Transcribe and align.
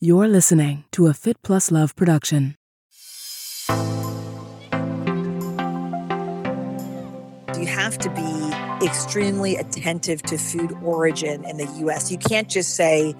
You're 0.00 0.28
listening 0.28 0.84
to 0.92 1.08
a 1.08 1.12
Fit 1.12 1.42
Plus 1.42 1.72
Love 1.72 1.96
production. 1.96 2.54
You 7.58 7.66
have 7.66 7.98
to 7.98 8.08
be 8.10 8.86
extremely 8.86 9.56
attentive 9.56 10.22
to 10.22 10.38
food 10.38 10.72
origin 10.84 11.44
in 11.44 11.56
the 11.56 11.66
US. 11.86 12.12
You 12.12 12.18
can't 12.18 12.48
just 12.48 12.76
say, 12.76 13.16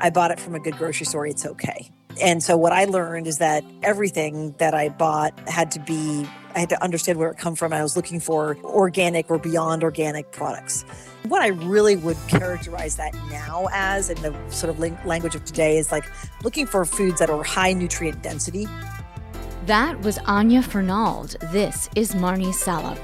I 0.00 0.08
bought 0.08 0.30
it 0.30 0.40
from 0.40 0.54
a 0.54 0.58
good 0.58 0.78
grocery 0.78 1.04
store, 1.04 1.26
it's 1.26 1.44
okay. 1.44 1.90
And 2.18 2.42
so 2.42 2.56
what 2.56 2.72
I 2.72 2.86
learned 2.86 3.26
is 3.26 3.36
that 3.36 3.62
everything 3.82 4.54
that 4.56 4.72
I 4.72 4.88
bought 4.88 5.38
had 5.46 5.70
to 5.72 5.80
be 5.80 6.26
I 6.54 6.60
had 6.60 6.68
to 6.68 6.82
understand 6.82 7.18
where 7.18 7.30
it 7.30 7.38
come 7.38 7.54
from. 7.54 7.72
I 7.72 7.82
was 7.82 7.96
looking 7.96 8.20
for 8.20 8.56
organic 8.64 9.30
or 9.30 9.38
beyond 9.38 9.82
organic 9.82 10.30
products. 10.32 10.82
What 11.28 11.40
I 11.40 11.48
really 11.48 11.96
would 11.96 12.16
characterize 12.28 12.96
that 12.96 13.14
now 13.30 13.68
as 13.72 14.10
in 14.10 14.20
the 14.20 14.34
sort 14.50 14.70
of 14.70 14.78
language 15.06 15.34
of 15.34 15.44
today 15.44 15.78
is 15.78 15.90
like 15.90 16.04
looking 16.42 16.66
for 16.66 16.84
foods 16.84 17.20
that 17.20 17.30
are 17.30 17.42
high 17.42 17.72
nutrient 17.72 18.22
density. 18.22 18.68
That 19.66 20.00
was 20.00 20.18
Anya 20.26 20.60
Fernald. 20.60 21.36
This 21.52 21.88
is 21.94 22.12
Marnie 22.14 22.52
Salup. 22.52 22.98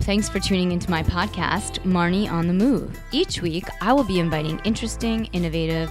Thanks 0.00 0.28
for 0.28 0.38
tuning 0.38 0.70
into 0.70 0.90
my 0.90 1.02
podcast, 1.02 1.78
Marnie 1.80 2.30
on 2.30 2.46
the 2.46 2.52
Move. 2.52 3.00
Each 3.10 3.40
week, 3.40 3.64
I 3.80 3.94
will 3.94 4.04
be 4.04 4.20
inviting 4.20 4.60
interesting, 4.64 5.24
innovative, 5.32 5.90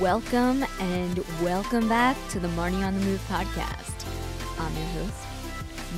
Welcome 0.00 0.64
and 0.78 1.18
welcome 1.42 1.86
back 1.86 2.16
to 2.30 2.40
the 2.40 2.48
Marnie 2.48 2.86
on 2.86 2.98
the 2.98 3.04
Move 3.04 3.20
podcast. 3.28 3.92
I'm 4.58 4.74
your 4.74 4.86
host, 4.86 5.26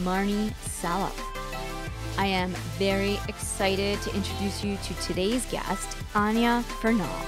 Marnie 0.03 0.53
Salup. 0.63 1.15
I 2.19 2.27
am 2.27 2.51
very 2.81 3.21
excited 3.29 4.03
to 4.03 4.13
introduce 4.13 4.65
you 4.65 4.77
to 4.79 4.95
today's 4.95 5.47
guest, 5.47 5.97
Anya 6.17 6.65
Fernald. 6.81 7.27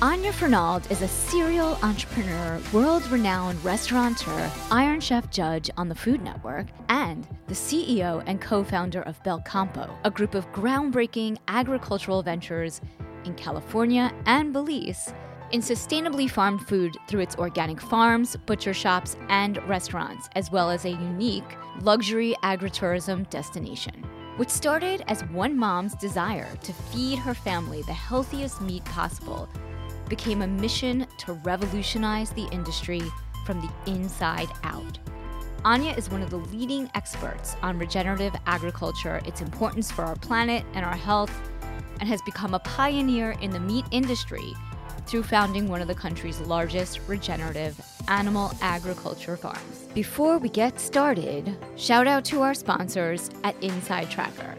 Anya 0.00 0.32
Fernald 0.32 0.90
is 0.90 1.02
a 1.02 1.08
serial 1.08 1.78
entrepreneur, 1.82 2.58
world 2.72 3.06
renowned 3.08 3.62
restaurateur, 3.62 4.50
Iron 4.70 5.00
Chef 5.00 5.30
judge 5.30 5.68
on 5.76 5.90
the 5.90 5.94
Food 5.94 6.22
Network, 6.22 6.64
and 6.88 7.28
the 7.46 7.54
CEO 7.54 8.22
and 8.24 8.40
co 8.40 8.64
founder 8.64 9.02
of 9.02 9.22
Belcampo, 9.22 9.94
a 10.04 10.10
group 10.10 10.34
of 10.34 10.50
groundbreaking 10.52 11.36
agricultural 11.48 12.22
ventures 12.22 12.80
in 13.26 13.34
California 13.34 14.10
and 14.24 14.50
Belize 14.50 15.12
in 15.54 15.60
sustainably 15.60 16.28
farmed 16.28 16.66
food 16.66 16.96
through 17.06 17.20
its 17.20 17.36
organic 17.36 17.80
farms, 17.80 18.34
butcher 18.44 18.74
shops, 18.74 19.16
and 19.28 19.62
restaurants, 19.68 20.28
as 20.34 20.50
well 20.50 20.68
as 20.68 20.84
a 20.84 20.90
unique 20.90 21.44
luxury 21.80 22.34
agritourism 22.42 23.30
destination. 23.30 23.94
Which 24.36 24.48
started 24.48 25.04
as 25.06 25.22
one 25.26 25.56
mom's 25.56 25.94
desire 25.94 26.52
to 26.56 26.72
feed 26.72 27.20
her 27.20 27.34
family 27.34 27.82
the 27.82 27.92
healthiest 27.92 28.60
meat 28.62 28.84
possible, 28.86 29.48
became 30.08 30.42
a 30.42 30.46
mission 30.48 31.06
to 31.18 31.34
revolutionize 31.44 32.30
the 32.30 32.48
industry 32.50 33.02
from 33.46 33.60
the 33.60 33.70
inside 33.86 34.48
out. 34.64 34.98
Anya 35.64 35.92
is 35.92 36.10
one 36.10 36.22
of 36.22 36.30
the 36.30 36.38
leading 36.38 36.90
experts 36.96 37.54
on 37.62 37.78
regenerative 37.78 38.34
agriculture, 38.46 39.20
its 39.24 39.40
importance 39.40 39.88
for 39.92 40.02
our 40.02 40.16
planet 40.16 40.64
and 40.74 40.84
our 40.84 40.96
health, 40.96 41.32
and 42.00 42.08
has 42.08 42.20
become 42.22 42.54
a 42.54 42.58
pioneer 42.58 43.36
in 43.40 43.52
the 43.52 43.60
meat 43.60 43.84
industry 43.92 44.52
through 45.06 45.22
founding 45.22 45.68
one 45.68 45.80
of 45.80 45.88
the 45.88 45.94
country's 45.94 46.40
largest 46.40 47.00
regenerative 47.06 47.80
animal 48.08 48.52
agriculture 48.60 49.36
farms. 49.36 49.88
Before 49.94 50.38
we 50.38 50.48
get 50.48 50.80
started, 50.80 51.56
shout 51.76 52.06
out 52.06 52.24
to 52.26 52.42
our 52.42 52.54
sponsors 52.54 53.30
at 53.42 53.60
Inside 53.62 54.10
Tracker. 54.10 54.56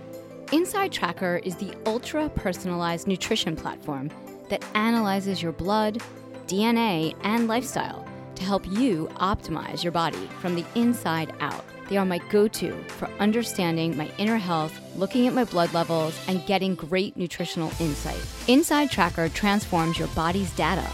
Inside 0.52 0.92
Tracker 0.92 1.42
is 1.44 1.56
the 1.56 1.74
ultra 1.86 2.30
personalized 2.30 3.08
nutrition 3.08 3.56
platform 3.56 4.12
that 4.50 4.64
analyzes 4.76 5.42
your 5.42 5.52
blood, 5.52 6.02
DNA, 6.48 7.16
and 7.24 7.48
lifestyle 7.48 8.06
to 8.36 8.44
help 8.44 8.66
you 8.68 9.10
optimize 9.16 9.84
your 9.84 9.92
body 9.92 10.30
from 10.40 10.56
the 10.56 10.66
inside 10.76 11.34
out. 11.40 11.66
They 11.90 11.98
are 11.98 12.06
my 12.06 12.20
go 12.30 12.48
to 12.48 12.84
for 12.84 13.10
understanding 13.20 13.96
my 13.98 14.12
inner 14.18 14.38
health, 14.38 14.80
looking 14.96 15.28
at 15.28 15.34
my 15.34 15.44
blood 15.44 15.74
levels, 15.74 16.18
and 16.28 16.46
getting 16.46 16.76
great 16.76 17.18
nutritional 17.18 17.72
insight. 17.80 18.24
Inside 18.48 18.92
Tracker 18.92 19.30
transforms 19.30 20.00
your 20.00 20.08
body's 20.10 20.52
data 20.56 20.88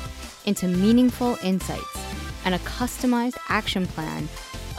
into 0.46 0.68
meaningful 0.68 1.38
insights 1.44 2.06
and 2.46 2.56
a 2.56 2.60
customized 2.60 3.38
action 3.50 3.86
plan 3.86 4.28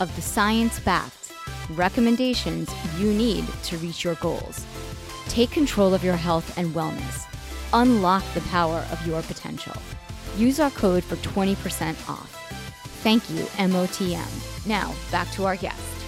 of 0.01 0.15
the 0.17 0.23
science 0.23 0.81
backed 0.81 1.33
recommendations 1.71 2.71
you 2.99 3.13
need 3.13 3.47
to 3.63 3.79
reach 3.79 4.05
your 4.05 4.17
goals. 4.17 4.67
Take 5.29 5.51
control 5.51 5.95
of 5.95 6.05
your 6.05 6.17
health 6.17 6.59
and 6.59 6.75
wellness. 6.75 7.27
Unlock 7.73 8.25
the 8.35 8.41
power 8.43 8.85
of 8.91 9.07
your 9.07 9.23
potential. 9.23 9.75
Use 10.37 10.61
our 10.61 10.71
code 10.71 11.05
for 11.05 11.17
20% 11.17 11.91
off. 12.09 12.39
Thank 13.03 13.29
you, 13.31 13.45
MOTM. 13.57 14.67
Now, 14.67 14.95
back 15.11 15.31
to 15.33 15.45
our 15.45 15.57
guest. 15.57 16.02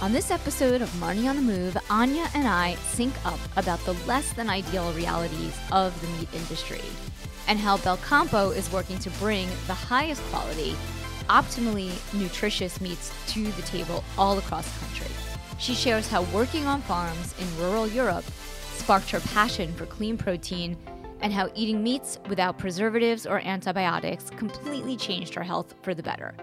On 0.00 0.12
this 0.12 0.30
episode 0.30 0.80
of 0.80 0.88
Marnie 1.00 1.28
on 1.28 1.34
the 1.34 1.42
Move, 1.42 1.76
Anya 1.90 2.28
and 2.32 2.46
I 2.46 2.76
sync 2.92 3.12
up 3.26 3.40
about 3.56 3.80
the 3.80 3.94
less 4.06 4.32
than 4.32 4.48
ideal 4.48 4.92
realities 4.92 5.58
of 5.72 6.00
the 6.00 6.06
meat 6.16 6.28
industry 6.32 6.80
and 7.48 7.58
how 7.58 7.78
Belcampo 7.78 8.54
is 8.54 8.70
working 8.70 8.96
to 9.00 9.10
bring 9.18 9.48
the 9.66 9.74
highest 9.74 10.22
quality, 10.30 10.76
optimally 11.28 11.90
nutritious 12.14 12.80
meats 12.80 13.12
to 13.26 13.42
the 13.42 13.62
table 13.62 14.04
all 14.16 14.38
across 14.38 14.70
the 14.70 14.86
country. 14.86 15.10
She 15.58 15.74
shares 15.74 16.06
how 16.06 16.22
working 16.32 16.64
on 16.66 16.80
farms 16.82 17.34
in 17.40 17.58
rural 17.58 17.88
Europe 17.88 18.24
sparked 18.76 19.10
her 19.10 19.20
passion 19.20 19.72
for 19.74 19.86
clean 19.86 20.16
protein 20.16 20.76
and 21.22 21.32
how 21.32 21.50
eating 21.56 21.82
meats 21.82 22.20
without 22.28 22.56
preservatives 22.56 23.26
or 23.26 23.40
antibiotics 23.40 24.30
completely 24.30 24.96
changed 24.96 25.34
her 25.34 25.42
health 25.42 25.74
for 25.82 25.92
the 25.92 26.04
better. 26.04 26.36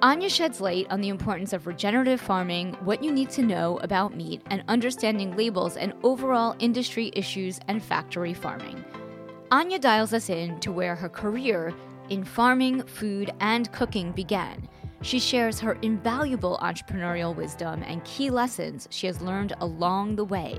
Anya 0.00 0.30
sheds 0.30 0.60
light 0.60 0.86
on 0.90 1.00
the 1.00 1.08
importance 1.08 1.52
of 1.52 1.66
regenerative 1.66 2.20
farming, 2.20 2.74
what 2.84 3.02
you 3.02 3.10
need 3.10 3.30
to 3.30 3.42
know 3.42 3.78
about 3.78 4.14
meat, 4.14 4.40
and 4.46 4.62
understanding 4.68 5.36
labels 5.36 5.76
and 5.76 5.92
overall 6.04 6.54
industry 6.60 7.10
issues 7.14 7.58
and 7.66 7.82
factory 7.82 8.32
farming. 8.32 8.84
Anya 9.50 9.80
dials 9.80 10.12
us 10.12 10.30
in 10.30 10.60
to 10.60 10.70
where 10.70 10.94
her 10.94 11.08
career 11.08 11.74
in 12.10 12.22
farming, 12.22 12.84
food, 12.84 13.32
and 13.40 13.72
cooking 13.72 14.12
began. 14.12 14.68
She 15.02 15.18
shares 15.18 15.58
her 15.58 15.76
invaluable 15.82 16.58
entrepreneurial 16.62 17.34
wisdom 17.34 17.82
and 17.82 18.04
key 18.04 18.30
lessons 18.30 18.86
she 18.92 19.08
has 19.08 19.20
learned 19.20 19.54
along 19.60 20.14
the 20.14 20.24
way. 20.24 20.58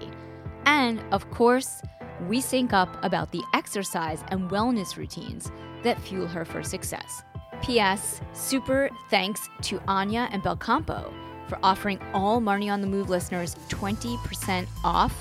And, 0.66 1.02
of 1.14 1.30
course, 1.32 1.82
we 2.28 2.42
sync 2.42 2.74
up 2.74 3.04
about 3.06 3.32
the 3.32 3.44
exercise 3.54 4.22
and 4.28 4.50
wellness 4.50 4.98
routines 4.98 5.50
that 5.84 6.02
fuel 6.02 6.28
her 6.28 6.44
for 6.44 6.62
success. 6.62 7.24
P.S. 7.62 8.22
Super 8.34 8.90
thanks 9.10 9.50
to 9.64 9.82
Anya 9.88 10.30
and 10.32 10.42
Belcampo 10.42 11.14
for 11.48 11.60
offering 11.64 12.00
all 12.14 12.40
Marnie 12.40 12.72
on 12.72 12.82
the 12.82 12.88
Move 12.88 13.10
listeners 13.10 13.56
20% 13.70 14.68
off 14.84 15.16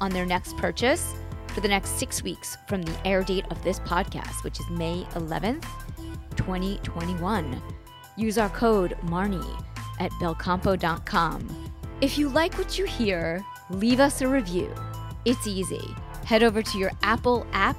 on 0.00 0.10
their 0.10 0.26
next 0.26 0.56
purchase 0.56 1.14
for 1.48 1.60
the 1.60 1.68
next 1.68 1.98
six 1.98 2.22
weeks 2.22 2.56
from 2.68 2.82
the 2.82 3.06
air 3.06 3.22
date 3.22 3.44
of 3.50 3.62
this 3.62 3.80
podcast, 3.80 4.44
which 4.44 4.60
is 4.60 4.68
May 4.70 5.04
11th, 5.14 5.64
2021. 6.36 7.60
Use 8.16 8.38
our 8.38 8.50
code 8.50 8.96
MARNIE 9.04 9.56
at 9.98 10.10
belcampo.com. 10.12 11.72
If 12.00 12.16
you 12.18 12.28
like 12.28 12.56
what 12.56 12.78
you 12.78 12.86
hear, 12.86 13.44
leave 13.70 14.00
us 14.00 14.20
a 14.20 14.28
review. 14.28 14.72
It's 15.24 15.46
easy. 15.46 15.94
Head 16.24 16.42
over 16.42 16.62
to 16.62 16.78
your 16.78 16.92
Apple 17.02 17.46
app, 17.52 17.76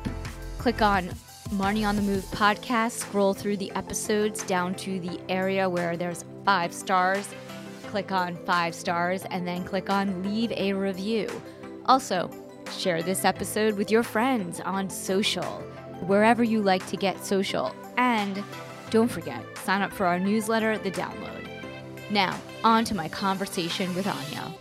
click 0.57 0.81
on 0.81 1.09
Marnie 1.51 1.85
on 1.85 1.97
the 1.97 2.01
Move 2.01 2.23
podcast, 2.31 2.91
scroll 2.91 3.33
through 3.33 3.57
the 3.57 3.71
episodes 3.71 4.41
down 4.43 4.73
to 4.75 5.01
the 5.01 5.19
area 5.27 5.69
where 5.69 5.97
there's 5.97 6.23
five 6.45 6.73
stars. 6.73 7.27
Click 7.87 8.09
on 8.13 8.37
five 8.45 8.73
stars 8.73 9.25
and 9.31 9.45
then 9.45 9.65
click 9.65 9.89
on 9.89 10.23
leave 10.23 10.53
a 10.53 10.71
review. 10.71 11.29
Also, 11.87 12.31
share 12.77 13.03
this 13.03 13.25
episode 13.25 13.75
with 13.75 13.91
your 13.91 14.01
friends 14.01 14.61
on 14.61 14.89
social, 14.89 15.59
wherever 16.07 16.41
you 16.41 16.61
like 16.61 16.87
to 16.87 16.95
get 16.95 17.25
social. 17.25 17.75
And 17.97 18.41
don't 18.89 19.11
forget, 19.11 19.43
sign 19.57 19.81
up 19.81 19.91
for 19.91 20.05
our 20.05 20.19
newsletter, 20.19 20.77
The 20.77 20.91
Download. 20.91 21.49
Now, 22.09 22.39
on 22.63 22.85
to 22.85 22.95
my 22.95 23.09
conversation 23.09 23.93
with 23.93 24.07
Anya. 24.07 24.53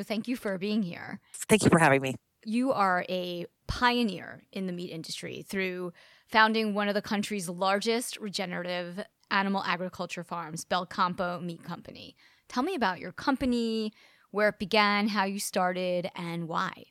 Thank 0.00 0.26
you 0.26 0.34
for 0.34 0.58
being 0.58 0.82
here. 0.82 1.20
Thank 1.48 1.62
you 1.62 1.70
for 1.70 1.78
having 1.78 2.02
me. 2.02 2.16
You 2.44 2.72
are 2.72 3.06
a 3.08 3.46
pioneer 3.68 4.42
in 4.52 4.66
the 4.66 4.72
meat 4.72 4.90
industry 4.90 5.44
through 5.48 5.92
founding 6.30 6.74
one 6.74 6.88
of 6.88 6.94
the 6.94 7.02
country's 7.02 7.48
largest 7.48 8.18
regenerative 8.18 9.04
Animal 9.30 9.62
Agriculture 9.64 10.24
Farms, 10.24 10.64
Belcampo 10.64 11.42
Meat 11.42 11.64
Company. 11.64 12.16
Tell 12.48 12.62
me 12.62 12.74
about 12.74 13.00
your 13.00 13.12
company, 13.12 13.92
where 14.30 14.48
it 14.48 14.58
began, 14.58 15.08
how 15.08 15.24
you 15.24 15.38
started, 15.38 16.10
and 16.16 16.48
why. 16.48 16.84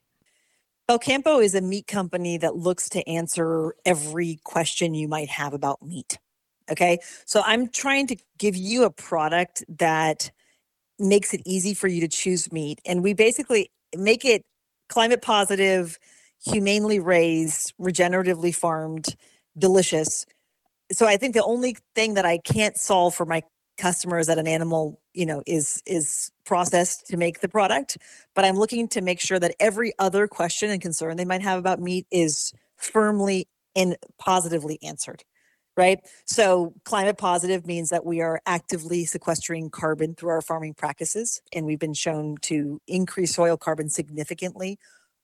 Belcampo 0.90 1.44
is 1.44 1.56
a 1.56 1.62
meat 1.62 1.88
company 1.88 2.38
that 2.38 2.56
looks 2.56 2.90
to 2.90 3.08
answer 3.08 3.76
every 3.86 4.40
question 4.44 4.94
you 4.94 5.08
might 5.08 5.30
have 5.30 5.54
about 5.54 5.82
meat. 5.82 6.18
Okay. 6.70 7.00
So 7.26 7.42
I'm 7.46 7.70
trying 7.70 8.08
to 8.08 8.18
give 8.38 8.56
you 8.56 8.84
a 8.84 8.90
product 8.90 9.64
that 9.70 10.32
makes 11.00 11.34
it 11.34 11.42
easy 11.46 11.74
for 11.74 11.88
you 11.88 12.02
to 12.02 12.08
choose 12.08 12.52
meat. 12.52 12.80
And 12.86 13.04
we 13.04 13.14
basically 13.14 13.72
make 13.96 14.26
it 14.26 14.44
climate 14.90 15.22
positive, 15.22 15.98
humanely 16.46 17.00
raised, 17.00 17.74
regeneratively 17.80 18.54
farmed, 18.56 19.16
delicious. 19.58 20.26
So 20.92 21.08
I 21.08 21.18
think 21.18 21.34
the 21.34 21.44
only 21.44 21.78
thing 21.96 22.16
that 22.16 22.26
I 22.26 22.38
can't 22.40 22.78
solve 22.78 23.16
for 23.16 23.26
my 23.26 23.44
customers 23.78 24.28
that 24.28 24.38
an 24.38 24.48
animal, 24.48 25.00
you 25.14 25.26
know, 25.26 25.42
is 25.48 25.82
is 25.86 26.32
processed 26.46 27.08
to 27.08 27.18
make 27.18 27.40
the 27.40 27.50
product, 27.50 27.98
but 28.36 28.46
I'm 28.46 28.56
looking 28.56 28.88
to 28.90 29.02
make 29.02 29.20
sure 29.20 29.40
that 29.40 29.56
every 29.60 29.94
other 29.98 30.28
question 30.28 30.70
and 30.70 30.82
concern 30.82 31.18
they 31.18 31.26
might 31.26 31.42
have 31.42 31.58
about 31.58 31.80
meat 31.80 32.06
is 32.12 32.54
firmly 32.78 33.48
and 33.76 33.98
positively 34.20 34.80
answered 34.84 35.24
right? 35.76 36.00
So, 36.26 36.74
climate 36.86 37.18
positive 37.18 37.66
means 37.66 37.90
that 37.90 38.06
we 38.06 38.22
are 38.22 38.40
actively 38.46 39.06
sequestering 39.06 39.70
carbon 39.70 40.14
through 40.16 40.30
our 40.30 40.42
farming 40.42 40.76
practices, 40.76 41.42
and 41.52 41.66
we've 41.66 41.80
been 41.80 41.94
shown 41.96 42.38
to 42.44 42.80
increase 42.88 43.34
soil 43.34 43.58
carbon 43.58 43.90
significantly 43.90 44.78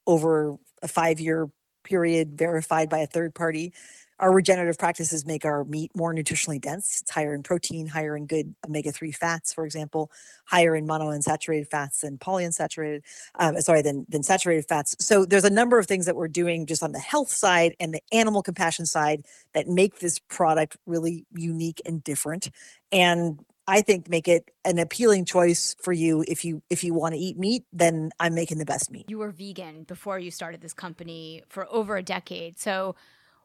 over 0.10 0.58
a 0.82 0.88
five 0.88 1.20
year 1.20 1.48
period, 1.84 2.38
verified 2.38 2.90
by 2.90 2.98
a 2.98 3.08
third 3.08 3.34
party. 3.36 3.72
Our 4.18 4.34
regenerative 4.34 4.78
practices 4.78 5.26
make 5.26 5.46
our 5.46 5.64
meat 5.64 5.92
more 5.96 6.14
nutritionally 6.14 6.60
dense. 6.60 7.00
It's 7.02 7.12
higher 7.12 7.34
in 7.34 7.42
protein, 7.42 7.88
higher 7.88 8.18
in 8.18 8.26
good 8.26 8.54
omega 8.68 8.92
3 8.92 9.14
fats, 9.14 9.54
for 9.54 9.66
example, 9.66 10.12
higher 10.46 10.76
in 10.76 10.86
monounsaturated 10.86 11.70
fats 11.70 12.02
than 12.02 12.18
polyunsaturated, 12.18 13.02
um, 13.40 13.62
sorry, 13.62 13.82
than, 13.82 14.06
than 14.10 14.24
saturated 14.24 14.66
fats. 14.68 14.96
So 15.00 15.26
there's 15.26 15.46
a 15.46 15.50
number 15.50 15.80
of 15.80 15.86
things 15.86 16.06
that 16.06 16.18
we're 16.18 16.28
doing 16.28 16.66
just 16.66 16.84
on 16.84 16.92
the 16.92 17.00
health 17.00 17.30
side 17.30 17.76
and 17.80 17.94
the 17.94 18.02
animal 18.12 18.44
compassion 18.44 18.86
side 18.86 19.26
that 19.54 19.68
make 19.70 20.00
this 20.00 20.20
product 20.20 20.76
really 20.86 21.26
unique 21.32 21.82
and 21.86 22.04
different. 22.04 22.50
And 22.92 23.40
I 23.70 23.82
think 23.82 24.10
make 24.10 24.28
it 24.28 24.50
an 24.66 24.80
appealing 24.80 25.26
choice 25.26 25.76
for 25.80 25.94
you 25.94 26.26
if 26.28 26.44
you 26.44 26.64
if 26.72 26.84
you 26.84 26.96
want 26.96 27.14
to 27.14 27.20
eat 27.20 27.38
meat, 27.38 27.66
then 27.72 28.10
I'm 28.20 28.34
making 28.34 28.58
the 28.58 28.66
best 28.66 28.90
meat. 28.90 29.06
You 29.08 29.20
were 29.20 29.30
vegan 29.30 29.84
before 29.84 30.18
you 30.18 30.32
started 30.32 30.60
this 30.60 30.74
company 30.74 31.44
for 31.50 31.68
over 31.72 31.96
a 31.96 32.02
decade. 32.02 32.60
So 32.60 32.96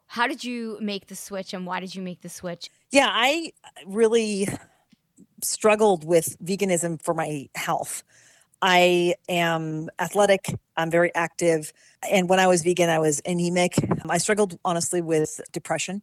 how 0.06 0.26
did 0.26 0.42
you 0.42 0.78
make 0.80 1.08
the 1.08 1.14
switch 1.14 1.52
and 1.52 1.66
why 1.66 1.80
did 1.80 1.94
you 1.94 2.00
make 2.00 2.22
the 2.22 2.30
switch? 2.30 2.70
Yeah, 2.90 3.08
I 3.10 3.52
really 3.84 4.48
struggled 5.42 6.04
with 6.06 6.38
veganism 6.42 7.02
for 7.02 7.12
my 7.12 7.50
health. 7.54 8.02
I 8.62 9.16
am 9.28 9.90
athletic, 9.98 10.54
I'm 10.74 10.90
very 10.90 11.14
active. 11.14 11.70
And 12.10 12.30
when 12.30 12.40
I 12.40 12.46
was 12.46 12.62
vegan, 12.62 12.88
I 12.88 12.98
was 12.98 13.20
anemic. 13.26 13.76
I 14.08 14.16
struggled 14.16 14.58
honestly 14.64 15.02
with 15.02 15.38
depression 15.52 16.00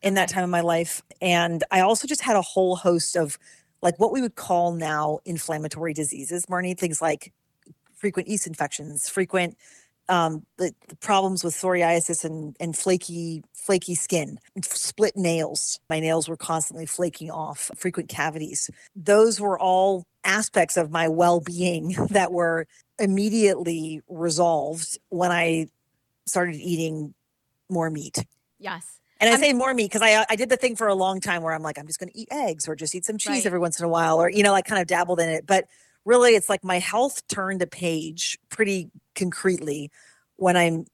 in 0.00 0.14
that 0.14 0.28
time 0.28 0.44
of 0.44 0.50
my 0.50 0.60
life. 0.60 1.02
And 1.20 1.64
I 1.70 1.80
also 1.80 2.06
just 2.06 2.22
had 2.22 2.36
a 2.36 2.42
whole 2.42 2.76
host 2.76 3.16
of 3.16 3.38
like 3.82 3.98
what 3.98 4.12
we 4.12 4.20
would 4.20 4.34
call 4.34 4.72
now 4.72 5.18
inflammatory 5.24 5.94
diseases, 5.94 6.46
Marnie, 6.46 6.78
things 6.78 7.00
like 7.00 7.32
frequent 7.94 8.28
yeast 8.28 8.46
infections, 8.46 9.08
frequent 9.08 9.56
um, 10.08 10.46
the, 10.56 10.72
the, 10.88 10.96
problems 10.96 11.44
with 11.44 11.54
psoriasis 11.54 12.24
and, 12.24 12.56
and 12.58 12.76
flaky 12.76 13.42
flaky 13.52 13.94
skin, 13.94 14.38
split 14.62 15.16
nails. 15.16 15.78
My 15.90 16.00
nails 16.00 16.28
were 16.28 16.36
constantly 16.36 16.86
flaking 16.86 17.30
off, 17.30 17.70
frequent 17.76 18.08
cavities. 18.08 18.70
Those 18.96 19.38
were 19.38 19.58
all 19.58 20.06
aspects 20.24 20.78
of 20.78 20.90
my 20.90 21.08
well-being 21.08 21.88
that 22.10 22.32
were 22.32 22.66
immediately 22.98 24.00
resolved 24.08 24.98
when 25.10 25.30
I 25.30 25.66
started 26.26 26.56
eating 26.56 27.14
more 27.68 27.90
meat. 27.90 28.24
Yes. 28.58 28.97
And 29.20 29.28
I 29.34 29.36
say 29.36 29.52
more 29.52 29.74
meat 29.74 29.86
because 29.86 30.02
I 30.02 30.14
uh, 30.14 30.24
I 30.30 30.36
did 30.36 30.48
the 30.48 30.56
thing 30.56 30.76
for 30.76 30.86
a 30.86 30.94
long 30.94 31.20
time 31.20 31.42
where 31.42 31.52
I'm 31.52 31.62
like 31.62 31.78
I'm 31.78 31.86
just 31.86 31.98
going 31.98 32.10
to 32.10 32.18
eat 32.18 32.28
eggs 32.30 32.68
or 32.68 32.76
just 32.76 32.94
eat 32.94 33.04
some 33.04 33.18
cheese 33.18 33.38
right. 33.38 33.46
every 33.46 33.58
once 33.58 33.78
in 33.78 33.84
a 33.84 33.88
while 33.88 34.20
or 34.20 34.30
you 34.30 34.42
know 34.42 34.52
like 34.52 34.64
kind 34.64 34.80
of 34.80 34.86
dabbled 34.86 35.20
in 35.20 35.28
it, 35.28 35.46
but 35.46 35.64
really 36.04 36.32
it's 36.32 36.48
like 36.48 36.62
my 36.62 36.78
health 36.78 37.26
turned 37.28 37.60
a 37.60 37.66
page 37.66 38.38
pretty 38.48 38.90
concretely 39.14 39.90
when 40.36 40.56
I 40.56 40.84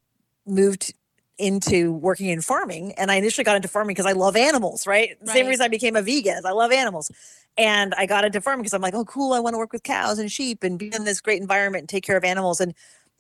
moved 0.47 0.95
into 1.37 1.93
working 1.93 2.29
in 2.29 2.41
farming 2.41 2.93
and 2.93 3.11
I 3.11 3.17
initially 3.17 3.45
got 3.45 3.57
into 3.57 3.69
farming 3.69 3.95
because 3.95 4.07
I 4.07 4.13
love 4.13 4.37
animals, 4.37 4.87
right? 4.87 5.17
right? 5.21 5.29
Same 5.29 5.47
reason 5.47 5.65
I 5.65 5.69
became 5.69 5.97
a 5.97 6.03
vegan 6.03 6.39
is 6.39 6.45
I 6.45 6.53
love 6.53 6.73
animals. 6.73 7.11
And 7.57 7.95
I 7.95 8.07
got 8.07 8.25
into 8.25 8.41
farming 8.41 8.63
because 8.63 8.75
I'm 8.75 8.83
like, 8.83 8.95
oh 8.95 9.05
cool, 9.05 9.33
I 9.33 9.41
want 9.41 9.55
to 9.55 9.59
work 9.59 9.73
with 9.73 9.83
cows 9.83 10.19
and 10.19 10.31
sheep 10.31 10.65
and 10.65 10.79
be 10.79 10.93
in 10.95 11.05
this 11.05 11.21
great 11.21 11.41
environment 11.41 11.83
and 11.83 11.89
take 11.89 12.05
care 12.05 12.17
of 12.17 12.25
animals. 12.25 12.61
And 12.61 12.75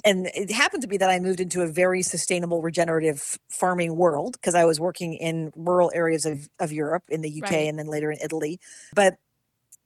and 0.04 0.26
it 0.34 0.50
happened 0.50 0.82
to 0.82 0.88
be 0.88 0.96
that 0.98 1.10
I 1.10 1.18
moved 1.18 1.40
into 1.40 1.62
a 1.62 1.66
very 1.66 2.02
sustainable 2.02 2.62
regenerative 2.62 3.38
farming 3.48 3.96
world 3.96 4.32
because 4.32 4.54
I 4.54 4.64
was 4.64 4.78
working 4.78 5.14
in 5.14 5.52
rural 5.56 5.90
areas 5.94 6.26
of, 6.26 6.48
of 6.58 6.72
Europe 6.72 7.04
in 7.08 7.22
the 7.22 7.42
UK 7.42 7.50
right. 7.50 7.68
and 7.68 7.78
then 7.78 7.86
later 7.86 8.10
in 8.10 8.18
Italy. 8.22 8.60
But 8.94 9.16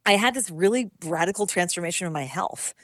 I 0.06 0.12
had 0.12 0.34
this 0.34 0.50
really 0.50 0.90
radical 1.04 1.46
transformation 1.46 2.06
of 2.06 2.12
my 2.12 2.24
health. 2.24 2.74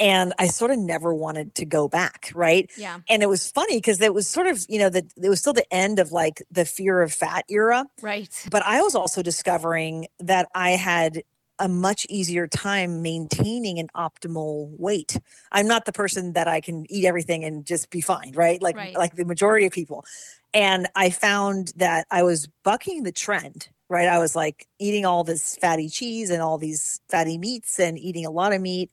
And 0.00 0.32
I 0.38 0.48
sort 0.48 0.72
of 0.72 0.78
never 0.78 1.14
wanted 1.14 1.54
to 1.56 1.64
go 1.64 1.86
back, 1.86 2.32
right? 2.34 2.68
Yeah. 2.76 2.98
And 3.08 3.22
it 3.22 3.28
was 3.28 3.52
funny 3.52 3.76
because 3.76 4.00
it 4.00 4.12
was 4.12 4.26
sort 4.26 4.48
of, 4.48 4.64
you 4.68 4.80
know, 4.80 4.88
that 4.88 5.04
it 5.22 5.28
was 5.28 5.38
still 5.38 5.52
the 5.52 5.72
end 5.72 6.00
of 6.00 6.10
like 6.10 6.42
the 6.50 6.64
fear 6.64 7.02
of 7.02 7.12
fat 7.12 7.44
era. 7.48 7.86
Right. 8.00 8.28
But 8.50 8.64
I 8.64 8.80
was 8.80 8.96
also 8.96 9.22
discovering 9.22 10.08
that 10.18 10.48
I 10.56 10.70
had 10.70 11.22
a 11.62 11.68
much 11.68 12.04
easier 12.10 12.46
time 12.46 13.02
maintaining 13.02 13.78
an 13.78 13.88
optimal 13.96 14.68
weight. 14.78 15.18
I'm 15.52 15.68
not 15.68 15.84
the 15.84 15.92
person 15.92 16.32
that 16.32 16.48
I 16.48 16.60
can 16.60 16.84
eat 16.90 17.06
everything 17.06 17.44
and 17.44 17.64
just 17.64 17.88
be 17.88 18.00
fine, 18.00 18.32
right? 18.34 18.60
Like 18.60 18.76
right. 18.76 18.94
like 18.94 19.14
the 19.14 19.24
majority 19.24 19.64
of 19.64 19.72
people. 19.72 20.04
And 20.52 20.88
I 20.96 21.10
found 21.10 21.72
that 21.76 22.06
I 22.10 22.24
was 22.24 22.48
bucking 22.64 23.04
the 23.04 23.12
trend 23.12 23.68
right? 23.88 24.08
I 24.08 24.18
was 24.18 24.34
like 24.34 24.66
eating 24.78 25.04
all 25.04 25.22
this 25.22 25.56
fatty 25.56 25.90
cheese 25.90 26.30
and 26.30 26.40
all 26.40 26.56
these 26.56 26.98
fatty 27.10 27.36
meats 27.36 27.78
and 27.78 27.98
eating 27.98 28.24
a 28.24 28.30
lot 28.30 28.54
of 28.54 28.62
meat, 28.62 28.90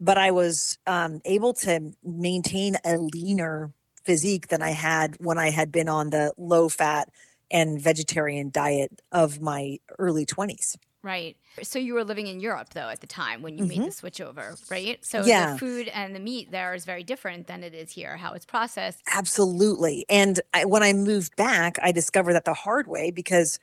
but 0.00 0.18
I 0.18 0.32
was 0.32 0.78
um, 0.88 1.20
able 1.24 1.54
to 1.54 1.92
maintain 2.02 2.76
a 2.84 2.98
leaner 2.98 3.72
physique 4.04 4.48
than 4.48 4.60
I 4.60 4.70
had 4.70 5.16
when 5.20 5.38
I 5.38 5.50
had 5.50 5.70
been 5.70 5.88
on 5.88 6.10
the 6.10 6.32
low 6.36 6.68
fat 6.68 7.08
and 7.52 7.80
vegetarian 7.80 8.50
diet 8.50 9.00
of 9.12 9.40
my 9.40 9.78
early 10.00 10.26
20s. 10.26 10.76
Right. 11.02 11.36
So 11.62 11.78
you 11.80 11.94
were 11.94 12.04
living 12.04 12.28
in 12.28 12.38
Europe 12.38 12.70
though 12.74 12.88
at 12.88 13.00
the 13.00 13.08
time 13.08 13.42
when 13.42 13.58
you 13.58 13.64
mm-hmm. 13.64 13.80
made 13.80 13.88
the 13.88 13.92
switch 13.92 14.20
over, 14.20 14.54
right? 14.70 15.04
So 15.04 15.24
yeah. 15.24 15.52
the 15.52 15.58
food 15.58 15.88
and 15.88 16.14
the 16.14 16.20
meat 16.20 16.52
there 16.52 16.74
is 16.74 16.84
very 16.84 17.02
different 17.02 17.48
than 17.48 17.64
it 17.64 17.74
is 17.74 17.90
here, 17.90 18.16
how 18.16 18.34
it's 18.34 18.46
processed. 18.46 19.00
Absolutely. 19.12 20.06
And 20.08 20.40
I, 20.54 20.64
when 20.64 20.84
I 20.84 20.92
moved 20.92 21.34
back, 21.34 21.78
I 21.82 21.90
discovered 21.90 22.34
that 22.34 22.44
the 22.44 22.54
hard 22.54 22.86
way 22.86 23.10
because 23.10 23.58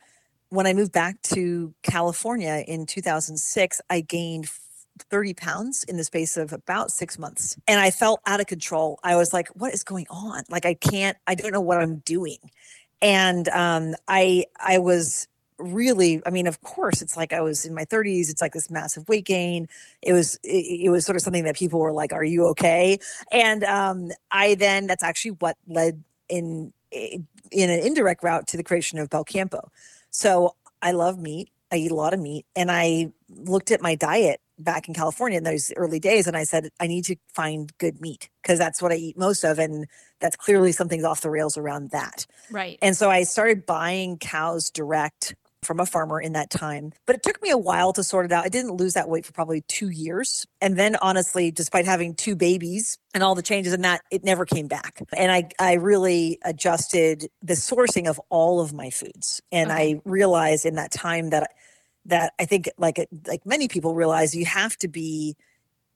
when 0.50 0.68
I 0.68 0.74
moved 0.74 0.92
back 0.92 1.22
to 1.24 1.74
California 1.82 2.64
in 2.68 2.86
2006, 2.86 3.82
I 3.90 4.02
gained 4.02 4.50
30 5.10 5.34
pounds 5.34 5.84
in 5.86 5.96
the 5.96 6.04
space 6.04 6.36
of 6.36 6.52
about 6.52 6.92
six 6.92 7.18
months. 7.18 7.56
And 7.68 7.80
I 7.80 7.92
felt 7.92 8.20
out 8.26 8.42
of 8.42 8.48
control. 8.48 9.00
I 9.04 9.16
was 9.16 9.32
like, 9.32 9.48
what 9.50 9.74
is 9.74 9.84
going 9.84 10.08
on? 10.10 10.44
Like, 10.50 10.66
I 10.66 10.74
can't, 10.74 11.18
I 11.26 11.36
don't 11.36 11.52
know 11.52 11.62
what 11.62 11.80
I'm 11.80 11.98
doing. 12.00 12.38
And 13.02 13.48
um, 13.50 13.96
I, 14.10 14.46
I 14.60 14.80
was 14.80 15.28
really, 15.60 16.22
I 16.26 16.30
mean, 16.30 16.48
of 16.48 16.62
course, 16.62 17.02
it's 17.02 17.16
like 17.16 17.34
I 17.34 17.42
was 17.42 17.66
in 17.66 17.74
my 17.74 17.86
30s. 17.86 18.30
It's 18.30 18.42
like 18.42 18.54
this 18.54 18.70
massive 18.70 19.08
weight 19.08 19.26
gain. 19.26 19.68
It 20.02 20.14
was, 20.14 20.40
it, 20.44 20.86
it 20.86 20.90
was 20.90 21.06
sort 21.06 21.16
of 21.16 21.22
something 21.22 21.44
that 21.44 21.56
people 21.56 21.80
were 21.80 21.92
like, 21.92 22.14
are 22.14 22.24
you 22.24 22.46
okay? 22.48 23.00
And 23.32 23.64
um, 23.66 24.12
I 24.32 24.56
then, 24.56 24.88
that's 24.88 25.04
actually 25.04 25.32
what 25.32 25.58
led 25.68 26.04
in, 26.30 26.74
in 26.92 27.70
an 27.70 27.80
indirect 27.80 28.24
route 28.24 28.48
to 28.48 28.58
the 28.58 28.64
creation 28.64 28.98
of 28.98 29.10
Belcampo 29.10 29.70
so 30.12 30.56
I 30.82 30.92
love 30.92 31.20
meat. 31.20 31.50
I 31.72 31.78
eat 31.78 31.92
a 31.92 31.96
lot 31.96 32.14
of 32.14 32.20
meat. 32.20 32.46
And 32.56 32.72
I 32.72 33.12
looked 33.30 33.72
at 33.72 33.82
my 33.82 33.96
diet 33.96 34.42
back 34.58 34.88
in 34.88 34.94
California 34.94 35.38
in 35.38 35.44
those 35.44 35.72
early 35.78 36.00
days 36.00 36.28
and 36.28 36.36
I 36.36 36.44
said, 36.44 36.70
I 36.80 36.88
need 36.88 37.06
to 37.06 37.16
find 37.34 37.72
good 37.78 38.02
meat 38.02 38.30
because 38.42 38.60
that's 38.60 38.82
what 38.82 38.92
I 38.92 38.96
eat 38.96 39.18
most 39.18 39.44
of. 39.44 39.60
And 39.60 39.88
that's 40.20 40.36
clearly 40.36 40.72
something's 40.72 41.06
off 41.06 41.22
the 41.22 41.30
rails 41.30 41.58
around 41.58 41.92
that. 41.92 42.26
Right. 42.52 42.78
And 42.82 42.98
so 42.98 43.10
I 43.10 43.24
started 43.24 43.66
buying 43.66 44.18
cows 44.18 44.70
direct 44.70 45.36
from 45.64 45.80
a 45.80 45.86
farmer 45.86 46.22
in 46.22 46.34
that 46.34 46.50
time. 46.50 46.94
But 47.06 47.16
it 47.16 47.24
took 47.24 47.42
me 47.42 47.50
a 47.50 47.58
while 47.58 47.94
to 47.94 48.04
sort 48.04 48.26
it 48.26 48.32
out. 48.32 48.46
I 48.46 48.50
didn't 48.50 48.76
lose 48.76 48.94
that 48.94 49.10
weight 49.10 49.26
for 49.26 49.34
probably 49.34 49.62
two 49.62 49.90
years. 49.90 50.48
And 50.62 50.78
then 50.78 50.96
honestly, 51.02 51.52
despite 51.52 51.86
having 51.86 52.16
two 52.16 52.36
babies 52.36 52.98
and 53.14 53.24
all 53.24 53.36
the 53.36 53.42
changes 53.42 53.74
in 53.74 53.82
that, 53.82 54.02
it 54.12 54.24
never 54.24 54.46
came 54.46 54.68
back. 54.68 55.02
And 55.16 55.32
I, 55.32 55.50
I 55.60 55.74
really 55.74 56.40
adjusted 56.44 57.28
the 57.42 57.54
sourcing 57.54 58.10
of 58.10 58.20
all 58.30 58.62
of 58.62 58.74
my 58.74 58.90
foods. 58.90 59.42
And 59.52 59.72
okay. 59.72 59.82
I 59.82 59.94
mm-hmm. 59.94 60.10
realized 60.10 60.66
in 60.66 60.76
that 60.76 60.92
time 60.92 61.32
that 61.32 61.52
that 62.06 62.34
I 62.40 62.46
think 62.46 62.70
like 62.78 62.98
uh, 62.98 63.06
like 63.28 63.46
many 63.46 63.68
people 63.68 63.94
realize 63.94 64.34
you 64.34 64.46
have 64.46 64.78
to 64.78 64.88
be 64.88 65.36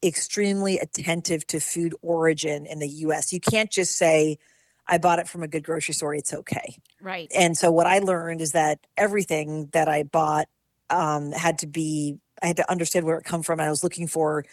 extremely 0.03 0.77
attentive 0.77 1.47
to 1.47 1.59
food 1.59 1.95
origin 2.01 2.65
in 2.65 2.79
the 2.79 2.87
US. 2.87 3.31
You 3.31 3.39
can't 3.39 3.71
just 3.71 3.95
say, 3.95 4.37
I 4.87 4.97
bought 4.97 5.19
it 5.19 5.27
from 5.27 5.43
a 5.43 5.47
good 5.47 5.63
grocery 5.63 5.93
store, 5.93 6.13
it's 6.13 6.33
okay. 6.33 6.77
Right. 7.01 7.31
And 7.35 7.57
so 7.57 7.71
what 7.71 7.87
I 7.87 7.99
learned 7.99 8.41
is 8.41 8.51
that 8.51 8.79
everything 8.97 9.69
that 9.73 9.87
I 9.87 10.03
bought 10.03 10.47
um, 10.89 11.31
had 11.31 11.57
to 11.59 11.67
be 11.67 12.17
I 12.41 12.47
had 12.47 12.57
to 12.57 12.69
understand 12.69 13.05
where 13.05 13.17
it 13.17 13.23
come 13.23 13.41
from. 13.41 13.59
And 13.59 13.67
I 13.67 13.69
was 13.69 13.83
looking 13.83 14.07
for 14.07 14.43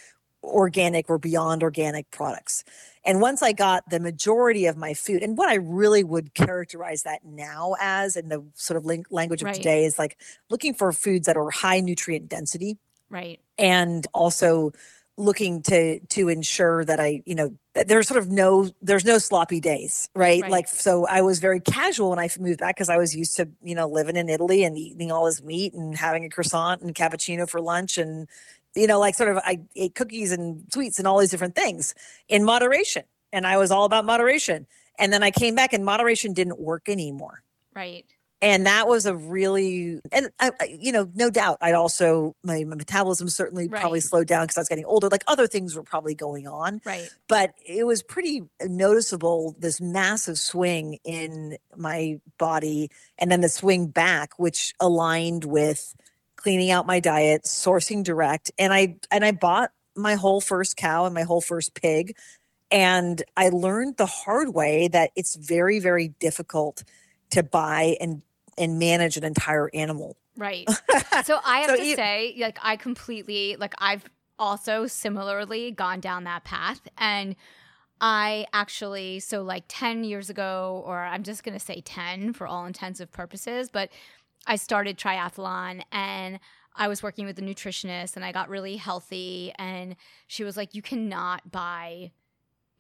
organic 0.45 1.11
or 1.11 1.19
beyond 1.19 1.63
organic 1.63 2.11
products. 2.11 2.63
And 3.05 3.21
once 3.21 3.43
I 3.43 3.53
got 3.53 3.89
the 3.91 3.99
majority 3.99 4.67
of 4.67 4.77
my 4.77 4.95
food, 4.95 5.23
and 5.23 5.37
what 5.37 5.49
I 5.49 5.55
really 5.57 6.05
would 6.05 6.35
characterize 6.35 7.03
that 7.03 7.25
now 7.25 7.75
as 7.81 8.17
in 8.17 8.29
the 8.29 8.45
sort 8.55 8.77
of 8.77 8.85
language 9.11 9.43
of 9.43 9.47
Right. 9.47 9.55
today 9.55 9.85
is 9.85 9.99
like 9.99 10.19
looking 10.49 10.73
for 10.75 10.93
foods 10.93 11.27
that 11.27 11.37
are 11.37 11.51
high 11.51 11.81
nutrient 11.81 12.29
density 12.29 12.79
Right. 13.09 13.41
and 13.59 14.07
also 14.15 14.73
looking 15.21 15.63
to 15.63 16.01
to 16.01 16.29
ensure 16.29 16.85
that 16.85 17.01
I, 17.01 17.23
you 17.27 17.35
know, 17.35 17.55
there's 17.75 18.09
sort 18.09 18.19
of 18.19 18.31
no 18.31 18.71
there's 18.83 19.05
no 19.05 19.19
sloppy 19.19 19.61
days, 19.61 20.09
right? 20.15 20.43
Right. 20.43 20.51
Like 20.51 20.69
so 20.69 21.07
I 21.07 21.23
was 21.23 21.39
very 21.39 21.61
casual 21.61 22.11
when 22.11 22.19
I 22.19 22.29
moved 22.39 22.61
back 22.61 22.77
because 22.77 22.89
I 22.89 22.97
was 22.97 23.15
used 23.15 23.37
to, 23.37 23.49
you 23.63 23.75
know, 23.75 23.89
living 23.89 24.17
in 24.17 24.29
Italy 24.29 24.65
and 24.65 24.77
eating 24.77 25.13
all 25.13 25.27
this 25.27 25.43
meat 25.43 25.75
and 25.75 25.97
having 25.97 26.25
a 26.25 26.29
croissant 26.29 26.83
and 26.83 26.95
cappuccino 26.95 27.49
for 27.49 27.61
lunch 27.61 27.99
and 27.99 28.29
you 28.75 28.87
know, 28.87 29.01
like 29.01 29.15
sort 29.15 29.31
of 29.31 29.39
I 29.45 29.61
ate 29.77 29.95
cookies 29.95 30.33
and 30.33 30.65
sweets 30.73 30.99
and 30.99 31.07
all 31.07 31.19
these 31.19 31.31
different 31.31 31.55
things 31.55 31.95
in 32.29 32.45
moderation. 32.45 33.03
And 33.33 33.47
I 33.47 33.57
was 33.59 33.71
all 33.71 33.85
about 33.85 34.05
moderation. 34.05 34.67
And 34.99 35.13
then 35.13 35.23
I 35.23 35.31
came 35.31 35.55
back 35.55 35.73
and 35.73 35.85
moderation 35.85 36.33
didn't 36.35 36.61
work 36.61 36.89
anymore 36.89 37.43
Right. 37.75 38.07
And 38.43 38.67
that 38.67 38.89
was 38.89 39.07
a 39.07 39.15
really 39.15 40.01
and 40.13 40.31
I, 40.39 40.53
you 40.79 40.93
know 40.93 41.11
no 41.15 41.31
doubt 41.31 41.59
i'd 41.61 41.75
also 41.75 42.35
my, 42.43 42.65
my 42.65 42.77
metabolism 42.77 43.29
certainly 43.29 43.69
probably 43.69 44.01
slowed 44.01 44.27
down 44.27 44.45
because 44.45 44.57
i 44.57 44.61
was 44.61 44.69
getting 44.69 44.85
older 44.85 45.09
like 45.09 45.25
other 45.27 45.47
things 45.47 45.75
were 45.75 45.83
probably 45.83 46.15
going 46.15 46.47
on. 46.47 46.81
Right. 46.85 47.09
but 47.29 47.55
it 47.65 47.87
was 47.87 48.03
pretty 48.03 48.43
noticeable 48.63 49.57
this 49.59 49.81
massive 49.81 50.39
swing 50.39 50.99
in 51.05 51.59
my 51.77 52.21
body 52.39 52.91
and 53.19 53.31
then 53.31 53.41
the 53.41 53.49
swing 53.49 53.89
back 53.89 54.39
which 54.39 54.75
aligned 54.81 55.45
with 55.45 55.95
cleaning 56.37 56.71
out 56.71 56.87
my 56.87 57.01
diet 57.01 57.45
sourcing 57.45 58.03
direct 58.03 58.51
and 58.59 58.73
i 58.73 58.97
and 59.11 59.25
i 59.25 59.33
bought 59.33 59.71
my 59.97 60.15
whole 60.15 60.41
first 60.41 60.77
cow 60.77 61.05
and 61.05 61.15
my 61.15 61.23
whole 61.23 61.41
first 61.41 61.75
pig. 61.75 62.17
And 62.71 63.23
i 63.37 63.49
learned 63.49 63.97
the 63.97 64.07
hard 64.07 64.55
way 64.55 64.89
that 64.89 65.11
it's 65.17 65.35
very 65.35 65.81
very 65.81 66.09
difficult 66.21 66.85
to 67.31 67.43
buy 67.43 67.97
and 68.01 68.23
and 68.61 68.79
manage 68.79 69.17
an 69.17 69.25
entire 69.25 69.69
animal 69.75 70.17
Right. 70.37 70.69
So 71.25 71.39
I 71.45 71.59
have 71.61 71.71
So 71.71 71.77
to 71.77 71.85
you- 71.85 71.97
say, 71.97 72.35
like, 72.39 72.59
I 72.63 72.77
completely, 72.77 73.57
like, 73.59 73.75
I've 73.79 74.05
also 74.39 74.87
similarly 74.87 75.71
gone 75.73 76.01
down 76.01 76.25
that 76.25 76.45
path. 76.45 76.81
And 76.97 77.37
I 78.01 78.47
actually, 78.55 79.21
so 79.21 79.43
like 79.43 79.65
10 79.69 80.05
years 80.05 80.31
ago, 80.31 80.83
or 80.87 80.99
I'm 81.01 81.23
just 81.25 81.43
going 81.45 81.59
to 81.59 81.65
say 81.65 81.83
10 81.83 82.33
for 82.33 82.47
all 82.47 82.65
intensive 82.65 83.11
purposes, 83.13 83.69
but 83.71 83.91
I 84.47 84.57
started 84.57 84.97
triathlon 84.97 85.83
and 85.93 86.41
I 86.75 86.89
was 86.89 87.03
working 87.03 87.27
with 87.27 87.39
a 87.39 87.43
nutritionist 87.43 88.17
and 88.17 88.25
I 88.25 88.33
got 88.33 88.49
really 88.49 88.77
healthy. 88.77 89.53
And 89.59 89.97
she 90.29 90.45
was 90.45 90.57
like, 90.57 90.75
you 90.75 90.81
cannot 90.81 91.51
buy 91.51 92.13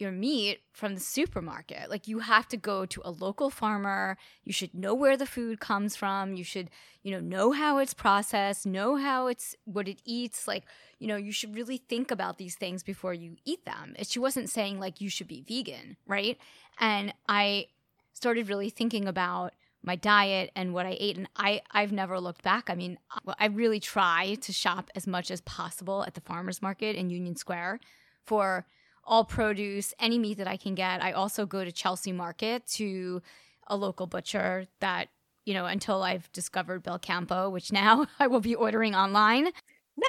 your 0.00 0.12
meat 0.12 0.61
from 0.73 0.95
the 0.95 1.00
supermarket. 1.00 1.90
Like 1.90 2.09
you 2.09 2.21
have 2.21 2.49
to 2.49 2.57
go 2.57 2.87
to 2.87 3.02
a 3.04 3.11
local 3.11 3.50
farmer. 3.50 4.16
You 4.45 4.52
should 4.52 4.75
know 4.75 4.95
where 4.95 5.16
the 5.16 5.26
food 5.26 5.61
comes 5.61 5.97
from. 5.97 6.35
You 6.35 6.45
should, 6.45 6.71
you 7.02 7.12
know, 7.12 7.21
know 7.21 7.52
how 7.52 7.78
it's 7.78 7.95
processed, 7.95 8.66
know 8.66 8.97
how 8.97 9.26
it's 9.26 9.54
what 9.64 9.88
it 9.88 10.00
eats. 10.04 10.49
Like, 10.49 10.64
you 10.99 11.07
know, 11.07 11.16
you 11.16 11.33
should 11.33 11.54
really 11.54 11.76
think 11.76 12.11
about 12.11 12.38
these 12.38 12.57
things 12.57 12.83
before 12.83 13.14
you 13.14 13.37
eat 13.45 13.64
them. 13.64 13.95
She 14.02 14.19
wasn't 14.19 14.50
saying 14.50 14.80
like 14.80 15.00
you 15.00 15.11
should 15.11 15.28
be 15.28 15.42
vegan, 15.47 15.97
right? 16.07 16.38
And 16.78 17.12
I 17.28 17.66
started 18.12 18.49
really 18.49 18.71
thinking 18.71 19.07
about 19.07 19.52
my 19.83 19.97
diet 19.97 20.50
and 20.54 20.75
what 20.75 20.85
I 20.85 20.97
ate 21.00 21.16
and 21.16 21.26
I 21.37 21.62
I've 21.71 21.92
never 21.92 22.21
looked 22.21 22.42
back. 22.42 22.69
I 22.69 22.75
mean, 22.75 22.99
I- 23.11 23.35
I 23.38 23.47
really 23.47 23.80
try 23.80 24.35
to 24.42 24.52
shop 24.52 24.90
as 24.95 25.07
much 25.07 25.30
as 25.30 25.40
possible 25.40 26.04
at 26.07 26.14
the 26.14 26.21
farmers 26.21 26.61
market 26.61 26.97
in 26.97 27.09
Union 27.09 27.35
Square 27.35 27.80
for 28.23 28.66
all 29.04 29.25
produce, 29.25 29.95
any 29.99 30.19
meat 30.19 30.38
that 30.38 30.49
I 30.49 30.57
can 30.57 30.75
get. 30.75 31.02
I 31.02 31.12
also 31.12 31.47
go 31.47 31.64
to 31.64 31.73
Chelsea 31.73 32.12
Market 32.12 32.66
to 32.75 33.23
a 33.66 33.76
local 33.76 34.07
butcher 34.07 34.66
that, 34.80 35.09
you 35.45 35.54
know, 35.54 35.66
until 35.66 36.02
I've 36.02 36.30
discovered 36.33 36.83
Belcampo, 36.83 37.50
which 37.50 37.73
now 37.83 38.07
I 38.19 38.26
will 38.26 38.40
be 38.40 38.54
ordering 38.54 38.95
online. 38.95 39.49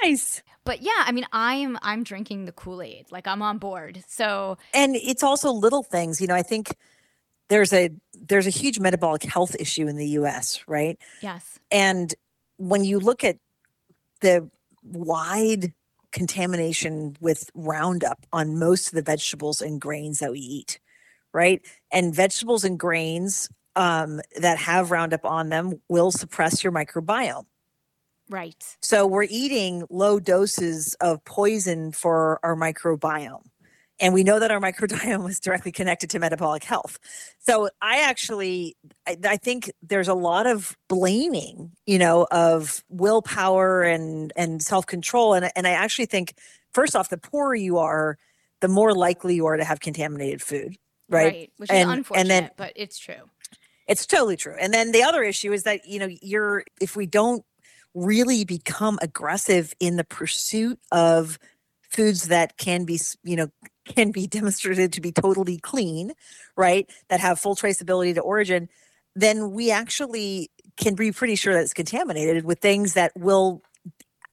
nice 0.02 0.42
But 0.64 0.82
yeah, 0.82 1.04
I 1.04 1.12
mean, 1.12 1.26
I'm 1.32 1.78
I'm 1.82 2.02
drinking 2.04 2.44
the 2.44 2.52
Kool-Aid. 2.52 3.06
Like 3.10 3.26
I'm 3.26 3.42
on 3.42 3.58
board. 3.58 4.04
So, 4.08 4.58
and 4.72 4.94
it's 4.96 5.22
also 5.22 5.50
little 5.52 5.82
things 5.82 6.20
you 6.20 6.26
know 6.26 6.34
i 6.34 6.42
think 6.42 6.76
there's 7.48 7.72
a 7.72 7.90
there's 8.14 8.46
a 8.46 8.50
huge 8.50 8.80
metabolic 8.80 9.24
health 9.24 9.54
issue 9.58 9.86
in 9.86 9.96
the 9.96 10.06
us 10.06 10.62
right 10.66 10.98
yes. 11.20 11.58
and 11.70 12.14
when 12.56 12.84
you 12.84 12.98
look 12.98 13.24
at 13.24 13.36
the 14.20 14.48
wide 14.82 15.74
contamination 16.12 17.16
with 17.20 17.50
roundup 17.54 18.26
on 18.32 18.58
most 18.58 18.88
of 18.88 18.94
the 18.94 19.02
vegetables 19.02 19.60
and 19.60 19.80
grains 19.80 20.18
that 20.18 20.32
we 20.32 20.40
eat 20.40 20.78
right 21.32 21.66
and 21.90 22.14
vegetables 22.14 22.64
and 22.64 22.78
grains 22.78 23.48
um, 23.74 24.20
that 24.38 24.58
have 24.58 24.90
roundup 24.90 25.24
on 25.24 25.48
them 25.48 25.80
will 25.88 26.10
suppress 26.10 26.62
your 26.62 26.72
microbiome 26.72 27.46
Right. 28.32 28.76
So 28.80 29.06
we're 29.06 29.26
eating 29.28 29.84
low 29.90 30.18
doses 30.18 30.94
of 31.00 31.22
poison 31.24 31.92
for 31.92 32.40
our 32.42 32.56
microbiome. 32.56 33.44
And 34.02 34.12
we 34.12 34.24
know 34.24 34.38
that 34.38 34.50
our 34.50 34.60
microbiome 34.68 35.28
is 35.30 35.40
directly 35.40 35.72
connected 35.72 36.10
to 36.10 36.18
metabolic 36.18 36.64
health. 36.64 36.98
So 37.38 37.70
I 37.80 38.00
actually 38.02 38.76
I, 39.06 39.16
I 39.24 39.36
think 39.38 39.72
there's 39.80 40.08
a 40.08 40.14
lot 40.14 40.46
of 40.46 40.76
blaming, 40.88 41.72
you 41.86 41.98
know, 41.98 42.26
of 42.30 42.84
willpower 42.90 43.82
and 43.82 44.32
and 44.36 44.60
self-control. 44.60 45.34
And, 45.34 45.50
and 45.56 45.66
I 45.66 45.70
actually 45.70 46.06
think 46.06 46.34
first 46.72 46.94
off, 46.94 47.08
the 47.08 47.16
poorer 47.16 47.54
you 47.54 47.78
are, 47.78 48.18
the 48.60 48.68
more 48.68 48.92
likely 48.92 49.36
you 49.36 49.46
are 49.46 49.56
to 49.56 49.64
have 49.64 49.80
contaminated 49.80 50.42
food. 50.42 50.76
Right. 51.08 51.52
Which 51.56 51.70
is 51.70 51.74
And- 51.76 51.90
and 51.90 51.98
unfortunate, 51.98 52.28
then- 52.28 52.50
but 52.56 52.72
it's 52.76 52.98
true. 52.98 53.30
It's 53.88 54.06
totally 54.06 54.36
true. 54.36 54.54
And 54.58 54.72
then 54.72 54.92
the 54.92 55.02
other 55.02 55.22
issue 55.22 55.52
is 55.52 55.64
that, 55.64 55.86
you 55.86 55.98
know, 55.98 56.08
you're, 56.22 56.64
if 56.80 56.94
we 56.96 57.04
don't 57.04 57.44
really 57.94 58.44
become 58.44 58.98
aggressive 59.02 59.74
in 59.80 59.96
the 59.96 60.04
pursuit 60.04 60.78
of 60.92 61.38
foods 61.90 62.28
that 62.28 62.56
can 62.56 62.84
be, 62.84 62.98
you 63.24 63.36
know, 63.36 63.48
can 63.94 64.10
be 64.10 64.26
demonstrated 64.26 64.92
to 64.92 65.00
be 65.00 65.12
totally 65.12 65.58
clean, 65.58 66.12
right? 66.56 66.88
That 67.08 67.20
have 67.20 67.38
full 67.38 67.56
traceability 67.56 68.14
to 68.14 68.20
origin, 68.20 68.68
then 69.14 69.52
we 69.52 69.70
actually 69.70 70.50
can 70.76 70.94
be 70.94 71.12
pretty 71.12 71.36
sure 71.36 71.54
that 71.54 71.62
it's 71.62 71.74
contaminated 71.74 72.44
with 72.44 72.60
things 72.60 72.94
that 72.94 73.12
will 73.16 73.62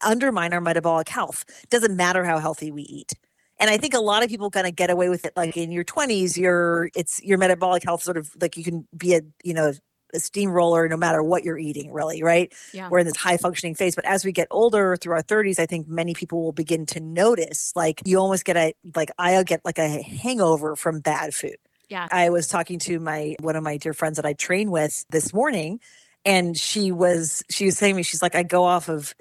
undermine 0.02 0.54
our 0.54 0.62
metabolic 0.62 1.10
health. 1.10 1.44
Doesn't 1.70 1.96
matter 1.96 2.24
how 2.24 2.40
healthy 2.40 2.72
we 2.72 2.84
eat. 2.84 3.14
And 3.60 3.70
I 3.70 3.78
think 3.78 3.94
a 3.94 4.00
lot 4.00 4.24
of 4.24 4.30
people 4.30 4.50
kind 4.50 4.68
of 4.68 4.76
get 4.76 4.90
away 4.90 5.10
with 5.10 5.26
it 5.26 5.34
like 5.36 5.58
in 5.58 5.72
your 5.72 5.84
20s, 5.84 6.38
your 6.38 6.90
it's 6.96 7.22
your 7.22 7.38
metabolic 7.38 7.84
health 7.84 8.02
sort 8.02 8.16
of 8.16 8.32
like 8.40 8.56
you 8.56 8.64
can 8.64 8.88
be 8.96 9.16
a, 9.16 9.22
you 9.44 9.54
know, 9.54 9.74
steamroller 10.16 10.88
no 10.88 10.98
matter 10.98 11.22
what 11.22 11.44
you're 11.44 11.58
eating, 11.58 11.92
really, 11.92 12.24
right? 12.24 12.54
Yeah. 12.74 12.90
We're 12.90 13.00
in 13.00 13.06
this 13.06 13.18
high 13.18 13.38
functioning 13.38 13.76
phase. 13.76 13.96
But 13.96 14.06
as 14.06 14.26
we 14.26 14.32
get 14.32 14.48
older 14.52 14.96
through 14.96 15.14
our 15.14 15.24
30s, 15.24 15.60
I 15.60 15.66
think 15.66 15.88
many 15.88 16.14
people 16.14 16.44
will 16.44 16.52
begin 16.52 16.86
to 16.88 17.00
notice 17.00 17.74
like 17.76 18.02
you 18.06 18.18
almost 18.18 18.46
get 18.46 18.58
a 18.58 18.74
like 18.96 19.12
I'll 19.18 19.44
get 19.44 19.62
like 19.64 19.78
a 19.78 20.02
hangover 20.02 20.76
from 20.76 21.00
bad 21.00 21.34
food. 21.34 21.58
Yeah. 21.90 22.08
I 22.12 22.30
was 22.30 22.48
talking 22.48 22.80
to 22.80 23.00
my 23.00 23.36
one 23.40 23.56
of 23.56 23.64
my 23.64 23.78
dear 23.78 23.94
friends 23.94 24.18
that 24.18 24.26
I 24.26 24.34
train 24.34 24.72
with 24.72 25.06
this 25.10 25.34
morning, 25.34 25.80
and 26.24 26.58
she 26.58 26.92
was 26.92 27.44
she 27.50 27.66
was 27.66 27.78
saying 27.78 27.96
to 27.96 27.98
me, 27.98 28.04
she's 28.04 28.22
like, 28.22 28.36
I 28.36 28.44
go 28.44 28.64
off 28.64 28.90
of 28.90 29.16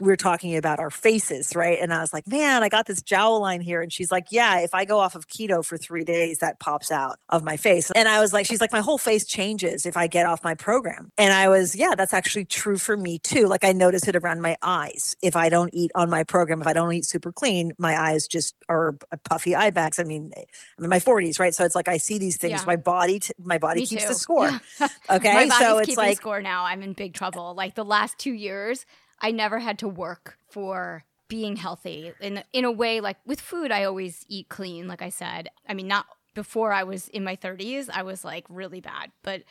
we 0.00 0.06
were 0.08 0.16
talking 0.16 0.56
about 0.56 0.78
our 0.78 0.90
faces, 0.90 1.54
right? 1.54 1.78
And 1.80 1.92
I 1.92 2.00
was 2.00 2.12
like, 2.12 2.26
man, 2.26 2.62
I 2.62 2.68
got 2.68 2.86
this 2.86 3.02
jowl 3.02 3.40
line 3.40 3.60
here. 3.60 3.82
And 3.82 3.92
she's 3.92 4.10
like, 4.10 4.26
yeah, 4.30 4.60
if 4.60 4.74
I 4.74 4.84
go 4.84 4.98
off 4.98 5.14
of 5.14 5.28
keto 5.28 5.64
for 5.64 5.76
three 5.76 6.04
days, 6.04 6.38
that 6.38 6.58
pops 6.58 6.90
out 6.90 7.18
of 7.28 7.44
my 7.44 7.56
face. 7.56 7.90
And 7.92 8.08
I 8.08 8.20
was 8.20 8.32
like, 8.32 8.46
she's 8.46 8.60
like, 8.60 8.72
my 8.72 8.80
whole 8.80 8.98
face 8.98 9.24
changes 9.26 9.86
if 9.86 9.96
I 9.96 10.06
get 10.06 10.26
off 10.26 10.42
my 10.42 10.54
program. 10.54 11.12
And 11.18 11.32
I 11.32 11.48
was, 11.48 11.74
yeah, 11.74 11.94
that's 11.94 12.14
actually 12.14 12.46
true 12.46 12.78
for 12.78 12.96
me 12.96 13.18
too. 13.18 13.46
Like 13.46 13.64
I 13.64 13.72
notice 13.72 14.08
it 14.08 14.16
around 14.16 14.40
my 14.40 14.56
eyes. 14.62 15.16
If 15.22 15.36
I 15.36 15.48
don't 15.48 15.70
eat 15.74 15.90
on 15.94 16.08
my 16.10 16.24
program, 16.24 16.60
if 16.60 16.66
I 16.66 16.72
don't 16.72 16.92
eat 16.92 17.04
super 17.04 17.32
clean, 17.32 17.72
my 17.78 18.00
eyes 18.00 18.26
just 18.26 18.54
are 18.68 18.96
puffy 19.24 19.54
eye 19.54 19.70
bags. 19.70 19.98
I 19.98 20.04
mean, 20.04 20.32
eh, 20.36 20.44
I'm 20.78 20.84
in 20.84 20.90
my 20.90 21.00
40s, 21.00 21.38
right? 21.38 21.54
So 21.54 21.64
it's 21.64 21.74
like 21.74 21.88
I 21.88 21.98
see 21.98 22.18
these 22.18 22.36
things. 22.36 22.60
Yeah. 22.60 22.66
My 22.66 22.76
body, 22.76 23.20
t- 23.20 23.32
my 23.42 23.58
body 23.58 23.80
Me 23.80 23.86
keeps 23.86 24.02
too. 24.02 24.08
the 24.08 24.14
score. 24.14 24.48
Yeah. 24.80 24.88
Okay, 25.10 25.32
My 25.34 25.46
body's 25.46 25.58
so 25.58 25.78
it's 25.78 25.86
keeping 25.88 26.04
like 26.04 26.16
score 26.18 26.40
now. 26.40 26.64
I'm 26.64 26.82
in 26.82 26.92
big 26.92 27.14
trouble. 27.14 27.54
Like 27.54 27.74
the 27.74 27.84
last 27.84 28.16
two 28.18 28.32
years, 28.32 28.86
I 29.20 29.30
never 29.32 29.58
had 29.58 29.78
to 29.80 29.88
work 29.88 30.38
for 30.50 31.04
being 31.28 31.56
healthy 31.56 32.12
in 32.20 32.42
in 32.52 32.64
a 32.64 32.72
way. 32.72 33.00
Like 33.00 33.18
with 33.26 33.40
food, 33.40 33.70
I 33.72 33.84
always 33.84 34.24
eat 34.28 34.48
clean. 34.48 34.88
Like 34.88 35.02
I 35.02 35.10
said, 35.10 35.48
I 35.68 35.74
mean, 35.74 35.88
not 35.88 36.06
before 36.34 36.72
I 36.72 36.84
was 36.84 37.08
in 37.08 37.24
my 37.24 37.36
30s. 37.36 37.88
I 37.92 38.02
was 38.02 38.24
like 38.24 38.46
really 38.48 38.80
bad, 38.80 39.10
but 39.22 39.42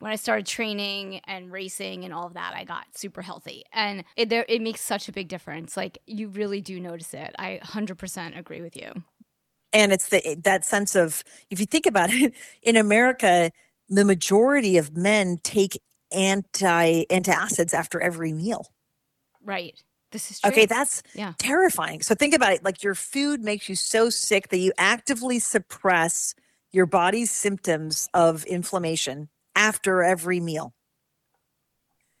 when 0.00 0.10
I 0.12 0.16
started 0.16 0.46
training 0.46 1.20
and 1.26 1.52
racing 1.52 2.04
and 2.04 2.12
all 2.12 2.26
of 2.26 2.34
that, 2.34 2.54
I 2.56 2.64
got 2.64 2.86
super 2.96 3.22
healthy, 3.22 3.64
and 3.72 4.04
it 4.16 4.28
there 4.28 4.44
it 4.48 4.60
makes 4.62 4.80
such 4.80 5.08
a 5.08 5.12
big 5.12 5.28
difference. 5.28 5.76
Like 5.76 5.98
you 6.06 6.28
really 6.28 6.60
do 6.60 6.80
notice 6.80 7.14
it. 7.14 7.34
I 7.38 7.60
100% 7.64 8.38
agree 8.38 8.62
with 8.62 8.76
you. 8.76 8.92
and 9.72 9.92
it's 9.92 10.08
the 10.08 10.36
that 10.44 10.64
sense 10.64 10.94
of 10.94 11.22
if 11.50 11.60
you 11.60 11.66
think 11.66 11.86
about 11.86 12.10
it 12.12 12.34
in 12.62 12.76
america 12.76 13.50
the 13.88 14.04
majority 14.04 14.76
of 14.76 14.96
men 14.96 15.38
take 15.42 15.80
anti 16.12 17.04
antacids 17.06 17.74
after 17.74 18.00
every 18.00 18.32
meal 18.32 18.66
Right. 19.44 19.82
This 20.10 20.30
is 20.30 20.40
true. 20.40 20.50
Okay, 20.50 20.66
that's 20.66 21.02
Yeah. 21.14 21.32
terrifying. 21.38 22.02
So 22.02 22.14
think 22.14 22.34
about 22.34 22.52
it 22.52 22.62
like 22.64 22.82
your 22.82 22.94
food 22.94 23.42
makes 23.42 23.68
you 23.68 23.74
so 23.74 24.10
sick 24.10 24.48
that 24.48 24.58
you 24.58 24.72
actively 24.78 25.38
suppress 25.38 26.34
your 26.70 26.86
body's 26.86 27.30
symptoms 27.30 28.08
of 28.14 28.44
inflammation 28.44 29.28
after 29.54 30.02
every 30.02 30.40
meal. 30.40 30.74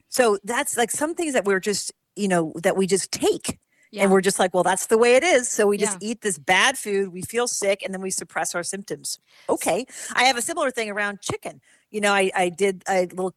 So 0.08 0.38
that's 0.44 0.76
like 0.76 0.90
some 0.90 1.14
things 1.14 1.32
that 1.34 1.44
we're 1.44 1.60
just, 1.60 1.92
you 2.16 2.28
know, 2.28 2.52
that 2.62 2.76
we 2.76 2.86
just 2.86 3.10
take. 3.12 3.58
Yeah. 3.92 4.04
And 4.04 4.10
we're 4.10 4.22
just 4.22 4.38
like, 4.38 4.54
well, 4.54 4.62
that's 4.62 4.86
the 4.86 4.96
way 4.96 5.16
it 5.16 5.22
is. 5.22 5.48
So 5.48 5.66
we 5.66 5.76
just 5.76 5.98
Yeah. 6.00 6.08
eat 6.12 6.22
this 6.22 6.38
bad 6.38 6.78
food, 6.78 7.12
we 7.12 7.20
feel 7.20 7.46
sick, 7.46 7.82
and 7.84 7.92
then 7.92 8.00
we 8.00 8.10
suppress 8.10 8.54
our 8.54 8.62
symptoms. 8.62 9.18
Okay. 9.50 9.84
I 10.14 10.24
have 10.24 10.38
a 10.38 10.42
similar 10.42 10.70
thing 10.70 10.90
around 10.90 11.20
chicken. 11.20 11.60
You 11.90 12.00
know, 12.00 12.12
I, 12.12 12.30
I 12.34 12.48
did 12.48 12.82
a 12.88 13.02
little 13.02 13.34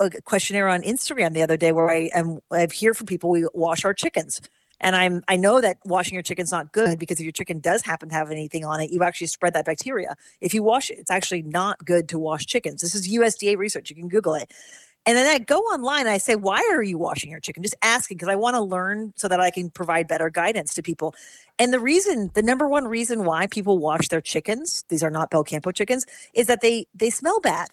a 0.00 0.04
uh, 0.04 0.10
questionnaire 0.24 0.68
on 0.68 0.80
Instagram 0.82 1.34
the 1.34 1.42
other 1.42 1.58
day 1.58 1.72
where 1.72 1.90
I 1.90 2.10
am 2.14 2.40
I 2.50 2.66
hear 2.72 2.94
from 2.94 3.06
people 3.06 3.28
we 3.28 3.46
wash 3.52 3.84
our 3.84 3.92
chickens. 3.92 4.40
And 4.80 4.96
I'm 4.96 5.22
I 5.28 5.36
know 5.36 5.60
that 5.60 5.76
washing 5.84 6.14
your 6.14 6.22
chicken's 6.22 6.50
not 6.50 6.72
good 6.72 6.98
because 6.98 7.20
if 7.20 7.24
your 7.24 7.32
chicken 7.32 7.60
does 7.60 7.82
happen 7.82 8.08
to 8.08 8.14
have 8.14 8.30
anything 8.30 8.64
on 8.64 8.80
it, 8.80 8.90
you 8.90 9.02
actually 9.02 9.26
spread 9.26 9.52
that 9.52 9.66
bacteria. 9.66 10.16
If 10.40 10.54
you 10.54 10.62
wash 10.62 10.90
it, 10.90 10.98
it's 10.98 11.10
actually 11.10 11.42
not 11.42 11.84
good 11.84 12.08
to 12.08 12.18
wash 12.18 12.46
chickens. 12.46 12.80
This 12.80 12.94
is 12.94 13.06
USDA 13.08 13.58
research. 13.58 13.90
You 13.90 13.96
can 13.96 14.08
Google 14.08 14.34
it. 14.34 14.50
And 15.04 15.16
then 15.16 15.26
I 15.26 15.38
go 15.40 15.58
online 15.58 16.00
and 16.00 16.10
I 16.10 16.18
say, 16.18 16.36
why 16.36 16.62
are 16.72 16.82
you 16.82 16.96
washing 16.96 17.30
your 17.30 17.40
chicken? 17.40 17.62
Just 17.62 17.74
asking 17.82 18.18
because 18.18 18.28
I 18.28 18.36
want 18.36 18.54
to 18.54 18.60
learn 18.60 19.12
so 19.16 19.26
that 19.26 19.40
I 19.40 19.50
can 19.50 19.68
provide 19.68 20.06
better 20.06 20.30
guidance 20.30 20.74
to 20.74 20.82
people. 20.82 21.14
And 21.58 21.72
the 21.72 21.80
reason, 21.80 22.30
the 22.34 22.42
number 22.42 22.68
one 22.68 22.86
reason 22.86 23.24
why 23.24 23.48
people 23.48 23.78
wash 23.78 24.08
their 24.08 24.20
chickens, 24.20 24.84
these 24.88 25.02
are 25.02 25.10
not 25.10 25.30
Belcampo 25.30 25.74
chickens, 25.74 26.06
is 26.34 26.46
that 26.46 26.60
they 26.60 26.86
they 26.94 27.10
smell 27.10 27.40
bad 27.40 27.68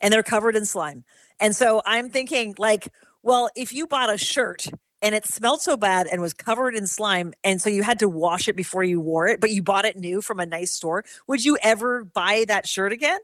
and 0.00 0.12
they're 0.12 0.22
covered 0.22 0.54
in 0.54 0.66
slime. 0.66 1.04
And 1.40 1.56
so 1.56 1.80
I'm 1.86 2.10
thinking, 2.10 2.54
like, 2.58 2.88
well, 3.22 3.48
if 3.56 3.72
you 3.72 3.86
bought 3.86 4.12
a 4.12 4.18
shirt 4.18 4.66
and 5.02 5.14
it 5.14 5.26
smelled 5.26 5.62
so 5.62 5.76
bad 5.76 6.06
and 6.06 6.20
was 6.20 6.34
covered 6.34 6.74
in 6.74 6.86
slime, 6.86 7.32
and 7.42 7.60
so 7.60 7.70
you 7.70 7.82
had 7.82 7.98
to 8.00 8.08
wash 8.08 8.48
it 8.48 8.56
before 8.56 8.84
you 8.84 9.00
wore 9.00 9.26
it, 9.28 9.40
but 9.40 9.50
you 9.50 9.62
bought 9.62 9.84
it 9.84 9.96
new 9.96 10.20
from 10.20 10.40
a 10.40 10.46
nice 10.46 10.72
store, 10.72 11.04
would 11.26 11.44
you 11.44 11.56
ever 11.62 12.04
buy 12.04 12.44
that 12.48 12.68
shirt 12.68 12.92
again? 12.92 13.18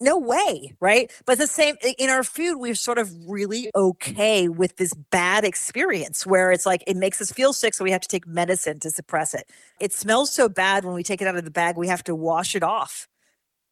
No 0.00 0.16
way, 0.16 0.74
right? 0.80 1.10
But 1.26 1.38
the 1.38 1.48
same 1.48 1.74
in 1.98 2.08
our 2.08 2.22
food, 2.22 2.58
we're 2.58 2.76
sort 2.76 2.98
of 2.98 3.10
really 3.26 3.68
okay 3.74 4.48
with 4.48 4.76
this 4.76 4.94
bad 5.10 5.44
experience 5.44 6.24
where 6.24 6.52
it's 6.52 6.64
like 6.64 6.84
it 6.86 6.96
makes 6.96 7.20
us 7.20 7.32
feel 7.32 7.52
sick, 7.52 7.74
so 7.74 7.82
we 7.82 7.90
have 7.90 8.00
to 8.02 8.08
take 8.08 8.26
medicine 8.26 8.78
to 8.80 8.90
suppress 8.90 9.34
it. 9.34 9.50
It 9.80 9.92
smells 9.92 10.32
so 10.32 10.48
bad 10.48 10.84
when 10.84 10.94
we 10.94 11.02
take 11.02 11.20
it 11.20 11.26
out 11.26 11.36
of 11.36 11.44
the 11.44 11.50
bag, 11.50 11.76
we 11.76 11.88
have 11.88 12.04
to 12.04 12.14
wash 12.14 12.54
it 12.54 12.62
off 12.62 13.08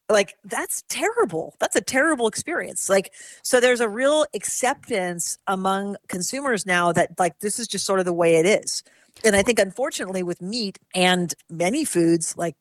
like 0.09 0.35
that's 0.45 0.85
terrible 0.88 1.54
that's 1.59 1.75
a 1.76 1.80
terrible 1.80 2.28
experience 2.28 2.88
like 2.88 3.12
so 3.42 3.61
there's 3.61 3.80
a 3.80 3.88
real 3.88 4.25
acceptance 4.35 5.38
among 5.49 5.97
consumers 6.09 6.64
now 6.64 6.92
that 6.92 7.11
like 7.18 7.38
this 7.40 7.59
is 7.59 7.66
just 7.66 7.85
sort 7.85 7.99
of 7.99 8.06
the 8.06 8.12
way 8.12 8.37
it 8.37 8.47
is 8.47 8.83
and 9.25 9.35
i 9.35 9.42
think 9.42 9.59
unfortunately 9.59 10.23
with 10.23 10.40
meat 10.40 10.78
and 10.95 11.35
many 11.50 11.85
foods 11.85 12.37
like 12.37 12.54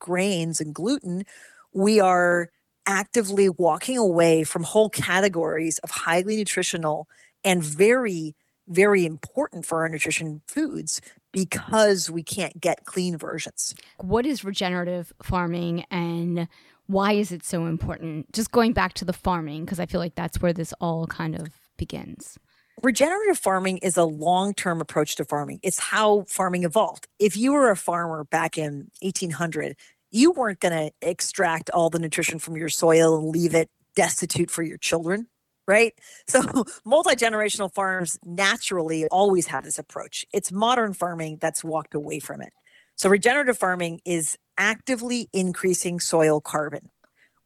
grains 0.00 0.60
and 0.60 0.74
gluten 0.74 1.24
we 1.72 2.00
are 2.00 2.50
actively 2.88 3.48
walking 3.48 3.96
away 3.96 4.42
from 4.42 4.64
whole 4.64 4.90
categories 4.90 5.78
of 5.80 5.90
highly 5.90 6.36
nutritional 6.36 7.06
and 7.44 7.62
very 7.62 8.34
very 8.70 9.06
important 9.06 9.64
for 9.64 9.80
our 9.80 9.88
nutrition 9.88 10.42
foods 10.46 11.00
because 11.32 12.10
we 12.10 12.22
can't 12.22 12.60
get 12.60 12.84
clean 12.84 13.16
versions 13.16 13.74
What 13.98 14.26
is 14.26 14.42
regenerative 14.42 15.12
farming 15.22 15.84
and 15.90 16.48
why 16.88 17.12
is 17.12 17.32
it 17.32 17.44
so 17.44 17.66
important? 17.66 18.32
Just 18.32 18.50
going 18.50 18.72
back 18.72 18.94
to 18.94 19.04
the 19.04 19.12
farming, 19.12 19.66
because 19.66 19.78
I 19.78 19.84
feel 19.84 20.00
like 20.00 20.14
that's 20.14 20.40
where 20.40 20.54
this 20.54 20.72
all 20.80 21.06
kind 21.06 21.34
of 21.34 21.48
begins. 21.76 22.38
regenerative 22.82 23.38
farming 23.38 23.76
is 23.78 23.96
a 23.96 24.04
long-term 24.04 24.80
approach 24.80 25.16
to 25.16 25.24
farming 25.24 25.60
it's 25.62 25.78
how 25.78 26.24
farming 26.28 26.62
evolved 26.64 27.06
if 27.18 27.36
you 27.36 27.52
were 27.52 27.70
a 27.70 27.76
farmer 27.76 28.24
back 28.24 28.56
in 28.56 28.90
1800 29.02 29.76
you 30.10 30.32
weren't 30.32 30.60
going 30.60 30.72
to 30.72 30.92
extract 31.02 31.70
all 31.70 31.90
the 31.90 31.98
nutrition 31.98 32.38
from 32.38 32.56
your 32.56 32.68
soil 32.68 33.16
and 33.16 33.28
leave 33.28 33.54
it 33.54 33.68
destitute 33.94 34.50
for 34.50 34.62
your 34.62 34.78
children 34.78 35.26
right? 35.66 35.92
So 36.28 36.42
multi-generational 36.84 37.72
farms 37.72 38.18
naturally 38.24 39.06
always 39.08 39.46
have 39.48 39.64
this 39.64 39.78
approach. 39.78 40.24
It's 40.32 40.50
modern 40.50 40.94
farming 40.94 41.38
that's 41.40 41.62
walked 41.62 41.94
away 41.94 42.20
from 42.20 42.40
it. 42.40 42.52
So 42.96 43.08
regenerative 43.08 43.58
farming 43.58 44.00
is 44.06 44.38
actively 44.56 45.28
increasing 45.32 46.00
soil 46.00 46.40
carbon. 46.40 46.90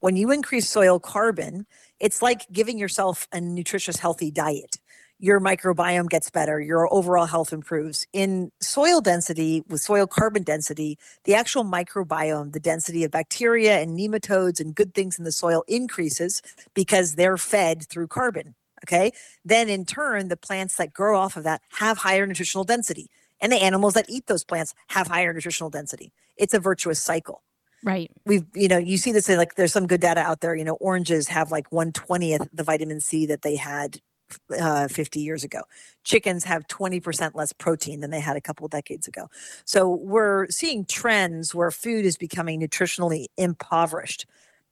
When 0.01 0.17
you 0.17 0.31
increase 0.31 0.69
soil 0.69 1.01
carbon 1.01 1.67
it's 2.03 2.21
like 2.21 2.47
giving 2.51 2.79
yourself 2.79 3.29
a 3.33 3.41
nutritious 3.41 3.97
healthy 3.97 4.33
diet 4.33 4.77
your 5.23 5.41
microbiome 5.41 6.11
gets 6.11 6.31
better, 6.31 6.61
your 6.61 6.93
overall 6.93 7.27
health 7.27 7.53
improves. 7.53 8.09
In 8.13 8.51
soil 8.61 9.01
density, 9.01 9.63
with 9.69 9.81
soil 9.81 10.09
carbon 10.09 10.43
density, 10.43 10.99
the 11.25 11.35
actual 11.35 11.65
microbiome, 11.65 12.53
the 12.53 12.61
density 12.61 13.05
of 13.05 13.13
bacteria 13.13 13.81
and 13.81 13.97
nematodes 13.97 14.61
and 14.61 14.75
good 14.75 14.95
things 14.95 15.19
in 15.21 15.25
the 15.25 15.31
soil 15.31 15.63
increases 15.69 16.43
because 16.75 17.15
they're 17.15 17.39
fed 17.39 17.87
through 17.89 18.09
carbon. 18.09 18.57
Okay. 18.85 19.13
Then 19.45 19.69
in 19.69 19.87
turn, 19.87 20.27
the 20.27 20.37
plants 20.37 20.77
that 20.77 20.93
grow 20.93 21.17
off 21.17 21.37
of 21.37 21.45
that 21.45 21.63
have 21.79 21.99
higher 21.99 22.27
nutritional 22.27 22.65
density. 22.65 23.09
And 23.41 23.53
the 23.53 23.63
animals 23.63 23.95
that 23.95 24.07
eat 24.09 24.27
those 24.27 24.45
plants 24.45 24.75
have 24.89 25.07
higher 25.07 25.33
nutritional 25.33 25.71
density. 25.71 26.13
It's 26.37 26.55
a 26.55 26.59
virtuous 26.61 27.01
cycle 27.01 27.43
Right. 27.85 28.11
we've 28.27 28.45
you 28.55 28.69
know 28.69 28.79
you 28.79 28.97
see 28.97 29.11
this 29.11 29.29
like 29.29 29.57
there's 29.57 29.73
some 29.73 29.89
good 29.89 30.01
data 30.01 30.21
out 30.21 30.41
there 30.41 30.55
you 30.55 30.63
know 30.65 30.75
oranges 30.75 31.27
have 31.29 31.51
like 31.51 31.69
120th 31.71 32.49
the 32.53 32.63
vitamin 32.63 33.01
c 33.01 33.27
that 33.27 33.43
they 33.43 33.57
had 33.57 34.01
uh, 34.59 34.89
50 34.89 35.21
years 35.21 35.45
ago 35.45 35.61
chickens 36.05 36.45
have 36.45 36.67
20% 36.67 37.35
less 37.35 37.53
protein 37.53 38.01
than 38.01 38.11
they 38.11 38.21
had 38.21 38.37
a 38.37 38.41
couple 38.41 38.67
decades 38.69 39.07
ago 39.07 39.29
so 39.65 39.89
we're 39.89 40.49
seeing 40.49 40.85
trends 40.85 41.55
where 41.55 41.71
food 41.71 42.05
is 42.05 42.17
becoming 42.17 42.61
nutritionally 42.61 43.27
impoverished 43.37 44.27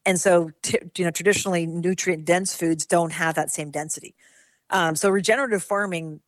and 0.06 0.20
so 0.20 0.50
t- 0.62 0.78
you 0.96 1.04
know 1.04 1.10
traditionally 1.10 1.66
nutrient 1.66 2.24
dense 2.24 2.54
foods 2.54 2.86
don't 2.86 3.12
have 3.12 3.34
that 3.34 3.50
same 3.50 3.70
density 3.70 4.14
um, 4.70 4.94
so 4.94 5.10
regenerative 5.10 5.62
farming 5.62 6.20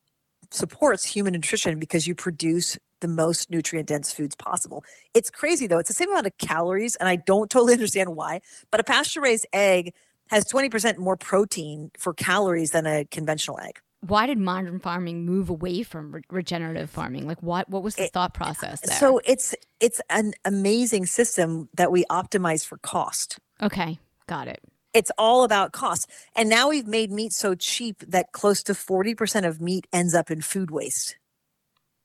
supports 0.50 1.04
human 1.04 1.32
nutrition 1.32 1.78
because 1.78 2.06
you 2.06 2.14
produce 2.14 2.78
the 3.00 3.08
most 3.08 3.50
nutrient 3.50 3.88
dense 3.88 4.12
foods 4.12 4.34
possible. 4.36 4.84
It's 5.14 5.30
crazy 5.30 5.66
though. 5.66 5.78
It's 5.78 5.88
the 5.88 5.94
same 5.94 6.10
amount 6.10 6.26
of 6.26 6.38
calories, 6.38 6.96
and 6.96 7.08
I 7.08 7.16
don't 7.16 7.50
totally 7.50 7.74
understand 7.74 8.16
why. 8.16 8.40
But 8.70 8.80
a 8.80 8.84
pasture 8.84 9.20
raised 9.20 9.46
egg 9.52 9.92
has 10.32 10.44
20% 10.46 10.98
more 10.98 11.16
protein 11.16 11.90
for 11.98 12.12
calories 12.12 12.72
than 12.72 12.86
a 12.86 13.04
conventional 13.04 13.58
egg. 13.60 13.78
Why 14.00 14.26
did 14.26 14.38
modern 14.38 14.80
farming 14.80 15.24
move 15.24 15.48
away 15.48 15.84
from 15.84 16.10
re- 16.12 16.22
regenerative 16.28 16.90
farming? 16.90 17.28
Like, 17.28 17.40
what 17.40 17.68
what 17.70 17.84
was 17.84 17.94
the 17.94 18.04
It- 18.06 18.12
thought 18.12 18.34
process 18.34 18.82
uh, 18.82 18.86
there? 18.88 18.96
So 18.96 19.20
it's 19.24 19.54
it's 19.78 20.00
an 20.10 20.32
amazing 20.44 21.06
system 21.06 21.68
that 21.74 21.92
we 21.92 22.04
optimize 22.06 22.66
for 22.66 22.78
cost. 22.78 23.38
okay, 23.62 24.00
got 24.26 24.48
it. 24.48 24.58
It's 24.92 25.12
all 25.16 25.44
about 25.44 25.72
cost. 25.72 26.10
And 26.36 26.48
now 26.50 26.68
we've 26.68 26.86
made 26.86 27.10
meat 27.10 27.32
so 27.32 27.54
cheap 27.54 28.02
that 28.08 28.32
close 28.32 28.62
to 28.64 28.72
40% 28.74 29.46
of 29.46 29.58
meat 29.60 29.86
ends 29.92 30.14
up 30.14 30.30
in 30.30 30.42
food 30.42 30.70
waste. 30.70 31.16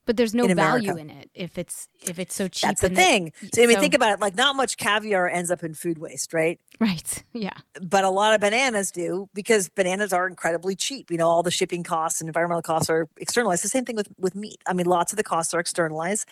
But 0.08 0.18
there's 0.18 0.34
no 0.34 0.46
In 0.46 0.56
value 0.56 0.98
in 0.98 1.10
it 1.12 1.30
if 1.36 1.58
it's 1.60 1.88
if 2.02 2.18
it's 2.18 2.34
so 2.34 2.48
cheap. 2.48 2.68
That's 2.70 2.82
the 2.82 2.88
it- 2.88 2.96
thing. 2.96 3.34
So, 3.54 3.62
I 3.62 3.68
mean, 3.68 3.76
so- 3.76 3.82
think 3.82 3.94
about 3.94 4.14
it 4.14 4.20
like 4.20 4.34
not 4.36 4.56
much 4.56 4.78
caviar 4.78 5.28
ends 5.30 5.52
up 5.52 5.64
in 5.64 5.76
food 5.76 6.00
waste, 6.00 6.34
right? 6.34 6.60
right. 6.80 7.24
Yeah. 7.34 7.54
but 7.82 8.04
a 8.04 8.10
lot 8.10 8.34
of 8.34 8.42
bananas 8.42 8.90
do 8.92 9.30
because 9.36 9.70
bananas 9.70 10.14
are 10.14 10.26
incredibly 10.26 10.76
cheap. 10.76 11.12
You 11.12 11.18
know, 11.18 11.28
all 11.28 11.44
the 11.44 11.52
shipping 11.52 11.84
costs 11.84 12.22
and 12.22 12.28
environmental 12.28 12.64
costs 12.64 12.90
are 12.90 13.08
externalized. 13.18 13.64
The 13.64 13.70
same 13.70 13.86
thing 13.86 13.98
with 13.98 14.08
with 14.18 14.34
meat. 14.34 14.60
I 14.66 14.74
mean, 14.74 14.88
lots 14.88 15.12
of 15.14 15.18
the 15.18 15.24
costs 15.24 15.54
are 15.54 15.60
externalized. 15.60 16.26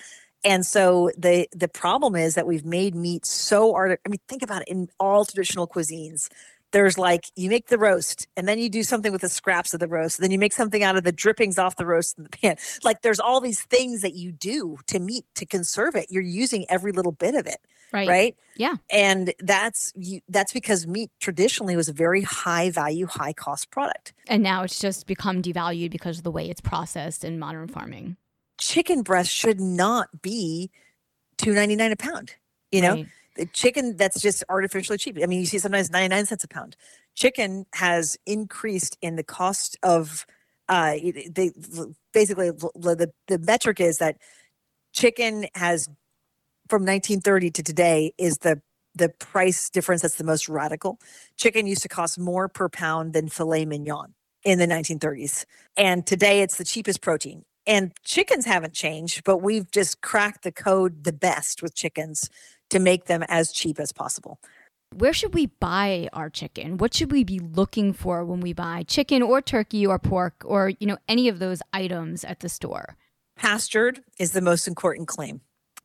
And 0.45 0.65
so 0.65 1.11
the 1.17 1.47
the 1.51 1.67
problem 1.67 2.15
is 2.15 2.35
that 2.35 2.47
we've 2.47 2.65
made 2.65 2.95
meat 2.95 3.25
so 3.25 3.75
art. 3.75 3.99
I 4.05 4.09
mean, 4.09 4.19
think 4.29 4.41
about 4.41 4.61
it 4.61 4.67
in 4.69 4.87
all 4.99 5.25
traditional 5.25 5.67
cuisines. 5.67 6.29
There's 6.75 6.97
like 6.97 7.31
you 7.37 7.49
make 7.49 7.67
the 7.69 7.77
roast 7.77 8.27
and 8.35 8.49
then 8.49 8.59
you 8.59 8.67
do 8.69 8.83
something 8.83 9.13
with 9.13 9.21
the 9.21 9.29
scraps 9.29 9.73
of 9.73 9.79
the 9.79 9.87
roast. 9.87 10.19
Then 10.19 10.29
you 10.29 10.37
make 10.37 10.51
something 10.51 10.83
out 10.83 10.97
of 10.97 11.05
the 11.05 11.13
drippings 11.13 11.57
off 11.57 11.77
the 11.77 11.85
roast 11.85 12.17
in 12.17 12.25
the 12.25 12.29
pan. 12.29 12.57
Like 12.83 13.01
there's 13.01 13.21
all 13.21 13.39
these 13.39 13.61
things 13.61 14.01
that 14.01 14.13
you 14.13 14.33
do 14.33 14.77
to 14.87 14.99
meat 14.99 15.23
to 15.35 15.45
conserve 15.45 15.95
it. 15.95 16.07
You're 16.09 16.21
using 16.21 16.65
every 16.67 16.91
little 16.91 17.13
bit 17.13 17.33
of 17.33 17.47
it, 17.47 17.61
Right. 17.93 18.09
right? 18.09 18.35
Yeah. 18.57 18.75
and 18.91 19.33
that's 19.39 19.93
you, 19.95 20.19
that's 20.27 20.51
because 20.51 20.85
meat 20.85 21.11
traditionally 21.21 21.77
was 21.77 21.87
a 21.87 21.93
very 21.93 22.23
high 22.23 22.69
value 22.71 23.05
high 23.05 23.31
cost 23.33 23.71
product 23.71 24.11
And 24.27 24.43
now 24.43 24.63
it's 24.63 24.77
just 24.79 25.07
become 25.07 25.41
devalued 25.41 25.91
because 25.91 26.17
of 26.17 26.23
the 26.25 26.31
way 26.31 26.49
it's 26.49 26.59
processed 26.61 27.23
in 27.23 27.39
modern 27.39 27.69
farming. 27.69 28.17
chicken 28.59 29.01
breast 29.01 29.31
should 29.31 29.61
not 29.61 30.21
be 30.21 30.71
2.99 31.37 31.91
a 31.91 31.95
pound 31.95 32.35
you 32.71 32.81
know 32.81 32.93
Right. 32.95 33.07
Chicken 33.53 33.97
that's 33.97 34.21
just 34.21 34.43
artificially 34.49 34.97
cheap 34.97 35.17
i 35.21 35.25
mean 35.25 35.39
you 35.39 35.45
see 35.45 35.59
sometimes 35.59 35.91
99 35.91 36.25
cents 36.25 36.43
a 36.43 36.47
pound 36.47 36.75
chicken 37.15 37.65
has 37.73 38.17
increased 38.25 38.97
in 39.01 39.15
the 39.15 39.23
cost 39.23 39.77
of 39.83 40.25
uh 40.69 40.95
they 41.29 41.51
basically 42.13 42.51
the 42.51 42.95
the, 42.95 43.11
the 43.27 43.39
metric 43.39 43.79
is 43.79 43.97
that 43.97 44.17
chicken 44.93 45.45
has 45.55 45.89
from 46.69 46.81
1930 46.81 47.51
to 47.51 47.63
today 47.63 48.13
is 48.17 48.39
the 48.39 48.61
the 48.95 49.09
price 49.09 49.69
difference 49.69 50.01
that's 50.01 50.15
the 50.15 50.23
most 50.23 50.47
radical 50.47 50.99
chicken 51.37 51.67
used 51.67 51.81
to 51.81 51.89
cost 51.89 52.17
more 52.17 52.47
per 52.47 52.69
pound 52.69 53.13
than 53.13 53.27
filet 53.27 53.65
mignon 53.65 54.13
in 54.45 54.59
the 54.59 54.67
1930s. 54.67 55.45
And 55.75 56.05
today 56.05 56.41
it's 56.41 56.57
the 56.57 56.63
cheapest 56.63 57.01
protein. 57.01 57.43
And 57.67 57.91
chickens 58.03 58.45
haven't 58.45 58.73
changed, 58.73 59.23
but 59.23 59.37
we've 59.39 59.69
just 59.71 60.01
cracked 60.01 60.43
the 60.43 60.51
code 60.51 61.03
the 61.03 61.11
best 61.11 61.63
with 61.63 61.75
chickens 61.75 62.29
to 62.69 62.79
make 62.79 63.05
them 63.05 63.23
as 63.27 63.51
cheap 63.51 63.79
as 63.79 63.91
possible. 63.91 64.39
Where 64.95 65.13
should 65.13 65.33
we 65.33 65.47
buy 65.47 66.09
our 66.13 66.29
chicken? 66.29 66.77
What 66.77 66.93
should 66.93 67.11
we 67.11 67.23
be 67.23 67.39
looking 67.39 67.91
for 67.91 68.23
when 68.23 68.39
we 68.39 68.53
buy 68.53 68.83
chicken 68.83 69.21
or 69.21 69.41
turkey 69.41 69.85
or 69.85 69.99
pork 69.99 70.43
or, 70.45 70.69
you 70.79 70.87
know, 70.87 70.97
any 71.09 71.27
of 71.27 71.39
those 71.39 71.61
items 71.73 72.23
at 72.23 72.39
the 72.39 72.49
store? 72.49 72.95
Pastured 73.35 74.01
is 74.17 74.31
the 74.31 74.41
most 74.41 74.67
important 74.67 75.07
claim 75.07 75.41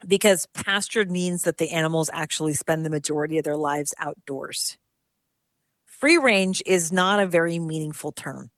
because 0.07 0.47
pastured 0.55 1.11
means 1.11 1.43
that 1.43 1.59
the 1.59 1.71
animals 1.71 2.09
actually 2.12 2.55
spend 2.55 2.87
the 2.87 2.90
majority 2.90 3.38
of 3.38 3.45
their 3.45 3.57
lives 3.57 3.95
outdoors. 3.99 4.79
Free 5.87 6.16
range 6.16 6.62
is 6.64 6.93
not 6.93 7.21
a 7.21 7.27
very 7.27 7.59
meaningful 7.59 8.12
term, 8.12 8.51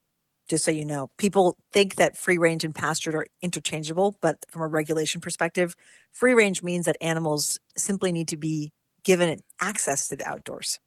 just 0.48 0.64
so 0.64 0.70
you 0.70 0.84
know. 0.84 1.10
People 1.18 1.56
think 1.72 1.96
that 1.96 2.16
free 2.16 2.38
range 2.38 2.64
and 2.64 2.74
pastured 2.74 3.14
are 3.14 3.26
interchangeable, 3.40 4.16
but 4.20 4.44
from 4.48 4.62
a 4.62 4.66
regulation 4.68 5.20
perspective, 5.20 5.74
free 6.12 6.34
range 6.34 6.62
means 6.62 6.86
that 6.86 6.96
animals 7.00 7.58
simply 7.76 8.12
need 8.12 8.28
to 8.28 8.36
be 8.36 8.72
given 9.04 9.40
access 9.60 10.08
to 10.08 10.16
the 10.16 10.26
outdoors. 10.28 10.78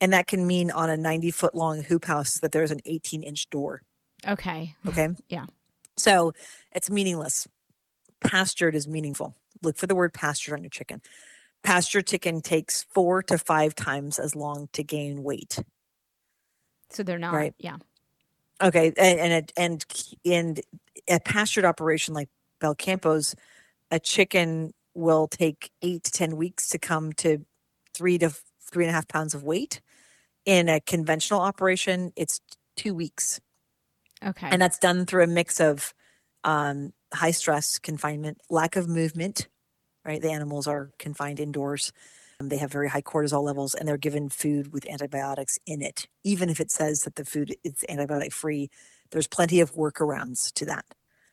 And 0.00 0.12
that 0.12 0.26
can 0.26 0.46
mean 0.46 0.70
on 0.70 0.88
a 0.88 0.96
90 0.96 1.30
foot 1.30 1.54
long 1.54 1.82
hoop 1.82 2.04
house 2.06 2.38
that 2.40 2.52
there's 2.52 2.70
an 2.70 2.80
18 2.84 3.22
inch 3.22 3.48
door. 3.50 3.82
Okay. 4.26 4.74
Okay. 4.86 5.08
Yeah. 5.28 5.46
So 5.96 6.32
it's 6.72 6.88
meaningless. 6.90 7.46
Pastured 8.22 8.74
is 8.74 8.88
meaningful. 8.88 9.34
Look 9.62 9.76
for 9.76 9.86
the 9.86 9.94
word 9.94 10.14
pastured 10.14 10.54
on 10.54 10.62
your 10.62 10.70
chicken. 10.70 11.02
Pastured 11.62 12.06
chicken 12.06 12.40
takes 12.40 12.84
four 12.94 13.22
to 13.24 13.36
five 13.36 13.74
times 13.74 14.18
as 14.18 14.34
long 14.34 14.68
to 14.72 14.82
gain 14.82 15.22
weight. 15.22 15.58
So 16.90 17.02
they're 17.02 17.18
not, 17.18 17.34
Right. 17.34 17.54
yeah. 17.58 17.76
Okay, 18.62 18.92
and 18.98 19.20
and 19.20 19.52
and 19.56 19.84
in 20.24 20.56
a 21.08 21.18
pastured 21.20 21.64
operation 21.64 22.14
like 22.14 22.28
Belcampo's, 22.60 23.34
a 23.90 23.98
chicken 24.00 24.72
will 24.94 25.28
take 25.28 25.70
eight 25.82 26.04
to 26.04 26.10
ten 26.10 26.36
weeks 26.36 26.68
to 26.70 26.78
come 26.78 27.12
to 27.14 27.44
three 27.94 28.18
to 28.18 28.30
three 28.70 28.84
and 28.84 28.90
a 28.90 28.94
half 28.94 29.08
pounds 29.08 29.34
of 29.34 29.42
weight. 29.42 29.80
In 30.46 30.68
a 30.68 30.80
conventional 30.80 31.40
operation, 31.40 32.12
it's 32.16 32.40
two 32.76 32.94
weeks, 32.94 33.40
Okay. 34.24 34.48
and 34.50 34.60
that's 34.60 34.78
done 34.78 35.06
through 35.06 35.24
a 35.24 35.26
mix 35.26 35.60
of 35.60 35.94
um, 36.44 36.92
high 37.14 37.30
stress 37.30 37.78
confinement, 37.78 38.38
lack 38.50 38.76
of 38.76 38.88
movement. 38.88 39.48
Right, 40.04 40.22
the 40.22 40.30
animals 40.30 40.66
are 40.66 40.92
confined 40.98 41.40
indoors. 41.40 41.92
Um, 42.40 42.48
They 42.48 42.58
have 42.58 42.72
very 42.72 42.88
high 42.88 43.02
cortisol 43.02 43.42
levels, 43.42 43.74
and 43.74 43.86
they're 43.86 43.96
given 43.98 44.28
food 44.28 44.72
with 44.72 44.88
antibiotics 44.88 45.58
in 45.66 45.82
it. 45.82 46.08
Even 46.24 46.48
if 46.48 46.60
it 46.60 46.70
says 46.70 47.02
that 47.02 47.16
the 47.16 47.24
food 47.24 47.54
is 47.64 47.84
antibiotic 47.88 48.32
free, 48.32 48.70
there's 49.10 49.26
plenty 49.26 49.60
of 49.60 49.74
workarounds 49.74 50.52
to 50.54 50.64
that. 50.66 50.84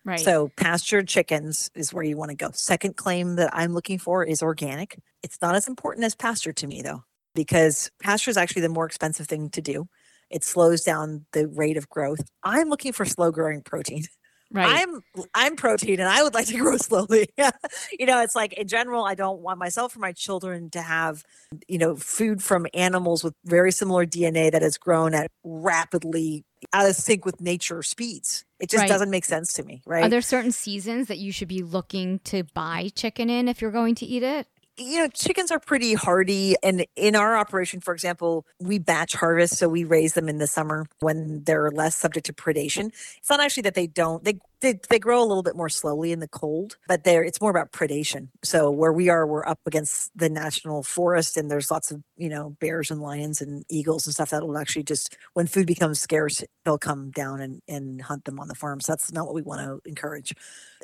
right. 0.05 0.19
So 0.19 0.49
pastured 0.57 1.07
chickens 1.07 1.69
is 1.75 1.93
where 1.93 2.03
you 2.03 2.17
want 2.17 2.31
to 2.31 2.37
go. 2.37 2.51
Second 2.53 2.97
claim 2.97 3.35
that 3.35 3.49
I'm 3.53 3.73
looking 3.73 3.99
for 3.99 4.23
is 4.23 4.41
organic. 4.41 4.99
It's 5.23 5.41
not 5.41 5.55
as 5.55 5.67
important 5.67 6.05
as 6.05 6.15
pasture 6.15 6.53
to 6.53 6.67
me 6.67 6.81
though, 6.81 7.03
because 7.35 7.91
pasture 8.01 8.31
is 8.31 8.37
actually 8.37 8.63
the 8.63 8.69
more 8.69 8.85
expensive 8.85 9.27
thing 9.27 9.49
to 9.51 9.61
do. 9.61 9.87
It 10.29 10.43
slows 10.43 10.83
down 10.83 11.25
the 11.31 11.47
rate 11.47 11.77
of 11.77 11.87
growth. 11.89 12.19
I'm 12.43 12.69
looking 12.69 12.91
for 12.93 13.05
slow 13.05 13.31
growing 13.31 13.61
protein. 13.61 14.03
Right. 14.51 14.85
I'm 14.87 15.01
I'm 15.33 15.55
protein 15.55 15.99
and 15.99 16.09
I 16.09 16.23
would 16.23 16.33
like 16.33 16.47
to 16.47 16.57
grow 16.59 16.77
slowly. 16.77 17.29
you 17.99 18.05
know, 18.05 18.21
it's 18.21 18.35
like 18.35 18.53
in 18.53 18.67
general, 18.67 19.05
I 19.05 19.15
don't 19.15 19.41
want 19.41 19.59
myself 19.59 19.95
or 19.95 19.99
my 19.99 20.11
children 20.11 20.69
to 20.71 20.81
have, 20.81 21.23
you 21.67 21.77
know, 21.77 21.95
food 21.95 22.41
from 22.43 22.67
animals 22.73 23.23
with 23.23 23.33
very 23.45 23.71
similar 23.71 24.05
DNA 24.05 24.51
that 24.51 24.61
has 24.61 24.77
grown 24.77 25.13
at 25.13 25.31
rapidly 25.43 26.43
out 26.73 26.89
of 26.89 26.95
sync 26.95 27.25
with 27.25 27.39
nature 27.41 27.83
speeds. 27.83 28.45
It 28.59 28.69
just 28.69 28.81
Right. 28.81 28.89
doesn't 28.89 29.11
make 29.11 29.25
sense 29.25 29.53
to 29.53 29.63
me, 29.63 29.81
right? 29.85 30.05
Are 30.05 30.09
there 30.09 30.21
certain 30.21 30.51
seasons 30.51 31.07
that 31.07 31.17
you 31.19 31.31
should 31.31 31.47
be 31.47 31.61
looking 31.61 32.19
to 32.25 32.43
buy 32.55 32.89
chicken 32.95 33.29
in 33.29 33.47
if 33.47 33.61
you're 33.61 33.71
going 33.71 33.95
to 33.95 34.05
eat 34.05 34.23
it? 34.23 34.47
You 34.77 34.99
know, 34.99 35.07
chickens 35.07 35.51
are 35.51 35.59
pretty 35.59 35.93
hardy. 35.93 36.55
And 36.61 36.85
in 36.95 37.15
our 37.15 37.35
operation, 37.37 37.81
for 37.81 37.93
example, 37.93 38.45
we 38.59 38.79
batch 38.79 39.13
harvest. 39.13 39.57
So 39.57 39.67
we 39.67 39.83
raise 39.83 40.13
them 40.13 40.29
in 40.29 40.37
the 40.37 40.47
summer 40.47 40.85
when 40.99 41.43
they're 41.43 41.71
less 41.71 41.95
subject 41.95 42.27
to 42.27 42.33
predation. 42.33 42.91
It's 43.17 43.29
not 43.29 43.39
actually 43.39 43.63
that 43.63 43.73
they 43.75 43.87
don't, 43.87 44.23
they, 44.23 44.39
they, 44.61 44.79
they 44.89 44.99
grow 44.99 45.21
a 45.21 45.25
little 45.25 45.43
bit 45.43 45.55
more 45.55 45.69
slowly 45.69 46.11
in 46.11 46.19
the 46.19 46.27
cold, 46.27 46.77
but 46.87 47.03
they're, 47.03 47.23
it's 47.23 47.41
more 47.41 47.51
about 47.51 47.71
predation. 47.71 48.29
So 48.43 48.71
where 48.71 48.93
we 48.93 49.09
are, 49.09 49.25
we're 49.27 49.45
up 49.45 49.59
against 49.65 50.11
the 50.17 50.29
national 50.29 50.83
forest 50.83 51.37
and 51.37 51.49
there's 51.49 51.69
lots 51.71 51.91
of, 51.91 52.01
you 52.15 52.29
know, 52.29 52.55
bears 52.59 52.91
and 52.91 53.01
lions 53.01 53.41
and 53.41 53.65
eagles 53.69 54.07
and 54.07 54.13
stuff 54.13 54.31
that 54.31 54.45
will 54.45 54.57
actually 54.57 54.83
just, 54.83 55.15
when 55.33 55.47
food 55.47 55.67
becomes 55.67 55.99
scarce, 55.99 56.43
they'll 56.65 56.77
come 56.77 57.11
down 57.11 57.41
and, 57.41 57.61
and 57.67 58.01
hunt 58.01 58.25
them 58.25 58.39
on 58.39 58.47
the 58.47 58.55
farm. 58.55 58.81
So 58.81 58.91
that's 58.93 59.11
not 59.11 59.25
what 59.25 59.35
we 59.35 59.41
want 59.41 59.61
to 59.61 59.81
encourage. 59.87 60.33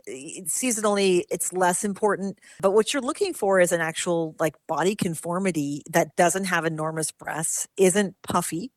Eh, 0.07 0.41
seasonally, 0.45 1.23
it's 1.29 1.53
less 1.53 1.83
important 1.83 2.39
but 2.61 2.71
what 2.71 2.93
you're 2.93 3.01
looking 3.01 3.33
for 3.33 3.59
is 3.59 3.71
an 3.71 3.81
actual 3.81 4.35
like 4.39 4.55
body 4.67 4.95
conformity 4.95 5.83
that 5.89 6.15
doesn't 6.15 6.45
have 6.45 6.65
enormous 6.65 7.11
breasts, 7.11 7.67
isn't 7.77 8.15
puffy. 8.23 8.71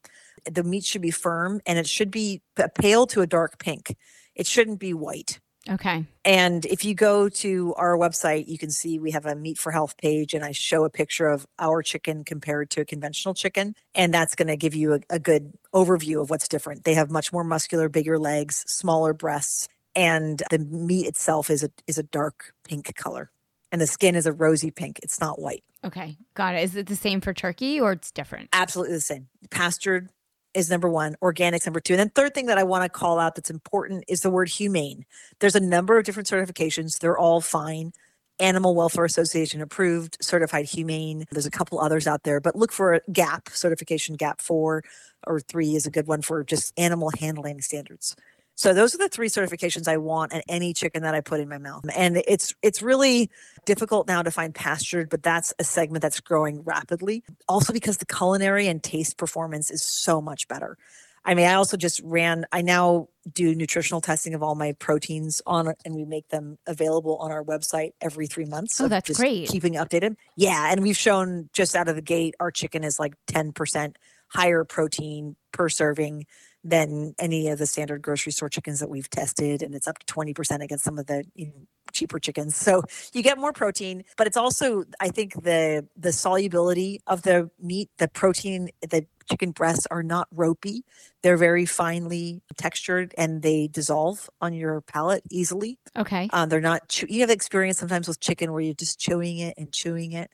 The 0.51 0.63
meat 0.63 0.85
should 0.85 1.03
be 1.03 1.11
firm 1.11 1.61
and 1.67 1.79
it 1.79 1.87
should 1.87 2.11
be 2.11 2.43
pale 2.79 3.07
to 3.09 3.23
a 3.23 3.27
dark 3.27 3.59
pink. 3.59 3.97
It 4.37 4.47
shouldn't 4.47 4.79
be 4.79 4.95
white. 4.95 5.41
Okay. 5.69 6.07
And 6.25 6.65
if 6.67 6.85
you 6.85 6.95
go 6.95 7.29
to 7.29 7.75
our 7.77 7.97
website, 7.97 8.47
you 8.47 8.57
can 8.57 8.71
see 8.71 8.99
we 9.01 9.11
have 9.11 9.27
a 9.27 9.35
meat 9.35 9.59
for 9.59 9.73
health 9.73 9.97
page, 9.97 10.33
and 10.33 10.45
I 10.45 10.53
show 10.53 10.85
a 10.85 10.91
picture 10.91 11.27
of 11.27 11.45
our 11.59 11.83
chicken 11.83 12.23
compared 12.23 12.71
to 12.71 12.83
a 12.83 12.85
conventional 12.85 13.35
chicken. 13.35 13.75
And 13.95 14.15
that's 14.15 14.37
going 14.37 14.49
to 14.49 14.57
give 14.57 14.75
you 14.75 14.95
a, 14.95 15.01
a 15.11 15.19
good 15.19 15.53
overview 15.75 16.23
of 16.23 16.31
what's 16.31 16.47
different. 16.47 16.85
They 16.85 16.95
have 16.95 17.11
much 17.11 17.33
more 17.33 17.43
muscular, 17.43 17.89
bigger 17.89 18.19
legs, 18.19 18.65
smaller 18.69 19.13
breasts, 19.13 19.67
and 19.97 20.43
the 20.51 20.59
meat 20.59 21.07
itself 21.07 21.51
is 21.51 21.65
a 21.65 21.71
is 21.87 21.99
a 21.99 22.05
dark 22.05 22.53
pink 22.63 22.95
color. 22.95 23.31
And 23.73 23.81
the 23.81 23.87
skin 23.89 24.15
is 24.15 24.27
a 24.27 24.33
rosy 24.33 24.71
pink. 24.71 25.01
It's 25.03 25.21
not 25.21 25.41
white. 25.41 25.65
Okay. 25.85 26.17
Got 26.35 26.55
it. 26.55 26.63
Is 26.63 26.77
it 26.77 26.87
the 26.87 26.95
same 26.95 27.21
for 27.21 27.35
turkey 27.35 27.81
or 27.81 27.93
it's 27.93 28.13
different? 28.13 28.49
Absolutely 28.53 28.95
the 28.95 29.01
same. 29.01 29.29
Pastured 29.51 30.11
is 30.57 30.71
number 30.71 30.89
one, 30.89 31.17
organics 31.23 31.67
number 31.67 31.81
two. 31.81 31.93
And 31.93 32.01
then 32.01 32.11
third 32.11 32.35
thing 32.35 32.47
that 32.47 32.59
I 32.59 32.65
want 32.65 32.85
to 32.85 32.89
call 32.89 33.19
out 33.19 33.35
that's 33.35 33.51
important 33.51 34.05
is 34.09 34.23
the 34.23 34.31
word 34.31 34.49
humane. 34.49 35.05
There's 35.41 35.55
a 35.55 35.61
number 35.61 35.99
of 35.99 36.05
different 36.05 36.29
certifications. 36.29 36.99
They're 36.99 37.19
all 37.19 37.41
fine. 37.41 37.93
Animal 38.41 38.75
Welfare 38.75 39.05
Association 39.05 39.63
approved, 39.63 40.19
certified 40.21 40.67
humane. 40.67 41.25
There's 41.31 41.47
a 41.47 41.51
couple 41.51 41.81
others 41.81 42.07
out 42.07 42.25
there, 42.25 42.41
but 42.41 42.57
look 42.57 42.73
for 42.73 42.95
a 42.95 43.01
GAP 43.13 43.51
certification. 43.51 44.17
GAP 44.17 44.41
four 44.41 44.83
or 45.27 45.41
three 45.41 45.75
is 45.77 45.87
a 45.87 45.91
good 45.91 46.07
one 46.07 46.23
for 46.23 46.45
just 46.45 46.73
animal 46.79 47.11
handling 47.19 47.61
standards. 47.63 48.17
So 48.57 48.73
those 48.73 48.95
are 48.95 48.99
the 48.99 49.09
three 49.09 49.29
certifications 49.29 49.87
I 49.87 49.99
want 49.99 50.33
at 50.33 50.43
any 50.49 50.73
chicken 50.73 51.03
that 51.03 51.15
I 51.15 51.21
put 51.21 51.41
in 51.41 51.49
my 51.49 51.59
mouth. 51.59 51.85
And 51.95 52.23
it's 52.27 52.55
it's 52.63 52.83
really 52.83 53.31
difficult 53.67 54.09
now 54.09 54.23
to 54.23 54.31
find 54.31 54.55
pastured, 54.55 55.11
but 55.11 55.23
that's 55.23 55.53
a 55.59 55.65
segment 55.65 56.03
that's 56.03 56.21
growing 56.21 56.63
rapidly. 56.63 57.23
Also 57.49 57.73
because 57.73 57.99
the 57.99 58.07
culinary 58.07 58.67
and 58.67 58.83
taste 58.83 59.19
performance 59.19 59.71
is 59.71 59.83
so 59.83 60.23
much 60.23 60.49
better. 60.49 60.79
I 61.27 61.35
mean, 61.35 61.47
I 61.47 61.55
also 61.55 61.77
just 61.77 62.01
ran, 62.05 62.47
I 62.53 62.63
now 62.63 63.09
do 63.31 63.53
nutritional 63.55 64.01
testing 64.01 64.33
of 64.33 64.45
all 64.45 64.55
my 64.55 64.73
proteins 64.73 65.43
on 65.45 65.75
and 65.85 65.95
we 65.97 66.05
make 66.05 66.29
them 66.29 66.57
available 66.69 67.17
on 67.17 67.33
our 67.33 67.43
website 67.43 67.91
every 68.01 68.29
three 68.29 68.45
months. 68.45 68.81
Oh, 68.81 68.87
that's 68.87 69.09
just 69.09 69.21
great. 69.21 69.49
Keeping 69.49 69.75
updated. 69.75 70.15
Yeah. 70.37 70.71
And 70.71 70.83
we've 70.83 70.97
shown 70.97 71.51
just 71.53 71.75
out 71.75 71.89
of 71.89 71.97
the 71.97 72.03
gate, 72.03 72.37
our 72.39 72.53
chicken 72.53 72.85
is 72.85 73.01
like 73.01 73.15
10% 73.27 73.97
higher 74.29 74.65
protein 74.65 75.35
per 75.51 75.69
serving 75.69 76.27
than 76.69 77.15
any 77.19 77.49
of 77.49 77.59
the 77.59 77.67
standard 77.67 78.03
grocery 78.03 78.33
store 78.33 78.49
chickens 78.49 78.81
that 78.81 78.89
we've 78.91 79.09
tested. 79.09 79.63
And 79.63 79.75
it's 79.75 79.87
up 79.87 79.99
to 80.01 80.07
20% 80.13 80.63
against 80.63 80.85
some 80.85 80.99
of 80.99 81.07
the 81.07 81.25
you 81.35 81.47
know, 81.47 81.53
cheaper 81.93 82.19
chickens. 82.19 82.57
So 82.57 82.83
you 83.13 83.23
get 83.23 83.39
more 83.39 83.53
protein, 83.53 84.03
but 84.17 84.27
it's 84.27 84.37
also, 84.37 84.85
I 85.01 85.09
think 85.09 85.43
the, 85.43 85.87
the 85.97 86.13
solubility 86.13 87.01
of 87.07 87.23
the 87.23 87.51
meat, 87.61 87.89
the 87.99 88.09
protein, 88.09 88.71
the 88.81 89.07
chicken 89.31 89.53
breasts 89.53 89.87
are 89.91 90.03
not 90.03 90.27
ropey. 90.33 90.85
They're 91.23 91.37
very 91.37 91.67
finely 91.67 92.43
textured 92.57 93.15
and 93.17 93.43
they 93.43 93.69
dissolve 93.69 94.29
on 94.41 94.53
your 94.53 94.81
palate 94.81 95.23
easily. 95.31 95.79
Okay. 95.97 96.29
Um, 96.33 96.49
they're 96.49 96.61
not, 96.61 96.89
chew- 96.89 97.07
you 97.09 97.21
have 97.21 97.31
experience 97.31 97.79
sometimes 97.79 98.09
with 98.09 98.21
chicken 98.21 98.53
where 98.53 98.61
you're 98.61 98.75
just 98.75 98.99
chewing 98.99 99.39
it 99.39 99.55
and 99.57 99.73
chewing 99.73 100.13
it 100.13 100.31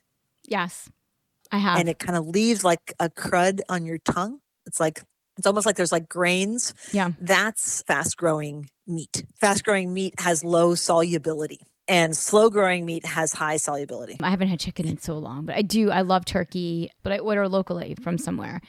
Yes. 0.47 0.89
I 1.51 1.57
have. 1.57 1.79
and 1.79 1.87
it 1.87 1.99
kind 1.99 2.17
of 2.17 2.27
leaves 2.27 2.63
like 2.63 2.93
a 2.99 3.09
crud 3.09 3.61
on 3.69 3.85
your 3.85 3.99
tongue. 3.99 4.39
It's 4.65 4.79
like, 4.79 5.01
it's 5.37 5.47
almost 5.47 5.65
like 5.65 5.75
there's 5.75 5.91
like 5.91 6.07
grains. 6.09 6.73
Yeah. 6.91 7.11
That's 7.19 7.81
fast 7.83 8.17
growing 8.17 8.69
meat. 8.87 9.25
Fast 9.39 9.63
growing 9.63 9.93
meat 9.93 10.13
has 10.19 10.43
low 10.43 10.75
solubility 10.75 11.59
and 11.87 12.15
slow 12.15 12.49
growing 12.49 12.85
meat 12.85 13.05
has 13.05 13.33
high 13.33 13.57
solubility. 13.57 14.17
I 14.21 14.29
haven't 14.29 14.47
had 14.49 14.59
chicken 14.59 14.87
in 14.87 14.97
so 14.99 15.17
long, 15.17 15.45
but 15.45 15.55
I 15.55 15.61
do. 15.61 15.89
I 15.91 16.01
love 16.01 16.25
turkey, 16.25 16.89
but 17.03 17.11
I 17.11 17.19
order 17.19 17.47
locally 17.49 17.95
from 18.01 18.17
somewhere. 18.17 18.61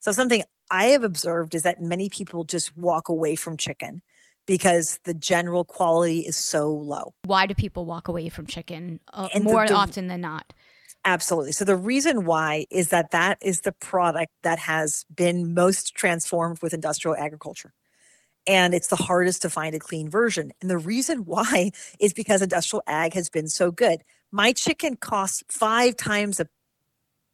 So 0.00 0.12
something 0.12 0.42
I 0.70 0.86
have 0.86 1.02
observed 1.02 1.54
is 1.54 1.62
that 1.62 1.80
many 1.80 2.08
people 2.08 2.44
just 2.44 2.76
walk 2.76 3.08
away 3.08 3.34
from 3.36 3.56
chicken 3.56 4.02
because 4.46 4.98
the 5.04 5.12
general 5.14 5.64
quality 5.64 6.20
is 6.20 6.36
so 6.36 6.70
low. 6.70 7.12
Why 7.24 7.46
do 7.46 7.54
people 7.54 7.84
walk 7.84 8.08
away 8.08 8.28
from 8.28 8.46
chicken 8.46 9.00
uh, 9.12 9.28
And 9.34 9.44
the- 9.44 9.50
more 9.50 9.66
the- 9.66 9.74
often 9.74 10.06
than 10.08 10.20
not? 10.22 10.52
Absolutely. 11.08 11.52
So 11.52 11.64
the 11.64 11.76
reason 11.76 12.26
why 12.26 12.66
is 12.70 12.90
that 12.90 13.12
that 13.12 13.38
is 13.40 13.62
the 13.62 13.72
product 13.72 14.32
that 14.42 14.58
has 14.58 15.06
been 15.14 15.54
most 15.54 15.94
transformed 15.94 16.58
with 16.62 16.74
industrial 16.74 17.16
agriculture. 17.16 17.72
and 18.46 18.74
it's 18.74 18.88
the 18.88 18.96
hardest 18.96 19.42
to 19.42 19.50
find 19.50 19.74
a 19.74 19.78
clean 19.78 20.08
version. 20.10 20.52
And 20.60 20.70
the 20.70 20.78
reason 20.78 21.18
why 21.34 21.70
is 22.00 22.12
because 22.12 22.42
industrial 22.42 22.82
ag 22.86 23.14
has 23.14 23.30
been 23.30 23.48
so 23.48 23.70
good. 23.70 24.02
My 24.32 24.52
chicken 24.52 24.96
costs 24.96 25.42
five 25.50 25.96
times 25.96 26.40
a, 26.40 26.46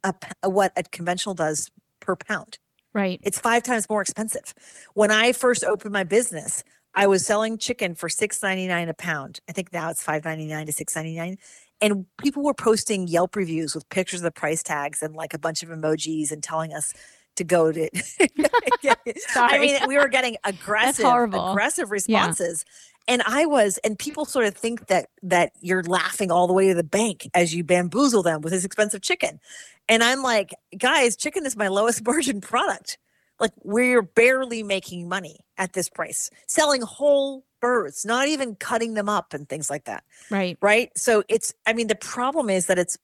a, 0.04 0.14
a 0.44 0.50
what 0.50 0.72
a 0.76 0.82
conventional 0.84 1.34
does 1.34 1.70
per 2.00 2.16
pound. 2.16 2.58
Right. 2.92 3.20
It's 3.24 3.40
five 3.40 3.62
times 3.64 3.88
more 3.90 4.02
expensive. 4.02 4.54
When 4.94 5.10
I 5.10 5.32
first 5.32 5.64
opened 5.64 5.92
my 5.92 6.04
business, 6.04 6.62
I 6.94 7.06
was 7.08 7.26
selling 7.26 7.58
chicken 7.58 7.94
for 7.96 8.08
six 8.08 8.42
ninety 8.42 8.68
nine 8.68 8.88
a 8.88 8.94
pound. 8.94 9.40
I 9.48 9.52
think 9.52 9.72
now 9.72 9.90
it's 9.90 10.02
five 10.02 10.24
ninety 10.24 10.46
nine 10.46 10.66
to 10.66 10.72
six 10.72 10.94
ninety 10.96 11.16
nine. 11.16 11.38
And 11.84 12.06
people 12.16 12.42
were 12.42 12.54
posting 12.54 13.06
Yelp 13.08 13.36
reviews 13.36 13.74
with 13.74 13.86
pictures 13.90 14.20
of 14.20 14.24
the 14.24 14.30
price 14.30 14.62
tags 14.62 15.02
and 15.02 15.14
like 15.14 15.34
a 15.34 15.38
bunch 15.38 15.62
of 15.62 15.68
emojis 15.68 16.32
and 16.32 16.42
telling 16.42 16.72
us 16.72 16.94
to 17.36 17.44
go 17.44 17.70
to. 17.70 17.90
I 19.36 19.58
mean, 19.58 19.78
we 19.86 19.98
were 19.98 20.08
getting 20.08 20.38
aggressive, 20.44 21.04
aggressive 21.04 21.90
responses. 21.90 22.64
Yeah. 22.66 23.14
And 23.14 23.22
I 23.26 23.44
was, 23.44 23.76
and 23.84 23.98
people 23.98 24.24
sort 24.24 24.46
of 24.46 24.54
think 24.54 24.86
that 24.86 25.10
that 25.24 25.52
you're 25.60 25.82
laughing 25.82 26.30
all 26.30 26.46
the 26.46 26.54
way 26.54 26.68
to 26.68 26.74
the 26.74 26.82
bank 26.82 27.28
as 27.34 27.54
you 27.54 27.62
bamboozle 27.62 28.22
them 28.22 28.40
with 28.40 28.54
this 28.54 28.64
expensive 28.64 29.02
chicken. 29.02 29.38
And 29.86 30.02
I'm 30.02 30.22
like, 30.22 30.54
guys, 30.78 31.16
chicken 31.16 31.44
is 31.44 31.54
my 31.54 31.68
lowest 31.68 32.02
margin 32.06 32.40
product. 32.40 32.96
Like 33.40 33.52
we're 33.62 34.02
barely 34.02 34.62
making 34.62 35.08
money 35.08 35.38
at 35.58 35.72
this 35.72 35.88
price, 35.88 36.30
selling 36.46 36.82
whole 36.82 37.44
birds, 37.60 38.04
not 38.04 38.28
even 38.28 38.54
cutting 38.56 38.94
them 38.94 39.08
up 39.08 39.34
and 39.34 39.48
things 39.48 39.70
like 39.70 39.84
that. 39.84 40.04
Right. 40.30 40.58
Right. 40.60 40.90
So 40.96 41.24
it's, 41.28 41.54
I 41.66 41.72
mean, 41.72 41.88
the 41.88 41.94
problem 41.94 42.50
is 42.50 42.66
that 42.66 42.78
it's 42.78 42.96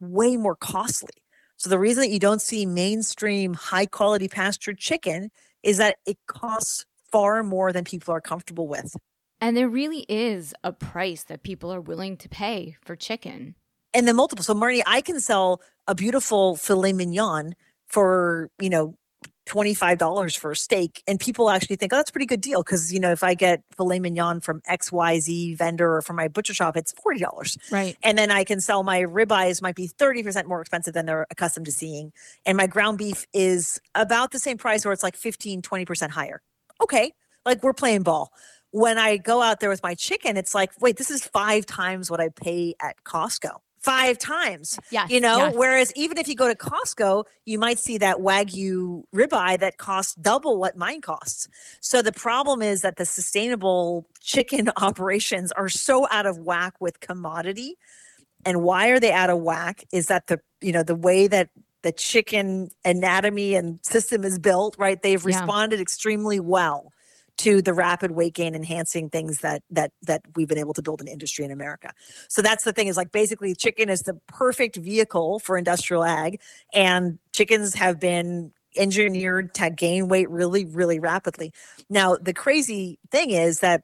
way 0.00 0.36
more 0.36 0.56
costly. 0.56 1.12
So 1.56 1.70
the 1.70 1.78
reason 1.78 2.02
that 2.02 2.10
you 2.10 2.18
don't 2.18 2.42
see 2.42 2.66
mainstream 2.66 3.54
high 3.54 3.86
quality 3.86 4.28
pasture 4.28 4.74
chicken 4.74 5.30
is 5.62 5.78
that 5.78 5.96
it 6.06 6.18
costs 6.26 6.84
far 7.10 7.42
more 7.42 7.72
than 7.72 7.84
people 7.84 8.14
are 8.14 8.20
comfortable 8.20 8.68
with. 8.68 8.94
And 9.40 9.56
there 9.56 9.68
really 9.68 10.06
is 10.08 10.54
a 10.64 10.72
price 10.72 11.24
that 11.24 11.42
people 11.42 11.72
are 11.72 11.80
willing 11.80 12.16
to 12.18 12.28
pay 12.28 12.76
for 12.82 12.96
chicken. 12.96 13.54
And 13.92 14.06
the 14.06 14.14
multiple. 14.14 14.44
So 14.44 14.54
Marnie, 14.54 14.82
I 14.86 15.00
can 15.00 15.20
sell 15.20 15.60
a 15.86 15.94
beautiful 15.94 16.56
filet 16.56 16.92
mignon 16.92 17.54
for, 17.86 18.50
you 18.60 18.70
know, 18.70 18.96
$25 19.46 20.36
for 20.36 20.50
a 20.50 20.56
steak 20.56 21.02
and 21.06 21.20
people 21.20 21.48
actually 21.50 21.76
think 21.76 21.92
oh 21.92 21.96
that's 21.96 22.10
a 22.10 22.12
pretty 22.12 22.26
good 22.26 22.40
deal 22.40 22.62
because 22.62 22.92
you 22.92 22.98
know 22.98 23.12
if 23.12 23.22
i 23.22 23.32
get 23.34 23.62
filet 23.76 24.00
mignon 24.00 24.40
from 24.40 24.60
xyz 24.68 25.56
vendor 25.56 25.96
or 25.96 26.02
from 26.02 26.16
my 26.16 26.28
butcher 26.28 26.52
shop 26.52 26.76
it's 26.76 26.92
$40 26.92 27.56
right. 27.70 27.96
And 28.02 28.18
then 28.18 28.30
i 28.30 28.44
can 28.44 28.60
sell 28.60 28.82
my 28.82 29.02
ribeyes 29.02 29.62
might 29.62 29.76
be 29.76 29.88
30% 29.88 30.46
more 30.46 30.60
expensive 30.60 30.94
than 30.94 31.06
they're 31.06 31.26
accustomed 31.30 31.66
to 31.66 31.72
seeing 31.72 32.12
and 32.44 32.56
my 32.56 32.66
ground 32.66 32.98
beef 32.98 33.24
is 33.32 33.80
about 33.94 34.32
the 34.32 34.38
same 34.38 34.58
price 34.58 34.84
or 34.84 34.92
it's 34.92 35.02
like 35.02 35.16
15 35.16 35.62
20% 35.62 36.10
higher. 36.10 36.42
Okay 36.82 37.12
like 37.44 37.62
we're 37.62 37.72
playing 37.72 38.02
ball. 38.02 38.32
When 38.72 38.98
i 38.98 39.16
go 39.16 39.40
out 39.40 39.60
there 39.60 39.70
with 39.70 39.82
my 39.82 39.94
chicken 39.94 40.36
it's 40.36 40.54
like 40.54 40.70
wait 40.80 40.96
this 40.96 41.10
is 41.10 41.24
five 41.24 41.64
times 41.64 42.10
what 42.10 42.20
i 42.20 42.28
pay 42.28 42.74
at 42.80 42.96
costco 43.04 43.60
five 43.80 44.18
times. 44.18 44.78
Yeah. 44.90 45.06
You 45.08 45.20
know, 45.20 45.38
yes. 45.38 45.54
whereas 45.54 45.92
even 45.96 46.18
if 46.18 46.28
you 46.28 46.34
go 46.34 46.48
to 46.48 46.54
Costco, 46.54 47.24
you 47.44 47.58
might 47.58 47.78
see 47.78 47.98
that 47.98 48.16
Wagyu 48.16 49.04
ribeye 49.14 49.58
that 49.60 49.78
costs 49.78 50.14
double 50.16 50.58
what 50.58 50.76
mine 50.76 51.00
costs. 51.00 51.48
So 51.80 52.02
the 52.02 52.12
problem 52.12 52.62
is 52.62 52.82
that 52.82 52.96
the 52.96 53.06
sustainable 53.06 54.06
chicken 54.20 54.70
operations 54.76 55.52
are 55.52 55.68
so 55.68 56.08
out 56.10 56.26
of 56.26 56.38
whack 56.38 56.74
with 56.80 57.00
commodity. 57.00 57.76
And 58.44 58.62
why 58.62 58.88
are 58.88 59.00
they 59.00 59.12
out 59.12 59.30
of 59.30 59.38
whack? 59.40 59.84
Is 59.92 60.06
that 60.06 60.26
the, 60.28 60.40
you 60.60 60.72
know, 60.72 60.82
the 60.82 60.94
way 60.94 61.26
that 61.26 61.50
the 61.82 61.92
chicken 61.92 62.70
anatomy 62.84 63.54
and 63.54 63.78
system 63.84 64.24
is 64.24 64.38
built, 64.38 64.76
right? 64.78 65.00
They've 65.00 65.24
responded 65.24 65.76
yeah. 65.76 65.82
extremely 65.82 66.40
well 66.40 66.92
to 67.38 67.60
the 67.60 67.74
rapid 67.74 68.12
weight 68.12 68.34
gain 68.34 68.54
enhancing 68.54 69.10
things 69.10 69.40
that 69.40 69.62
that 69.70 69.92
that 70.02 70.22
we've 70.34 70.48
been 70.48 70.58
able 70.58 70.74
to 70.74 70.82
build 70.82 71.00
an 71.00 71.08
industry 71.08 71.44
in 71.44 71.50
America. 71.50 71.92
So 72.28 72.42
that's 72.42 72.64
the 72.64 72.72
thing 72.72 72.88
is 72.88 72.96
like 72.96 73.12
basically 73.12 73.54
chicken 73.54 73.88
is 73.88 74.02
the 74.02 74.18
perfect 74.26 74.76
vehicle 74.76 75.38
for 75.38 75.58
industrial 75.58 76.04
ag 76.04 76.40
and 76.72 77.18
chickens 77.32 77.74
have 77.74 78.00
been 78.00 78.52
engineered 78.76 79.54
to 79.54 79.70
gain 79.70 80.08
weight 80.08 80.30
really 80.30 80.64
really 80.64 80.98
rapidly. 80.98 81.52
Now 81.90 82.16
the 82.16 82.34
crazy 82.34 82.98
thing 83.10 83.30
is 83.30 83.60
that 83.60 83.82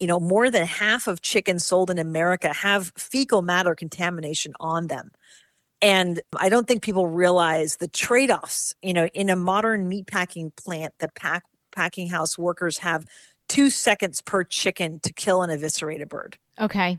you 0.00 0.06
know 0.06 0.20
more 0.20 0.50
than 0.50 0.66
half 0.66 1.06
of 1.06 1.22
chickens 1.22 1.64
sold 1.64 1.90
in 1.90 1.98
America 1.98 2.52
have 2.52 2.92
fecal 2.96 3.42
matter 3.42 3.74
contamination 3.74 4.52
on 4.58 4.88
them. 4.88 5.10
And 5.80 6.20
I 6.36 6.48
don't 6.48 6.66
think 6.66 6.82
people 6.82 7.06
realize 7.06 7.76
the 7.76 7.86
trade 7.86 8.32
offs, 8.32 8.74
you 8.82 8.92
know, 8.92 9.06
in 9.14 9.30
a 9.30 9.36
modern 9.36 9.88
meat 9.88 10.08
packing 10.08 10.50
plant 10.56 10.92
that 10.98 11.14
pack 11.14 11.44
packing 11.78 12.08
house 12.08 12.36
workers 12.36 12.78
have 12.78 13.06
two 13.48 13.70
seconds 13.70 14.20
per 14.20 14.42
chicken 14.42 14.98
to 14.98 15.12
kill 15.12 15.42
and 15.42 15.52
eviscerate 15.52 16.02
a 16.02 16.06
bird. 16.06 16.36
Okay. 16.60 16.98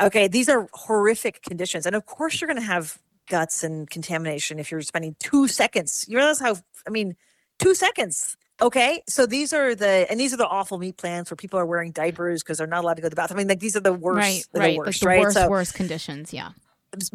Okay. 0.00 0.26
These 0.26 0.48
are 0.48 0.68
horrific 0.72 1.42
conditions. 1.42 1.84
And 1.84 1.94
of 1.94 2.06
course, 2.06 2.40
you're 2.40 2.48
going 2.48 2.60
to 2.60 2.66
have 2.66 2.98
guts 3.28 3.62
and 3.62 3.90
contamination 3.90 4.58
if 4.58 4.70
you're 4.70 4.80
spending 4.80 5.16
two 5.18 5.48
seconds. 5.48 6.06
You 6.08 6.16
realize 6.16 6.40
how, 6.40 6.56
I 6.86 6.90
mean, 6.90 7.14
two 7.58 7.74
seconds. 7.74 8.38
Okay. 8.62 9.02
So 9.06 9.26
these 9.26 9.52
are 9.52 9.74
the, 9.74 10.06
and 10.10 10.18
these 10.18 10.32
are 10.32 10.38
the 10.38 10.48
awful 10.48 10.78
meat 10.78 10.96
plants 10.96 11.30
where 11.30 11.36
people 11.36 11.58
are 11.58 11.66
wearing 11.66 11.92
diapers 11.92 12.42
because 12.42 12.56
they're 12.56 12.66
not 12.66 12.84
allowed 12.84 12.94
to 12.94 13.02
go 13.02 13.06
to 13.06 13.10
the 13.10 13.16
bathroom. 13.16 13.40
I 13.40 13.42
mean, 13.42 13.48
like 13.48 13.60
these 13.60 13.76
are 13.76 13.80
the 13.80 13.92
worst. 13.92 14.16
Right. 14.16 14.44
Right. 14.54 14.72
The 14.72 14.78
worst, 14.78 14.86
like 14.86 15.00
the 15.00 15.06
right? 15.06 15.20
worst, 15.20 15.36
so, 15.36 15.48
worst 15.50 15.74
conditions. 15.74 16.32
Yeah 16.32 16.52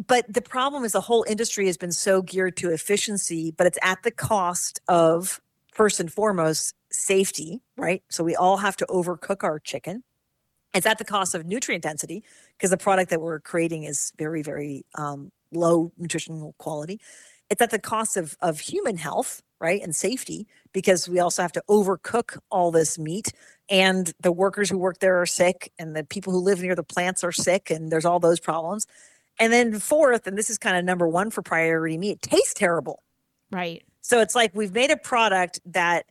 but 0.06 0.24
the 0.32 0.40
problem 0.40 0.84
is 0.84 0.92
the 0.92 1.00
whole 1.00 1.24
industry 1.28 1.66
has 1.66 1.76
been 1.76 1.92
so 1.92 2.22
geared 2.22 2.56
to 2.56 2.70
efficiency, 2.70 3.52
but 3.56 3.66
it's 3.66 3.78
at 3.82 4.02
the 4.02 4.10
cost 4.10 4.80
of 4.88 5.40
first 5.76 6.00
and 6.00 6.10
foremost 6.10 6.74
safety, 6.90 7.60
right? 7.76 8.02
So 8.08 8.24
we 8.24 8.34
all 8.34 8.56
have 8.56 8.76
to 8.76 8.86
overcook 8.86 9.44
our 9.44 9.60
chicken. 9.60 10.02
It's 10.72 10.86
at 10.86 10.96
the 10.96 11.04
cost 11.04 11.34
of 11.34 11.44
nutrient 11.44 11.84
density 11.84 12.24
because 12.56 12.70
the 12.70 12.78
product 12.78 13.10
that 13.10 13.20
we're 13.20 13.40
creating 13.40 13.84
is 13.84 14.10
very, 14.18 14.42
very 14.42 14.86
um, 14.94 15.30
low 15.52 15.92
nutritional 15.98 16.54
quality. 16.58 16.98
It's 17.50 17.60
at 17.60 17.70
the 17.70 17.78
cost 17.78 18.16
of, 18.16 18.36
of 18.40 18.58
human 18.58 18.96
health, 18.96 19.42
right? 19.60 19.82
And 19.82 19.94
safety 19.94 20.46
because 20.72 21.10
we 21.10 21.20
also 21.20 21.42
have 21.42 21.52
to 21.52 21.62
overcook 21.68 22.38
all 22.50 22.70
this 22.70 22.98
meat. 22.98 23.32
And 23.68 24.12
the 24.20 24.32
workers 24.32 24.70
who 24.70 24.78
work 24.78 25.00
there 25.00 25.20
are 25.20 25.26
sick, 25.26 25.72
and 25.78 25.94
the 25.94 26.04
people 26.04 26.32
who 26.32 26.38
live 26.38 26.62
near 26.62 26.74
the 26.74 26.84
plants 26.84 27.22
are 27.22 27.32
sick, 27.32 27.70
and 27.70 27.90
there's 27.90 28.04
all 28.04 28.20
those 28.20 28.40
problems. 28.40 28.86
And 29.38 29.52
then, 29.52 29.78
fourth, 29.78 30.26
and 30.26 30.38
this 30.38 30.48
is 30.48 30.56
kind 30.56 30.76
of 30.76 30.84
number 30.84 31.06
one 31.06 31.30
for 31.30 31.42
priority 31.42 31.98
meat, 31.98 32.12
it 32.12 32.22
tastes 32.22 32.54
terrible. 32.54 33.02
Right. 33.50 33.82
So 34.06 34.20
it's 34.20 34.36
like 34.36 34.52
we've 34.54 34.72
made 34.72 34.92
a 34.92 34.96
product 34.96 35.58
that 35.66 36.06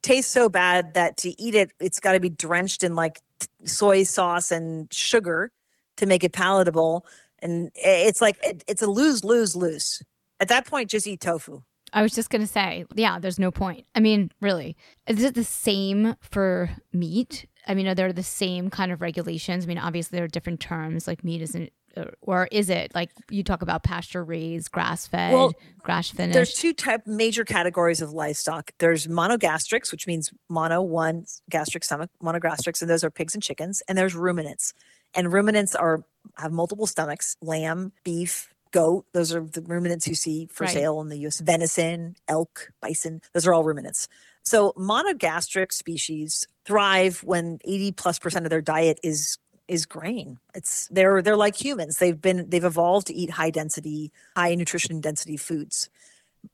tastes 0.00 0.30
so 0.30 0.48
bad 0.48 0.94
that 0.94 1.16
to 1.18 1.42
eat 1.42 1.56
it, 1.56 1.72
it's 1.80 1.98
got 1.98 2.12
to 2.12 2.20
be 2.20 2.28
drenched 2.28 2.84
in 2.84 2.94
like 2.94 3.20
soy 3.64 4.04
sauce 4.04 4.52
and 4.52 4.92
sugar 4.94 5.50
to 5.96 6.06
make 6.06 6.22
it 6.22 6.32
palatable. 6.32 7.04
And 7.40 7.72
it's 7.74 8.20
like 8.20 8.36
it, 8.44 8.62
it's 8.68 8.80
a 8.80 8.86
lose 8.86 9.24
lose 9.24 9.56
lose. 9.56 10.04
At 10.38 10.46
that 10.48 10.66
point, 10.66 10.88
just 10.88 11.08
eat 11.08 11.20
tofu. 11.20 11.62
I 11.92 12.02
was 12.02 12.14
just 12.14 12.30
gonna 12.30 12.46
say, 12.46 12.84
yeah, 12.94 13.18
there's 13.18 13.40
no 13.40 13.50
point. 13.50 13.86
I 13.96 13.98
mean, 13.98 14.30
really, 14.40 14.76
is 15.08 15.24
it 15.24 15.34
the 15.34 15.42
same 15.42 16.14
for 16.20 16.70
meat? 16.92 17.46
I 17.66 17.74
mean, 17.74 17.88
are 17.88 17.94
there 17.96 18.12
the 18.12 18.22
same 18.22 18.70
kind 18.70 18.92
of 18.92 19.00
regulations? 19.00 19.64
I 19.64 19.66
mean, 19.66 19.78
obviously 19.78 20.16
there 20.16 20.24
are 20.26 20.28
different 20.28 20.60
terms. 20.60 21.08
Like 21.08 21.24
meat 21.24 21.42
isn't 21.42 21.72
Uh, 21.96 22.04
or 22.20 22.48
is 22.52 22.68
it 22.70 22.94
like 22.94 23.10
you 23.30 23.42
talk 23.42 23.62
about 23.62 23.82
pasture 23.82 24.22
raised, 24.24 24.70
grass 24.70 25.06
fed, 25.06 25.32
well, 25.32 25.54
grass 25.82 26.10
finished? 26.10 26.34
There's 26.34 26.54
two 26.54 26.72
type 26.72 27.06
major 27.06 27.44
categories 27.44 28.02
of 28.02 28.12
livestock. 28.12 28.72
There's 28.78 29.06
monogastrics, 29.06 29.90
which 29.90 30.06
means 30.06 30.32
mono 30.48 30.82
one 30.82 31.24
gastric 31.48 31.84
stomach, 31.84 32.10
monogastrics, 32.22 32.80
and 32.82 32.90
those 32.90 33.04
are 33.04 33.10
pigs 33.10 33.34
and 33.34 33.42
chickens. 33.42 33.82
And 33.88 33.96
there's 33.96 34.14
ruminants, 34.14 34.74
and 35.14 35.32
ruminants 35.32 35.74
are 35.74 36.04
have 36.36 36.52
multiple 36.52 36.86
stomachs: 36.86 37.36
lamb, 37.40 37.92
beef, 38.04 38.52
goat. 38.72 39.06
Those 39.12 39.34
are 39.34 39.40
the 39.40 39.62
ruminants 39.62 40.06
you 40.06 40.14
see 40.14 40.48
for 40.52 40.64
right. 40.64 40.72
sale 40.72 41.00
in 41.00 41.08
the 41.08 41.18
U.S. 41.20 41.40
Venison, 41.40 42.16
elk, 42.28 42.72
bison. 42.80 43.22
Those 43.32 43.46
are 43.46 43.54
all 43.54 43.64
ruminants. 43.64 44.08
So 44.44 44.72
monogastric 44.76 45.72
species 45.72 46.46
thrive 46.64 47.22
when 47.24 47.58
80 47.64 47.92
plus 47.92 48.18
percent 48.18 48.46
of 48.46 48.50
their 48.50 48.60
diet 48.60 49.00
is 49.02 49.38
is 49.68 49.86
grain. 49.86 50.38
It's 50.54 50.88
they're 50.88 51.22
they're 51.22 51.36
like 51.36 51.56
humans. 51.56 51.98
They've 51.98 52.20
been 52.20 52.48
they've 52.48 52.64
evolved 52.64 53.08
to 53.08 53.14
eat 53.14 53.30
high 53.30 53.50
density, 53.50 54.12
high 54.36 54.54
nutrition 54.54 55.00
density 55.00 55.36
foods. 55.36 55.90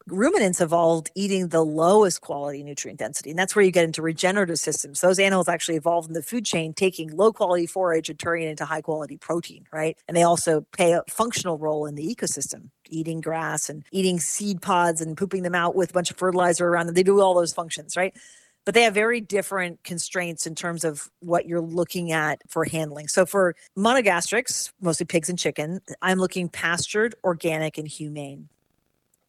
Ruminants 0.07 0.63
evolved 0.63 1.11
eating 1.15 1.49
the 1.49 1.63
lowest 1.63 2.23
quality 2.23 2.63
nutrient 2.63 2.99
density, 2.99 3.29
and 3.29 3.39
that's 3.39 3.55
where 3.55 3.65
you 3.65 3.71
get 3.71 3.85
into 3.85 4.01
regenerative 4.01 4.59
systems. 4.59 5.03
Those 5.03 5.19
animals 5.19 5.49
actually 5.49 5.77
evolved 5.77 6.09
in 6.09 6.15
the 6.15 6.23
food 6.23 6.47
chain, 6.47 6.73
taking 6.73 7.15
low 7.15 7.31
quality 7.31 7.67
forage 7.67 8.09
and 8.09 8.19
turning 8.19 8.47
it 8.47 8.51
into 8.51 8.65
high 8.65 8.81
quality 8.81 9.19
protein, 9.19 9.67
right? 9.71 9.99
And 10.09 10.17
they 10.17 10.23
also 10.23 10.63
play 10.73 10.93
a 10.93 11.03
functional 11.11 11.59
role 11.59 11.85
in 11.85 11.95
the 11.95 12.15
ecosystem, 12.15 12.71
eating 12.89 13.21
grass 13.21 13.69
and 13.69 13.85
eating 13.93 14.19
seed 14.19 14.63
pods 14.63 15.03
and 15.03 15.17
pooping 15.17 15.43
them 15.43 15.55
out 15.55 15.75
with 15.75 15.91
a 15.91 15.93
bunch 15.93 16.11
of 16.11 16.17
fertilizer 16.17 16.67
around 16.67 16.87
them. 16.87 16.95
They 16.95 17.03
do 17.03 17.21
all 17.21 17.35
those 17.35 17.53
functions, 17.53 17.95
right? 17.95 18.17
But 18.65 18.75
they 18.75 18.83
have 18.83 18.95
very 18.95 19.21
different 19.21 19.83
constraints 19.83 20.47
in 20.47 20.55
terms 20.55 20.85
of 20.85 21.11
what 21.21 21.47
you're 21.47 21.61
looking 21.61 22.13
at 22.13 22.41
for 22.49 22.65
handling. 22.65 23.09
So 23.09 23.27
for 23.27 23.57
monogastrics, 23.77 24.73
mostly 24.81 25.07
pigs 25.07 25.29
and 25.29 25.39
chicken, 25.39 25.81
I'm 26.01 26.19
looking 26.19 26.49
pastured, 26.49 27.15
organic, 27.25 27.79
and 27.79 27.89
humane. 27.89 28.49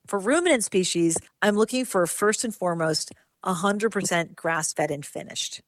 For 0.08 0.20
ruminant 0.20 0.64
species, 0.64 1.18
I'm 1.42 1.56
looking 1.56 1.86
for 1.86 2.06
first 2.06 2.44
and 2.44 2.54
foremost 2.54 3.14
100% 3.46 4.36
grass 4.36 4.74
fed 4.74 4.92
and 4.92 5.06
finished. 5.06 5.62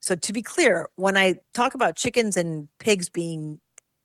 So, 0.00 0.14
to 0.14 0.32
be 0.32 0.42
clear, 0.42 0.88
when 0.94 1.16
I 1.16 1.40
talk 1.54 1.74
about 1.74 1.96
chickens 1.96 2.36
and 2.36 2.68
pigs 2.78 3.08
being 3.08 3.60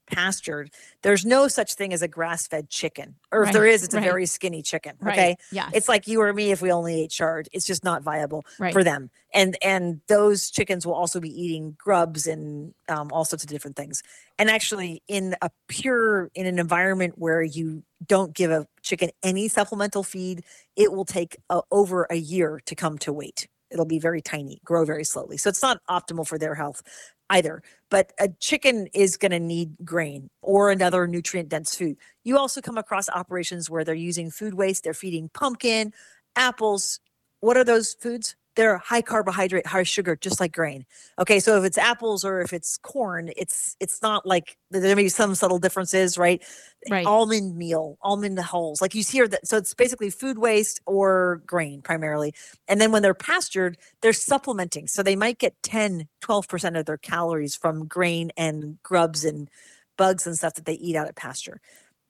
pastured, 0.08 0.72
there's 1.02 1.26
no 1.26 1.48
such 1.48 1.76
thing 1.76 1.94
as 1.94 2.02
a 2.02 2.08
grass 2.08 2.48
fed 2.48 2.70
chicken. 2.70 3.16
Or 3.32 3.44
if 3.44 3.52
there 3.52 3.66
is, 3.66 3.84
it's 3.84 3.94
right. 3.94 4.04
a 4.04 4.06
very 4.06 4.26
skinny 4.26 4.62
chicken. 4.62 4.96
Right. 5.00 5.14
Okay. 5.14 5.36
Yes. 5.52 5.72
It's 5.74 5.90
like 5.90 6.08
you 6.08 6.22
or 6.22 6.32
me 6.34 6.52
if 6.52 6.62
we 6.62 6.72
only 6.72 7.02
ate 7.02 7.12
chard. 7.12 7.50
It's 7.52 7.66
just 7.66 7.84
not 7.84 8.04
viable 8.04 8.46
right. 8.60 8.74
for 8.74 8.84
them. 8.84 9.10
And 9.34 9.58
and 9.64 10.02
those 10.08 10.52
chickens 10.52 10.86
will 10.86 10.94
also 10.94 11.20
be 11.20 11.30
eating 11.30 11.76
grubs 11.78 12.28
and 12.28 12.74
um, 12.88 13.10
all 13.12 13.26
sorts 13.26 13.44
of 13.44 13.50
different 13.50 13.76
things. 13.76 14.04
And 14.38 14.50
actually, 14.50 15.02
in 15.08 15.36
a 15.42 15.50
pure 15.68 16.30
in 16.36 16.46
an 16.46 16.60
environment 16.60 17.16
where 17.18 17.42
you 17.42 17.84
don't 18.06 18.34
give 18.34 18.52
a 18.52 18.68
chicken 18.82 19.10
any 19.24 19.48
supplemental 19.48 20.04
feed, 20.04 20.44
it 20.76 20.92
will 20.92 21.06
take 21.06 21.38
uh, 21.50 21.62
over 21.72 22.06
a 22.10 22.16
year 22.16 22.62
to 22.66 22.76
come 22.76 22.98
to 23.00 23.14
weight. 23.14 23.48
It'll 23.74 23.86
be 23.86 24.00
very 24.00 24.22
tiny, 24.22 24.62
grow 24.64 24.86
very 24.86 25.04
slowly. 25.04 25.38
So 25.38 25.50
it's 25.50 25.62
not 25.62 25.82
optimal 25.90 26.28
for 26.28 26.38
their 26.38 26.56
health 26.56 26.84
either. 27.30 27.64
But 27.90 28.14
a 28.20 28.30
chicken 28.40 28.88
is 28.94 29.18
going 29.18 29.32
to 29.32 29.40
need 29.40 29.76
grain 29.84 30.30
or 30.42 30.72
another 30.72 31.08
nutrient 31.08 31.50
dense 31.50 31.76
food. 31.76 31.98
You 32.24 32.38
also 32.38 32.62
come 32.62 32.78
across 32.78 33.10
operations 33.10 33.70
where 33.70 33.84
they're 33.84 33.96
using 33.96 34.30
food 34.30 34.54
waste. 34.54 34.84
They're 34.84 34.94
feeding 34.94 35.30
pumpkin, 35.34 35.94
apples. 36.36 37.00
What 37.40 37.58
are 37.58 37.64
those 37.64 37.96
foods? 37.96 38.36
They're 38.56 38.78
high 38.78 39.02
carbohydrate, 39.02 39.66
high 39.66 39.84
sugar, 39.84 40.16
just 40.16 40.40
like 40.40 40.54
grain. 40.54 40.86
Okay, 41.20 41.40
so 41.40 41.58
if 41.58 41.64
it's 41.64 41.78
apples 41.78 42.24
or 42.24 42.42
if 42.42 42.54
it's 42.54 42.78
corn, 42.78 43.32
it's 43.36 43.76
it's 43.80 44.02
not 44.02 44.26
like 44.26 44.58
there 44.70 44.96
may 44.96 45.04
be 45.04 45.10
some 45.10 45.36
subtle 45.36 45.60
differences, 45.60 46.18
right? 46.18 46.44
Right. 46.90 47.06
Almond 47.06 47.58
meal, 47.58 47.98
almond 48.02 48.38
hulls, 48.40 48.82
like 48.82 48.94
you 48.94 49.04
see. 49.04 49.22
That 49.22 49.48
so 49.48 49.58
it's 49.58 49.74
basically 49.74 50.10
food 50.10 50.38
waste 50.38 50.82
or 50.86 51.42
grain 51.48 51.82
primarily. 51.82 52.34
And 52.68 52.80
then 52.80 52.92
when 52.92 53.02
they're 53.02 53.14
pastured, 53.14 53.78
they're 54.02 54.14
supplementing, 54.14 54.88
so 54.88 55.02
they 55.02 55.16
might 55.16 55.40
get 55.40 55.56
10, 55.64 56.08
12 56.22 56.48
percent 56.48 56.78
of 56.78 56.86
their 56.86 56.98
calories 56.98 57.56
from 57.56 57.88
grain 57.88 58.32
and 58.38 58.78
grubs 58.84 59.26
and 59.26 59.50
bugs 59.98 60.28
and 60.28 60.38
stuff 60.38 60.56
that 60.56 60.66
they 60.66 60.74
eat 60.74 60.96
out 60.96 61.08
at 61.08 61.16
pasture 61.16 61.62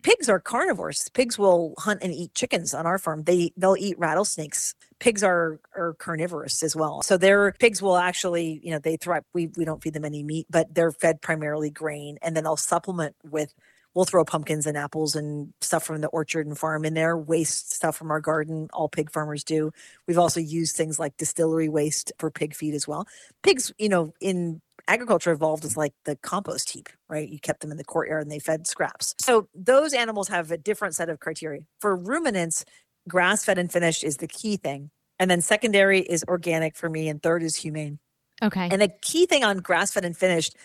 pigs 0.03 0.29
are 0.29 0.39
carnivores. 0.39 1.09
Pigs 1.09 1.39
will 1.39 1.73
hunt 1.79 2.03
and 2.03 2.13
eat 2.13 2.35
chickens 2.35 2.73
on 2.73 2.85
our 2.85 2.99
farm. 2.99 3.23
They 3.23 3.51
they'll 3.57 3.77
eat 3.77 3.97
rattlesnakes. 3.97 4.75
Pigs 4.99 5.23
are 5.23 5.59
are 5.75 5.93
carnivorous 5.95 6.61
as 6.61 6.75
well. 6.75 7.01
So 7.01 7.17
their 7.17 7.53
pigs 7.53 7.81
will 7.81 7.97
actually, 7.97 8.59
you 8.63 8.71
know, 8.71 8.79
they 8.79 8.97
thrive. 8.97 9.23
We 9.33 9.47
we 9.57 9.65
don't 9.65 9.81
feed 9.81 9.93
them 9.93 10.05
any 10.05 10.21
meat, 10.23 10.47
but 10.49 10.73
they're 10.73 10.91
fed 10.91 11.21
primarily 11.21 11.71
grain, 11.71 12.19
and 12.21 12.35
then 12.35 12.43
they'll 12.43 12.57
supplement 12.57 13.15
with. 13.23 13.53
We'll 13.95 14.05
throw 14.05 14.25
pumpkins 14.25 14.65
and 14.65 14.75
apples 14.75 15.15
and 15.15 15.53
stuff 15.61 15.83
from 15.83 16.01
the 16.01 16.07
orchard 16.07 16.47
and 16.47 16.57
farm 16.57 16.83
in 16.83 16.95
there, 16.95 17.15
waste 17.15 17.73
stuff 17.73 17.95
from 17.95 18.09
our 18.09 18.21
garden. 18.21 18.67
All 18.73 18.89
pig 18.89 19.11
farmers 19.11 19.43
do. 19.43 19.71
We've 20.07 20.17
also 20.17 20.39
used 20.39 20.75
things 20.75 20.97
like 20.97 21.15
distillery 21.17 21.69
waste 21.69 22.11
for 22.17 22.31
pig 22.31 22.55
feed 22.55 22.73
as 22.73 22.87
well. 22.87 23.07
Pigs, 23.43 23.71
you 23.77 23.89
know, 23.89 24.11
in 24.19 24.61
agriculture 24.87 25.31
evolved 25.31 25.65
as 25.65 25.77
like 25.77 25.93
the 26.05 26.15
compost 26.17 26.69
heap, 26.69 26.89
right? 27.07 27.27
You 27.29 27.39
kept 27.39 27.61
them 27.61 27.71
in 27.71 27.77
the 27.77 27.83
courtyard 27.83 28.23
and 28.23 28.31
they 28.31 28.39
fed 28.39 28.67
scraps. 28.67 29.15
So 29.19 29.47
those 29.53 29.93
animals 29.93 30.27
have 30.27 30.51
a 30.51 30.57
different 30.57 30.95
set 30.95 31.09
of 31.09 31.19
criteria. 31.19 31.61
For 31.79 31.95
ruminants, 31.95 32.65
grass 33.07 33.45
fed 33.45 33.57
and 33.57 33.71
finished 33.71 34.03
is 34.03 34.17
the 34.17 34.27
key 34.27 34.57
thing. 34.57 34.89
And 35.19 35.29
then 35.29 35.41
secondary 35.41 36.01
is 36.01 36.25
organic 36.27 36.75
for 36.75 36.89
me, 36.89 37.07
and 37.07 37.21
third 37.21 37.43
is 37.43 37.55
humane. 37.55 37.99
Okay. 38.41 38.67
And 38.69 38.81
the 38.81 38.91
key 39.01 39.25
thing 39.25 39.43
on 39.43 39.59
grass 39.59 39.93
fed 39.93 40.05
and 40.05 40.17
finished, 40.17 40.55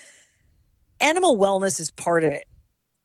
animal 1.00 1.36
wellness 1.36 1.78
is 1.78 1.90
part 1.90 2.24
of 2.24 2.32
it. 2.32 2.44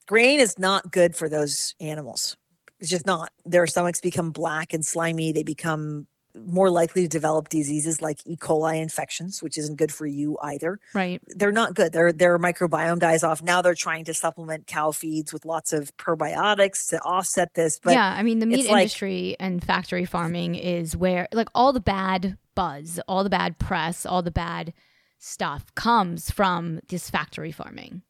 Grain 0.08 0.39
is 0.39 0.58
not 0.58 0.91
good 0.91 1.15
for 1.15 1.30
those 1.30 1.76
animals. 1.80 2.38
It's 2.80 2.89
just 2.89 3.06
not. 3.06 3.32
Their 3.45 3.67
stomachs 3.67 4.02
become 4.02 4.32
black 4.32 4.73
and 4.73 4.86
slimy. 4.86 5.32
They 5.32 5.43
become 5.43 6.08
more 6.36 6.69
likely 6.69 7.04
to 7.04 7.08
develop 7.08 7.50
diseases 7.50 8.02
like 8.02 8.19
E. 8.26 8.36
coli 8.36 8.82
infections, 8.82 9.43
which 9.43 9.58
isn't 9.58 9.76
good 9.76 9.91
for 9.91 10.06
you 10.06 10.38
either 10.41 10.80
right. 10.93 11.22
they're 11.28 11.52
not 11.52 11.76
good. 11.76 11.93
Their 11.93 12.12
their 12.12 12.39
microbiome 12.39 13.00
dies 13.00 13.24
off. 13.24 13.43
Now 13.43 13.62
they're 13.62 13.76
trying 13.76 14.06
to 14.06 14.13
supplement 14.13 14.67
cow 14.67 14.91
feeds 14.91 15.32
with 15.32 15.46
lots 15.46 15.74
of 15.74 15.96
probiotics 15.98 16.89
to 16.89 17.00
offset 17.02 17.54
this. 17.54 17.80
But 17.80 17.93
yeah, 17.93 18.15
I 18.17 18.24
mean 18.24 18.39
the 18.39 18.46
meat 18.46 18.62
it's 18.62 18.69
like- 18.69 18.82
industry 18.82 19.36
and 19.39 19.63
factory 19.63 20.06
farming 20.06 20.56
is 20.56 20.98
where 20.98 21.28
like 21.32 21.50
all 21.54 21.74
the 21.74 21.80
bad 21.80 22.38
buzz, 22.56 23.00
all 23.08 23.24
the 23.24 23.30
bad 23.30 23.60
press, 23.60 24.06
all 24.06 24.22
the 24.22 24.32
bad 24.32 24.74
stuff 25.19 25.74
comes 25.76 26.30
from 26.32 26.80
this 26.89 27.10
factory 27.10 27.52
farming. 27.52 28.02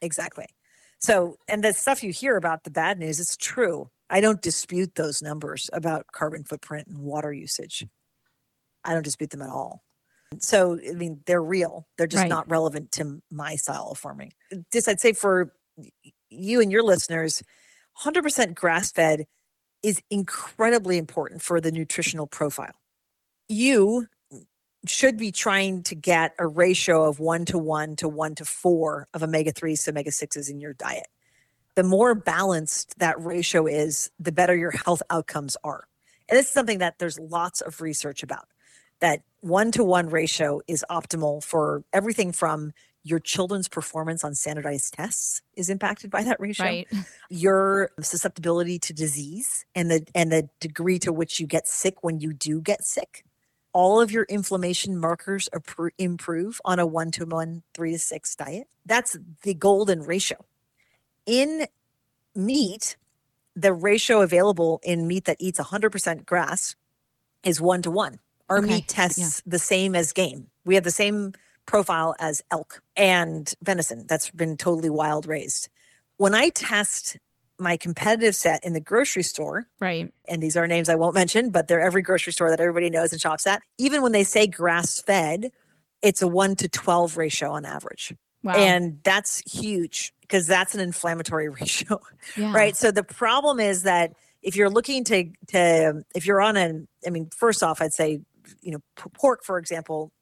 exactly. 0.00 0.46
So 0.98 1.36
and 1.48 1.62
the 1.62 1.72
stuff 1.72 2.02
you 2.02 2.12
hear 2.12 2.36
about 2.36 2.64
the 2.64 2.70
bad 2.70 2.98
news, 2.98 3.20
it's 3.20 3.36
true. 3.36 3.90
I 4.14 4.20
don't 4.20 4.40
dispute 4.40 4.94
those 4.94 5.20
numbers 5.22 5.68
about 5.72 6.06
carbon 6.12 6.44
footprint 6.44 6.86
and 6.86 6.98
water 6.98 7.32
usage. 7.32 7.80
Mm. 7.84 7.88
I 8.84 8.94
don't 8.94 9.02
dispute 9.02 9.30
them 9.30 9.42
at 9.42 9.50
all. 9.50 9.82
So 10.38 10.78
I 10.88 10.92
mean 10.92 11.20
they're 11.26 11.42
real. 11.42 11.88
They're 11.98 12.06
just 12.06 12.22
Right. 12.22 12.28
not 12.28 12.48
relevant 12.48 12.92
to 12.92 13.20
my 13.30 13.56
style 13.56 13.88
of 13.90 13.98
farming. 13.98 14.32
Just 14.72 14.88
I'd 14.88 15.00
say 15.00 15.12
for 15.12 15.52
you 16.30 16.60
and 16.60 16.70
your 16.70 16.82
listeners, 16.84 17.42
100% 18.04 18.54
grass 18.54 18.92
fed 18.92 19.26
is 19.82 20.00
incredibly 20.10 20.96
important 20.96 21.42
for 21.42 21.60
the 21.60 21.72
nutritional 21.72 22.26
profile. 22.26 22.74
You 23.48 24.06
should 24.86 25.16
be 25.16 25.32
trying 25.32 25.82
to 25.84 25.94
get 25.94 26.34
a 26.38 26.46
ratio 26.46 27.04
of 27.04 27.18
one 27.18 27.44
to 27.46 27.58
one 27.58 27.96
to 27.96 28.08
one 28.08 28.34
to 28.36 28.44
four 28.44 29.08
of 29.14 29.22
omega 29.22 29.52
3s 29.52 29.84
to 29.84 29.90
omega 29.90 30.10
6s 30.10 30.48
in 30.50 30.60
your 30.60 30.72
diet. 30.74 31.06
The 31.76 31.82
more 31.82 32.14
balanced 32.14 32.98
that 32.98 33.20
ratio 33.20 33.66
is, 33.66 34.10
the 34.18 34.32
better 34.32 34.54
your 34.54 34.70
health 34.70 35.02
outcomes 35.10 35.56
are. 35.64 35.88
And 36.28 36.38
this 36.38 36.46
is 36.46 36.52
something 36.52 36.78
that 36.78 36.98
there's 36.98 37.18
lots 37.18 37.60
of 37.60 37.80
research 37.80 38.22
about. 38.22 38.46
That 39.00 39.22
one 39.40 39.72
to 39.72 39.84
one 39.84 40.08
ratio 40.08 40.60
is 40.68 40.84
optimal 40.90 41.42
for 41.42 41.84
everything 41.92 42.32
from 42.32 42.72
your 43.02 43.18
children's 43.18 43.68
performance 43.68 44.24
on 44.24 44.34
standardized 44.34 44.94
tests 44.94 45.42
is 45.54 45.68
impacted 45.68 46.10
by 46.10 46.24
that 46.24 46.40
ratio 46.40 46.64
Right. 46.64 46.88
your 47.30 47.90
susceptibility 48.00 48.78
to 48.78 48.94
disease 48.94 49.66
and 49.74 49.90
the 49.90 50.06
and 50.14 50.32
the 50.32 50.48
degree 50.58 50.98
to 51.00 51.12
which 51.12 51.38
you 51.38 51.46
get 51.46 51.68
sick 51.68 52.02
when 52.02 52.18
you 52.20 52.32
do 52.32 52.62
get 52.62 52.82
sick 52.82 53.24
all 53.74 54.00
of 54.00 54.10
your 54.10 54.24
inflammation 54.24 54.96
markers 54.96 55.50
improve 55.98 56.60
on 56.64 56.78
a 56.78 56.86
1 56.86 57.10
to 57.10 57.26
1 57.26 57.62
3 57.74 57.92
to 57.92 57.98
6 57.98 58.36
diet 58.36 58.66
that's 58.86 59.18
the 59.42 59.52
golden 59.52 60.02
ratio 60.02 60.38
in 61.26 61.66
meat 62.34 62.96
the 63.56 63.72
ratio 63.72 64.20
available 64.22 64.80
in 64.82 65.06
meat 65.06 65.24
that 65.26 65.36
eats 65.38 65.60
100% 65.60 66.26
grass 66.26 66.74
is 67.44 67.60
1 67.60 67.82
to 67.82 67.90
1 67.90 68.18
our 68.48 68.58
Okay, 68.58 68.66
meat 68.66 68.88
tests 68.88 69.42
the 69.46 69.58
same 69.58 69.94
as 69.94 70.12
game 70.12 70.48
we 70.64 70.74
have 70.74 70.84
the 70.84 70.90
same 70.90 71.32
profile 71.66 72.14
as 72.18 72.42
elk 72.50 72.82
and 72.96 73.54
venison 73.62 74.06
that's 74.08 74.30
been 74.30 74.56
totally 74.56 74.90
wild 74.90 75.26
raised 75.26 75.68
when 76.16 76.34
I 76.34 76.48
test 76.50 77.16
my 77.58 77.76
competitive 77.76 78.34
set 78.34 78.64
in 78.64 78.72
the 78.72 78.80
grocery 78.80 79.22
store, 79.22 79.66
Right. 79.80 80.12
and 80.28 80.42
these 80.42 80.56
are 80.56 80.66
names 80.66 80.88
I 80.88 80.96
won't 80.96 81.14
mention, 81.14 81.50
but 81.50 81.68
they're 81.68 81.80
every 81.80 82.02
grocery 82.02 82.32
store 82.32 82.50
that 82.50 82.58
everybody 82.60 82.90
knows 82.90 83.12
and 83.12 83.20
shops 83.20 83.46
at, 83.46 83.62
even 83.78 84.02
when 84.02 84.10
they 84.10 84.24
say 84.24 84.48
grass 84.48 85.00
fed, 85.00 85.52
it's 86.02 86.20
a 86.20 86.26
one 86.28 86.56
to 86.56 86.68
12 86.68 87.16
ratio 87.16 87.52
on 87.52 87.64
average. 87.64 88.12
Wow. 88.44 88.54
And 88.54 89.00
that's 89.02 89.40
huge 89.50 90.12
because 90.20 90.46
that's 90.46 90.74
an 90.74 90.80
inflammatory 90.80 91.48
ratio, 91.60 92.00
yeah. 92.36 92.52
right? 92.52 92.76
So 92.76 92.90
the 92.90 93.02
problem 93.02 93.58
is 93.58 93.82
that 93.82 94.12
if 94.42 94.54
you're 94.54 94.70
looking 94.70 95.02
to, 95.04 95.30
to 95.48 96.04
if 96.14 96.26
you're 96.26 96.42
on 96.42 96.56
an, 96.56 96.86
I 97.06 97.10
mean, 97.10 97.30
first 97.34 97.62
off, 97.62 97.80
I'd 97.80 97.94
say, 97.94 98.20
you 98.60 98.72
know, 98.72 98.78
pork, 99.14 99.42
for 99.42 99.58
example, 99.58 100.12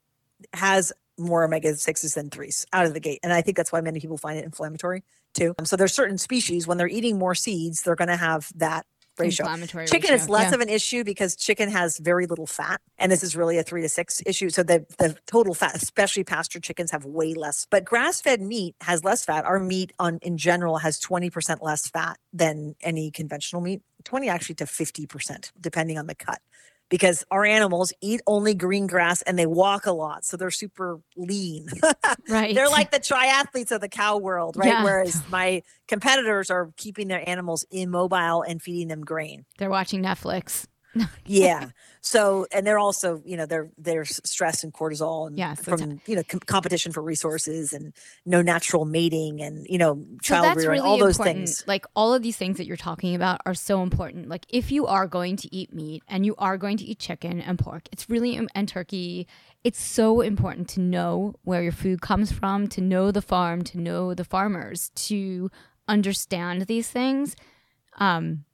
has 0.54 0.92
more 1.18 1.44
omega 1.44 1.72
6s 1.72 2.14
than 2.14 2.30
3s 2.30 2.64
out 2.72 2.86
of 2.86 2.94
the 2.94 3.00
gate. 3.00 3.18
And 3.22 3.32
I 3.32 3.42
think 3.42 3.56
that's 3.56 3.72
why 3.72 3.80
many 3.80 4.00
people 4.00 4.16
find 4.16 4.38
it 4.38 4.44
inflammatory 4.44 5.02
too. 5.34 5.54
Um, 5.58 5.64
so 5.64 5.76
there's 5.76 5.94
certain 5.94 6.18
species, 6.18 6.66
when 6.66 6.78
they're 6.78 6.88
eating 6.88 7.18
more 7.18 7.34
seeds, 7.34 7.82
they're 7.82 7.96
going 7.96 8.08
to 8.08 8.16
have 8.16 8.50
that 8.56 8.86
ratio. 9.18 9.44
Inflammatory 9.44 9.86
Chicken 9.86 10.10
ratio. 10.10 10.22
is 10.22 10.28
less 10.28 10.50
yeah. 10.50 10.54
of 10.54 10.60
an 10.60 10.68
issue 10.68 11.04
because 11.04 11.36
chicken 11.36 11.70
has 11.70 11.98
very 11.98 12.26
little 12.26 12.46
fat, 12.46 12.80
and 12.98 13.10
this 13.10 13.22
is 13.22 13.36
really 13.36 13.58
a 13.58 13.62
three 13.62 13.82
to 13.82 13.88
six 13.88 14.22
issue. 14.26 14.50
So 14.50 14.62
the 14.62 14.86
the 14.98 15.16
total 15.26 15.54
fat, 15.54 15.76
especially 15.76 16.24
pasture 16.24 16.60
chickens, 16.60 16.90
have 16.90 17.04
way 17.04 17.34
less. 17.34 17.66
But 17.70 17.84
grass 17.84 18.20
fed 18.20 18.40
meat 18.40 18.74
has 18.80 19.04
less 19.04 19.24
fat. 19.24 19.44
Our 19.44 19.58
meat 19.58 19.92
on 19.98 20.18
in 20.22 20.38
general 20.38 20.78
has 20.78 20.98
twenty 20.98 21.30
percent 21.30 21.62
less 21.62 21.88
fat 21.88 22.18
than 22.32 22.74
any 22.82 23.10
conventional 23.10 23.62
meat. 23.62 23.82
Twenty 24.04 24.28
actually 24.28 24.56
to 24.56 24.66
fifty 24.66 25.06
percent, 25.06 25.52
depending 25.60 25.98
on 25.98 26.06
the 26.06 26.14
cut. 26.14 26.40
Because 26.92 27.24
our 27.30 27.46
animals 27.46 27.90
eat 28.02 28.20
only 28.26 28.52
green 28.54 28.86
grass 28.86 29.22
and 29.22 29.38
they 29.38 29.46
walk 29.46 29.86
a 29.86 29.92
lot, 29.92 30.26
so 30.26 30.36
they're 30.36 30.50
super 30.50 31.00
lean. 31.16 31.66
right. 32.28 32.54
They're 32.54 32.68
like 32.68 32.90
the 32.90 33.00
triathletes 33.00 33.72
of 33.72 33.80
the 33.80 33.88
cow 33.88 34.18
world, 34.18 34.58
right? 34.58 34.68
Yeah. 34.68 34.84
Whereas 34.84 35.22
my 35.30 35.62
competitors 35.88 36.50
are 36.50 36.70
keeping 36.76 37.08
their 37.08 37.26
animals 37.26 37.64
immobile 37.70 38.42
and 38.42 38.60
feeding 38.60 38.88
them 38.88 39.00
grain. 39.00 39.46
they're 39.56 39.70
watching 39.70 40.02
Netflix. 40.02 40.66
yeah. 41.26 41.70
So, 42.00 42.46
and 42.52 42.66
they're 42.66 42.78
also, 42.78 43.22
you 43.24 43.36
know, 43.36 43.46
they're 43.46 43.70
they're 43.78 44.04
stress 44.04 44.64
and 44.64 44.72
cortisol 44.72 45.28
and 45.28 45.38
Yes, 45.38 45.62
from 45.62 46.00
you 46.06 46.16
know 46.16 46.22
com- 46.28 46.40
competition 46.40 46.92
for 46.92 47.02
resources 47.02 47.72
and 47.72 47.92
no 48.26 48.42
natural 48.42 48.84
mating 48.84 49.40
and 49.40 49.66
you 49.68 49.78
know 49.78 50.04
So 50.22 50.34
child 50.34 50.44
that's 50.44 50.56
rearing, 50.56 50.80
really 50.80 50.90
all 50.90 50.98
those 50.98 51.16
important. 51.16 51.48
things. 51.48 51.64
Like 51.66 51.86
all 51.94 52.12
of 52.12 52.22
these 52.22 52.36
things 52.36 52.56
that 52.56 52.66
you're 52.66 52.76
talking 52.76 53.14
about 53.14 53.40
are 53.46 53.54
so 53.54 53.82
important. 53.82 54.28
Like 54.28 54.46
if 54.48 54.72
you 54.72 54.86
are 54.86 55.06
going 55.06 55.36
to 55.36 55.54
eat 55.54 55.72
meat 55.72 56.02
and 56.08 56.26
you 56.26 56.34
are 56.38 56.58
going 56.58 56.76
to 56.78 56.84
eat 56.84 56.98
chicken 56.98 57.40
and 57.40 57.58
pork, 57.58 57.88
it's 57.92 58.10
really 58.10 58.36
and 58.54 58.68
turkey. 58.68 59.28
It's 59.64 59.80
so 59.80 60.22
important 60.22 60.68
to 60.70 60.80
know 60.80 61.34
where 61.44 61.62
your 61.62 61.72
food 61.72 62.00
comes 62.00 62.32
from, 62.32 62.66
to 62.68 62.80
know 62.80 63.12
the 63.12 63.22
farm, 63.22 63.62
to 63.62 63.78
know 63.78 64.12
the 64.12 64.24
farmers, 64.24 64.90
to 64.96 65.50
understand 65.86 66.62
these 66.62 66.90
things. 66.90 67.36
Um, 67.98 68.44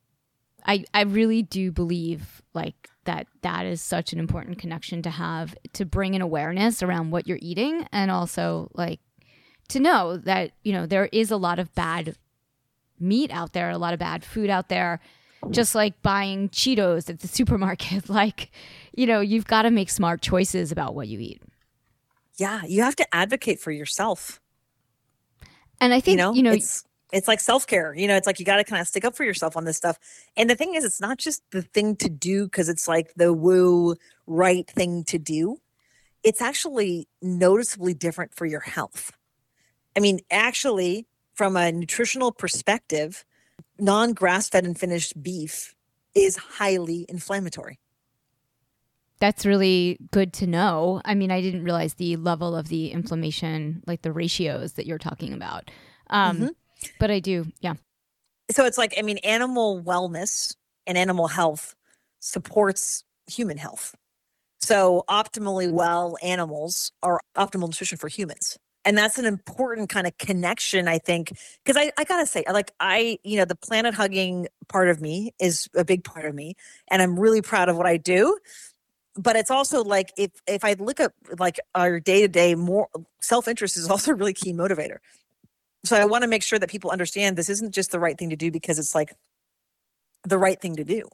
I 0.66 0.84
I 0.92 1.02
really 1.02 1.42
do 1.42 1.70
believe 1.72 2.42
like 2.54 2.88
that 3.04 3.26
that 3.42 3.64
is 3.66 3.80
such 3.80 4.12
an 4.12 4.18
important 4.18 4.58
connection 4.58 5.02
to 5.02 5.10
have 5.10 5.54
to 5.74 5.84
bring 5.84 6.14
an 6.14 6.22
awareness 6.22 6.82
around 6.82 7.10
what 7.10 7.26
you're 7.26 7.38
eating 7.40 7.86
and 7.92 8.10
also 8.10 8.70
like 8.74 9.00
to 9.68 9.80
know 9.80 10.16
that 10.16 10.52
you 10.62 10.72
know 10.72 10.86
there 10.86 11.08
is 11.12 11.30
a 11.30 11.36
lot 11.36 11.58
of 11.58 11.74
bad 11.74 12.16
meat 13.00 13.30
out 13.30 13.52
there, 13.52 13.70
a 13.70 13.78
lot 13.78 13.92
of 13.92 14.00
bad 14.00 14.24
food 14.24 14.50
out 14.50 14.68
there. 14.68 15.00
Just 15.50 15.74
like 15.74 16.02
buying 16.02 16.48
Cheetos 16.48 17.08
at 17.08 17.20
the 17.20 17.28
supermarket, 17.38 18.08
like 18.08 18.50
you 18.96 19.06
know, 19.06 19.20
you've 19.20 19.46
got 19.46 19.62
to 19.62 19.70
make 19.70 19.90
smart 19.90 20.20
choices 20.20 20.72
about 20.72 20.94
what 20.94 21.08
you 21.08 21.20
eat. 21.20 21.42
Yeah, 22.36 22.62
you 22.66 22.82
have 22.82 22.96
to 22.96 23.14
advocate 23.14 23.60
for 23.60 23.70
yourself. 23.70 24.40
And 25.80 25.94
I 25.94 26.00
think 26.00 26.16
you 26.18 26.24
know, 26.24 26.34
you 26.34 26.42
know, 26.42 26.52
it's 26.52 26.84
it's 27.12 27.28
like 27.28 27.40
self 27.40 27.66
care. 27.66 27.94
You 27.94 28.06
know, 28.08 28.16
it's 28.16 28.26
like 28.26 28.38
you 28.38 28.44
got 28.44 28.56
to 28.56 28.64
kind 28.64 28.80
of 28.80 28.88
stick 28.88 29.04
up 29.04 29.16
for 29.16 29.24
yourself 29.24 29.56
on 29.56 29.64
this 29.64 29.76
stuff. 29.76 29.98
And 30.36 30.48
the 30.48 30.54
thing 30.54 30.74
is, 30.74 30.84
it's 30.84 31.00
not 31.00 31.18
just 31.18 31.42
the 31.50 31.62
thing 31.62 31.96
to 31.96 32.08
do 32.08 32.44
because 32.44 32.68
it's 32.68 32.86
like 32.88 33.14
the 33.16 33.32
woo 33.32 33.96
right 34.26 34.68
thing 34.68 35.04
to 35.04 35.18
do. 35.18 35.60
It's 36.22 36.42
actually 36.42 37.08
noticeably 37.22 37.94
different 37.94 38.34
for 38.34 38.44
your 38.44 38.60
health. 38.60 39.12
I 39.96 40.00
mean, 40.00 40.20
actually, 40.30 41.06
from 41.34 41.56
a 41.56 41.72
nutritional 41.72 42.32
perspective, 42.32 43.24
non 43.78 44.12
grass 44.12 44.48
fed 44.48 44.64
and 44.64 44.78
finished 44.78 45.22
beef 45.22 45.74
is 46.14 46.36
highly 46.36 47.06
inflammatory. 47.08 47.78
that's 49.20 49.44
really 49.44 49.98
good 50.12 50.32
to 50.34 50.46
know. 50.46 51.02
I 51.04 51.16
mean, 51.16 51.32
I 51.32 51.40
didn't 51.40 51.64
realize 51.64 51.94
the 51.94 52.14
level 52.16 52.54
of 52.54 52.68
the 52.68 52.92
inflammation, 52.92 53.82
like 53.84 54.02
the 54.02 54.12
ratios 54.12 54.74
that 54.74 54.86
you're 54.86 54.96
talking 54.96 55.32
about. 55.32 55.72
Um, 56.08 56.38
Mhm. 56.38 56.50
But 56.98 57.10
I 57.10 57.20
do, 57.20 57.46
yeah. 57.60 57.74
so 58.50 58.64
it's 58.64 58.78
like 58.78 58.94
i 58.98 59.02
mean 59.02 59.18
animal 59.18 59.82
wellness 59.82 60.54
and 60.86 60.96
animal 60.96 61.28
health 61.28 61.74
supports 62.20 63.04
human 63.26 63.58
health. 63.58 63.94
So 64.60 65.04
optimally 65.08 65.70
well 65.70 66.16
animals 66.22 66.92
are 67.02 67.20
optimal 67.36 67.68
nutrition 67.68 67.98
for 67.98 68.08
humans. 68.08 68.58
And 68.84 68.96
that's 68.96 69.18
an 69.18 69.26
important 69.26 69.90
kind 69.90 70.06
of 70.06 70.16
connection 70.18 70.88
i 70.88 70.98
think 70.98 71.32
because 71.62 71.76
I, 71.76 71.92
I 71.98 72.04
gotta 72.04 72.26
say 72.26 72.42
like 72.50 72.72
i 72.80 73.18
you 73.22 73.36
know 73.36 73.44
the 73.44 73.56
planet 73.56 73.92
hugging 73.94 74.48
part 74.68 74.88
of 74.88 75.00
me 75.00 75.32
is 75.38 75.68
a 75.76 75.84
big 75.84 76.04
part 76.04 76.24
of 76.24 76.34
me 76.34 76.54
and 76.90 77.02
i'm 77.02 77.18
really 77.18 77.42
proud 77.42 77.68
of 77.68 77.76
what 77.76 77.86
i 77.86 77.96
do. 77.98 78.38
But 79.16 79.34
it's 79.36 79.50
also 79.50 79.84
like 79.84 80.12
if 80.16 80.30
if 80.46 80.64
i 80.64 80.74
look 80.78 81.00
at 81.00 81.12
like 81.38 81.58
our 81.74 82.00
day-to-day 82.00 82.54
more 82.54 82.88
self-interest 83.20 83.76
is 83.76 83.90
also 83.90 84.12
a 84.12 84.14
really 84.14 84.32
key 84.32 84.54
motivator 84.54 84.98
so 85.88 85.96
I 85.96 86.04
want 86.04 86.22
to 86.22 86.28
make 86.28 86.42
sure 86.42 86.58
that 86.58 86.70
people 86.70 86.90
understand 86.90 87.36
this 87.36 87.48
isn't 87.48 87.74
just 87.74 87.90
the 87.90 88.00
right 88.00 88.16
thing 88.16 88.30
to 88.30 88.36
do 88.36 88.50
because 88.50 88.78
it's 88.78 88.94
like 88.94 89.14
the 90.24 90.38
right 90.38 90.60
thing 90.60 90.76
to 90.76 90.84
do. 90.84 91.08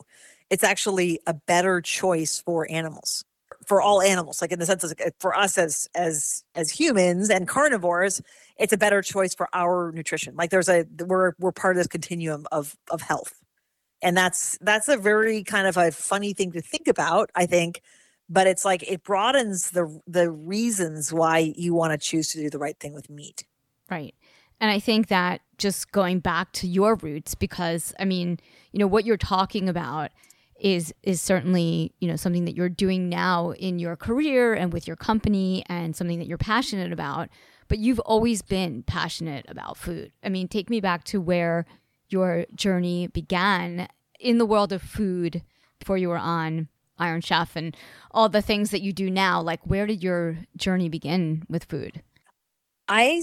It's 0.51 0.65
actually 0.65 1.21
a 1.27 1.35
better 1.35 1.81
choice 1.81 2.43
for 2.45 2.71
animals, 2.71 3.25
for 3.67 3.81
all 3.81 4.03
animals. 4.03 4.43
Like 4.43 4.53
in 4.53 4.59
the 4.59 4.67
sense 4.67 4.85
of 4.85 4.93
for 5.19 5.35
us 5.35 5.57
as 5.57 5.89
as 5.95 6.45
as 6.55 6.71
humans 6.71 7.31
and 7.31 7.49
carnivores, 7.49 8.21
it's 8.59 8.73
a 8.73 8.77
better 8.77 9.01
choice 9.01 9.35
for 9.35 9.49
our 9.53 9.93
nutrition. 9.93 10.35
Like 10.37 10.51
there's 10.51 10.69
a 10.69 10.85
we're 11.01 11.33
we're 11.39 11.53
part 11.53 11.77
of 11.77 11.81
this 11.81 11.87
continuum 11.87 12.47
of 12.53 12.77
of 12.91 13.01
health, 13.01 13.41
and 14.03 14.17
that's 14.17 14.59
that's 14.61 14.89
a 14.89 14.97
very 14.97 15.43
kind 15.45 15.67
of 15.67 15.77
a 15.77 15.91
funny 15.91 16.35
thing 16.35 16.53
to 16.53 16.61
think 16.61 16.89
about. 16.89 17.31
I 17.35 17.47
think. 17.47 17.81
But 18.29 18.47
it's 18.47 18.65
like 18.65 18.83
it 18.91 19.03
broadens 19.05 19.71
the 19.71 20.01
the 20.07 20.31
reasons 20.31 21.13
why 21.13 21.53
you 21.57 21.75
want 21.75 21.93
to 21.93 21.99
choose 21.99 22.29
to 22.33 22.39
do 22.39 22.51
the 22.51 22.59
right 22.59 22.79
thing 22.79 22.95
with 22.95 23.11
meat. 23.11 23.45
Right. 23.91 24.15
And 24.61 24.71
I 24.71 24.79
think 24.79 25.09
that 25.09 25.41
just 25.59 25.93
going 25.93 26.21
back 26.21 26.53
to 26.53 26.67
your 26.67 26.97
roots, 26.97 27.35
because 27.35 27.95
I 27.99 28.05
mean, 28.05 28.39
you 28.73 28.79
know, 28.79 28.87
what 28.87 29.05
you're 29.05 29.17
talking 29.17 29.69
about 29.69 30.11
is 30.61 30.95
is 31.03 31.21
certainly, 31.21 31.93
you 32.01 32.09
know, 32.09 32.17
something 32.17 32.45
that 32.45 32.57
you're 32.57 32.69
doing 32.69 33.09
now 33.09 33.51
in 33.53 33.79
your 33.79 33.97
career 33.97 34.55
and 34.55 34.73
with 34.73 34.87
your 34.87 34.97
company 34.97 35.65
and 35.69 35.95
something 35.95 36.19
that 36.19 36.27
you're 36.27 36.39
passionate 36.39 36.93
about. 36.93 37.29
But 37.69 37.79
you've 37.79 38.01
always 38.01 38.43
been 38.43 38.83
passionate 38.83 39.47
about 39.49 39.77
food. 39.77 40.13
I 40.23 40.29
mean, 40.29 40.49
take 40.49 40.71
me 40.71 40.81
back 40.81 41.05
to 41.05 41.21
where 41.21 41.67
your 42.09 42.47
journey 42.55 43.07
began 43.09 43.89
in 44.21 44.39
the 44.39 44.47
world 44.47 44.73
of 44.73 44.83
food 44.83 45.43
before 45.79 45.99
you 45.99 46.09
were 46.09 46.19
on 46.19 46.69
Iron 46.99 47.21
Chef 47.21 47.57
and 47.57 47.77
all 48.11 48.29
the 48.29 48.43
things 48.43 48.71
that 48.71 48.83
you 48.83 48.93
do 48.93 49.11
now. 49.11 49.41
Like 49.41 49.61
where 49.65 49.87
did 49.87 50.03
your 50.03 50.39
journey 50.57 50.89
begin 50.89 51.45
with 51.49 51.65
food? 51.65 52.03
I 52.87 53.23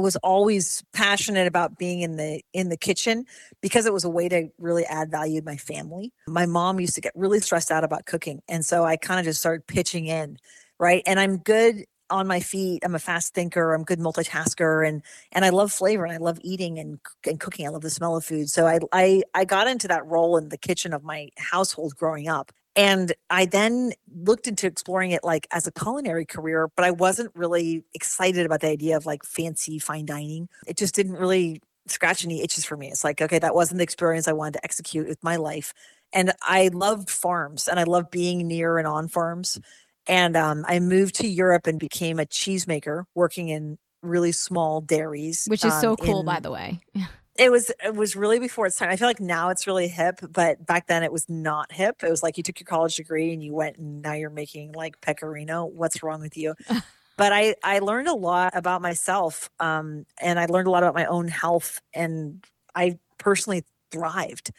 was 0.00 0.16
always 0.16 0.82
passionate 0.92 1.46
about 1.46 1.78
being 1.78 2.00
in 2.00 2.16
the 2.16 2.42
in 2.52 2.68
the 2.68 2.76
kitchen 2.76 3.24
because 3.60 3.86
it 3.86 3.92
was 3.92 4.04
a 4.04 4.10
way 4.10 4.28
to 4.28 4.48
really 4.58 4.84
add 4.86 5.10
value 5.10 5.40
to 5.40 5.44
my 5.44 5.56
family. 5.56 6.12
My 6.28 6.46
mom 6.46 6.80
used 6.80 6.94
to 6.96 7.00
get 7.00 7.12
really 7.14 7.40
stressed 7.40 7.70
out 7.70 7.84
about 7.84 8.06
cooking, 8.06 8.42
and 8.48 8.64
so 8.64 8.84
I 8.84 8.96
kind 8.96 9.20
of 9.20 9.24
just 9.24 9.40
started 9.40 9.66
pitching 9.66 10.06
in, 10.06 10.38
right? 10.78 11.02
And 11.06 11.18
I'm 11.18 11.38
good 11.38 11.84
on 12.10 12.26
my 12.26 12.40
feet. 12.40 12.82
I'm 12.84 12.94
a 12.94 12.98
fast 12.98 13.34
thinker. 13.34 13.74
I'm 13.74 13.84
good 13.84 13.98
multitasker, 13.98 14.86
and 14.86 15.02
and 15.32 15.44
I 15.44 15.50
love 15.50 15.72
flavor 15.72 16.04
and 16.04 16.12
I 16.12 16.18
love 16.18 16.38
eating 16.42 16.78
and 16.78 16.98
and 17.26 17.40
cooking. 17.40 17.66
I 17.66 17.70
love 17.70 17.82
the 17.82 17.90
smell 17.90 18.16
of 18.16 18.24
food. 18.24 18.48
So 18.48 18.66
I 18.66 18.78
I 18.92 19.22
I 19.34 19.44
got 19.44 19.66
into 19.66 19.88
that 19.88 20.06
role 20.06 20.36
in 20.36 20.48
the 20.48 20.58
kitchen 20.58 20.92
of 20.92 21.02
my 21.02 21.28
household 21.36 21.96
growing 21.96 22.28
up. 22.28 22.52
And 22.76 23.14
I 23.30 23.46
then 23.46 23.92
looked 24.14 24.46
into 24.46 24.66
exploring 24.66 25.10
it 25.10 25.24
like 25.24 25.46
as 25.50 25.66
a 25.66 25.72
culinary 25.72 26.26
career, 26.26 26.68
but 26.76 26.84
I 26.84 26.90
wasn't 26.90 27.34
really 27.34 27.84
excited 27.94 28.44
about 28.44 28.60
the 28.60 28.68
idea 28.68 28.98
of 28.98 29.06
like 29.06 29.24
fancy 29.24 29.78
fine 29.78 30.04
dining. 30.04 30.48
It 30.66 30.76
just 30.76 30.94
didn't 30.94 31.14
really 31.14 31.62
scratch 31.86 32.24
any 32.24 32.42
itches 32.42 32.66
for 32.66 32.76
me. 32.76 32.88
It's 32.88 33.02
like, 33.02 33.22
okay, 33.22 33.38
that 33.38 33.54
wasn't 33.54 33.78
the 33.78 33.84
experience 33.84 34.28
I 34.28 34.32
wanted 34.32 34.54
to 34.54 34.64
execute 34.64 35.08
with 35.08 35.22
my 35.24 35.36
life. 35.36 35.72
And 36.12 36.32
I 36.42 36.68
loved 36.72 37.08
farms 37.08 37.66
and 37.66 37.80
I 37.80 37.84
loved 37.84 38.10
being 38.10 38.46
near 38.46 38.76
and 38.76 38.86
on 38.86 39.08
farms. 39.08 39.58
And 40.06 40.36
um, 40.36 40.64
I 40.68 40.78
moved 40.78 41.16
to 41.16 41.26
Europe 41.26 41.66
and 41.66 41.78
became 41.80 42.20
a 42.20 42.26
cheesemaker 42.26 43.04
working 43.14 43.48
in 43.48 43.78
really 44.02 44.32
small 44.32 44.82
dairies. 44.82 45.46
Which 45.48 45.64
is 45.64 45.72
um, 45.72 45.80
so 45.80 45.96
cool, 45.96 46.20
in- 46.20 46.26
by 46.26 46.40
the 46.40 46.50
way. 46.50 46.80
it 47.38 47.50
was 47.50 47.70
it 47.84 47.94
was 47.94 48.16
really 48.16 48.38
before 48.38 48.66
its 48.66 48.76
time. 48.76 48.90
I 48.90 48.96
feel 48.96 49.08
like 49.08 49.20
now 49.20 49.50
it's 49.50 49.66
really 49.66 49.88
hip, 49.88 50.20
but 50.30 50.64
back 50.64 50.86
then 50.86 51.02
it 51.02 51.12
was 51.12 51.28
not 51.28 51.72
hip. 51.72 52.02
It 52.02 52.10
was 52.10 52.22
like 52.22 52.36
you 52.36 52.42
took 52.42 52.60
your 52.60 52.66
college 52.66 52.96
degree 52.96 53.32
and 53.32 53.42
you 53.42 53.54
went 53.54 53.76
and 53.76 54.02
now 54.02 54.12
you're 54.12 54.30
making 54.30 54.72
like 54.72 55.00
pecorino. 55.00 55.64
What's 55.64 56.02
wrong 56.02 56.20
with 56.20 56.36
you? 56.36 56.54
but 57.16 57.32
I 57.32 57.54
I 57.62 57.78
learned 57.80 58.08
a 58.08 58.14
lot 58.14 58.56
about 58.56 58.82
myself, 58.82 59.50
um, 59.60 60.06
and 60.20 60.38
I 60.38 60.46
learned 60.46 60.68
a 60.68 60.70
lot 60.70 60.82
about 60.82 60.94
my 60.94 61.06
own 61.06 61.28
health, 61.28 61.80
and 61.94 62.44
I 62.74 62.98
personally 63.18 63.64
thrived. 63.90 64.52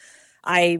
I 0.44 0.78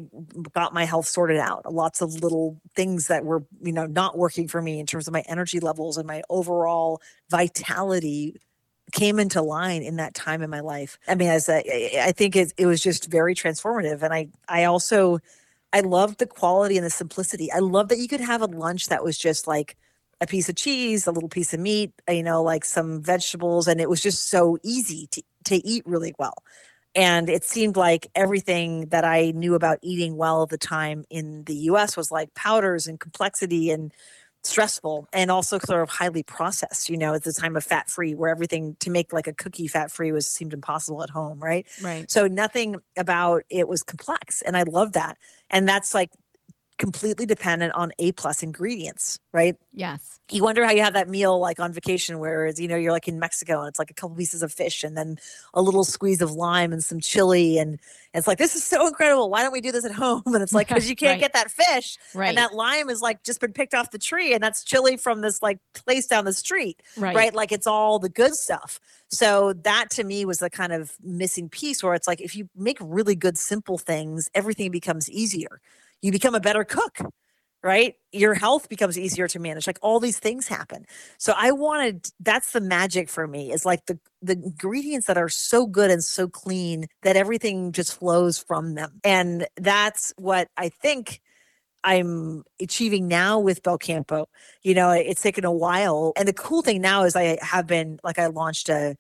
got 0.55 0.73
my 0.73 0.85
health 0.85 1.07
sorted 1.07 1.37
out. 1.37 1.71
Lots 1.71 2.01
of 2.01 2.23
little 2.23 2.61
things 2.75 3.09
that 3.09 3.25
were, 3.25 3.45
you 3.61 3.73
know, 3.73 3.87
not 3.87 4.17
working 4.17 4.49
for 4.49 4.63
me 4.63 4.81
in 4.81 4.87
terms 4.87 5.09
of 5.09 5.13
my 5.13 5.23
energy 5.29 5.61
levels 5.61 5.99
and 5.99 6.07
my 6.07 6.23
overall 6.31 7.03
vitality 7.29 8.37
came 8.93 9.19
into 9.19 9.43
line 9.43 9.83
in 9.83 9.97
that 9.97 10.15
time 10.15 10.43
in 10.43 10.51
my 10.51 10.61
life. 10.61 10.99
I 11.07 11.15
mean, 11.15 11.29
as 11.29 11.49
a, 11.49 12.03
I 12.03 12.13
think 12.13 12.37
it, 12.37 12.53
it 12.57 12.67
was 12.67 12.83
just 12.83 13.11
very 13.11 13.35
transformative. 13.35 14.03
And 14.03 14.13
I, 14.13 14.29
I 14.49 14.65
also, 14.65 15.19
I 15.73 15.81
loved 15.81 16.19
the 16.19 16.27
quality 16.27 16.77
and 16.77 16.87
the 16.87 16.91
simplicity. 16.91 17.53
I 17.53 17.59
love 17.59 17.89
that 17.89 17.99
you 17.99 18.09
could 18.09 18.21
have 18.21 18.43
a 18.43 18.47
lunch 18.47 18.89
that 18.89 19.05
was 19.05 19.19
just 19.19 19.47
like 19.47 19.77
a 20.21 20.27
piece 20.27 20.49
of 20.49 20.57
cheese, 20.57 21.07
a 21.07 21.13
little 21.13 21.29
piece 21.29 21.53
of 21.53 21.61
meat, 21.61 21.93
uh, 22.09 22.13
you 22.13 22.23
know, 22.23 22.43
like 22.43 22.65
some 22.65 23.03
vegetables. 23.03 23.69
And 23.69 23.81
it 23.81 23.91
was 23.91 24.03
just 24.03 24.29
so 24.29 24.59
easy 24.63 25.07
to, 25.13 25.23
to 25.45 25.57
eat 25.67 25.85
really 25.87 26.15
well. 26.19 26.43
And 26.95 27.29
it 27.29 27.45
seemed 27.45 27.77
like 27.77 28.09
everything 28.15 28.87
that 28.87 29.05
I 29.05 29.31
knew 29.33 29.55
about 29.55 29.79
eating 29.83 30.17
well 30.17 30.43
at 30.43 30.49
the 30.49 30.59
time 30.59 31.05
in 31.11 31.45
the 31.45 31.55
US 31.55 31.97
was 31.97 32.11
like 32.11 32.35
powders 32.35 32.87
and 32.87 32.99
complexity 32.99 33.71
and 33.71 33.93
stressful 34.45 35.09
and 35.13 35.31
also 35.31 35.59
sort 35.59 35.83
of 35.83 35.89
highly 35.89 36.23
processed, 36.23 36.89
you 36.89 36.97
know, 36.97 37.15
at 37.15 37.25
the 37.25 37.33
time 37.33 37.57
of 37.57 37.65
fat 37.65 37.91
free, 37.91 38.15
where 38.15 38.31
everything 38.31 38.77
to 38.81 38.91
make 38.91 39.13
like 39.13 39.27
a 39.27 39.33
cookie 39.33 39.69
fat 39.69 39.91
free 39.91 40.13
was 40.13 40.27
seemed 40.27 40.53
impossible 40.53 41.03
at 41.03 41.11
home, 41.11 41.41
right? 41.41 41.67
Right. 41.83 42.11
So 42.11 42.27
nothing 42.27 42.77
about 42.97 43.43
it 43.51 43.69
was 43.69 43.83
complex. 43.83 44.43
And 44.43 44.57
I 44.57 44.63
love 44.63 44.93
that. 44.93 45.19
And 45.51 45.69
that's 45.69 45.95
like 45.95 46.11
completely 46.79 47.27
dependent 47.27 47.75
on 47.75 47.93
A 47.99 48.13
plus 48.13 48.43
ingredients, 48.43 49.19
right? 49.33 49.57
Yes. 49.73 50.21
You 50.31 50.45
wonder 50.45 50.65
how 50.65 50.71
you 50.71 50.83
have 50.83 50.95
that 50.95 51.09
meal 51.09 51.39
like 51.41 51.59
on 51.59 51.73
vacation 51.73 52.19
whereas 52.21 52.61
you 52.61 52.69
know, 52.69 52.77
you're 52.77 52.93
like 52.93 53.09
in 53.09 53.19
Mexico 53.19 53.61
and 53.61 53.69
it's 53.69 53.79
like 53.79 53.91
a 53.91 53.95
couple 53.95 54.15
pieces 54.17 54.43
of 54.43 54.53
fish 54.53 54.85
and 54.85 54.97
then 54.97 55.17
a 55.55 55.63
little 55.63 55.85
squeeze 55.85 56.23
of 56.23 56.33
lime 56.33 56.73
and 56.73 56.83
some 56.85 57.01
chili. 57.01 57.59
And 57.59 57.81
it's 58.15 58.27
like, 58.27 58.39
this 58.39 58.55
is 58.55 58.63
so 58.65 58.87
incredible. 58.87 59.29
Why 59.29 59.43
don't 59.43 59.53
we 59.53 59.61
do 59.61 59.73
this 59.73 59.85
at 59.85 59.91
home? 60.05 60.23
And 60.27 60.43
it's 60.43 60.53
like, 60.53 60.69
because 60.69 60.89
you 60.89 60.97
can't 61.03 61.15
Right. 61.15 61.21
get 61.21 61.33
that 61.33 61.51
fish. 61.51 61.99
Right. 62.15 62.29
And 62.29 62.39
that 62.39 62.55
lime 62.55 62.89
is 62.91 63.03
like 63.03 63.25
just 63.25 63.41
been 63.41 63.53
picked 63.53 63.75
off 63.75 63.91
the 63.91 63.99
tree 63.99 64.33
and 64.33 64.43
that's 64.43 64.63
chili 64.63 64.97
from 64.97 65.21
this 65.21 65.43
like 65.43 65.59
place 65.75 66.07
down 66.07 66.25
the 66.25 66.33
street 66.33 66.81
right. 66.97 67.15
right. 67.17 67.35
Like 67.35 67.51
it's 67.53 67.67
all 67.67 67.99
the 67.99 68.09
good 68.09 68.35
stuff. 68.35 68.79
So 69.11 69.53
that 69.65 69.91
to 69.93 70.05
me 70.05 70.25
was 70.25 70.39
the 70.39 70.51
kind 70.51 70.73
of 70.73 70.93
missing 71.03 71.49
piece 71.49 71.83
where 71.83 71.95
it's 71.95 72.07
like 72.07 72.21
if 72.21 72.37
you 72.37 72.49
make 72.55 72.77
really 72.81 73.17
good, 73.17 73.37
simple 73.39 73.79
things, 73.79 74.31
everything 74.35 74.71
becomes 74.71 75.11
easier. 75.11 75.61
You 76.03 76.13
become 76.13 76.35
a 76.35 76.41
better 76.41 76.65
cook, 76.65 76.99
right? 77.63 77.95
Your 78.13 78.35
health 78.35 78.69
becomes 78.69 78.99
easier 78.99 79.29
to 79.29 79.39
manage. 79.39 79.67
Like 79.67 79.79
all 79.83 80.01
these 80.01 80.19
things 80.19 80.49
happen. 80.49 80.85
So 81.19 81.35
I 81.37 81.53
wanted 81.53 82.09
that's 82.21 82.53
the 82.53 82.61
magic 82.61 83.09
for 83.09 83.27
me 83.27 83.53
is 83.53 83.67
like 83.67 83.87
the 83.87 83.99
the 84.23 84.35
ingredients 84.35 85.07
that 85.07 85.19
are 85.19 85.29
so 85.29 85.67
good 85.67 85.91
and 85.91 86.03
so 86.05 86.29
clean 86.29 86.87
that 87.03 87.17
everything 87.17 87.73
just 87.73 87.99
flows 87.99 88.39
from 88.39 88.75
them. 88.75 89.01
And 89.05 89.47
that's 89.57 90.13
what 90.17 90.49
I 90.57 90.69
think 90.69 91.21
I'm 91.85 92.45
achieving 92.61 93.09
now 93.09 93.39
with 93.39 93.63
Belcampo. 93.63 94.27
You 94.63 94.75
know, 94.75 94.91
it's 94.91 95.23
taken 95.23 95.45
a 95.45 95.53
while. 95.53 96.13
And 96.17 96.29
the 96.29 96.33
cool 96.33 96.63
thing 96.63 96.81
now 96.81 97.05
is 97.05 97.17
I 97.17 97.39
have 97.43 97.67
been 97.67 98.01
like 98.05 98.19
I 98.19 98.27
launched 98.27 98.69
a 98.69 98.97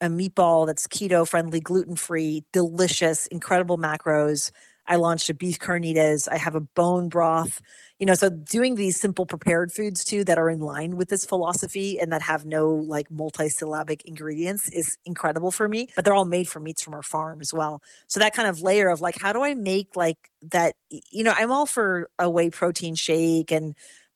a 0.00 0.08
meatball 0.08 0.66
that's 0.66 0.86
keto 0.88 1.26
friendly, 1.26 1.60
gluten 1.60 1.96
free, 1.96 2.44
delicious, 2.52 3.26
incredible 3.28 3.78
macros. 3.78 4.50
I 4.86 4.96
launched 4.96 5.30
a 5.30 5.34
beef 5.34 5.58
carnitas. 5.58 6.28
I 6.30 6.36
have 6.36 6.54
a 6.54 6.60
bone 6.60 7.06
mm. 7.06 7.10
broth. 7.10 7.60
You 7.98 8.06
know, 8.06 8.14
so 8.14 8.28
doing 8.28 8.74
these 8.74 9.00
simple 9.00 9.24
prepared 9.24 9.72
foods 9.72 10.04
too 10.04 10.24
that 10.24 10.36
are 10.36 10.50
in 10.50 10.60
line 10.60 10.96
with 10.96 11.08
this 11.08 11.24
philosophy 11.24 11.98
and 11.98 12.12
that 12.12 12.22
have 12.22 12.44
no 12.44 12.70
like 12.70 13.10
multi-syllabic 13.10 14.04
ingredients 14.04 14.68
is 14.68 14.98
incredible 15.04 15.50
for 15.50 15.68
me. 15.68 15.88
But 15.94 16.04
they're 16.04 16.14
all 16.14 16.24
made 16.24 16.48
from 16.48 16.64
meats 16.64 16.82
from 16.82 16.94
our 16.94 17.02
farm 17.02 17.40
as 17.40 17.54
well. 17.54 17.82
So 18.08 18.20
that 18.20 18.34
kind 18.34 18.48
of 18.48 18.62
layer 18.62 18.88
of 18.88 19.00
like, 19.00 19.18
how 19.20 19.32
do 19.32 19.42
I 19.42 19.54
make 19.54 19.96
like 19.96 20.18
that? 20.50 20.74
You 20.90 21.24
know, 21.24 21.34
I'm 21.36 21.52
all 21.52 21.66
for 21.66 22.10
a 22.18 22.28
whey 22.28 22.50
protein 22.50 22.94
shake 22.94 23.50
and 23.50 23.74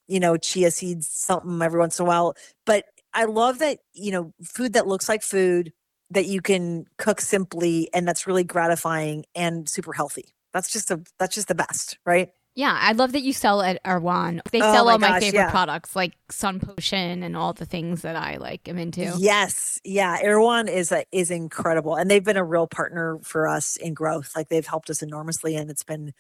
you 0.09 0.19
know 0.19 0.37
chia 0.37 0.71
seeds 0.71 1.09
something 1.09 1.63
every 1.63 1.79
once 1.79 1.99
in 1.99 2.05
a 2.05 2.09
while, 2.09 2.35
but 2.67 2.87
I 3.15 3.25
love 3.25 3.61
that 3.61 3.79
you 3.93 4.11
know 4.11 4.33
food 4.43 4.73
that 4.73 4.87
looks 4.87 5.09
like 5.09 5.23
food 5.23 5.73
that 6.11 6.27
you 6.27 6.41
can 6.41 6.87
cook 6.97 7.21
simply 7.21 7.91
and 7.93 8.09
that's 8.09 8.27
really 8.27 8.45
gratifying 8.45 9.27
and 9.35 9.69
super 9.69 9.93
healthy. 9.93 10.35
That's 10.53 10.73
just 10.73 10.91
a 10.91 11.01
that's 11.19 11.35
just 11.35 11.49
the 11.49 11.55
best, 11.55 11.99
right? 12.07 12.31
Yeah, 12.55 12.77
I 12.81 12.93
love 12.93 13.13
that 13.13 13.23
you 13.23 13.33
sell 13.33 13.63
at 13.63 13.81
Erewhon. 13.85 14.43
They 14.51 14.61
Oh 14.61 14.73
sell 14.73 14.87
my 14.87 14.93
all 14.93 14.99
my 14.99 15.13
gosh, 15.13 15.23
favorite 15.23 15.33
yeah. 15.35 15.51
products 15.51 15.95
like 15.95 16.15
Sun 16.31 16.61
Potion 16.61 17.23
and 17.23 17.37
all 17.37 17.53
the 17.53 17.65
things 17.67 18.03
that 18.03 18.17
I 18.17 18.37
like 18.37 18.69
am 18.69 18.79
into. 18.79 19.15
Yes, 19.17 19.81
yeah. 19.85 20.19
Erewhon 20.21 20.69
is 20.69 20.91
a, 20.91 21.05
is 21.13 21.31
incredible, 21.31 21.95
and 21.97 22.11
they've 22.11 22.25
been 22.25 22.37
a 22.37 22.45
real 22.45 22.67
partner 22.67 23.21
for 23.23 23.47
us 23.47 23.77
in 23.77 23.95
growth. 23.95 24.33
Like 24.35 24.49
they've 24.49 24.67
helped 24.67 24.91
us 24.91 25.03
enormously, 25.03 25.55
and 25.55 25.71
it's 25.71 25.85
been 25.85 26.13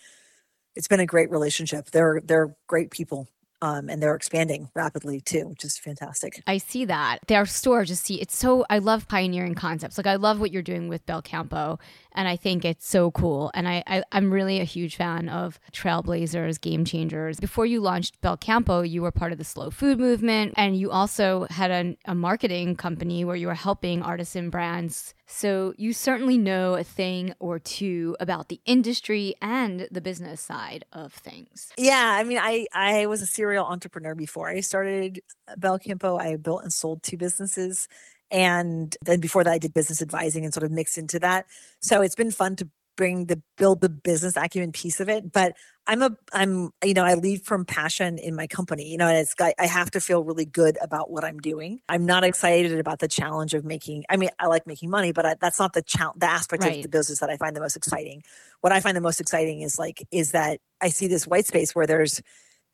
it's 0.77 0.89
been 0.89 1.01
a 1.01 1.07
great 1.07 1.31
relationship. 1.31 1.91
They're 1.91 2.21
they're 2.25 2.55
great 2.69 2.91
people, 2.93 3.29
um, 3.61 3.89
and 3.89 4.03
they're 4.03 4.15
expanding 4.15 4.69
rapidly 4.75 5.21
too, 5.21 5.49
which 5.49 5.65
is 5.65 5.79
fantastic. 5.79 6.43
I 6.47 6.59
see 6.59 6.85
that. 6.85 7.21
Their 7.27 7.45
store 7.47 7.85
just 7.85 8.05
see 8.05 8.21
it's 8.21 8.37
so 8.37 8.65
I 8.71 8.79
love 8.79 9.09
pioneering 9.09 9.55
concepts. 9.55 9.99
Like 9.99 10.07
I 10.07 10.17
love 10.17 10.41
what 10.41 10.53
you're 10.53 10.63
doing 10.63 10.89
with 10.89 11.05
Belcampo 11.07 11.79
and 12.13 12.29
I 12.29 12.37
think 12.37 12.65
it's 12.65 12.87
so 12.87 13.11
cool. 13.11 13.51
And 13.55 13.69
I, 13.69 13.83
I 13.87 14.03
I'm 14.13 14.33
really 14.33 14.61
a 14.61 14.65
huge 14.65 14.97
fan 14.97 15.29
of 15.29 15.59
trailblazers, 15.73 16.61
game 16.61 16.85
changers. 16.85 17.41
Before 17.41 17.67
you 17.67 17.81
launched 17.81 18.21
Belcampo, 18.21 18.89
you 18.89 19.03
were 19.03 19.13
part 19.13 19.33
of 19.33 19.39
the 19.39 19.45
slow 19.45 19.71
food 19.71 19.99
movement 19.99 20.55
and 20.57 20.77
you 20.77 20.91
also 20.91 21.47
had 21.51 21.71
a, 21.71 21.97
a 22.05 22.15
marketing 22.15 22.77
company 22.77 23.25
where 23.25 23.37
you 23.37 23.49
were 23.49 23.55
helping 23.55 24.03
artisan 24.03 24.51
brands. 24.51 25.15
So 25.31 25.75
you 25.77 25.93
certainly 25.93 26.39
know 26.39 26.75
a 26.75 26.83
thing 26.83 27.35
or 27.39 27.59
two 27.59 28.17
about 28.19 28.49
the 28.49 28.61
industry 28.65 29.35
and 29.43 29.87
the 29.91 30.01
business 30.01 30.41
side 30.41 30.87
of 30.93 31.13
things. 31.13 31.69
Yeah, 31.77 32.17
I 32.19 32.25
mean, 32.25 32.39
I 32.39 32.67
I 32.73 33.07
was 33.07 33.21
a 33.21 33.27
serial 33.27 33.67
entrepreneur 33.67 34.15
before 34.15 34.49
I 34.49 34.61
started 34.61 35.21
uh, 35.47 35.55
Belcampo. 35.57 36.19
I 36.19 36.37
built 36.37 36.63
and 36.63 36.73
sold 36.73 37.03
two 37.03 37.19
businesses, 37.19 37.89
and 38.31 38.97
then 39.03 39.21
before 39.21 39.45
that, 39.45 39.53
I 39.53 39.59
did 39.59 39.75
business 39.75 40.01
advising 40.01 40.45
and 40.45 40.55
sort 40.55 40.65
of 40.65 40.73
mixed 40.73 40.97
into 40.97 41.19
that. 41.21 41.45
So 41.81 42.01
it's 42.01 42.17
been 42.17 42.31
fun 42.31 42.57
to 42.57 42.69
bring 42.99 43.27
the 43.27 43.41
build 43.57 43.81
the 43.81 43.89
business 43.89 44.37
acumen 44.37 44.73
piece 44.73 45.01
of 45.01 45.09
it. 45.09 45.33
But 45.33 45.55
I'm 45.87 46.03
a 46.03 46.11
I'm 46.35 46.71
you 46.85 46.93
know 46.93 47.05
I 47.05 47.15
lead 47.15 47.47
from 47.47 47.65
passion 47.65 48.19
in 48.19 48.35
my 48.35 48.47
company. 48.47 48.91
You 48.91 48.99
know, 48.99 49.07
and 49.07 49.17
it's 49.17 49.33
got 49.33 49.55
I 49.59 49.67
have 49.67 49.91
to 49.93 50.01
feel 50.01 50.23
really 50.23 50.45
good 50.45 50.77
about 50.83 51.11
what 51.11 51.25
I'm 51.25 51.39
doing. 51.39 51.81
I'm 51.89 52.05
not 52.05 52.25
excited 52.25 52.79
about 52.79 52.99
the 52.99 53.09
challenge 53.09 53.55
of 53.55 53.65
making. 53.65 54.05
I 54.11 54.19
mean, 54.19 54.29
I 54.39 54.49
like 54.49 54.67
making 54.67 54.91
money, 54.91 55.13
but 55.13 55.25
I, 55.25 55.37
that's 55.41 55.59
not 55.59 55.73
the 55.73 55.81
challenge. 55.81 56.19
The 56.21 56.27
aspect 56.27 56.65
Right. 56.65 56.77
of 56.77 56.83
the 56.83 56.89
business 56.91 57.21
that 57.21 57.31
I 57.31 57.39
find 57.39 57.57
the 57.57 57.61
most 57.61 57.77
exciting. 57.77 58.23
What 58.61 58.73
I 58.73 58.81
find 58.81 58.95
the 58.95 59.01
most 59.01 59.21
exciting 59.21 59.63
is 59.63 59.79
like 59.79 60.07
is 60.11 60.33
that 60.33 60.61
I 60.83 60.91
see 60.91 61.07
this 61.07 61.27
white 61.27 61.47
space 61.47 61.75
where 61.75 61.87
there's 61.87 62.21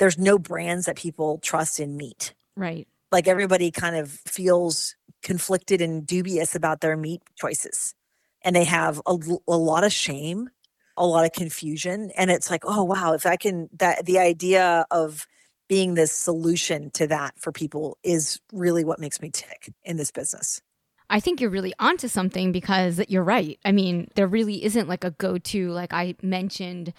there's 0.00 0.18
no 0.18 0.38
brands 0.38 0.86
that 0.86 0.96
people 0.96 1.38
trust 1.38 1.78
in 1.78 1.96
meat. 1.96 2.34
Right. 2.56 2.88
Like 3.12 3.28
everybody 3.28 3.70
kind 3.70 3.94
of 3.94 4.10
feels 4.10 4.96
conflicted 5.22 5.80
and 5.80 6.04
dubious 6.06 6.54
about 6.56 6.80
their 6.80 6.96
meat 6.96 7.22
choices. 7.36 7.94
And 8.44 8.54
they 8.54 8.64
have 8.64 9.00
a, 9.06 9.16
a 9.48 9.56
lot 9.56 9.84
of 9.84 9.92
shame, 9.92 10.50
a 10.96 11.06
lot 11.06 11.24
of 11.24 11.32
confusion. 11.32 12.10
And 12.16 12.30
it's 12.30 12.50
like, 12.50 12.62
oh, 12.64 12.84
wow, 12.84 13.14
if 13.14 13.26
I 13.26 13.36
can, 13.36 13.68
that 13.78 14.04
the 14.06 14.18
idea 14.18 14.86
of 14.90 15.26
being 15.68 15.94
this 15.94 16.12
solution 16.12 16.90
to 16.92 17.06
that 17.06 17.38
for 17.38 17.50
people 17.50 17.96
is 18.02 18.40
really 18.52 18.84
what 18.84 19.00
makes 19.00 19.20
me 19.20 19.30
tick 19.30 19.72
in 19.82 19.96
this 19.96 20.10
business. 20.10 20.60
I 21.10 21.20
think 21.20 21.40
you're 21.40 21.50
really 21.50 21.74
onto 21.78 22.08
something 22.08 22.52
because 22.52 23.00
you're 23.08 23.24
right. 23.24 23.58
I 23.64 23.72
mean, 23.72 24.08
there 24.14 24.26
really 24.26 24.64
isn't 24.64 24.88
like 24.88 25.04
a 25.04 25.10
go 25.12 25.38
to, 25.38 25.70
like 25.70 25.92
I 25.92 26.14
mentioned, 26.22 26.92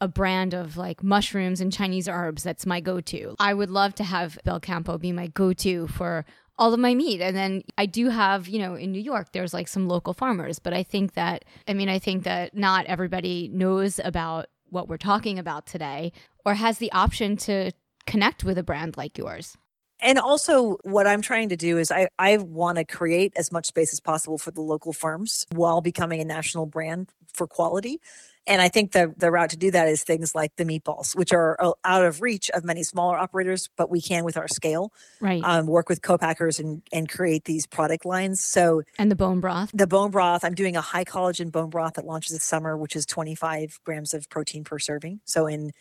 a 0.00 0.08
brand 0.08 0.54
of 0.54 0.76
like 0.76 1.02
mushrooms 1.02 1.60
and 1.60 1.72
Chinese 1.72 2.08
herbs 2.08 2.42
that's 2.42 2.66
my 2.66 2.80
go 2.80 3.00
to. 3.02 3.34
I 3.38 3.52
would 3.52 3.70
love 3.70 3.94
to 3.96 4.04
have 4.04 4.38
Belcampo 4.46 4.98
be 4.98 5.12
my 5.12 5.26
go 5.28 5.52
to 5.52 5.86
for 5.88 6.24
all 6.60 6.74
of 6.74 6.78
my 6.78 6.94
meat. 6.94 7.22
And 7.22 7.34
then 7.34 7.62
I 7.78 7.86
do 7.86 8.10
have, 8.10 8.46
you 8.46 8.58
know, 8.58 8.74
in 8.74 8.92
New 8.92 9.00
York, 9.00 9.32
there's 9.32 9.54
like 9.54 9.66
some 9.66 9.88
local 9.88 10.12
farmers, 10.12 10.58
but 10.58 10.74
I 10.74 10.82
think 10.82 11.14
that, 11.14 11.46
I 11.66 11.72
mean, 11.72 11.88
I 11.88 11.98
think 11.98 12.24
that 12.24 12.54
not 12.54 12.84
everybody 12.84 13.48
knows 13.52 13.98
about 14.04 14.46
what 14.68 14.86
we're 14.86 14.98
talking 14.98 15.38
about 15.38 15.66
today 15.66 16.12
or 16.44 16.54
has 16.54 16.78
the 16.78 16.92
option 16.92 17.36
to 17.38 17.72
connect 18.06 18.44
with 18.44 18.58
a 18.58 18.62
brand 18.62 18.96
like 18.96 19.16
yours. 19.18 19.56
and 20.02 20.18
also 20.18 20.78
what 20.82 21.06
i'm 21.06 21.20
trying 21.20 21.48
to 21.50 21.56
do 21.56 21.76
is 21.78 21.90
i, 21.92 22.08
I 22.18 22.38
want 22.38 22.78
to 22.78 22.84
create 22.84 23.32
as 23.36 23.52
much 23.52 23.66
space 23.66 23.92
as 23.92 24.00
possible 24.00 24.38
for 24.38 24.50
the 24.50 24.62
local 24.62 24.92
firms 24.92 25.46
while 25.52 25.80
becoming 25.80 26.20
a 26.20 26.24
national 26.24 26.66
brand 26.66 27.10
for 27.34 27.46
quality 27.46 28.00
and 28.46 28.60
i 28.62 28.68
think 28.68 28.92
the, 28.92 29.12
the 29.16 29.30
route 29.30 29.50
to 29.50 29.56
do 29.56 29.70
that 29.70 29.88
is 29.88 30.02
things 30.02 30.34
like 30.34 30.54
the 30.56 30.64
meatballs 30.64 31.14
which 31.16 31.32
are 31.32 31.56
uh, 31.60 31.72
out 31.84 32.04
of 32.04 32.20
reach 32.22 32.50
of 32.50 32.64
many 32.64 32.82
smaller 32.82 33.16
operators 33.16 33.68
but 33.76 33.90
we 33.90 34.00
can 34.00 34.24
with 34.24 34.36
our 34.36 34.48
scale 34.48 34.92
Right. 35.20 35.42
um, 35.44 35.66
work 35.66 35.88
with 35.88 36.00
co-packers 36.02 36.58
and, 36.58 36.82
and 36.92 37.08
create 37.08 37.44
these 37.44 37.66
product 37.66 38.06
lines. 38.06 38.42
So 38.42 38.82
and 38.98 39.10
the 39.10 39.16
bone 39.16 39.40
broth. 39.40 39.70
the 39.74 39.86
bone 39.86 40.10
broth 40.10 40.44
i'm 40.44 40.54
doing 40.54 40.76
a 40.76 40.80
high 40.80 41.04
collagen 41.04 41.52
bone 41.52 41.68
broth 41.70 41.94
that 41.94 42.06
launches 42.06 42.32
this 42.32 42.44
summer 42.44 42.76
which 42.76 42.96
is 42.96 43.04
25 43.06 43.80
grams 43.84 44.14
of 44.14 44.28
protein 44.30 44.64
per 44.64 44.78
serving. 44.78 45.20
So 45.24 45.46
in 45.46 45.72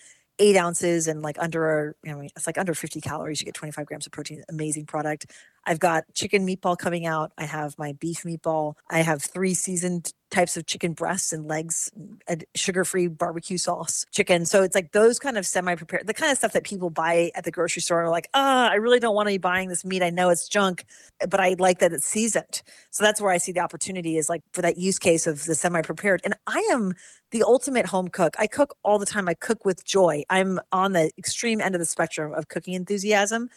eight 0.41 0.55
ounces 0.55 1.07
and 1.07 1.21
like 1.21 1.37
under 1.39 1.95
you 2.03 2.11
know 2.13 2.21
it's 2.21 2.47
like 2.47 2.57
under 2.57 2.73
50 2.73 3.01
calories 3.01 3.41
you 3.41 3.45
get 3.45 3.53
25 3.55 3.85
grams 3.85 4.05
of 4.05 4.11
protein 4.11 4.43
amazing 4.49 4.85
product. 4.85 5.25
I've 5.65 5.79
got 5.79 6.03
chicken 6.13 6.47
meatball 6.47 6.77
coming 6.77 7.05
out. 7.05 7.31
I 7.37 7.43
have 7.45 7.77
my 7.77 7.93
beef 7.93 8.23
meatball. 8.23 8.75
I 8.89 9.01
have 9.01 9.21
three 9.21 9.53
seasoned 9.53 10.13
types 10.31 10.55
of 10.57 10.65
chicken 10.65 10.93
breasts 10.93 11.33
and 11.33 11.47
legs 11.47 11.91
a 12.27 12.37
sugar-free 12.55 13.07
barbecue 13.07 13.57
sauce 13.57 14.05
chicken 14.11 14.45
so 14.45 14.61
it's 14.63 14.75
like 14.75 14.91
those 14.91 15.19
kind 15.19 15.37
of 15.37 15.45
semi-prepared 15.45 16.05
the 16.07 16.13
kind 16.13 16.31
of 16.31 16.37
stuff 16.37 16.53
that 16.53 16.63
people 16.63 16.89
buy 16.89 17.31
at 17.35 17.43
the 17.43 17.51
grocery 17.51 17.81
store 17.81 18.03
are 18.03 18.09
like 18.09 18.27
ah 18.33 18.69
i 18.69 18.75
really 18.75 18.99
don't 18.99 19.15
want 19.15 19.27
to 19.27 19.33
be 19.33 19.37
buying 19.37 19.69
this 19.69 19.83
meat 19.83 20.03
i 20.03 20.09
know 20.09 20.29
it's 20.29 20.47
junk 20.47 20.85
but 21.29 21.39
i 21.39 21.55
like 21.59 21.79
that 21.79 21.93
it's 21.93 22.05
seasoned 22.05 22.61
so 22.91 23.03
that's 23.03 23.19
where 23.19 23.31
i 23.31 23.37
see 23.37 23.51
the 23.51 23.59
opportunity 23.59 24.17
is 24.17 24.29
like 24.29 24.41
for 24.53 24.61
that 24.61 24.77
use 24.77 24.99
case 24.99 25.25
of 25.27 25.45
the 25.45 25.55
semi-prepared 25.55 26.21
and 26.23 26.33
i 26.47 26.59
am 26.71 26.93
the 27.31 27.43
ultimate 27.43 27.85
home 27.85 28.07
cook. 28.07 28.35
I 28.39 28.47
cook 28.47 28.75
all 28.83 28.97
the 28.97 29.05
time. 29.05 29.29
I 29.29 29.33
cook 29.33 29.65
with 29.65 29.85
joy. 29.85 30.23
I'm 30.29 30.59
on 30.71 30.93
the 30.93 31.11
extreme 31.17 31.61
end 31.61 31.75
of 31.75 31.79
the 31.79 31.85
spectrum 31.85 32.33
of 32.33 32.47
cooking 32.47 32.73
enthusiasm. 32.73 33.49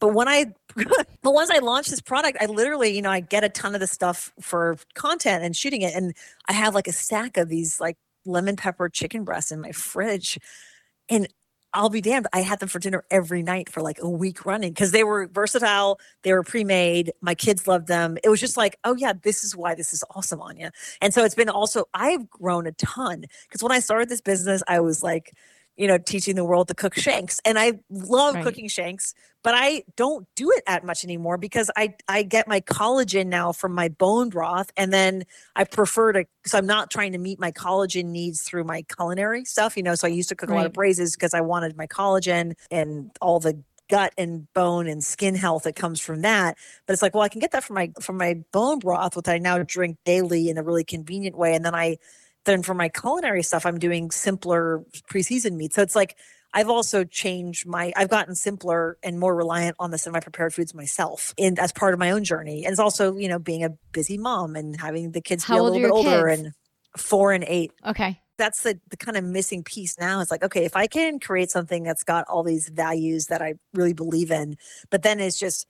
But 0.00 0.14
when 0.14 0.28
I, 0.28 0.46
but 0.76 1.32
once 1.34 1.50
I 1.50 1.58
launch 1.58 1.88
this 1.88 2.00
product, 2.00 2.38
I 2.40 2.46
literally, 2.46 2.94
you 2.94 3.02
know, 3.02 3.10
I 3.10 3.20
get 3.20 3.44
a 3.44 3.48
ton 3.48 3.74
of 3.74 3.80
the 3.80 3.86
stuff 3.86 4.32
for 4.40 4.76
content 4.94 5.44
and 5.44 5.56
shooting 5.56 5.82
it, 5.82 5.94
and 5.94 6.14
I 6.48 6.52
have 6.52 6.74
like 6.74 6.88
a 6.88 6.92
stack 6.92 7.36
of 7.36 7.48
these 7.48 7.80
like 7.80 7.96
lemon 8.24 8.56
pepper 8.56 8.88
chicken 8.88 9.24
breasts 9.24 9.50
in 9.50 9.60
my 9.60 9.72
fridge, 9.72 10.38
and 11.08 11.28
I'll 11.74 11.90
be 11.90 12.00
damned. 12.00 12.26
I 12.32 12.40
had 12.40 12.60
them 12.60 12.68
for 12.68 12.78
dinner 12.78 13.04
every 13.10 13.42
night 13.42 13.68
for 13.68 13.82
like 13.82 13.98
a 14.00 14.08
week 14.08 14.46
running 14.46 14.72
because 14.72 14.90
they 14.90 15.04
were 15.04 15.26
versatile. 15.26 16.00
They 16.22 16.32
were 16.32 16.42
pre-made. 16.42 17.12
My 17.20 17.34
kids 17.34 17.68
loved 17.68 17.88
them. 17.88 18.16
It 18.24 18.30
was 18.30 18.40
just 18.40 18.56
like, 18.56 18.78
oh 18.84 18.96
yeah, 18.96 19.12
this 19.22 19.44
is 19.44 19.54
why 19.54 19.74
this 19.74 19.92
is 19.92 20.02
awesome, 20.14 20.40
Anya. 20.40 20.72
And 21.02 21.12
so 21.12 21.24
it's 21.24 21.34
been 21.34 21.50
also 21.50 21.84
I've 21.92 22.28
grown 22.30 22.66
a 22.66 22.72
ton 22.72 23.26
because 23.42 23.62
when 23.62 23.72
I 23.72 23.80
started 23.80 24.08
this 24.08 24.22
business, 24.22 24.62
I 24.66 24.80
was 24.80 25.02
like, 25.02 25.34
you 25.78 25.86
know, 25.88 25.96
teaching 25.98 26.36
the 26.36 26.44
world 26.44 26.68
to 26.68 26.74
cook 26.74 26.94
shanks. 26.96 27.40
And 27.46 27.58
I 27.58 27.80
love 27.90 28.34
Right. 28.34 28.40
cooking 28.40 28.68
shanks, 28.68 29.14
but 29.44 29.54
I 29.56 29.84
don't 29.96 30.26
do 30.36 30.50
it 30.52 30.64
that 30.66 30.84
much 30.84 31.04
anymore 31.04 31.38
because 31.38 31.70
I 31.76 31.94
I 32.08 32.24
get 32.24 32.48
my 32.48 32.60
collagen 32.60 33.28
now 33.28 33.52
from 33.52 33.72
my 33.74 33.88
bone 33.88 34.28
broth 34.28 34.70
and 34.76 34.92
then 34.92 35.22
I 35.56 35.64
prefer 35.64 36.12
to 36.12 36.26
so 36.44 36.58
I'm 36.58 36.66
not 36.66 36.90
trying 36.90 37.12
to 37.12 37.18
meet 37.18 37.38
my 37.40 37.52
collagen 37.52 38.06
needs 38.06 38.42
through 38.42 38.64
my 38.64 38.82
culinary 38.82 39.44
stuff, 39.46 39.76
you 39.76 39.82
know. 39.84 39.94
So 39.94 40.08
I 40.08 40.10
used 40.10 40.28
to 40.30 40.36
cook 40.36 40.50
a 40.50 40.54
lot 40.54 40.66
of 40.66 40.72
braises 40.72 41.14
because 41.16 41.34
I 41.34 41.40
wanted 41.40 41.76
my 41.76 41.86
collagen 41.86 42.54
and 42.70 43.10
all 43.20 43.40
the 43.40 43.62
gut 43.88 44.12
and 44.18 44.52
bone 44.52 44.86
and 44.86 45.02
skin 45.02 45.34
health 45.34 45.62
that 45.62 45.76
comes 45.76 46.00
from 46.00 46.20
that. 46.22 46.58
But 46.86 46.92
it's 46.92 47.02
like, 47.02 47.14
well, 47.14 47.22
I 47.24 47.28
can 47.28 47.40
get 47.40 47.52
that 47.52 47.64
from 47.64 47.74
my 47.76 47.92
from 48.00 48.16
my 48.18 48.34
bone 48.52 48.80
broth, 48.80 49.16
which 49.16 49.28
I 49.28 49.38
now 49.38 49.62
drink 49.62 49.98
daily 50.04 50.48
in 50.50 50.58
a 50.58 50.62
really 50.62 50.84
convenient 50.84 51.36
way. 51.38 51.54
And 51.54 51.64
then 51.64 51.74
I 51.74 51.98
then 52.48 52.62
for 52.62 52.74
my 52.74 52.88
culinary 52.88 53.42
stuff, 53.42 53.66
I'm 53.66 53.78
doing 53.78 54.10
simpler 54.10 54.84
pre-seasoned 55.08 55.56
meat. 55.56 55.74
So 55.74 55.82
it's 55.82 55.96
like 55.96 56.16
I've 56.54 56.68
also 56.70 57.04
changed 57.04 57.66
my 57.66 57.92
I've 57.96 58.08
gotten 58.08 58.34
simpler 58.34 58.98
and 59.02 59.18
more 59.20 59.34
reliant 59.34 59.76
on 59.78 59.90
the 59.90 59.98
semi 59.98 60.20
prepared 60.20 60.54
foods 60.54 60.74
myself 60.74 61.34
in 61.36 61.58
as 61.58 61.72
part 61.72 61.94
of 61.94 62.00
my 62.00 62.10
own 62.10 62.24
journey. 62.24 62.64
And 62.64 62.72
it's 62.72 62.80
also, 62.80 63.16
you 63.16 63.28
know, 63.28 63.38
being 63.38 63.64
a 63.64 63.70
busy 63.92 64.18
mom 64.18 64.56
and 64.56 64.80
having 64.80 65.12
the 65.12 65.20
kids 65.20 65.44
How 65.44 65.54
be 65.54 65.58
a 65.58 65.62
little 65.62 65.80
bit 65.80 65.90
older 65.90 66.26
kids? 66.26 66.28
and 66.28 66.52
four 66.96 67.32
and 67.32 67.44
eight 67.46 67.72
Okay. 67.86 68.20
that's 68.38 68.62
the, 68.62 68.80
the 68.90 68.96
kind 68.96 69.16
of 69.16 69.24
missing 69.24 69.62
piece 69.64 69.98
now 69.98 70.20
It's 70.20 70.30
like 70.30 70.42
okay 70.42 70.64
if 70.64 70.76
i 70.76 70.86
can 70.86 71.20
create 71.20 71.50
something 71.50 71.82
that's 71.82 72.04
got 72.04 72.26
all 72.28 72.42
these 72.42 72.68
values 72.68 73.26
that 73.26 73.42
i 73.42 73.54
really 73.74 73.92
believe 73.92 74.30
in 74.30 74.56
but 74.90 75.02
then 75.02 75.20
it's 75.20 75.38
just 75.38 75.66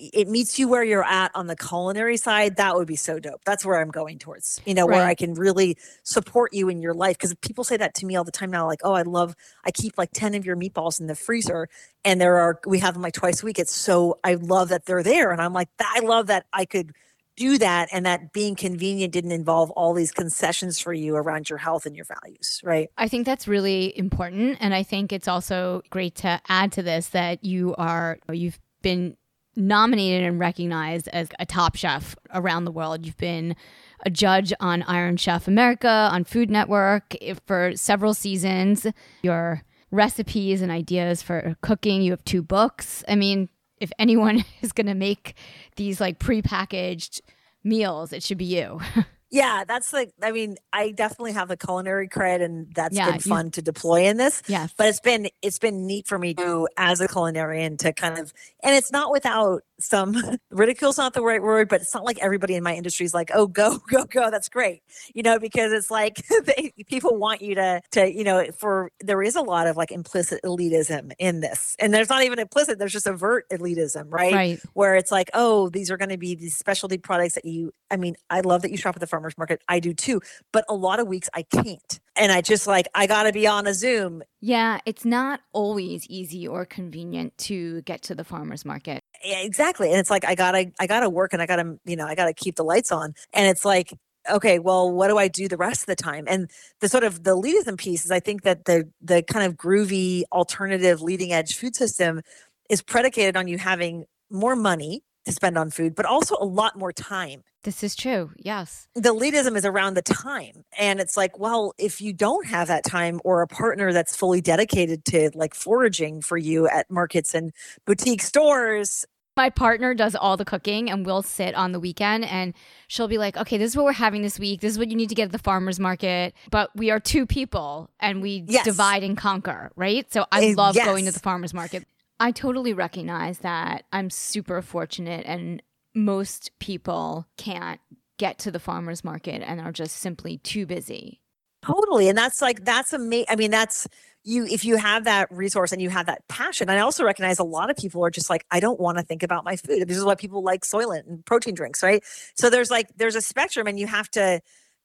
it 0.00 0.28
meets 0.28 0.58
you 0.58 0.68
where 0.68 0.82
you're 0.82 1.04
at 1.04 1.30
on 1.34 1.46
the 1.46 1.56
culinary 1.56 2.16
side 2.16 2.56
that 2.56 2.74
would 2.74 2.88
be 2.88 2.96
so 2.96 3.18
dope. 3.18 3.42
That's 3.44 3.64
where 3.64 3.80
i'm 3.80 3.90
going 3.90 4.18
towards 4.18 4.60
you 4.64 4.74
know 4.74 4.86
where 4.86 5.04
i 5.04 5.14
can 5.14 5.34
really 5.34 5.76
support 6.02 6.52
you 6.52 6.68
in 6.68 6.80
your 6.80 6.94
life 6.94 7.16
because 7.16 7.34
people 7.36 7.64
say 7.64 7.76
that 7.76 7.94
to 7.94 8.06
me 8.06 8.16
all 8.16 8.24
the 8.24 8.32
time 8.32 8.50
now 8.50 8.66
like 8.66 8.80
oh 8.84 8.94
i 8.94 9.02
love 9.02 9.34
i 9.64 9.70
keep 9.70 9.96
like 9.98 10.10
10 10.12 10.34
of 10.34 10.46
your 10.46 10.56
meatballs 10.56 11.00
in 11.00 11.06
the 11.06 11.14
freezer 11.14 11.68
and 12.04 12.20
there 12.20 12.38
are 12.38 12.58
we 12.66 12.78
have 12.78 12.94
them 12.94 13.02
like 13.02 13.14
twice 13.14 13.42
a 13.42 13.46
week. 13.46 13.58
It's 13.58 13.74
so 13.74 14.18
i 14.24 14.34
love 14.34 14.70
that 14.70 14.86
they're 14.86 15.02
there 15.02 15.30
and 15.30 15.40
i'm 15.40 15.52
like 15.52 15.68
i 15.80 16.00
love 16.00 16.28
that 16.28 16.46
i 16.52 16.64
could 16.64 16.92
do 17.36 17.56
that 17.58 17.88
and 17.90 18.04
that 18.04 18.32
being 18.32 18.54
convenient 18.54 19.12
didn't 19.12 19.32
involve 19.32 19.70
all 19.70 19.94
these 19.94 20.12
concessions 20.12 20.78
for 20.78 20.92
you 20.92 21.16
around 21.16 21.48
your 21.48 21.58
health 21.58 21.86
and 21.86 21.96
your 21.96 22.04
values 22.04 22.60
right? 22.64 22.88
I 22.98 23.08
think 23.08 23.26
that's 23.26 23.48
really 23.48 23.96
important. 23.96 24.58
And 24.60 24.74
I 24.74 24.82
think 24.82 25.12
it's 25.12 25.28
also 25.28 25.82
great 25.90 26.16
to 26.16 26.40
add 26.48 26.72
to 26.72 26.82
this 26.82 27.08
that 27.08 27.44
you 27.44 27.74
are, 27.76 28.18
you've 28.30 28.58
been 28.82 29.16
nominated 29.56 30.26
and 30.26 30.38
recognized 30.38 31.08
as 31.08 31.28
a 31.38 31.46
top 31.46 31.76
chef 31.76 32.16
around 32.32 32.64
the 32.64 32.70
world. 32.70 33.04
You've 33.04 33.16
been 33.16 33.56
a 34.04 34.10
judge 34.10 34.52
on 34.60 34.82
Iron 34.84 35.16
Chef 35.16 35.46
America, 35.48 36.08
on 36.12 36.24
Food 36.24 36.50
Network 36.50 37.16
for 37.46 37.72
several 37.76 38.14
seasons. 38.14 38.86
Your 39.22 39.62
recipes 39.90 40.62
and 40.62 40.70
ideas 40.70 41.22
for 41.22 41.56
cooking, 41.60 42.02
you 42.02 42.12
have 42.12 42.24
two 42.24 42.42
books. 42.42 43.04
I 43.08 43.16
mean, 43.16 43.48
if 43.80 43.90
anyone 43.98 44.44
is 44.62 44.72
going 44.72 44.86
to 44.86 44.94
make 44.94 45.34
these 45.76 46.00
like 46.00 46.18
prepackaged 46.18 47.20
meals, 47.64 48.12
it 48.12 48.22
should 48.22 48.38
be 48.38 48.44
you. 48.44 48.80
yeah 49.30 49.64
that's 49.66 49.92
like 49.92 50.12
i 50.22 50.32
mean 50.32 50.56
i 50.72 50.90
definitely 50.90 51.32
have 51.32 51.48
the 51.48 51.56
culinary 51.56 52.08
cred 52.08 52.42
and 52.42 52.66
that's 52.74 52.96
Yeah, 52.96 53.10
been 53.12 53.20
fun 53.20 53.50
to 53.52 53.62
deploy 53.62 54.04
in 54.06 54.16
this 54.16 54.42
Yeah. 54.46 54.66
but 54.76 54.88
it's 54.88 55.00
been 55.00 55.28
it's 55.42 55.58
been 55.58 55.86
neat 55.86 56.06
for 56.08 56.18
me 56.18 56.34
to 56.34 56.68
as 56.76 57.00
a 57.00 57.08
culinarian 57.08 57.78
to 57.78 57.92
kind 57.92 58.18
of 58.18 58.32
and 58.62 58.74
it's 58.74 58.90
not 58.92 59.12
without 59.12 59.62
some 59.78 60.16
ridicule's 60.50 60.98
not 60.98 61.14
the 61.14 61.22
right 61.22 61.42
word 61.42 61.68
but 61.68 61.80
it's 61.80 61.94
not 61.94 62.04
like 62.04 62.18
everybody 62.20 62.54
in 62.54 62.62
my 62.62 62.74
industry 62.74 63.06
is 63.06 63.14
like 63.14 63.30
oh 63.32 63.46
go 63.46 63.78
go 63.90 64.04
go 64.04 64.30
that's 64.30 64.48
great 64.48 64.82
you 65.14 65.22
know 65.22 65.38
because 65.38 65.72
it's 65.72 65.90
like 65.90 66.20
they, 66.44 66.72
people 66.88 67.16
want 67.16 67.40
you 67.40 67.54
to 67.54 67.80
to 67.92 68.12
you 68.12 68.24
know 68.24 68.44
for 68.58 68.90
there 69.00 69.22
is 69.22 69.36
a 69.36 69.42
lot 69.42 69.66
of 69.66 69.76
like 69.76 69.90
implicit 69.92 70.40
elitism 70.44 71.12
in 71.18 71.40
this 71.40 71.76
and 71.78 71.94
there's 71.94 72.08
not 72.08 72.22
even 72.24 72.38
implicit 72.38 72.78
there's 72.78 72.92
just 72.92 73.06
overt 73.06 73.48
elitism 73.50 74.06
right, 74.10 74.32
right. 74.34 74.60
where 74.74 74.96
it's 74.96 75.10
like 75.12 75.30
oh 75.34 75.68
these 75.68 75.90
are 75.90 75.96
going 75.96 76.08
to 76.10 76.18
be 76.18 76.34
these 76.34 76.56
specialty 76.56 76.98
products 76.98 77.34
that 77.34 77.44
you 77.44 77.72
i 77.90 77.96
mean 77.96 78.16
i 78.28 78.40
love 78.40 78.62
that 78.62 78.70
you 78.70 78.76
shop 78.76 78.94
at 78.96 79.00
the 79.00 79.06
farmers 79.20 79.36
market 79.36 79.60
i 79.68 79.78
do 79.78 79.92
too 79.92 80.20
but 80.52 80.64
a 80.68 80.74
lot 80.74 80.98
of 80.98 81.06
weeks 81.06 81.28
i 81.34 81.42
can't 81.42 82.00
and 82.16 82.32
i 82.32 82.40
just 82.40 82.66
like 82.66 82.88
i 82.94 83.06
gotta 83.06 83.32
be 83.32 83.46
on 83.46 83.66
a 83.66 83.74
zoom 83.74 84.22
Yeah, 84.40 84.78
it's 84.86 85.04
not 85.04 85.40
always 85.52 86.06
easy 86.08 86.48
or 86.48 86.64
convenient 86.64 87.36
to 87.38 87.82
get 87.82 88.00
to 88.02 88.14
the 88.14 88.24
farmer's 88.24 88.64
market. 88.64 89.02
Yeah, 89.22 89.40
exactly 89.40 89.90
and 89.90 89.98
it's 89.98 90.10
like 90.10 90.24
i 90.24 90.34
gotta 90.34 90.72
i 90.80 90.86
gotta 90.86 91.10
work 91.10 91.34
and 91.34 91.42
i 91.42 91.46
gotta 91.46 91.78
you 91.84 91.96
know 91.96 92.06
i 92.06 92.14
gotta 92.14 92.32
keep 92.32 92.56
the 92.56 92.64
lights 92.64 92.90
on 92.90 93.14
and 93.34 93.46
it's 93.46 93.64
like 93.64 93.92
okay 94.30 94.58
well 94.58 94.90
what 94.90 95.08
do 95.08 95.18
i 95.18 95.28
do 95.28 95.48
the 95.48 95.58
rest 95.58 95.82
of 95.82 95.86
the 95.86 95.96
time 95.96 96.24
and 96.26 96.50
the 96.80 96.88
sort 96.88 97.04
of 97.04 97.24
the 97.24 97.36
elitism 97.36 97.76
piece 97.76 98.04
is 98.06 98.10
i 98.10 98.20
think 98.20 98.42
that 98.42 98.64
the 98.64 98.88
the 99.02 99.22
kind 99.22 99.44
of 99.44 99.56
groovy 99.56 100.22
alternative 100.32 101.02
leading 101.02 101.32
edge 101.32 101.54
food 101.54 101.76
system 101.76 102.22
is 102.70 102.80
predicated 102.80 103.36
on 103.36 103.48
you 103.48 103.58
having 103.58 104.04
more 104.30 104.56
money 104.56 105.02
to 105.26 105.32
spend 105.32 105.56
on 105.58 105.70
food 105.70 105.94
but 105.94 106.06
also 106.06 106.36
a 106.40 106.44
lot 106.44 106.78
more 106.78 106.92
time 106.92 107.42
This 107.62 107.82
is 107.82 107.94
true. 107.94 108.30
Yes. 108.36 108.88
the 108.94 109.10
elitism 109.14 109.56
is 109.56 109.64
around 109.64 109.94
the 109.94 110.02
time 110.02 110.64
and 110.78 111.00
it's 111.00 111.16
like 111.16 111.38
well 111.38 111.74
if 111.78 112.00
you 112.00 112.12
don't 112.12 112.46
have 112.46 112.68
that 112.68 112.84
time 112.84 113.20
or 113.24 113.42
a 113.42 113.46
partner 113.46 113.92
that's 113.92 114.16
fully 114.16 114.40
dedicated 114.40 115.04
to 115.06 115.30
like 115.34 115.54
foraging 115.54 116.20
for 116.22 116.36
you 116.38 116.68
at 116.68 116.90
markets 116.90 117.34
and 117.34 117.52
boutique 117.86 118.22
stores 118.22 119.04
My 119.36 119.48
partner 119.50 119.94
does 119.94 120.14
all 120.14 120.36
the 120.36 120.44
cooking 120.44 120.90
and 120.90 121.06
we'll 121.06 121.22
sit 121.22 121.54
on 121.54 121.72
the 121.72 121.80
weekend 121.80 122.24
and 122.24 122.52
she'll 122.88 123.08
be 123.08 123.16
like, 123.16 123.36
okay, 123.36 123.56
this 123.58 123.70
is 123.70 123.76
what 123.76 123.84
we're 123.86 123.92
having 124.06 124.22
this 124.22 124.38
week. 124.38 124.60
This 124.60 124.72
is 124.72 124.78
what 124.78 124.88
you 124.90 124.96
need 124.96 125.08
to 125.08 125.14
get 125.14 125.26
at 125.26 125.32
the 125.32 125.38
farmer's 125.38 125.78
market. 125.78 126.34
But 126.50 126.68
we 126.74 126.90
are 126.90 127.00
two 127.00 127.24
people 127.26 127.88
and 128.00 128.20
we 128.20 128.44
Yes. 128.48 128.64
divide 128.64 129.02
and 129.04 129.16
conquer, 129.16 129.70
right? 129.76 130.04
So 130.12 130.26
I 130.32 130.46
Eh, 130.46 130.54
love 130.56 130.74
going 130.74 131.04
to 131.06 131.12
the 131.12 131.20
farmer's 131.20 131.54
market. 131.54 131.86
I 132.20 132.32
totally 132.32 132.74
recognize 132.74 133.38
that 133.38 133.84
I'm 133.92 134.10
super 134.10 134.60
fortunate 134.60 135.24
and 135.26 135.62
most 135.94 136.52
people 136.60 137.26
can't 137.38 137.80
get 138.18 138.38
to 138.40 138.50
the 138.50 138.60
farmer's 138.60 139.02
market 139.02 139.42
and 139.42 139.60
are 139.60 139.72
just 139.72 139.96
simply 139.96 140.36
too 140.38 140.66
busy. 140.66 141.22
Totally. 141.62 142.08
And 142.08 142.16
that's 142.16 142.42
like, 142.42 142.64
that's 142.64 142.92
amazing. 142.92 143.26
I 143.30 143.36
mean, 143.36 143.50
that's 143.50 143.88
you, 144.22 144.44
if 144.44 144.66
you 144.66 144.76
have 144.76 145.04
that 145.04 145.28
resource 145.30 145.72
and 145.72 145.80
you 145.80 145.88
have 145.88 146.06
that 146.06 146.28
passion. 146.28 146.68
I 146.68 146.80
also 146.80 147.04
recognize 147.04 147.38
a 147.38 147.44
lot 147.44 147.70
of 147.70 147.76
people 147.76 148.04
are 148.04 148.10
just 148.10 148.28
like, 148.28 148.44
I 148.50 148.60
don't 148.60 148.78
want 148.78 148.98
to 148.98 149.04
think 149.04 149.22
about 149.22 149.44
my 149.44 149.56
food. 149.56 149.88
This 149.88 149.96
is 149.96 150.04
why 150.04 150.14
people 150.14 150.42
like 150.42 150.62
Soylent 150.62 151.06
and 151.06 151.24
protein 151.24 151.54
drinks, 151.54 151.82
right? 151.82 152.04
So 152.36 152.50
there's 152.50 152.70
like, 152.70 152.88
there's 152.96 153.16
a 153.16 153.22
spectrum 153.22 153.66
and 153.66 153.78
you 153.78 153.86
have 153.86 154.10
to 154.10 154.40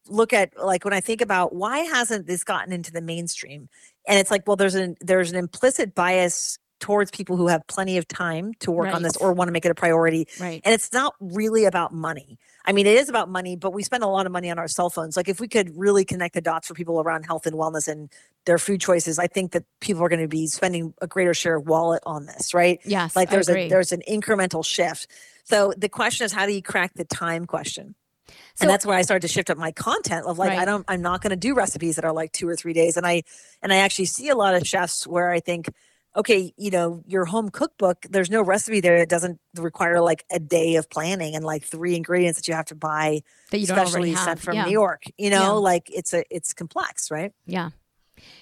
look 0.08 0.32
at 0.32 0.54
like 0.58 0.86
when 0.86 0.94
I 0.94 1.02
think 1.02 1.20
about 1.20 1.54
why 1.54 1.80
hasn't 1.80 2.28
this 2.28 2.46
gotten 2.46 2.72
into 2.72 2.94
the 2.94 3.02
mainstream? 3.02 3.68
And 4.08 4.20
it's 4.20 4.32
like, 4.32 4.48
well, 4.48 4.56
there's 4.56 4.76
an, 4.76 4.96
there's 5.02 5.32
an 5.32 5.38
implicit 5.38 5.96
bias 5.96 6.60
towards 6.86 7.10
people 7.10 7.36
who 7.36 7.48
have 7.48 7.66
plenty 7.66 7.98
of 7.98 8.08
time 8.08 8.54
to 8.60 8.70
work 8.70 8.94
on 8.94 9.02
this 9.02 9.18
or 9.18 9.34
want 9.34 9.48
to 9.48 9.52
make 9.52 9.66
it 9.66 9.72
a 9.72 9.74
priority. 9.74 10.28
Right. 10.40 10.62
And 10.64 10.72
it's 10.72 10.94
not 10.94 11.16
really 11.20 11.66
about 11.66 11.92
money. 11.92 12.38
I 12.64 12.74
mean, 12.74 12.86
it 12.86 12.96
is 12.96 13.10
about 13.10 13.28
money, 13.28 13.56
but 13.56 13.74
we 13.74 13.82
spend 13.82 14.04
a 14.04 14.08
lot 14.08 14.28
of 14.28 14.32
money 14.32 14.52
on 14.52 14.60
our 14.60 14.68
cell 14.68 14.92
phones. 14.92 15.18
Like, 15.18 15.28
if 15.28 15.40
we 15.40 15.48
could 15.48 15.76
really 15.76 16.06
connect 16.06 16.36
the 16.36 16.42
dots 16.42 16.68
for 16.68 16.76
people 16.76 17.02
around 17.02 17.24
health 17.24 17.48
and 17.48 17.56
wellness 17.56 17.88
and 17.88 18.12
their 18.46 18.60
food 18.60 18.82
choices, 18.82 19.18
I 19.18 19.26
think 19.26 19.54
that 19.54 19.64
people 19.82 20.04
are 20.04 20.10
going 20.10 20.22
to 20.22 20.28
be 20.28 20.46
spending 20.46 20.94
a 21.02 21.08
greater 21.08 21.34
share 21.34 21.56
of 21.56 21.68
wallet 21.68 22.04
on 22.06 22.28
this, 22.28 22.54
right? 22.54 22.80
Yes. 22.86 23.16
Like, 23.16 23.32
there's 23.32 23.50
a 23.50 23.68
there's 23.68 23.92
an 23.92 24.04
incremental 24.08 24.64
shift. 24.64 25.08
So 25.44 25.74
the 25.76 25.90
question 25.90 26.26
is, 26.26 26.34
how 26.34 26.46
do 26.46 26.54
you 26.54 26.62
crack 26.62 26.94
the 26.94 27.06
time 27.06 27.48
question? 27.48 27.96
So- 28.28 28.36
and 28.62 28.70
that's 28.70 28.86
where 28.86 28.96
I 28.96 29.02
started 29.02 29.28
to 29.28 29.34
shift 29.34 29.50
up 29.50 29.58
my 29.58 29.72
content 29.72 30.28
of 30.28 30.38
like, 30.38 30.52
I 30.52 30.66
don't, 30.66 30.86
I'm 30.88 31.02
not 31.02 31.24
going 31.24 31.32
to 31.32 31.36
do 31.36 31.56
recipes 31.56 31.96
that 31.96 32.06
are 32.06 32.14
like 32.14 32.32
two 32.32 32.48
or 32.48 32.56
three 32.56 32.74
days. 32.74 32.96
And 32.96 33.08
I, 33.08 33.24
and 33.64 33.74
I 33.74 33.78
actually 33.78 34.06
see 34.06 34.30
a 34.30 34.36
lot 34.36 34.54
of 34.54 34.68
chefs 34.68 35.08
where 35.08 35.32
I 35.32 35.40
think, 35.40 35.72
okay, 36.16 36.54
you 36.58 36.72
know, 36.72 37.04
your 37.06 37.26
home 37.26 37.50
cookbook, 37.50 38.06
there's 38.10 38.30
no 38.30 38.42
recipe 38.42 38.80
there 38.80 39.00
that 39.00 39.10
doesn't 39.10 39.40
require 39.58 40.00
like 40.02 40.26
a 40.32 40.40
day 40.40 40.76
of 40.76 40.90
planning 40.90 41.36
and 41.36 41.44
like 41.44 41.64
three 41.64 41.96
ingredients 41.96 42.40
that 42.40 42.48
you 42.48 42.54
have 42.54 42.66
to 42.66 42.76
buy 42.76 43.22
that 43.52 43.60
you 43.60 43.66
specially 43.66 44.16
sent 44.16 44.40
from 44.40 44.56
yeah. 44.56 44.66
New 44.66 44.72
York. 44.72 45.04
You 45.18 45.30
know, 45.30 45.42
Yeah. 45.42 45.50
like 45.52 45.90
it's 45.90 46.14
a 46.14 46.24
it's 46.30 46.54
complex, 46.54 47.12
right? 47.12 47.34
Yeah. 47.46 47.72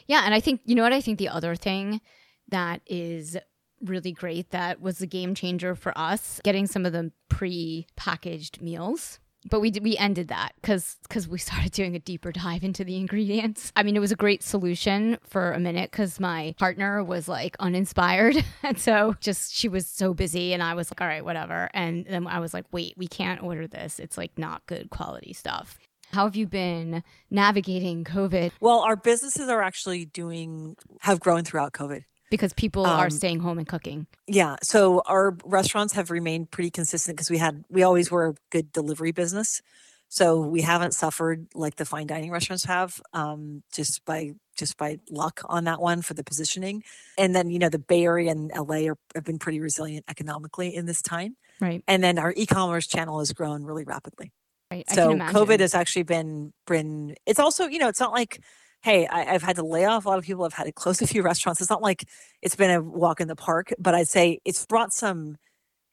Yeah. 0.07 0.21
And 0.23 0.33
I 0.33 0.39
think, 0.39 0.61
you 0.65 0.75
know 0.75 0.83
what? 0.83 0.93
I 0.93 1.01
think 1.01 1.17
the 1.17 1.29
other 1.29 1.55
thing 1.55 2.01
that 2.49 2.81
is 2.85 3.37
really 3.81 4.11
great 4.11 4.51
that 4.51 4.79
was 4.79 5.01
a 5.01 5.07
game 5.07 5.35
changer 5.35 5.75
for 5.75 5.97
us 5.97 6.39
getting 6.43 6.67
some 6.67 6.85
of 6.85 6.93
the 6.93 7.11
pre 7.29 7.87
packaged 7.95 8.61
meals. 8.61 9.19
But 9.49 9.59
we 9.59 9.71
did, 9.71 9.83
we 9.83 9.97
ended 9.97 10.29
that 10.29 10.53
because 10.61 10.97
because 11.03 11.27
we 11.27 11.37
started 11.37 11.71
doing 11.71 11.95
a 11.95 11.99
deeper 11.99 12.31
dive 12.31 12.63
into 12.63 12.83
the 12.83 12.97
ingredients. 12.97 13.71
I 13.75 13.83
mean, 13.83 13.95
it 13.95 13.99
was 13.99 14.11
a 14.11 14.15
great 14.15 14.43
solution 14.43 15.17
for 15.23 15.51
a 15.51 15.59
minute 15.59 15.91
because 15.91 16.19
my 16.19 16.55
partner 16.57 17.03
was 17.03 17.27
like 17.27 17.55
uninspired, 17.59 18.43
and 18.63 18.79
so 18.79 19.15
just 19.19 19.53
she 19.53 19.67
was 19.67 19.87
so 19.87 20.13
busy, 20.13 20.53
and 20.53 20.63
I 20.63 20.73
was 20.73 20.91
like, 20.91 21.01
all 21.01 21.07
right, 21.07 21.25
whatever. 21.25 21.69
And 21.73 22.05
then 22.05 22.27
I 22.27 22.39
was 22.39 22.53
like, 22.53 22.65
wait, 22.71 22.95
we 22.97 23.07
can't 23.07 23.41
order 23.43 23.67
this. 23.67 23.99
It's 23.99 24.17
like 24.17 24.37
not 24.37 24.65
good 24.65 24.89
quality 24.89 25.33
stuff. 25.33 25.77
How 26.11 26.25
have 26.25 26.35
you 26.35 26.45
been 26.45 27.03
navigating 27.31 28.03
COVID? 28.03 28.51
Well, 28.61 28.79
our 28.81 28.95
businesses 28.95 29.49
are 29.49 29.63
actually 29.63 30.05
doing 30.05 30.75
have 31.01 31.19
grown 31.19 31.43
throughout 31.43 31.73
COVID. 31.73 32.03
Because 32.29 32.53
people 32.53 32.85
are 32.85 33.05
Um, 33.05 33.11
staying 33.11 33.39
home 33.39 33.57
and 33.57 33.67
cooking. 33.67 34.07
Yeah. 34.27 34.55
So 34.63 35.01
our 35.05 35.37
restaurants 35.43 35.93
have 35.93 36.11
remained 36.11 36.51
pretty 36.51 36.71
consistent 36.71 37.17
because 37.17 37.29
we 37.29 37.37
had 37.37 37.63
we 37.69 37.83
always 37.83 38.09
were 38.11 38.27
a 38.27 38.35
good 38.49 38.71
delivery 38.71 39.11
business. 39.11 39.61
So 40.09 40.41
we 40.41 40.61
haven't 40.61 40.93
suffered 40.93 41.47
like 41.55 41.77
the 41.77 41.85
fine 41.85 42.05
dining 42.05 42.29
restaurants 42.29 42.65
have, 42.65 43.01
um, 43.13 43.63
just 43.73 44.05
by 44.05 44.33
just 44.55 44.77
by 44.77 44.99
luck 45.09 45.41
on 45.45 45.63
that 45.63 45.81
one 45.81 46.03
for 46.03 46.13
the 46.13 46.23
positioning. 46.23 46.83
And 47.17 47.35
then, 47.35 47.49
you 47.49 47.57
know, 47.57 47.69
the 47.69 47.79
Bay 47.79 48.03
Area 48.03 48.29
and 48.29 48.51
LA 48.55 48.87
are, 48.87 48.97
have 49.15 49.23
been 49.23 49.39
pretty 49.39 49.59
resilient 49.59 50.05
economically 50.07 50.75
in 50.75 50.85
this 50.85 51.01
time. 51.01 51.35
Right. 51.59 51.83
And 51.87 52.03
then 52.03 52.19
our 52.19 52.31
e-commerce 52.37 52.85
channel 52.85 53.17
has 53.17 53.33
grown 53.33 53.63
really 53.63 53.85
rapidly. 53.85 54.31
Right. 54.69 54.87
So. 54.91 55.15
COVID 55.15 55.59
has 55.59 55.73
actually 55.73 56.03
been 56.03 56.53
been. 56.67 57.15
It's 57.25 57.39
also, 57.39 57.65
you 57.65 57.79
know, 57.79 57.87
it's 57.87 57.99
not 57.99 58.11
like, 58.11 58.39
hey, 58.83 59.07
I, 59.07 59.33
I've 59.33 59.43
had 59.43 59.55
to 59.55 59.63
lay 59.63 59.85
off 59.85 60.05
a 60.05 60.09
lot 60.09 60.19
of 60.19 60.25
people. 60.25 60.43
I've 60.43 60.53
had 60.53 60.65
to 60.65 60.71
close 60.71 61.01
a 61.01 61.07
few 61.07 61.21
restaurants. 61.23 61.61
It's 61.61 61.69
not 61.69 61.81
like 61.81 62.07
it's 62.41 62.55
been 62.55 62.69
a 62.69 62.81
walk 62.81 63.19
in 63.19 63.27
the 63.27 63.35
park, 63.35 63.73
but 63.79 63.95
I'd 63.95 64.07
say 64.07 64.39
it's 64.45 64.65
brought 64.65 64.93
some 64.93 65.37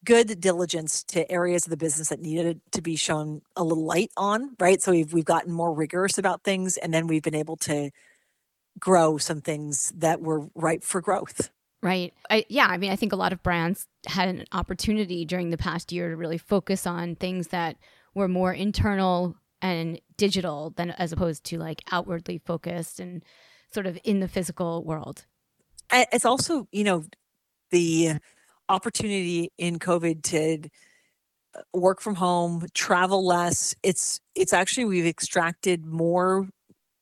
good 0.05 0.41
diligence 0.41 1.03
to 1.05 1.31
areas 1.31 1.67
of 1.67 1.71
the 1.71 1.77
business 1.77 2.09
that 2.09 2.21
needed 2.21 2.61
to 2.73 2.83
be 2.83 2.97
shown 2.97 3.43
a 3.57 3.63
little 3.63 3.85
light 3.85 4.11
on, 4.17 4.57
right? 4.59 4.83
So 4.83 4.93
we've 4.93 5.13
we've 5.13 5.25
gotten 5.25 5.53
more 5.53 5.73
rigorous 5.73 6.19
about 6.19 6.43
things, 6.43 6.77
and 6.77 6.93
then 6.93 7.07
we've 7.07 7.23
been 7.23 7.35
able 7.35 7.57
to 7.59 7.91
grow 8.79 9.19
some 9.19 9.41
things 9.41 9.93
that 9.97 10.21
were 10.21 10.49
ripe 10.55 10.83
for 10.83 11.01
growth. 11.01 11.51
Right. 11.83 12.13
I, 12.29 12.45
yeah. 12.49 12.67
I 12.67 12.77
mean, 12.77 12.91
I 12.91 12.97
think 12.97 13.13
a 13.13 13.17
lot 13.17 13.33
of 13.33 13.43
brands 13.43 13.87
had 14.07 14.29
an 14.29 14.45
opportunity 14.53 15.25
during 15.25 15.51
the 15.51 15.57
past 15.57 15.93
year 15.93 16.11
to 16.11 16.17
really 16.17 16.37
focus 16.39 16.87
on 16.87 17.15
things 17.15 17.49
that 17.49 17.77
were 18.15 18.29
more 18.29 18.53
internal 18.53 19.35
and 19.63 20.01
digital 20.17 20.71
than 20.77 20.91
as 20.93 21.13
opposed 21.13 21.45
to 21.45 21.59
like 21.59 21.83
outwardly 21.91 22.39
focused 22.39 23.01
and 23.01 23.23
sort 23.73 23.87
of 23.87 23.99
in 24.05 24.21
the 24.21 24.29
physical 24.29 24.85
world. 24.85 25.25
It's 25.93 26.25
also, 26.25 26.69
you 26.71 26.85
know, 26.85 27.05
the 27.71 28.13
opportunity 28.69 29.53
in 29.59 29.79
COVID 29.79 30.23
to 30.23 30.69
uh, 31.55 31.63
work 31.75 32.01
from 32.01 32.15
home, 32.15 32.67
travel 32.75 33.27
less. 33.27 33.75
It's 33.83 34.21
it's 34.35 34.53
actually 34.53 34.85
we've 34.85 35.07
extracted 35.07 35.85
more 35.85 36.49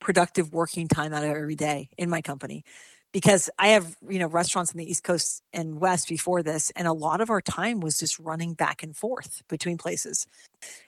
productive 0.01 0.53
working 0.53 0.89
time 0.89 1.13
out 1.13 1.25
of 1.25 1.31
every 1.31 1.57
day 1.57 1.91
in 1.99 2.09
my 2.09 2.23
company 2.23 2.65
because 3.13 3.51
I 3.59 3.69
have, 3.69 3.97
you 4.09 4.19
know, 4.19 4.27
restaurants 4.27 4.73
in 4.73 4.79
the 4.79 4.91
East 4.91 5.05
Coast 5.05 5.43
and 5.53 5.81
West 5.81 6.09
before 6.09 6.43
this 6.43 6.71
and 6.77 6.87
a 6.87 6.93
lot 6.93 7.21
of 7.21 7.31
our 7.31 7.41
time 7.41 7.81
was 7.81 7.99
just 7.99 8.19
running 8.19 8.55
back 8.55 8.83
and 8.83 8.97
forth 8.97 9.43
between 9.49 9.77
places. 9.77 10.27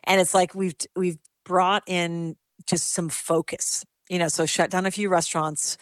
And 0.05 0.21
it's 0.21 0.35
like 0.35 0.55
we've 0.55 0.75
we've 0.97 1.19
brought 1.51 1.83
in 1.89 2.37
just 2.65 2.93
some 2.93 3.09
focus. 3.09 3.85
You 4.09 4.21
know, 4.21 4.29
so 4.29 4.47
shut 4.47 4.71
down 4.71 4.87
a 4.87 4.91
few 4.93 5.09
restaurants, 5.09 5.77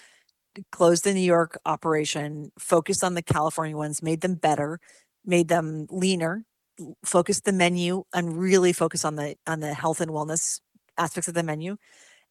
closed 0.72 1.04
the 1.04 1.12
New 1.12 1.20
York 1.20 1.58
operation, 1.66 2.52
focused 2.58 3.04
on 3.04 3.12
the 3.12 3.20
California 3.20 3.76
ones, 3.76 4.02
made 4.02 4.22
them 4.22 4.34
better, 4.34 4.80
made 5.26 5.48
them 5.48 5.86
leaner, 5.90 6.46
focused 7.04 7.44
the 7.44 7.52
menu 7.52 8.04
and 8.14 8.38
really 8.38 8.72
focus 8.72 9.04
on 9.04 9.16
the 9.16 9.36
on 9.46 9.60
the 9.60 9.74
health 9.74 10.00
and 10.00 10.10
wellness 10.10 10.60
aspects 10.96 11.28
of 11.28 11.34
the 11.34 11.42
menu. 11.42 11.76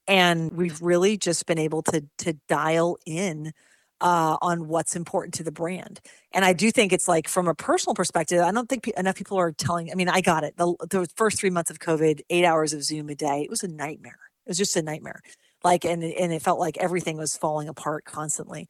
And 0.08 0.54
we've 0.54 0.82
really 0.82 1.16
just 1.16 1.46
been 1.46 1.60
able 1.60 1.84
to 1.84 2.06
to 2.18 2.34
dial 2.50 2.98
in 3.06 3.54
uh, 4.02 4.38
on 4.42 4.68
what's 4.68 4.96
important 4.96 5.34
to 5.36 5.44
the 5.44 5.52
brand. 5.52 6.00
And 6.34 6.46
I 6.46 6.54
do 6.54 6.72
think 6.72 6.94
it's 6.94 7.08
like 7.08 7.28
from 7.28 7.48
a 7.48 7.56
personal 7.56 7.96
perspective, 7.96 8.42
I 8.42 8.52
don't 8.52 8.70
think 8.70 8.84
pe- 8.84 8.92
enough 8.98 9.16
people 9.16 9.38
are 9.38 9.52
telling. 9.52 9.92
I 9.92 9.96
mean, 9.96 10.10
I 10.10 10.22
got 10.22 10.44
it. 10.44 10.58
The, 10.58 10.76
the 10.90 11.08
first 11.16 11.40
three 11.40 11.50
months 11.50 11.72
of 11.72 11.80
COVID, 11.80 12.22
eight 12.30 12.46
hours 12.46 12.74
of 12.74 12.84
Zoom 12.84 13.10
a 13.10 13.16
day, 13.16 13.42
it 13.42 13.50
was 13.50 13.64
a 13.64 13.68
nightmare. 13.68 14.20
It 14.46 14.50
was 14.52 14.58
just 14.58 14.76
a 14.76 14.82
nightmare 14.82 15.22
like 15.64 15.84
and 15.84 16.04
it- 16.04 16.16
and 16.20 16.32
it 16.32 16.42
felt 16.42 16.60
like 16.60 16.78
everything 16.78 17.18
was 17.18 17.36
falling 17.36 17.68
apart 17.68 18.06
constantly 18.06 18.70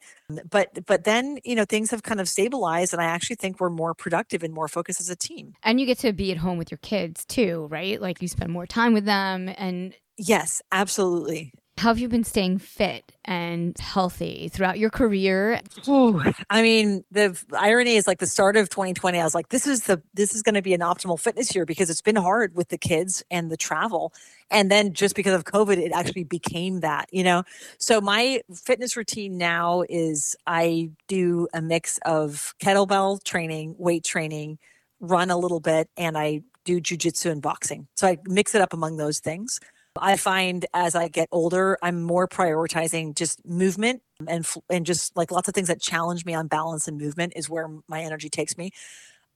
but 0.49 0.69
but 0.85 1.03
then 1.03 1.37
you 1.43 1.53
know 1.53 1.65
things 1.65 1.91
have 1.91 2.01
kind 2.01 2.21
of 2.21 2.29
stabilized 2.29 2.93
and 2.93 3.01
i 3.01 3.05
actually 3.05 3.35
think 3.35 3.59
we're 3.59 3.69
more 3.69 3.93
productive 3.93 4.41
and 4.41 4.53
more 4.53 4.69
focused 4.69 5.01
as 5.01 5.09
a 5.09 5.15
team 5.15 5.53
And 5.63 5.79
you 5.81 5.85
get 5.85 5.99
to 5.99 6.13
be 6.13 6.31
at 6.31 6.37
home 6.37 6.57
with 6.57 6.71
your 6.71 6.77
kids 6.77 7.25
too, 7.25 7.67
right? 7.69 8.01
Like 8.01 8.21
you 8.21 8.27
spend 8.29 8.51
more 8.53 8.65
time 8.65 8.93
with 8.93 9.03
them. 9.03 9.49
And 9.57 9.93
yes 10.17 10.61
absolutely 10.71 11.51
how 11.77 11.89
have 11.89 11.99
you 11.99 12.09
been 12.09 12.23
staying 12.23 12.57
fit 12.57 13.11
and 13.23 13.77
healthy 13.77 14.49
throughout 14.49 14.79
your 14.79 14.89
career? 14.89 15.61
Ooh, 15.87 16.21
I 16.49 16.61
mean, 16.63 17.03
the 17.11 17.39
irony 17.55 17.95
is 17.95 18.07
like 18.07 18.17
the 18.17 18.25
start 18.25 18.57
of 18.57 18.69
2020. 18.69 19.19
I 19.19 19.23
was 19.23 19.35
like, 19.35 19.49
this 19.49 19.67
is 19.67 19.83
the 19.83 20.01
this 20.15 20.33
is 20.33 20.41
going 20.41 20.55
to 20.55 20.61
be 20.61 20.73
an 20.73 20.81
optimal 20.81 21.19
fitness 21.19 21.53
year 21.53 21.65
because 21.65 21.89
it's 21.89 22.01
been 22.01 22.15
hard 22.15 22.55
with 22.55 22.69
the 22.69 22.77
kids 22.77 23.23
and 23.29 23.51
the 23.51 23.57
travel, 23.57 24.11
and 24.49 24.71
then 24.71 24.93
just 24.93 25.15
because 25.15 25.33
of 25.33 25.43
COVID, 25.43 25.77
it 25.77 25.91
actually 25.93 26.23
became 26.23 26.79
that. 26.79 27.09
You 27.11 27.23
know, 27.23 27.43
so 27.77 28.01
my 28.01 28.41
fitness 28.53 28.97
routine 28.97 29.37
now 29.37 29.83
is 29.87 30.35
I 30.47 30.89
do 31.07 31.47
a 31.53 31.61
mix 31.61 31.99
of 32.05 32.55
kettlebell 32.59 33.23
training, 33.23 33.75
weight 33.77 34.03
training, 34.03 34.57
run 34.99 35.29
a 35.29 35.37
little 35.37 35.59
bit, 35.59 35.89
and 35.95 36.17
I 36.17 36.41
do 36.65 36.81
jujitsu 36.81 37.31
and 37.31 37.41
boxing. 37.41 37.87
So 37.95 38.07
I 38.07 38.17
mix 38.25 38.55
it 38.55 38.61
up 38.61 38.73
among 38.73 38.97
those 38.97 39.19
things. 39.19 39.59
I 40.01 40.17
find 40.17 40.65
as 40.73 40.95
I 40.95 41.07
get 41.07 41.27
older, 41.31 41.77
I'm 41.81 42.03
more 42.03 42.27
prioritizing 42.27 43.15
just 43.15 43.45
movement 43.45 44.01
and 44.27 44.47
and 44.69 44.85
just 44.85 45.15
like 45.15 45.31
lots 45.31 45.47
of 45.47 45.53
things 45.53 45.67
that 45.67 45.81
challenge 45.81 46.25
me 46.25 46.33
on 46.33 46.47
balance 46.47 46.87
and 46.87 46.97
movement 46.97 47.33
is 47.35 47.49
where 47.49 47.67
my 47.87 48.01
energy 48.01 48.29
takes 48.29 48.57
me. 48.57 48.71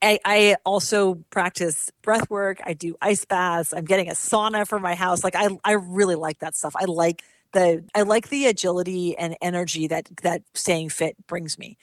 I, 0.02 0.20
I 0.26 0.56
also 0.66 1.16
practice 1.30 1.92
breath 2.02 2.30
work. 2.30 2.60
I 2.66 2.74
do 2.74 2.96
ice 3.02 3.24
baths. 3.26 3.74
I'm 3.74 3.86
getting 3.86 4.10
a 4.10 4.14
sauna 4.14 4.68
for 4.68 4.80
my 4.80 4.96
house. 4.96 5.24
Like 5.24 5.36
I, 5.36 5.50
I 5.64 5.74
really 5.74 6.16
like 6.16 6.40
that 6.40 6.56
stuff. 6.56 6.76
I 6.76 6.86
like 6.86 7.24
the 7.54 7.84
I 7.94 8.02
like 8.04 8.30
the 8.30 8.48
agility 8.48 9.16
and 9.18 9.36
energy 9.42 9.88
that 9.88 10.10
that 10.24 10.42
staying 10.54 10.90
fit 10.90 11.16
brings 11.28 11.60
me. 11.60 11.78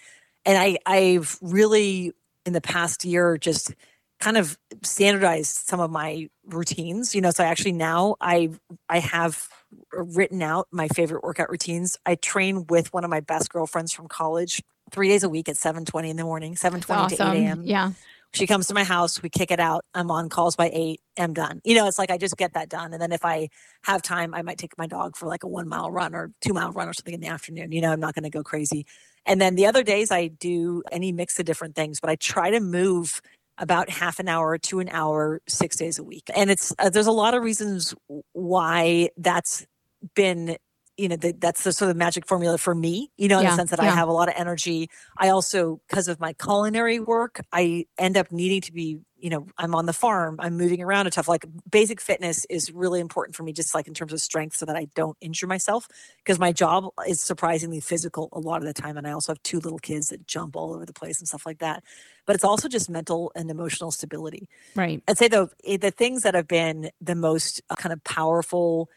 And 0.45 0.59
I 0.59 0.79
I've 0.85 1.39
really 1.41 2.13
in 2.45 2.53
the 2.55 2.61
past 2.61 3.05
year 3.05 3.39
just 3.39 3.75
kind 4.21 4.37
of 4.37 4.59
standardized 4.83 5.69
some 5.69 5.81
of 5.81 5.91
my 5.91 6.29
routines 6.47 7.15
you 7.15 7.21
know 7.21 7.31
so 7.31 7.45
I 7.45 7.47
actually 7.47 7.73
now 7.73 8.17
i 8.21 8.51
i 8.89 8.99
have 8.99 9.49
written 9.93 10.43
out 10.43 10.67
my 10.73 10.89
favorite 10.89 11.23
workout 11.23 11.51
routines. 11.51 11.99
I 12.07 12.15
train 12.15 12.67
with 12.69 12.93
one 12.95 13.05
of 13.05 13.11
my 13.11 13.21
best 13.21 13.51
girlfriends 13.51 13.93
from 13.93 14.09
college 14.09 14.63
three 14.91 15.09
days 15.09 15.23
a 15.23 15.29
week 15.29 15.49
at 15.49 15.57
7.20 15.57 16.09
in 16.09 16.17
the 16.17 16.25
morning 16.25 16.55
7.20 16.55 17.09
to 17.11 17.15
8 17.15 17.21
a.m 17.21 17.63
Yeah. 17.65 17.93
she 18.33 18.47
comes 18.47 18.67
to 18.69 18.75
my 18.75 18.85
house 18.85 19.23
we 19.23 19.29
kick 19.29 19.51
it 19.51 19.61
out 19.61 19.85
i'm 19.95 20.11
on 20.11 20.31
calls 20.31 20.57
by 20.57 20.71
8 20.73 21.01
i'm 21.19 21.35
done. 21.35 21.61
You 21.65 21.75
know 21.75 21.87
it's 21.87 21.99
like 21.99 22.11
i 22.11 22.17
just 22.17 22.37
get 22.39 22.55
that 22.55 22.69
done 22.71 22.93
and 22.95 23.01
then 23.03 23.13
if 23.13 23.25
i 23.27 23.49
have 23.85 24.01
time 24.03 24.33
i 24.35 24.41
might 24.43 24.57
take 24.59 24.77
my 24.79 24.87
dog 24.87 25.17
for 25.17 25.27
like 25.27 25.45
a 25.45 25.49
one 25.49 25.69
mile 25.69 25.91
run 25.91 26.15
or 26.15 26.33
two 26.41 26.55
mile 26.55 26.73
run 26.73 26.89
or 26.89 26.95
something 26.95 27.15
in 27.15 27.21
the 27.21 27.29
afternoon 27.29 27.73
you 27.73 27.81
know 27.83 27.93
i'm 27.93 28.01
not 28.01 28.15
going 28.15 28.25
to 28.25 28.31
go 28.31 28.43
crazy. 28.43 28.87
And 29.27 29.39
then 29.43 29.57
the 29.57 29.67
other 29.67 29.83
days 29.83 30.11
i 30.11 30.29
do 30.29 30.83
any 30.91 31.13
mix 31.13 31.39
of 31.39 31.45
different 31.45 31.75
things 31.75 32.01
but 32.01 32.09
i 32.09 32.17
try 32.17 32.51
to 32.51 32.61
move 32.61 33.21
about 33.59 33.91
half 33.91 34.19
an 34.19 34.29
hour 34.29 34.59
to 34.59 34.81
an 34.81 34.89
hour 34.91 35.41
six 35.49 35.77
days 35.77 35.99
a 35.99 36.05
week. 36.05 36.31
And 36.35 36.51
it's 36.51 36.75
uh, 36.79 36.91
there's 36.91 37.07
a 37.07 37.13
lot 37.13 37.35
of 37.35 37.43
reasons 37.43 37.95
why 38.33 39.11
that's 39.17 39.67
been 40.15 40.57
you 40.99 41.09
know 41.09 41.17
the, 41.17 41.33
that's 41.39 41.65
the 41.65 41.73
sort 41.73 41.91
of 41.91 41.97
magic 41.97 42.27
formula 42.27 42.59
for 42.59 42.75
me 42.75 43.11
you 43.17 43.29
know 43.29 43.39
in 43.39 43.45
Yeah, 43.45 43.51
the 43.51 43.57
sense 43.57 43.71
that 43.71 43.81
i 43.81 43.87
have 43.87 44.09
a 44.09 44.13
lot 44.13 44.29
of 44.29 44.35
energy. 44.37 44.91
I 45.17 45.29
also 45.29 45.81
because 45.89 46.09
of 46.09 46.21
my 46.21 46.33
culinary 46.35 47.01
work 47.01 47.41
i 47.53 47.87
end 47.97 48.17
up 48.17 48.31
needing 48.33 48.61
to 48.63 48.73
be 48.73 48.99
you 49.19 49.31
know 49.31 49.47
i'm 49.59 49.75
on 49.75 49.87
the 49.87 49.93
farm 49.93 50.37
i'm 50.41 50.57
moving 50.57 50.83
around 50.83 51.07
a 51.07 51.11
tough 51.11 51.29
like 51.29 51.45
basic 51.71 52.01
fitness 52.01 52.45
is 52.51 52.71
really 52.71 53.01
important 53.01 53.35
for 53.37 53.43
me 53.43 53.53
just 53.53 53.75
like 53.75 53.89
in 53.89 53.95
terms 53.95 54.13
of 54.13 54.21
strength 54.21 54.57
so 54.57 54.67
that 54.67 54.77
i 54.77 54.87
don't 54.95 55.17
injure 55.21 55.47
myself 55.47 55.89
because 56.19 56.39
my 56.39 56.53
job 56.53 56.87
is 57.07 57.21
surprisingly 57.21 57.81
physical 57.81 58.29
a 58.33 58.41
lot 58.41 58.59
of 58.61 58.67
the 58.67 58.75
time 58.75 58.97
and 58.97 59.07
i 59.07 59.13
also 59.13 59.33
have 59.33 59.43
two 59.43 59.59
little 59.61 59.79
kids 59.79 60.09
that 60.09 60.27
jump 60.27 60.57
all 60.57 60.75
over 60.75 60.85
the 60.87 60.93
place 60.93 61.19
and 61.19 61.29
stuff 61.29 61.47
like 61.47 61.59
that 61.59 61.83
but 62.29 62.35
it's 62.35 62.45
also 62.45 62.69
just 62.69 62.91
mental 62.91 63.33
and 63.35 63.51
emotional 63.51 63.91
stability. 63.91 64.51
Right. 64.77 65.03
I'd 65.09 65.17
say 65.17 65.29
though 65.29 65.49
eh, 65.65 65.79
the 65.79 65.91
things 65.91 66.25
that 66.25 66.35
have 66.35 66.47
been 66.47 66.91
the 67.01 67.15
most 67.15 67.63
uh, 67.71 67.75
kind 67.75 67.91
of 67.91 68.05
powerful 68.05 68.91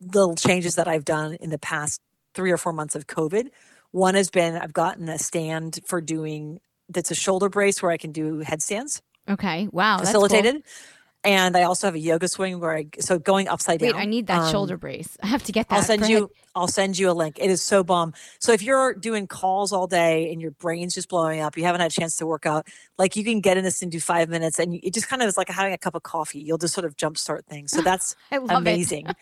little 0.00 0.36
changes 0.36 0.74
that 0.76 0.88
I've 0.88 1.04
done 1.04 1.34
in 1.34 1.50
the 1.50 1.58
past 1.58 2.00
three 2.34 2.50
or 2.50 2.58
four 2.58 2.72
months 2.72 2.94
of 2.94 3.06
COVID. 3.06 3.48
One 3.92 4.14
has 4.14 4.30
been 4.30 4.56
I've 4.56 4.72
gotten 4.72 5.08
a 5.08 5.18
stand 5.18 5.80
for 5.86 6.00
doing 6.00 6.60
that's 6.88 7.10
a 7.10 7.14
shoulder 7.14 7.48
brace 7.48 7.82
where 7.82 7.90
I 7.90 7.96
can 7.96 8.12
do 8.12 8.38
headstands 8.40 9.02
Okay. 9.28 9.68
Wow. 9.72 9.98
that's 9.98 10.12
cool. 10.12 10.22
facilitated. 10.22 10.62
And 11.24 11.56
I 11.56 11.64
also 11.64 11.88
have 11.88 11.96
a 11.96 11.98
yoga 11.98 12.28
swing 12.28 12.60
where 12.60 12.76
I 12.76 12.86
so 13.00 13.18
going 13.18 13.48
upside 13.48 13.80
down. 13.80 13.88
Wait, 13.88 13.92
down. 13.94 14.02
I 14.02 14.04
need 14.04 14.28
that 14.28 14.42
um, 14.42 14.52
shoulder 14.52 14.76
brace. 14.76 15.16
I 15.20 15.26
have 15.26 15.42
to 15.44 15.52
get 15.52 15.68
that. 15.68 15.74
I'll 15.74 15.82
send 15.82 16.06
you 16.08 16.30
I'll 16.54 16.68
send 16.68 16.96
you 16.96 17.10
a 17.10 17.12
link. 17.12 17.38
It 17.40 17.50
is 17.50 17.60
so 17.60 17.82
bomb. 17.82 18.14
So 18.38 18.52
if 18.52 18.62
you're 18.62 18.94
doing 18.94 19.26
calls 19.26 19.72
all 19.72 19.88
day 19.88 20.30
and 20.30 20.40
your 20.40 20.52
brain's 20.52 20.94
just 20.94 21.08
blowing 21.08 21.40
up, 21.40 21.56
you 21.56 21.64
haven't 21.64 21.80
had 21.80 21.90
a 21.90 21.94
chance 21.94 22.16
to 22.18 22.26
work 22.26 22.46
out, 22.46 22.68
like 22.96 23.16
you 23.16 23.24
can 23.24 23.40
get 23.40 23.56
in 23.56 23.64
this 23.64 23.82
and 23.82 23.90
do 23.90 23.98
five 23.98 24.28
minutes 24.28 24.60
and 24.60 24.74
it 24.74 24.94
just 24.94 25.08
kind 25.08 25.20
of 25.20 25.26
is 25.26 25.36
like 25.36 25.48
having 25.48 25.72
a 25.72 25.78
cup 25.78 25.96
of 25.96 26.04
coffee. 26.04 26.38
You'll 26.38 26.58
just 26.58 26.74
sort 26.74 26.84
of 26.84 26.96
jumpstart 26.96 27.44
things. 27.46 27.72
So 27.72 27.80
that's 27.82 28.14
amazing. 28.30 29.08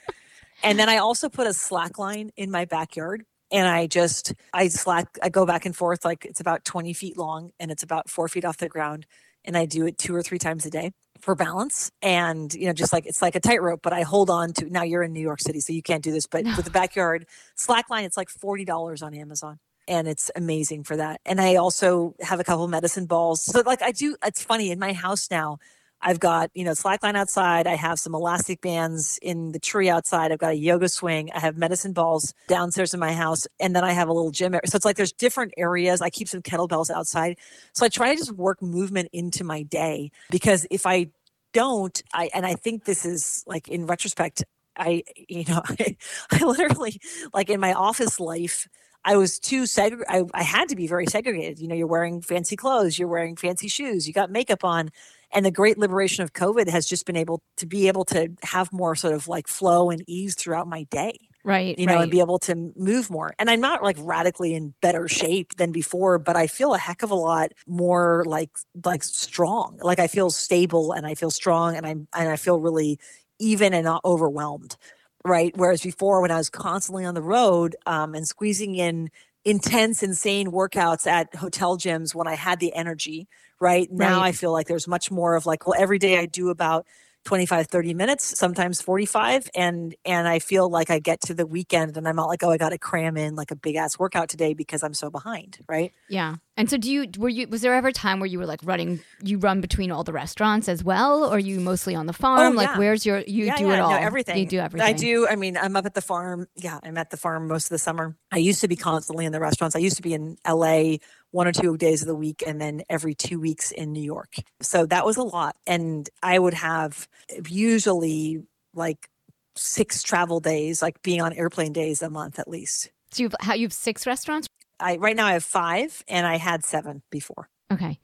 and 0.65 0.79
then 0.79 0.89
I 0.89 0.97
also 0.97 1.29
put 1.29 1.47
a 1.47 1.53
slack 1.53 1.99
line 1.99 2.31
in 2.37 2.51
my 2.51 2.65
backyard 2.65 3.25
and 3.53 3.69
I 3.69 3.87
just 3.87 4.35
I 4.53 4.69
slack 4.69 5.19
I 5.23 5.29
go 5.29 5.47
back 5.47 5.67
and 5.67 5.77
forth 5.77 6.05
like 6.05 6.25
it's 6.25 6.41
about 6.41 6.65
20 6.65 6.93
feet 6.95 7.17
long 7.17 7.51
and 7.61 7.71
it's 7.71 7.83
about 7.83 8.11
four 8.11 8.29
feet 8.29 8.45
off 8.45 8.57
the 8.59 8.69
ground 8.69 9.07
and 9.45 9.57
I 9.57 9.67
do 9.67 9.87
it 9.87 9.99
two 9.99 10.15
or 10.15 10.23
three 10.23 10.39
times 10.39 10.67
a 10.67 10.71
day 10.71 10.93
for 11.21 11.35
balance 11.35 11.91
and 12.03 12.53
you 12.55 12.67
know 12.67 12.73
just 12.73 12.93
like 12.93 13.07
it's 13.07 13.23
like 13.23 13.35
a 13.37 13.41
tightrope 13.41 13.81
but 13.83 13.93
I 13.93 14.03
hold 14.03 14.31
on 14.31 14.53
to 14.55 14.71
now 14.71 14.83
you're 14.83 15.03
in 15.05 15.13
New 15.13 15.21
York 15.21 15.41
City 15.41 15.61
so 15.61 15.73
you 15.73 15.83
can't 15.83 16.03
do 16.03 16.13
this 16.13 16.27
but 16.27 16.45
No. 16.45 16.55
with 16.57 16.65
the 16.65 16.71
backyard 16.73 17.27
slack 17.55 17.91
line 17.91 18.05
it's 18.05 18.17
like 18.17 18.29
$40 18.29 19.03
on 19.03 19.15
Amazon 19.15 19.59
and 19.87 20.09
it's 20.09 20.31
amazing 20.35 20.85
for 20.85 20.97
that 20.97 21.21
and 21.27 21.41
I 21.41 21.57
also 21.57 22.15
have 22.21 22.41
a 22.41 22.45
couple 22.45 22.67
medicine 22.69 23.07
balls 23.07 23.45
so 23.45 23.61
like 23.67 23.83
I 23.83 23.93
do 23.93 24.17
it's 24.25 24.43
funny 24.43 24.71
in 24.71 24.79
my 24.79 24.93
house 24.95 25.31
now 25.31 25.59
I've 26.05 26.21
got, 26.21 26.51
you 26.55 26.65
know, 26.65 26.73
slackline 26.73 27.17
outside. 27.17 27.67
I 27.67 27.77
have 27.77 27.99
some 27.99 28.15
elastic 28.15 28.61
bands 28.61 29.19
in 29.23 29.53
the 29.53 29.59
tree 29.59 29.89
outside. 29.89 30.33
I've 30.33 30.39
got 30.39 30.53
a 30.53 30.57
yoga 30.57 30.91
swing. 30.91 31.31
I 31.35 31.41
have 31.41 31.57
medicine 31.57 31.95
balls 31.95 32.35
downstairs 32.47 32.93
in 32.93 33.01
my 33.01 33.15
house. 33.15 33.47
And 33.59 33.75
then 33.75 33.85
I 33.85 33.93
have 33.93 34.09
a 34.09 34.13
little 34.13 34.31
gym. 34.31 34.53
So 34.67 34.77
it's 34.77 34.85
like 34.85 34.97
there's 34.97 35.13
different 35.13 35.55
areas. 35.57 36.03
I 36.03 36.11
keep 36.11 36.29
some 36.29 36.43
kettlebells 36.43 36.91
outside. 36.91 37.39
So 37.73 37.87
I 37.87 37.89
try 37.89 38.13
to 38.13 38.19
just 38.19 38.33
work 38.33 38.61
movement 38.61 39.09
into 39.15 39.45
my 39.45 39.63
day 39.63 40.11
because 40.31 40.67
if 40.71 40.85
I 40.85 41.09
don't, 41.55 42.03
I, 42.13 42.29
and 42.35 42.45
I 42.45 42.55
think 42.55 42.85
this 42.85 43.07
is 43.07 43.43
like 43.47 43.69
in 43.69 43.87
retrospect, 43.87 44.45
I, 44.77 45.05
you 45.17 45.45
know, 45.49 45.63
I, 45.81 45.97
I 46.31 46.45
literally, 46.45 47.01
like 47.33 47.49
in 47.49 47.61
my 47.61 47.73
office 47.73 48.21
life, 48.21 48.69
I 49.05 49.17
was 49.17 49.39
too 49.39 49.65
seg. 49.65 50.01
I, 50.09 50.23
I 50.33 50.43
had 50.43 50.69
to 50.71 50.77
be 50.77 50.87
very 50.87 51.07
segregated. 51.07 51.59
You 51.59 51.69
know, 51.69 51.75
you're 51.75 51.87
wearing 51.87 52.23
fancy 52.23 52.57
clothes, 52.57 52.99
you're 52.99 53.09
wearing 53.09 53.37
fancy 53.37 53.69
shoes, 53.69 54.07
you 54.07 54.15
got 54.15 54.31
makeup 54.31 54.65
on. 54.65 54.91
And 55.33 55.45
the 55.45 55.51
great 55.51 55.79
liberation 55.79 56.23
of 56.23 56.33
COVID 56.33 56.69
has 56.69 56.87
just 56.87 57.07
been 57.07 57.17
able 57.17 57.43
to 57.57 57.67
be 57.67 57.89
able 57.89 58.05
to 58.07 58.31
have 58.45 58.73
more 58.73 58.95
sort 58.95 59.15
of 59.15 59.27
like 59.27 59.49
flow 59.49 59.91
and 59.91 60.03
ease 60.07 60.37
throughout 60.37 60.69
my 60.69 60.85
day. 60.85 61.19
Right. 61.43 61.79
You 61.79 61.87
know, 61.87 61.97
right. 61.97 62.03
and 62.03 62.11
be 62.11 62.21
able 62.21 62.39
to 62.41 62.73
move 62.75 63.11
more. 63.11 63.35
And 63.39 63.51
I'm 63.51 63.61
not 63.61 63.83
like 63.83 63.97
radically 63.99 64.55
in 64.55 64.73
better 64.81 65.09
shape 65.09 65.57
than 65.57 65.73
before, 65.73 66.19
but 66.19 66.37
I 66.37 66.47
feel 66.47 66.73
a 66.73 66.79
heck 66.79 67.03
of 67.03 67.11
a 67.11 67.17
lot 67.17 67.53
more 67.67 68.25
like 68.27 68.51
like 68.85 69.03
strong. 69.03 69.79
Like 69.83 69.99
I 69.99 70.07
feel 70.07 70.31
stable 70.31 70.93
and 70.93 71.07
I 71.07 71.15
feel 71.15 71.31
strong 71.31 71.77
and 71.77 71.85
I'm 71.85 72.09
and 72.17 72.31
I 72.31 72.37
feel 72.37 72.61
really 72.61 72.99
even 73.39 73.75
and 73.75 73.85
not 73.85 74.01
overwhelmed 74.05 74.77
right? 75.25 75.53
Whereas 75.57 75.83
before, 75.83 76.21
when 76.21 76.31
I 76.31 76.37
was 76.37 76.51
constantly 76.51 77.05
on 77.05 77.15
the 77.15 77.23
road 77.23 77.77
um, 77.87 78.15
and 78.15 78.27
squeezing 78.27 78.75
in 78.77 79.11
intense, 79.45 80.03
insane 80.03 80.49
workouts 80.51 81.07
at 81.07 81.35
hotel 81.35 81.77
gyms 81.77 82.15
when 82.15 82.27
I 82.27 82.35
had 82.35 82.61
the 82.61 82.75
energy, 82.75 83.29
right? 83.61 83.89
Now 83.91 84.21
Right. 84.21 84.23
I 84.23 84.33
feel 84.33 84.53
like 84.53 84.67
there's 84.67 84.89
much 84.89 85.11
more 85.11 85.35
of 85.37 85.47
like, 85.47 85.67
well, 85.67 85.81
every 85.81 85.99
day 85.99 86.19
I 86.19 86.27
do 86.27 86.49
about 86.51 86.87
25 87.25 87.67
30 87.69 87.95
minutes 87.95 88.39
sometimes 88.39 88.81
45 88.83 89.49
and 89.55 89.95
and 90.05 90.29
i 90.29 90.39
feel 90.39 90.69
like 90.69 90.91
i 90.91 90.99
get 90.99 91.21
to 91.23 91.35
the 91.35 91.47
weekend 91.47 91.97
and 91.97 92.07
i'm 92.07 92.17
not 92.17 92.29
like 92.29 92.43
oh 92.43 92.51
i 92.51 92.57
gotta 92.59 92.79
cram 92.79 93.17
in 93.17 93.35
like 93.35 93.51
a 93.51 93.57
big 93.57 93.77
ass 93.77 93.99
workout 93.99 94.29
today 94.29 94.55
because 94.55 94.83
i'm 94.83 94.95
so 94.95 95.11
behind 95.11 95.59
right 95.69 95.93
Yeah. 96.09 96.37
And 96.57 96.71
so 96.71 96.77
do 96.77 96.89
you 96.89 97.09
were 97.19 97.29
you 97.29 97.49
was 97.49 97.63
there 97.63 97.75
ever 97.75 97.89
a 97.89 97.93
time 97.93 98.21
where 98.21 98.29
you 98.29 98.39
were 98.39 98.47
like 98.47 98.61
running 98.63 99.01
you 99.25 99.39
run 99.39 99.61
between 99.61 99.91
all 99.91 100.05
the 100.05 100.13
restaurants 100.13 100.69
as 100.69 100.85
well 100.85 101.25
or 101.25 101.35
are 101.35 101.39
you 101.41 101.59
mostly 101.59 101.97
on 101.97 102.07
the 102.07 102.13
farm? 102.13 102.53
Oh, 102.53 102.57
like 102.57 102.69
Oh, 102.69 102.73
yeah. 102.75 102.79
where's 102.79 103.05
your 103.05 103.19
you 103.27 103.47
yeah, 103.47 103.57
do 103.57 103.65
yeah, 103.67 103.75
it 103.75 103.81
all. 103.81 103.91
No, 103.91 103.97
everything. 103.97 104.39
You 104.39 104.47
do 104.47 104.59
everything. 104.61 104.87
I 104.89 104.93
do. 104.93 105.27
I 105.27 105.35
mean, 105.35 105.57
I'm 105.57 105.75
up 105.75 105.85
at 105.85 105.95
the 105.95 106.01
farm. 106.01 106.47
Yeah, 106.55 106.79
I'm 106.85 106.97
at 106.97 107.11
the 107.11 107.17
farm 107.17 107.49
most 107.49 107.65
of 107.65 107.71
the 107.71 107.79
summer. 107.79 108.15
I 108.31 108.37
used 108.39 108.61
to 108.61 108.69
be 108.69 108.77
constantly 108.77 109.25
in 109.25 109.33
the 109.33 109.41
restaurants. 109.41 109.75
I 109.75 109.81
used 109.81 109.97
to 109.97 110.03
be 110.03 110.15
in 110.15 110.37
LA 110.47 110.99
one 111.35 111.49
or 111.49 111.53
two 111.53 111.77
days 111.77 112.01
of 112.01 112.07
the 112.07 112.15
week 112.15 112.45
and 112.47 112.61
then 112.61 112.81
every 112.89 113.13
two 113.13 113.41
weeks 113.41 113.73
in 113.73 113.93
New 113.93 114.03
York. 114.03 114.37
So 114.63 114.87
that 114.87 115.05
was 115.05 115.17
a 115.17 115.25
lot. 115.25 115.57
And 115.67 116.09
I 116.23 116.39
would 116.39 116.55
have 116.55 117.09
usually 117.49 118.41
like 118.73 119.09
six 119.57 120.05
travel 120.05 120.39
days, 120.39 120.81
like 120.81 121.03
being 121.03 121.21
on 121.21 121.33
airplane 121.33 121.73
days 121.73 122.03
a 122.03 122.09
month 122.09 122.39
at 122.39 122.47
least. 122.47 122.91
So 123.11 123.25
you've 123.25 123.35
how 123.41 123.55
you 123.55 123.67
have 123.67 123.73
six 123.73 124.07
restaurants? 124.07 124.47
I 124.79 124.97
right 124.97 125.17
now 125.17 125.27
I 125.27 125.33
have 125.33 125.45
five 125.45 126.05
and 126.07 126.25
I 126.25 126.37
had 126.37 126.65
seven 126.65 127.03
before. 127.11 127.49
Okay. 127.73 127.99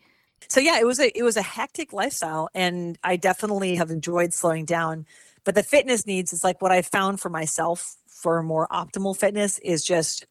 so 0.48 0.58
yeah 0.58 0.80
it 0.80 0.86
was 0.86 0.98
a 0.98 1.16
it 1.16 1.22
was 1.22 1.36
a 1.36 1.42
hectic 1.42 1.92
lifestyle 1.92 2.48
and 2.54 2.98
i 3.04 3.14
definitely 3.14 3.76
have 3.76 3.90
enjoyed 3.90 4.32
slowing 4.32 4.64
down 4.64 5.06
but 5.44 5.54
the 5.54 5.62
fitness 5.62 6.06
needs 6.06 6.32
is 6.32 6.42
like 6.42 6.62
what 6.62 6.72
i 6.72 6.80
found 6.80 7.20
for 7.20 7.28
myself 7.28 7.94
for 8.08 8.42
more 8.42 8.66
optimal 8.72 9.14
fitness 9.14 9.58
is 9.58 9.84
just 9.84 10.26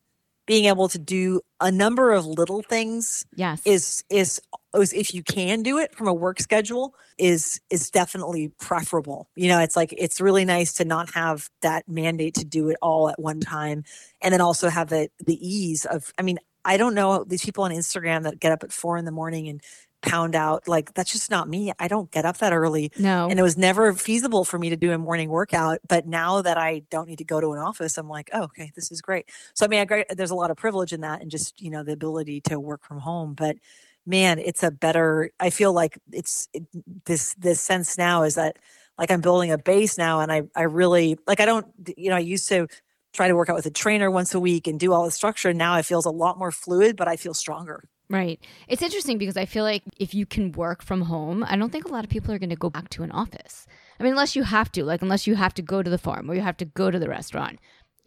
being 0.49 0.65
able 0.65 0.89
to 0.89 0.97
do 0.97 1.41
a 1.61 1.71
number 1.71 2.11
of 2.11 2.25
little 2.25 2.63
things 2.63 3.23
Yes. 3.35 3.61
is 3.65 4.03
is 4.09 4.41
is 4.75 4.93
if 4.93 5.13
you 5.13 5.21
can 5.21 5.61
do 5.61 5.77
it 5.77 5.93
from 5.93 6.07
a 6.07 6.13
work 6.13 6.41
schedule 6.41 6.95
is 7.19 7.61
is 7.69 7.91
definitely 7.91 8.51
preferable 8.59 9.29
you 9.35 9.47
know 9.47 9.59
it's 9.59 9.75
like 9.75 9.93
it's 9.95 10.19
really 10.19 10.45
nice 10.45 10.73
to 10.73 10.85
not 10.85 11.13
have 11.13 11.49
that 11.61 11.87
mandate 11.87 12.33
to 12.33 12.45
do 12.45 12.69
it 12.69 12.77
all 12.81 13.09
at 13.09 13.19
one 13.19 13.39
time 13.39 13.83
and 14.23 14.33
then 14.33 14.41
also 14.41 14.69
have 14.69 14.89
the 14.89 15.07
the 15.23 15.37
ease 15.47 15.85
of 15.85 16.11
i 16.17 16.23
mean 16.23 16.39
i 16.65 16.77
don't 16.77 16.95
know 16.95 17.23
these 17.23 17.43
people 17.45 17.63
on 17.63 17.71
instagram 17.71 18.23
that 18.23 18.39
get 18.39 18.51
up 18.51 18.63
at 18.63 18.71
four 18.71 18.97
in 18.97 19.05
the 19.05 19.11
morning 19.11 19.47
and 19.47 19.61
pound 20.01 20.33
out 20.35 20.67
like 20.67 20.93
that's 20.93 21.11
just 21.11 21.29
not 21.29 21.49
me. 21.49 21.73
I 21.77 21.87
don't 21.87 22.09
get 22.11 22.25
up 22.25 22.37
that 22.37 22.53
early. 22.53 22.91
No. 22.97 23.27
and 23.29 23.39
it 23.39 23.43
was 23.43 23.57
never 23.57 23.93
feasible 23.93 24.45
for 24.45 24.57
me 24.57 24.69
to 24.69 24.77
do 24.77 24.91
a 24.91 24.97
morning 24.97 25.29
workout 25.29 25.79
but 25.87 26.07
now 26.07 26.41
that 26.41 26.57
i 26.57 26.81
don't 26.89 27.07
need 27.07 27.17
to 27.17 27.23
go 27.23 27.41
to 27.41 27.51
an 27.51 27.59
office 27.59 27.97
i'm 27.97 28.07
like 28.07 28.29
oh 28.33 28.43
okay 28.43 28.71
this 28.75 28.91
is 28.91 29.01
great. 29.01 29.29
So 29.53 29.65
i 29.65 29.69
mean 29.69 29.85
I, 29.89 30.05
there's 30.15 30.31
a 30.31 30.35
lot 30.35 30.51
of 30.51 30.57
privilege 30.57 30.93
in 30.93 31.01
that 31.01 31.21
and 31.21 31.29
just 31.29 31.61
you 31.61 31.69
know 31.69 31.83
the 31.83 31.91
ability 31.91 32.41
to 32.41 32.59
work 32.59 32.83
from 32.83 32.99
home 32.99 33.33
but 33.33 33.57
man 34.05 34.39
it's 34.39 34.63
a 34.63 34.71
better 34.71 35.31
i 35.39 35.49
feel 35.49 35.73
like 35.73 35.97
it's 36.11 36.47
it, 36.53 36.63
this 37.05 37.35
this 37.35 37.59
sense 37.61 37.97
now 37.97 38.23
is 38.23 38.35
that 38.35 38.57
like 38.97 39.11
i'm 39.11 39.21
building 39.21 39.51
a 39.51 39.57
base 39.57 39.97
now 39.97 40.19
and 40.21 40.31
i 40.31 40.43
i 40.55 40.63
really 40.63 41.17
like 41.27 41.39
i 41.39 41.45
don't 41.45 41.67
you 41.97 42.09
know 42.09 42.15
i 42.15 42.19
used 42.19 42.47
to 42.49 42.67
try 43.13 43.27
to 43.27 43.35
work 43.35 43.49
out 43.49 43.55
with 43.55 43.65
a 43.65 43.71
trainer 43.71 44.09
once 44.09 44.33
a 44.33 44.39
week 44.39 44.67
and 44.67 44.79
do 44.79 44.93
all 44.93 45.03
the 45.03 45.11
structure 45.11 45.53
now 45.53 45.75
it 45.77 45.85
feels 45.85 46.05
a 46.05 46.11
lot 46.11 46.37
more 46.39 46.51
fluid 46.51 46.95
but 46.95 47.07
i 47.07 47.15
feel 47.15 47.33
stronger 47.33 47.83
Right. 48.09 48.39
It's 48.67 48.81
interesting 48.81 49.19
because 49.19 49.37
I 49.37 49.45
feel 49.45 49.63
like 49.63 49.83
if 49.97 50.15
you 50.15 50.25
can 50.25 50.51
work 50.53 50.81
from 50.81 51.01
home, 51.01 51.45
I 51.47 51.55
don't 51.55 51.71
think 51.71 51.85
a 51.85 51.91
lot 51.91 52.03
of 52.03 52.09
people 52.09 52.33
are 52.33 52.39
going 52.39 52.49
to 52.49 52.55
go 52.55 52.69
back 52.69 52.89
to 52.89 53.03
an 53.03 53.11
office. 53.11 53.67
I 53.99 54.03
mean, 54.03 54.13
unless 54.13 54.35
you 54.35 54.43
have 54.43 54.71
to, 54.71 54.83
like, 54.83 55.03
unless 55.03 55.27
you 55.27 55.35
have 55.35 55.53
to 55.55 55.61
go 55.61 55.83
to 55.83 55.89
the 55.89 55.99
farm 55.99 56.29
or 56.29 56.33
you 56.33 56.41
have 56.41 56.57
to 56.57 56.65
go 56.65 56.89
to 56.89 56.97
the 56.97 57.07
restaurant 57.07 57.59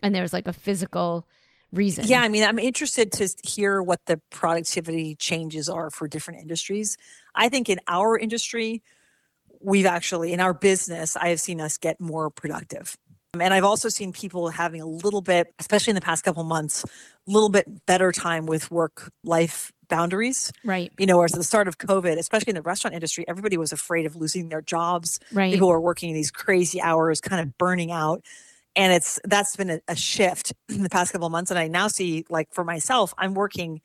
and 0.02 0.14
there's 0.14 0.32
like 0.32 0.48
a 0.48 0.52
physical 0.52 1.26
reason. 1.72 2.04
Yeah, 2.06 2.22
I 2.22 2.28
mean, 2.28 2.42
I'm 2.42 2.58
interested 2.58 3.12
to 3.12 3.28
hear 3.44 3.80
what 3.80 4.00
the 4.06 4.20
productivity 4.30 5.14
changes 5.14 5.68
are 5.68 5.90
for 5.90 6.08
different 6.08 6.40
industries. 6.40 6.96
I 7.34 7.48
think 7.48 7.68
in 7.68 7.78
our 7.86 8.18
industry, 8.18 8.82
we've 9.60 9.86
actually, 9.86 10.32
in 10.32 10.40
our 10.40 10.52
business, 10.52 11.16
I 11.16 11.28
have 11.28 11.40
seen 11.40 11.60
us 11.60 11.78
get 11.78 12.00
more 12.00 12.28
productive. 12.28 12.96
And 13.40 13.54
I've 13.54 13.64
also 13.64 13.88
seen 13.88 14.12
people 14.12 14.50
having 14.50 14.82
a 14.82 14.86
little 14.86 15.22
bit, 15.22 15.54
especially 15.58 15.92
in 15.92 15.94
the 15.94 16.02
past 16.02 16.22
couple 16.22 16.44
months, 16.44 16.84
a 16.84 17.30
little 17.30 17.48
bit 17.48 17.86
better 17.86 18.12
time 18.12 18.44
with 18.44 18.70
work 18.70 19.10
life 19.24 19.72
boundaries. 19.92 20.50
Right. 20.64 20.90
You 20.98 21.04
know, 21.04 21.18
whereas 21.18 21.34
at 21.34 21.38
the 21.38 21.44
start 21.44 21.68
of 21.68 21.76
COVID, 21.76 22.16
especially 22.16 22.52
in 22.52 22.54
the 22.54 22.62
restaurant 22.62 22.94
industry, 22.94 23.26
everybody 23.28 23.58
was 23.58 23.72
afraid 23.72 24.06
of 24.06 24.16
losing 24.16 24.48
their 24.48 24.62
jobs. 24.62 25.20
Right. 25.30 25.52
People 25.52 25.68
were 25.68 25.82
working 25.82 26.14
these 26.14 26.30
crazy 26.30 26.80
hours, 26.80 27.20
kind 27.20 27.42
of 27.42 27.58
burning 27.58 27.92
out. 27.92 28.24
And 28.74 28.90
it's 28.94 29.20
that's 29.24 29.54
been 29.54 29.68
a, 29.68 29.80
a 29.88 29.94
shift 29.94 30.54
in 30.70 30.82
the 30.82 30.88
past 30.88 31.12
couple 31.12 31.26
of 31.26 31.32
months. 31.32 31.50
And 31.50 31.60
I 31.60 31.68
now 31.68 31.88
see, 31.88 32.24
like 32.30 32.48
for 32.54 32.64
myself, 32.64 33.12
I'm 33.18 33.34
working 33.34 33.82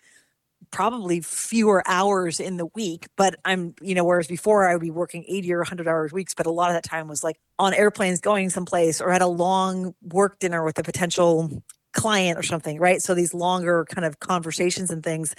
probably 0.72 1.20
fewer 1.20 1.84
hours 1.86 2.39
in 2.39 2.55
the 2.55 2.68
week, 2.74 3.08
but 3.18 3.36
I'm, 3.43 3.76
you 3.82 3.93
know, 3.93 4.05
whereas 4.05 4.28
before 4.28 4.68
I 4.68 4.74
would 4.74 4.82
be 4.82 4.91
working 4.91 5.26
80 5.28 5.53
or 5.53 5.60
100 5.60 5.88
hours 5.88 6.14
weeks, 6.14 6.34
but 6.34 6.45
a 6.45 6.51
lot 6.51 6.70
of 6.70 6.76
that 6.76 6.84
time 6.84 7.08
was 7.10 7.24
like 7.24 7.38
on 7.60 7.74
airplanes 7.74 8.22
going 8.22 8.49
someplace 8.49 9.01
or 9.01 9.12
had 9.12 9.22
a 9.22 9.28
long 9.28 9.93
work 10.01 10.39
dinner 10.39 10.64
with 10.64 10.80
a 10.80 10.84
potential 10.84 11.62
client 11.93 12.38
or 12.38 12.43
something, 12.43 12.80
right? 12.80 13.01
So 13.01 13.14
these 13.14 13.34
longer 13.34 13.86
kind 13.89 14.05
of 14.05 14.20
conversations 14.20 14.89
and 14.89 15.03
things 15.03 15.36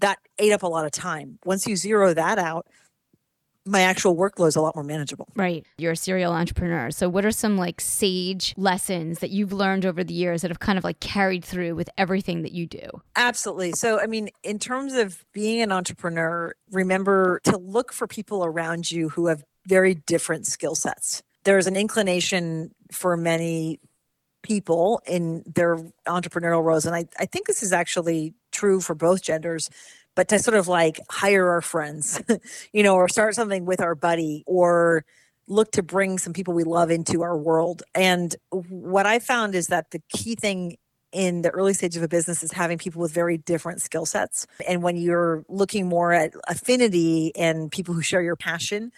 that 0.00 0.18
ate 0.38 0.52
up 0.52 0.62
a 0.62 0.66
lot 0.66 0.84
of 0.84 0.92
time. 0.92 1.38
Once 1.44 1.66
you 1.66 1.76
zero 1.76 2.14
that 2.14 2.38
out, 2.38 2.66
my 3.68 3.82
actual 3.82 4.16
workload 4.16 4.48
is 4.48 4.56
a 4.56 4.60
lot 4.60 4.74
more 4.74 4.84
manageable. 4.84 5.28
Right. 5.36 5.64
You're 5.76 5.92
a 5.92 5.96
serial 5.96 6.32
entrepreneur. 6.32 6.90
So, 6.90 7.08
what 7.08 7.24
are 7.24 7.30
some 7.30 7.58
like 7.58 7.80
sage 7.80 8.54
lessons 8.56 9.18
that 9.18 9.30
you've 9.30 9.52
learned 9.52 9.84
over 9.84 10.02
the 10.02 10.14
years 10.14 10.42
that 10.42 10.50
have 10.50 10.58
kind 10.58 10.78
of 10.78 10.84
like 10.84 11.00
carried 11.00 11.44
through 11.44 11.74
with 11.74 11.90
everything 11.98 12.42
that 12.42 12.52
you 12.52 12.66
do? 12.66 12.88
Absolutely. 13.14 13.72
So, 13.72 14.00
I 14.00 14.06
mean, 14.06 14.30
in 14.42 14.58
terms 14.58 14.94
of 14.94 15.24
being 15.32 15.60
an 15.60 15.70
entrepreneur, 15.70 16.54
remember 16.70 17.40
to 17.44 17.58
look 17.58 17.92
for 17.92 18.06
people 18.06 18.44
around 18.44 18.90
you 18.90 19.10
who 19.10 19.26
have 19.26 19.44
very 19.66 19.94
different 19.94 20.46
skill 20.46 20.74
sets. 20.74 21.22
There's 21.44 21.66
an 21.66 21.76
inclination 21.76 22.74
for 22.90 23.16
many 23.16 23.80
people 24.42 25.02
in 25.06 25.42
their 25.54 25.76
entrepreneurial 26.06 26.62
roles. 26.62 26.86
And 26.86 26.94
I, 26.94 27.04
I 27.18 27.26
think 27.26 27.46
this 27.46 27.62
is 27.62 27.72
actually 27.72 28.34
true 28.58 28.80
for 28.80 28.94
both 28.94 29.22
genders, 29.22 29.70
but 30.16 30.28
to 30.28 30.38
sort 30.38 30.56
of 30.56 30.66
like 30.68 31.00
hire 31.10 31.48
our 31.48 31.62
friends, 31.62 32.20
you 32.72 32.82
know, 32.82 32.94
or 32.94 33.08
start 33.08 33.34
something 33.34 33.64
with 33.64 33.80
our 33.80 33.94
buddy 33.94 34.42
or 34.46 35.04
look 35.46 35.70
to 35.72 35.82
bring 35.82 36.18
some 36.18 36.32
people 36.32 36.54
we 36.54 36.64
love 36.64 36.90
into 36.90 37.22
our 37.22 37.36
world. 37.36 37.82
And 37.94 38.34
what 38.50 39.06
I 39.06 39.18
found 39.18 39.54
is 39.54 39.68
that 39.68 39.90
the 39.92 40.02
key 40.10 40.34
thing 40.34 40.76
in 41.12 41.42
the 41.42 41.50
early 41.50 41.72
stage 41.72 41.96
of 41.96 42.02
a 42.02 42.08
business 42.08 42.42
is 42.42 42.52
having 42.52 42.76
people 42.76 43.00
with 43.00 43.12
very 43.12 43.38
different 43.38 43.80
skill 43.80 44.04
sets. 44.04 44.46
And 44.68 44.82
when 44.82 44.96
you're 44.96 45.44
looking 45.48 45.88
more 45.88 46.12
at 46.12 46.34
affinity 46.48 47.32
and 47.34 47.70
people 47.70 47.94
who 47.94 48.02
share 48.02 48.20
your 48.20 48.36
passion, 48.36 48.92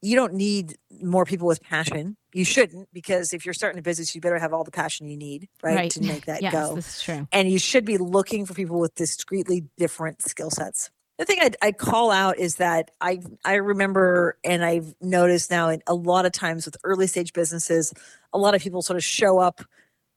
you 0.00 0.16
don't 0.16 0.34
need 0.34 0.76
more 1.02 1.24
people 1.24 1.46
with 1.46 1.62
passion. 1.62 2.16
You 2.32 2.44
shouldn't, 2.44 2.88
because 2.92 3.32
if 3.32 3.44
you're 3.44 3.54
starting 3.54 3.78
a 3.78 3.82
business, 3.82 4.14
you 4.14 4.20
better 4.20 4.38
have 4.38 4.52
all 4.52 4.64
the 4.64 4.70
passion 4.70 5.08
you 5.08 5.16
need, 5.16 5.48
right, 5.62 5.90
to 5.90 6.02
make 6.02 6.26
that 6.26 6.42
yes, 6.42 6.52
go. 6.52 6.74
this 6.74 6.96
is 6.96 7.02
true. 7.02 7.28
And 7.32 7.50
you 7.50 7.58
should 7.58 7.84
be 7.84 7.98
looking 7.98 8.46
for 8.46 8.54
people 8.54 8.78
with 8.78 8.94
discreetly 8.94 9.64
different 9.76 10.22
skill 10.22 10.50
sets. 10.50 10.90
The 11.18 11.24
thing 11.24 11.38
I'd, 11.42 11.56
I'd 11.60 11.78
call 11.78 12.12
out 12.12 12.38
is 12.38 12.56
that 12.56 12.92
I 13.00 13.18
I 13.44 13.54
remember 13.54 14.38
and 14.44 14.64
I've 14.64 14.94
noticed 15.00 15.50
now 15.50 15.68
in 15.68 15.82
a 15.88 15.94
lot 15.94 16.26
of 16.26 16.32
times 16.32 16.64
with 16.64 16.76
early 16.84 17.08
stage 17.08 17.32
businesses, 17.32 17.92
a 18.32 18.38
lot 18.38 18.54
of 18.54 18.62
people 18.62 18.82
sort 18.82 18.98
of 18.98 19.02
show 19.02 19.40
up 19.40 19.62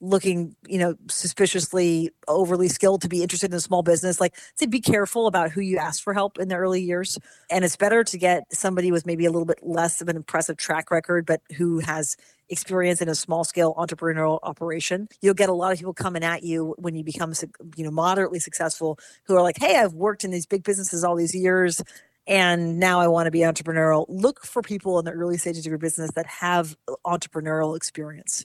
looking, 0.01 0.55
you 0.67 0.79
know, 0.79 0.95
suspiciously 1.09 2.09
overly 2.27 2.67
skilled 2.67 3.01
to 3.03 3.07
be 3.07 3.21
interested 3.21 3.51
in 3.51 3.55
a 3.55 3.61
small 3.61 3.83
business. 3.83 4.19
Like, 4.19 4.35
say, 4.55 4.65
be 4.65 4.81
careful 4.81 5.27
about 5.27 5.51
who 5.51 5.61
you 5.61 5.77
ask 5.77 6.03
for 6.03 6.13
help 6.13 6.39
in 6.39 6.47
the 6.47 6.55
early 6.55 6.81
years. 6.81 7.17
And 7.49 7.63
it's 7.63 7.77
better 7.77 8.03
to 8.03 8.17
get 8.17 8.43
somebody 8.51 8.91
with 8.91 9.05
maybe 9.05 9.25
a 9.25 9.31
little 9.31 9.45
bit 9.45 9.59
less 9.61 10.01
of 10.01 10.09
an 10.09 10.15
impressive 10.15 10.57
track 10.57 10.91
record, 10.91 11.25
but 11.25 11.41
who 11.55 11.79
has 11.79 12.17
experience 12.49 13.01
in 13.01 13.07
a 13.07 13.15
small 13.15 13.43
scale 13.43 13.73
entrepreneurial 13.75 14.39
operation. 14.43 15.07
You'll 15.21 15.35
get 15.35 15.49
a 15.49 15.53
lot 15.53 15.71
of 15.71 15.77
people 15.77 15.93
coming 15.93 16.23
at 16.23 16.43
you 16.43 16.75
when 16.77 16.95
you 16.95 17.03
become, 17.03 17.33
you 17.77 17.85
know, 17.85 17.91
moderately 17.91 18.39
successful 18.39 18.99
who 19.25 19.35
are 19.35 19.41
like, 19.41 19.57
hey, 19.57 19.77
I've 19.77 19.93
worked 19.93 20.25
in 20.25 20.31
these 20.31 20.45
big 20.45 20.63
businesses 20.63 21.03
all 21.03 21.15
these 21.15 21.33
years 21.33 21.81
and 22.27 22.79
now 22.79 22.99
I 22.99 23.07
want 23.07 23.27
to 23.27 23.31
be 23.31 23.39
entrepreneurial. 23.39 24.05
Look 24.07 24.45
for 24.45 24.61
people 24.61 24.99
in 24.99 25.05
the 25.05 25.11
early 25.11 25.37
stages 25.37 25.65
of 25.65 25.69
your 25.69 25.79
business 25.79 26.11
that 26.15 26.27
have 26.27 26.75
uh, 26.87 26.95
entrepreneurial 27.05 27.75
experience. 27.75 28.43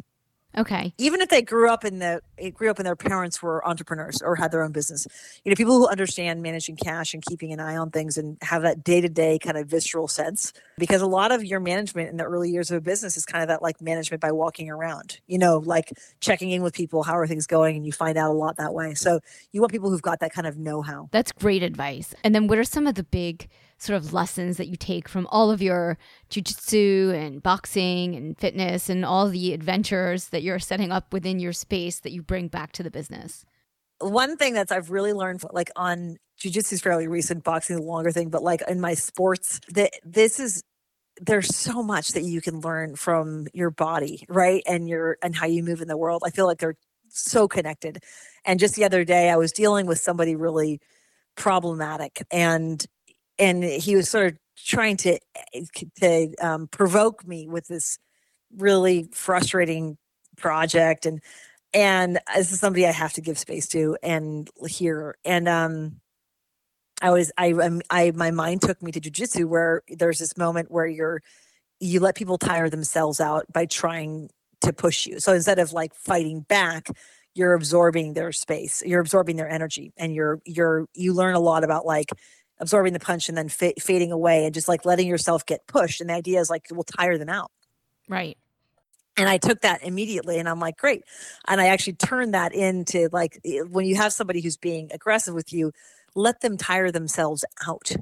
Okay. 0.56 0.92
Even 0.98 1.20
if 1.20 1.28
they 1.28 1.42
grew 1.42 1.70
up 1.70 1.84
in 1.84 1.98
the 1.98 2.20
it 2.38 2.54
grew 2.54 2.70
up 2.70 2.78
and 2.78 2.86
their 2.86 2.96
parents 2.96 3.42
were 3.42 3.66
entrepreneurs 3.66 4.20
or 4.22 4.36
had 4.36 4.52
their 4.52 4.62
own 4.62 4.72
business. 4.72 5.06
You 5.44 5.50
know, 5.50 5.56
people 5.56 5.78
who 5.78 5.88
understand 5.88 6.42
managing 6.42 6.76
cash 6.76 7.14
and 7.14 7.24
keeping 7.24 7.52
an 7.52 7.60
eye 7.60 7.76
on 7.76 7.90
things 7.90 8.18
and 8.18 8.36
have 8.42 8.62
that 8.62 8.84
day-to-day 8.84 9.38
kind 9.38 9.56
of 9.56 9.68
visceral 9.68 10.08
sense 10.08 10.52
because 10.78 11.00
a 11.00 11.06
lot 11.06 11.32
of 11.32 11.44
your 11.44 11.60
management 11.60 12.10
in 12.10 12.16
the 12.16 12.24
early 12.24 12.50
years 12.50 12.70
of 12.70 12.76
a 12.76 12.80
business 12.80 13.16
is 13.16 13.24
kind 13.24 13.42
of 13.42 13.48
that 13.48 13.62
like 13.62 13.80
management 13.80 14.20
by 14.20 14.32
walking 14.32 14.70
around. 14.70 15.20
You 15.26 15.38
know, 15.38 15.58
like 15.58 15.92
checking 16.20 16.50
in 16.50 16.62
with 16.62 16.74
people, 16.74 17.02
how 17.02 17.16
are 17.16 17.26
things 17.26 17.46
going 17.46 17.76
and 17.76 17.86
you 17.86 17.92
find 17.92 18.18
out 18.18 18.30
a 18.30 18.34
lot 18.34 18.56
that 18.56 18.74
way. 18.74 18.94
So, 18.94 19.20
you 19.52 19.60
want 19.60 19.72
people 19.72 19.90
who've 19.90 20.02
got 20.02 20.20
that 20.20 20.32
kind 20.32 20.46
of 20.46 20.58
know-how. 20.58 21.08
That's 21.12 21.32
great 21.32 21.62
advice. 21.62 22.14
And 22.24 22.34
then 22.34 22.46
what 22.46 22.58
are 22.58 22.64
some 22.64 22.86
of 22.86 22.94
the 22.94 23.04
big 23.04 23.48
sort 23.78 23.96
of 23.96 24.12
lessons 24.12 24.56
that 24.56 24.68
you 24.68 24.76
take 24.76 25.08
from 25.08 25.26
all 25.30 25.50
of 25.50 25.60
your 25.60 25.98
jujitsu 26.30 27.14
and 27.14 27.42
boxing 27.42 28.14
and 28.14 28.38
fitness 28.38 28.88
and 28.88 29.04
all 29.04 29.28
the 29.28 29.52
adventures 29.52 30.28
that 30.28 30.42
you're 30.42 30.58
setting 30.58 30.90
up 30.90 31.12
within 31.12 31.38
your 31.38 31.52
space 31.52 32.00
that 32.00 32.12
you 32.12 32.22
bring 32.22 32.48
back 32.48 32.72
to 32.72 32.82
the 32.82 32.90
business? 32.90 33.44
One 34.00 34.36
thing 34.36 34.54
that's 34.54 34.72
I've 34.72 34.90
really 34.90 35.12
learned, 35.12 35.42
like 35.52 35.70
on 35.76 36.16
jujitsu 36.40 36.74
is 36.74 36.80
fairly 36.80 37.08
recent, 37.08 37.44
boxing 37.44 37.76
is 37.76 37.80
a 37.80 37.84
longer 37.84 38.10
thing, 38.10 38.30
but 38.30 38.42
like 38.42 38.62
in 38.68 38.80
my 38.80 38.94
sports, 38.94 39.60
that 39.70 39.90
this 40.04 40.38
is 40.38 40.62
there's 41.20 41.54
so 41.54 41.82
much 41.82 42.08
that 42.08 42.24
you 42.24 42.40
can 42.42 42.60
learn 42.60 42.94
from 42.94 43.46
your 43.54 43.70
body, 43.70 44.24
right? 44.28 44.62
And 44.66 44.88
your 44.88 45.16
and 45.22 45.34
how 45.34 45.46
you 45.46 45.62
move 45.62 45.80
in 45.80 45.88
the 45.88 45.96
world. 45.96 46.22
I 46.26 46.30
feel 46.30 46.46
like 46.46 46.58
they're 46.58 46.76
so 47.08 47.48
connected. 47.48 47.98
And 48.44 48.60
just 48.60 48.74
the 48.74 48.84
other 48.84 49.04
day, 49.04 49.30
I 49.30 49.36
was 49.36 49.52
dealing 49.52 49.86
with 49.86 49.98
somebody 49.98 50.36
really 50.36 50.80
problematic, 51.36 52.22
and 52.30 52.84
and 53.38 53.62
he 53.62 53.96
was 53.96 54.08
sort 54.08 54.26
of 54.32 54.38
trying 54.56 54.96
to 54.96 55.18
to 56.00 56.34
um, 56.40 56.68
provoke 56.68 57.26
me 57.26 57.46
with 57.46 57.66
this 57.68 57.98
really 58.56 59.08
frustrating 59.12 59.96
project 60.36 61.06
and 61.06 61.20
and 61.74 62.20
this 62.34 62.52
is 62.52 62.60
somebody 62.60 62.86
I 62.86 62.92
have 62.92 63.12
to 63.14 63.20
give 63.20 63.38
space 63.38 63.68
to 63.68 63.96
and 64.02 64.48
hear 64.66 65.16
and 65.24 65.48
um 65.48 66.00
I 67.02 67.10
was 67.10 67.30
I 67.36 67.52
um, 67.52 67.82
I 67.90 68.12
my 68.14 68.30
mind 68.30 68.62
took 68.62 68.82
me 68.82 68.92
to 68.92 69.00
jujitsu 69.00 69.44
where 69.44 69.82
there's 69.88 70.18
this 70.18 70.36
moment 70.36 70.70
where 70.70 70.86
you're 70.86 71.22
you 71.80 72.00
let 72.00 72.14
people 72.14 72.38
tire 72.38 72.70
themselves 72.70 73.20
out 73.20 73.44
by 73.52 73.66
trying 73.66 74.30
to 74.62 74.72
push 74.72 75.06
you. 75.06 75.20
So 75.20 75.34
instead 75.34 75.58
of 75.58 75.72
like 75.72 75.94
fighting 75.94 76.40
back 76.40 76.88
you're 77.34 77.52
absorbing 77.52 78.14
their 78.14 78.32
space 78.32 78.82
you're 78.86 79.00
absorbing 79.00 79.36
their 79.36 79.48
energy 79.48 79.92
and 79.98 80.14
you're 80.14 80.40
you're 80.46 80.86
you 80.94 81.12
learn 81.12 81.34
a 81.34 81.40
lot 81.40 81.64
about 81.64 81.84
like 81.84 82.10
absorbing 82.58 82.92
the 82.92 83.00
punch 83.00 83.28
and 83.28 83.36
then 83.36 83.48
fa- 83.48 83.74
fading 83.78 84.12
away 84.12 84.44
and 84.44 84.54
just 84.54 84.68
like 84.68 84.84
letting 84.84 85.06
yourself 85.06 85.44
get 85.44 85.66
pushed. 85.66 86.00
And 86.00 86.10
the 86.10 86.14
idea 86.14 86.40
is 86.40 86.50
like, 86.50 86.66
we'll 86.70 86.84
tire 86.84 87.18
them 87.18 87.28
out. 87.28 87.50
Right. 88.08 88.38
And 89.16 89.28
I 89.28 89.38
took 89.38 89.62
that 89.62 89.82
immediately 89.82 90.38
and 90.38 90.48
I'm 90.48 90.60
like, 90.60 90.76
great. 90.76 91.02
And 91.48 91.60
I 91.60 91.68
actually 91.68 91.94
turned 91.94 92.34
that 92.34 92.54
into 92.54 93.08
like, 93.12 93.40
when 93.70 93.86
you 93.86 93.96
have 93.96 94.12
somebody 94.12 94.40
who's 94.40 94.56
being 94.56 94.90
aggressive 94.92 95.34
with 95.34 95.52
you, 95.52 95.72
let 96.14 96.40
them 96.40 96.56
tire 96.56 96.90
themselves 96.90 97.44
out. 97.66 97.92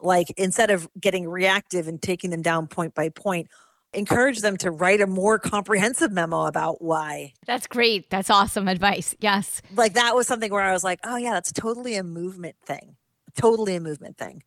Like 0.00 0.32
instead 0.36 0.70
of 0.70 0.88
getting 1.00 1.28
reactive 1.28 1.86
and 1.86 2.02
taking 2.02 2.30
them 2.30 2.42
down 2.42 2.66
point 2.66 2.94
by 2.94 3.08
point, 3.08 3.48
encourage 3.92 4.40
them 4.40 4.56
to 4.56 4.72
write 4.72 5.00
a 5.00 5.06
more 5.06 5.38
comprehensive 5.38 6.10
memo 6.10 6.46
about 6.46 6.82
why. 6.82 7.32
That's 7.46 7.68
great. 7.68 8.10
That's 8.10 8.28
awesome 8.28 8.66
advice. 8.66 9.14
Yes. 9.20 9.62
Like 9.76 9.94
that 9.94 10.16
was 10.16 10.26
something 10.26 10.50
where 10.50 10.62
I 10.62 10.72
was 10.72 10.82
like, 10.82 10.98
oh, 11.04 11.16
yeah, 11.16 11.32
that's 11.32 11.52
totally 11.52 11.94
a 11.94 12.02
movement 12.02 12.56
thing 12.66 12.96
totally 13.36 13.76
a 13.76 13.80
movement 13.80 14.16
thing 14.16 14.42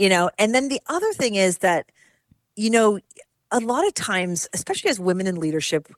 you 0.00 0.08
know? 0.08 0.30
And 0.38 0.54
then 0.54 0.68
the 0.68 0.80
other 0.88 1.12
thing 1.12 1.34
is 1.34 1.58
that 1.58 1.92
you 2.56 2.70
know 2.70 2.98
a 3.52 3.60
lot 3.60 3.86
of 3.86 3.94
times 3.94 4.48
especially 4.52 4.90
as 4.90 4.98
women 4.98 5.26
in 5.26 5.36
leadership 5.36 5.88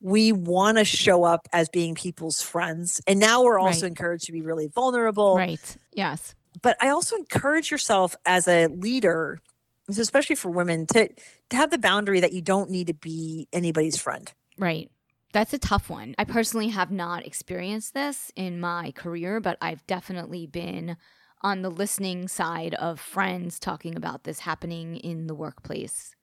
we 0.00 0.32
want 0.32 0.76
to 0.76 0.84
show 0.84 1.24
up 1.24 1.48
as 1.52 1.68
being 1.70 1.94
people's 1.94 2.42
friends 2.42 3.00
and 3.06 3.18
now 3.18 3.42
we're 3.42 3.58
also 3.58 3.82
right. 3.82 3.88
encouraged 3.88 4.26
to 4.26 4.32
be 4.32 4.42
really 4.42 4.66
vulnerable. 4.66 5.36
Right. 5.36 5.76
Yes. 5.92 6.34
But 6.60 6.76
i 6.80 6.88
also 6.88 7.16
encourage 7.16 7.70
yourself 7.70 8.16
as 8.26 8.46
a 8.48 8.66
leader 8.66 9.40
especially 9.88 10.36
for 10.36 10.50
women 10.50 10.86
to 10.88 11.08
to 11.50 11.56
have 11.56 11.70
the 11.70 11.78
boundary 11.78 12.20
that 12.20 12.32
you 12.32 12.42
don't 12.42 12.70
need 12.70 12.88
to 12.88 12.94
be 12.94 13.48
anybody's 13.52 13.96
friend. 13.96 14.32
Right. 14.58 14.90
That's 15.32 15.52
a 15.52 15.58
tough 15.58 15.90
one. 15.90 16.14
I 16.16 16.24
personally 16.24 16.68
have 16.68 16.92
not 16.92 17.26
experienced 17.26 17.92
this 17.92 18.30
in 18.36 18.60
my 18.60 18.92
career, 18.92 19.40
but 19.40 19.58
I've 19.60 19.84
definitely 19.88 20.46
been 20.46 20.96
on 21.44 21.62
the 21.62 21.70
listening 21.70 22.26
side 22.26 22.74
of 22.74 22.98
friends 22.98 23.60
talking 23.60 23.94
about 23.94 24.24
this 24.24 24.40
happening 24.40 24.96
in 24.96 25.28
the 25.28 25.34
workplace? 25.34 26.16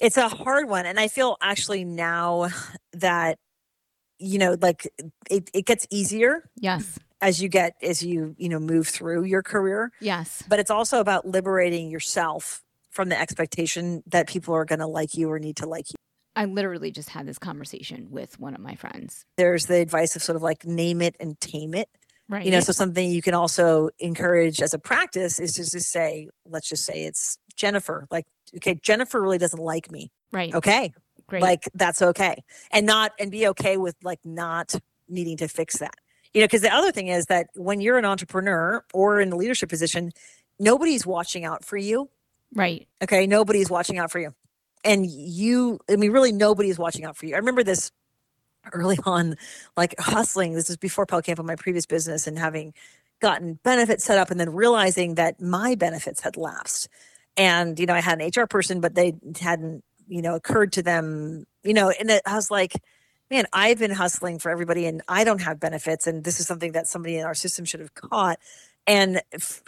It's 0.00 0.16
a 0.16 0.28
hard 0.28 0.68
one. 0.68 0.84
And 0.84 0.98
I 0.98 1.06
feel 1.06 1.36
actually 1.40 1.84
now 1.84 2.48
that, 2.92 3.38
you 4.18 4.38
know, 4.38 4.56
like 4.60 4.90
it, 5.30 5.48
it 5.54 5.64
gets 5.64 5.86
easier. 5.90 6.50
Yes. 6.56 6.98
As 7.20 7.40
you 7.40 7.48
get, 7.48 7.74
as 7.80 8.02
you, 8.02 8.34
you 8.36 8.50
know, 8.50 8.58
move 8.58 8.88
through 8.88 9.24
your 9.24 9.42
career. 9.42 9.92
Yes. 10.00 10.42
But 10.46 10.58
it's 10.58 10.70
also 10.70 11.00
about 11.00 11.24
liberating 11.26 11.88
yourself 11.88 12.62
from 12.90 13.08
the 13.08 13.18
expectation 13.18 14.02
that 14.08 14.28
people 14.28 14.54
are 14.54 14.64
going 14.64 14.80
to 14.80 14.86
like 14.86 15.14
you 15.14 15.30
or 15.30 15.38
need 15.38 15.56
to 15.56 15.66
like 15.66 15.88
you. 15.88 15.94
I 16.36 16.46
literally 16.46 16.90
just 16.90 17.10
had 17.10 17.26
this 17.26 17.38
conversation 17.38 18.08
with 18.10 18.40
one 18.40 18.54
of 18.54 18.60
my 18.60 18.74
friends. 18.74 19.24
There's 19.36 19.66
the 19.66 19.76
advice 19.76 20.16
of 20.16 20.22
sort 20.22 20.34
of 20.34 20.42
like 20.42 20.66
name 20.66 21.00
it 21.00 21.14
and 21.20 21.38
tame 21.40 21.74
it. 21.74 21.88
Right. 22.28 22.44
You 22.44 22.50
know, 22.50 22.60
so 22.60 22.72
something 22.72 23.10
you 23.10 23.22
can 23.22 23.34
also 23.34 23.90
encourage 23.98 24.62
as 24.62 24.72
a 24.72 24.78
practice 24.78 25.38
is 25.38 25.54
just 25.54 25.72
to 25.72 25.80
say, 25.80 26.28
let's 26.46 26.68
just 26.68 26.84
say 26.84 27.04
it's 27.04 27.36
Jennifer. 27.54 28.06
Like, 28.10 28.24
okay, 28.56 28.74
Jennifer 28.82 29.20
really 29.20 29.38
doesn't 29.38 29.60
like 29.60 29.90
me. 29.90 30.10
Right. 30.32 30.54
Okay. 30.54 30.92
Great. 31.26 31.42
Like 31.42 31.68
that's 31.74 32.02
okay. 32.02 32.42
And 32.70 32.86
not 32.86 33.12
and 33.18 33.30
be 33.30 33.46
okay 33.48 33.76
with 33.76 33.96
like 34.02 34.20
not 34.24 34.74
needing 35.08 35.36
to 35.38 35.48
fix 35.48 35.78
that. 35.78 35.94
You 36.32 36.40
know, 36.40 36.46
because 36.46 36.62
the 36.62 36.74
other 36.74 36.92
thing 36.92 37.08
is 37.08 37.26
that 37.26 37.46
when 37.54 37.80
you're 37.80 37.98
an 37.98 38.04
entrepreneur 38.04 38.84
or 38.92 39.20
in 39.20 39.30
a 39.30 39.36
leadership 39.36 39.68
position, 39.68 40.10
nobody's 40.58 41.06
watching 41.06 41.44
out 41.44 41.64
for 41.64 41.76
you. 41.76 42.10
Right. 42.54 42.88
Okay. 43.02 43.26
Nobody's 43.26 43.70
watching 43.70 43.98
out 43.98 44.10
for 44.10 44.18
you. 44.18 44.34
And 44.82 45.06
you, 45.06 45.78
I 45.90 45.96
mean, 45.96 46.10
really 46.10 46.32
nobody's 46.32 46.78
watching 46.78 47.04
out 47.04 47.16
for 47.16 47.26
you. 47.26 47.34
I 47.34 47.38
remember 47.38 47.62
this 47.62 47.90
early 48.72 48.98
on, 49.06 49.36
like 49.76 49.94
hustling. 49.98 50.54
This 50.54 50.68
was 50.68 50.76
before 50.76 51.06
Belcampo 51.06 51.40
on 51.40 51.46
my 51.46 51.56
previous 51.56 51.86
business 51.86 52.26
and 52.26 52.38
having 52.38 52.74
gotten 53.20 53.58
benefits 53.62 54.04
set 54.04 54.18
up 54.18 54.30
and 54.30 54.38
then 54.38 54.52
realizing 54.54 55.14
that 55.14 55.40
my 55.40 55.74
benefits 55.74 56.20
had 56.20 56.36
lapsed. 56.36 56.88
And, 57.36 57.78
you 57.78 57.86
know, 57.86 57.94
I 57.94 58.00
had 58.00 58.20
an 58.20 58.30
HR 58.34 58.46
person, 58.46 58.80
but 58.80 58.94
they 58.94 59.14
hadn't, 59.40 59.82
you 60.06 60.22
know, 60.22 60.34
occurred 60.34 60.72
to 60.72 60.82
them, 60.82 61.46
you 61.62 61.74
know, 61.74 61.90
and 61.90 62.10
I 62.26 62.34
was 62.34 62.50
like, 62.50 62.74
man, 63.30 63.46
I've 63.52 63.78
been 63.78 63.90
hustling 63.90 64.38
for 64.38 64.50
everybody 64.50 64.86
and 64.86 65.02
I 65.08 65.24
don't 65.24 65.40
have 65.40 65.58
benefits. 65.58 66.06
And 66.06 66.22
this 66.22 66.40
is 66.40 66.46
something 66.46 66.72
that 66.72 66.86
somebody 66.86 67.16
in 67.16 67.24
our 67.24 67.34
system 67.34 67.64
should 67.64 67.80
have 67.80 67.94
caught. 67.94 68.38
And, 68.86 69.22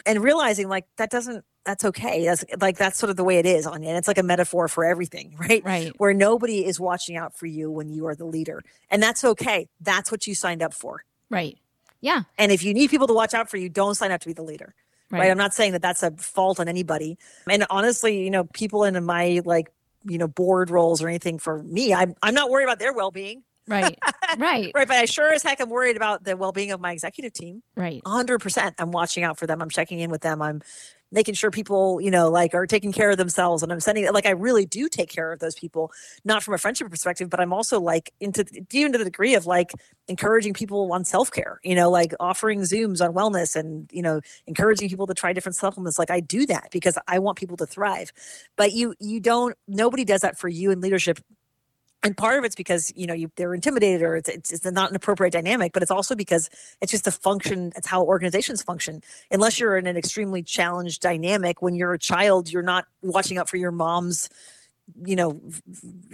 and 0.05 0.23
realizing 0.23 0.69
like 0.69 0.85
that 0.97 1.09
doesn't 1.09 1.43
that's 1.67 1.83
okay. 1.83 2.25
That's 2.25 2.45
like 2.61 2.77
that's 2.77 2.97
sort 2.97 3.09
of 3.09 3.17
the 3.17 3.25
way 3.25 3.37
it 3.39 3.45
is, 3.45 3.67
Anya. 3.67 3.89
And 3.89 3.97
it's 3.97 4.07
like 4.07 4.17
a 4.17 4.23
metaphor 4.23 4.69
for 4.69 4.85
everything, 4.85 5.35
right? 5.39 5.63
Right. 5.63 5.91
Where 5.97 6.13
nobody 6.13 6.65
is 6.65 6.79
watching 6.79 7.17
out 7.17 7.37
for 7.37 7.45
you 7.45 7.69
when 7.69 7.89
you 7.89 8.07
are 8.07 8.15
the 8.15 8.25
leader. 8.25 8.63
And 8.89 9.03
that's 9.03 9.23
okay. 9.23 9.67
That's 9.81 10.09
what 10.09 10.25
you 10.25 10.33
signed 10.33 10.63
up 10.63 10.73
for. 10.73 11.03
Right. 11.29 11.57
Yeah. 11.99 12.23
And 12.37 12.51
if 12.51 12.63
you 12.63 12.73
need 12.73 12.89
people 12.89 13.07
to 13.07 13.13
watch 13.13 13.33
out 13.33 13.49
for 13.49 13.57
you, 13.57 13.69
don't 13.69 13.95
sign 13.95 14.11
up 14.11 14.21
to 14.21 14.27
be 14.27 14.33
the 14.33 14.43
leader. 14.43 14.73
Right. 15.11 15.19
right? 15.19 15.31
I'm 15.31 15.37
not 15.37 15.53
saying 15.53 15.73
that 15.73 15.81
that's 15.81 16.03
a 16.03 16.11
fault 16.11 16.59
on 16.59 16.67
anybody. 16.67 17.17
And 17.49 17.65
honestly, 17.69 18.23
you 18.23 18.29
know, 18.29 18.45
people 18.45 18.83
in 18.85 19.03
my 19.03 19.41
like, 19.43 19.69
you 20.05 20.17
know, 20.17 20.27
board 20.27 20.69
roles 20.69 21.01
or 21.01 21.09
anything 21.09 21.37
for 21.37 21.61
me, 21.63 21.93
I'm 21.93 22.15
I'm 22.23 22.33
not 22.33 22.49
worried 22.49 22.63
about 22.63 22.79
their 22.79 22.93
well-being. 22.93 23.43
Right. 23.67 23.97
Right. 24.37 24.71
right. 24.73 24.87
But 24.87 24.97
I 24.97 25.05
sure 25.05 25.33
as 25.33 25.43
heck 25.43 25.59
am 25.61 25.69
worried 25.69 25.95
about 25.95 26.23
the 26.23 26.37
well 26.37 26.51
being 26.51 26.71
of 26.71 26.79
my 26.79 26.91
executive 26.91 27.33
team. 27.33 27.63
Right. 27.75 28.01
100%. 28.05 28.73
I'm 28.77 28.91
watching 28.91 29.23
out 29.23 29.37
for 29.37 29.47
them. 29.47 29.61
I'm 29.61 29.69
checking 29.69 29.99
in 29.99 30.09
with 30.09 30.21
them. 30.21 30.41
I'm 30.41 30.61
making 31.11 31.33
sure 31.33 31.51
people, 31.51 32.01
you 32.01 32.11
know, 32.11 32.29
like 32.29 32.53
are 32.53 32.67
taking 32.67 32.91
care 32.91 33.09
of 33.09 33.17
themselves. 33.17 33.63
And 33.63 33.71
I'm 33.71 33.79
sending 33.79 34.11
like 34.11 34.25
I 34.25 34.31
really 34.31 34.65
do 34.65 34.89
take 34.89 35.09
care 35.09 35.31
of 35.31 35.39
those 35.39 35.55
people, 35.55 35.91
not 36.25 36.43
from 36.43 36.53
a 36.53 36.57
friendship 36.57 36.89
perspective, 36.89 37.29
but 37.29 37.39
I'm 37.39 37.53
also 37.53 37.79
like 37.79 38.11
into 38.19 38.45
even 38.71 38.91
to 38.91 38.97
the 38.97 39.05
degree 39.05 39.35
of 39.35 39.45
like 39.45 39.71
encouraging 40.07 40.53
people 40.53 40.91
on 40.91 41.05
self 41.05 41.31
care, 41.31 41.59
you 41.63 41.75
know, 41.75 41.89
like 41.89 42.13
offering 42.19 42.61
Zooms 42.61 43.01
on 43.01 43.13
wellness 43.13 43.55
and, 43.55 43.89
you 43.93 44.01
know, 44.01 44.21
encouraging 44.47 44.89
people 44.89 45.07
to 45.07 45.13
try 45.13 45.33
different 45.33 45.55
supplements. 45.55 45.97
Like 45.97 46.11
I 46.11 46.19
do 46.19 46.45
that 46.47 46.69
because 46.71 46.97
I 47.07 47.19
want 47.19 47.37
people 47.37 47.57
to 47.57 47.65
thrive. 47.65 48.11
But 48.55 48.73
you 48.73 48.93
you 48.99 49.19
don't 49.19 49.55
nobody 49.67 50.03
does 50.03 50.21
that 50.21 50.37
for 50.37 50.49
you 50.49 50.71
in 50.71 50.81
leadership 50.81 51.19
and 52.07 52.15
part 52.17 52.37
of 52.39 52.43
it's 52.45 52.55
because 52.55 52.91
you 52.95 53.05
know 53.09 53.13
you, 53.21 53.29
they're 53.35 53.53
intimidated 53.53 54.01
or 54.01 54.15
it's, 54.15 54.29
it's, 54.29 54.51
it's 54.53 54.65
not 54.65 54.89
an 54.89 54.95
appropriate 54.95 55.31
dynamic 55.31 55.73
but 55.73 55.81
it's 55.83 55.91
also 55.91 56.15
because 56.15 56.49
it's 56.81 56.91
just 56.91 57.05
a 57.07 57.11
function 57.11 57.71
it's 57.75 57.87
how 57.87 58.03
organizations 58.03 58.61
function. 58.63 59.01
Unless 59.31 59.59
you're 59.59 59.77
in 59.77 59.85
an 59.87 59.97
extremely 59.97 60.41
challenged 60.43 61.01
dynamic 61.01 61.61
when 61.61 61.75
you're 61.75 61.93
a 61.93 61.99
child 61.99 62.41
you're 62.51 62.63
not 62.73 62.85
watching 63.01 63.37
out 63.37 63.49
for 63.49 63.57
your 63.57 63.71
mom's 63.71 64.29
you 65.05 65.17
know 65.17 65.41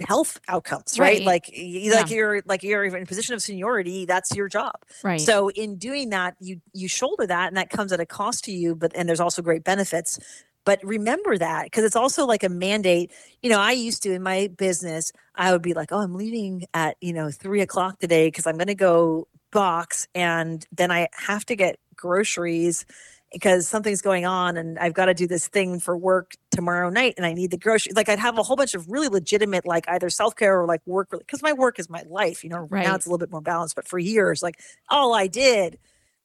health 0.08 0.40
outcomes 0.48 0.98
right, 0.98 1.18
Right. 1.18 1.22
like 1.32 1.44
y- 1.56 1.90
like 1.94 2.10
you're 2.10 2.42
like 2.44 2.62
you're 2.64 2.84
in 2.84 3.02
a 3.02 3.06
position 3.06 3.32
of 3.34 3.40
seniority 3.40 4.04
that's 4.04 4.34
your 4.34 4.48
job. 4.48 4.74
Right. 5.04 5.20
so 5.20 5.48
in 5.50 5.76
doing 5.76 6.10
that 6.10 6.34
you 6.40 6.60
you 6.72 6.88
shoulder 6.88 7.24
that 7.34 7.46
and 7.48 7.56
that 7.56 7.70
comes 7.70 7.92
at 7.92 8.00
a 8.00 8.06
cost 8.06 8.42
to 8.46 8.52
you 8.52 8.74
but 8.74 8.90
and 8.96 9.08
there's 9.08 9.20
also 9.20 9.42
great 9.42 9.62
benefits 9.62 10.18
but 10.64 10.82
remember 10.84 11.36
that 11.38 11.64
because 11.64 11.84
it's 11.84 11.96
also 11.96 12.26
like 12.26 12.42
a 12.42 12.48
mandate 12.48 13.10
you 13.42 13.50
know 13.50 13.60
i 13.60 13.72
used 13.72 14.02
to 14.02 14.12
in 14.12 14.22
my 14.22 14.48
business 14.56 15.12
i 15.34 15.52
would 15.52 15.62
be 15.62 15.74
like 15.74 15.92
oh 15.92 15.98
i'm 15.98 16.14
leaving 16.14 16.64
at 16.74 16.96
you 17.00 17.12
know 17.12 17.30
three 17.30 17.60
o'clock 17.60 17.98
today 17.98 18.28
because 18.28 18.46
i'm 18.46 18.56
going 18.56 18.66
to 18.66 18.74
go 18.74 19.26
box 19.52 20.08
and 20.14 20.66
then 20.72 20.90
i 20.90 21.08
have 21.12 21.44
to 21.44 21.54
get 21.56 21.78
groceries 21.96 22.84
because 23.32 23.66
something's 23.66 24.00
going 24.00 24.24
on 24.24 24.56
and 24.56 24.78
I've 24.78 24.94
got 24.94 25.06
to 25.06 25.14
do 25.14 25.26
this 25.26 25.48
thing 25.48 25.80
for 25.80 25.96
work 25.96 26.36
tomorrow 26.52 26.88
night 26.88 27.14
and 27.16 27.26
I 27.26 27.32
need 27.32 27.50
the 27.50 27.58
groceries. 27.58 27.96
Like 27.96 28.08
I'd 28.08 28.20
have 28.20 28.38
a 28.38 28.44
whole 28.44 28.54
bunch 28.54 28.74
of 28.74 28.88
really 28.88 29.08
legitimate, 29.08 29.66
like 29.66 29.88
either 29.88 30.08
self 30.08 30.36
care 30.36 30.60
or 30.60 30.66
like 30.66 30.80
work, 30.86 31.10
because 31.10 31.42
my 31.42 31.52
work 31.52 31.80
is 31.80 31.90
my 31.90 32.04
life. 32.08 32.44
You 32.44 32.50
know, 32.50 32.58
Right. 32.70 32.84
now 32.84 32.94
it's 32.94 33.06
a 33.06 33.08
little 33.08 33.18
bit 33.18 33.32
more 33.32 33.40
balanced, 33.40 33.74
but 33.74 33.88
for 33.88 33.98
years, 33.98 34.40
like 34.40 34.60
all 34.88 35.14
I 35.14 35.26
did 35.26 35.78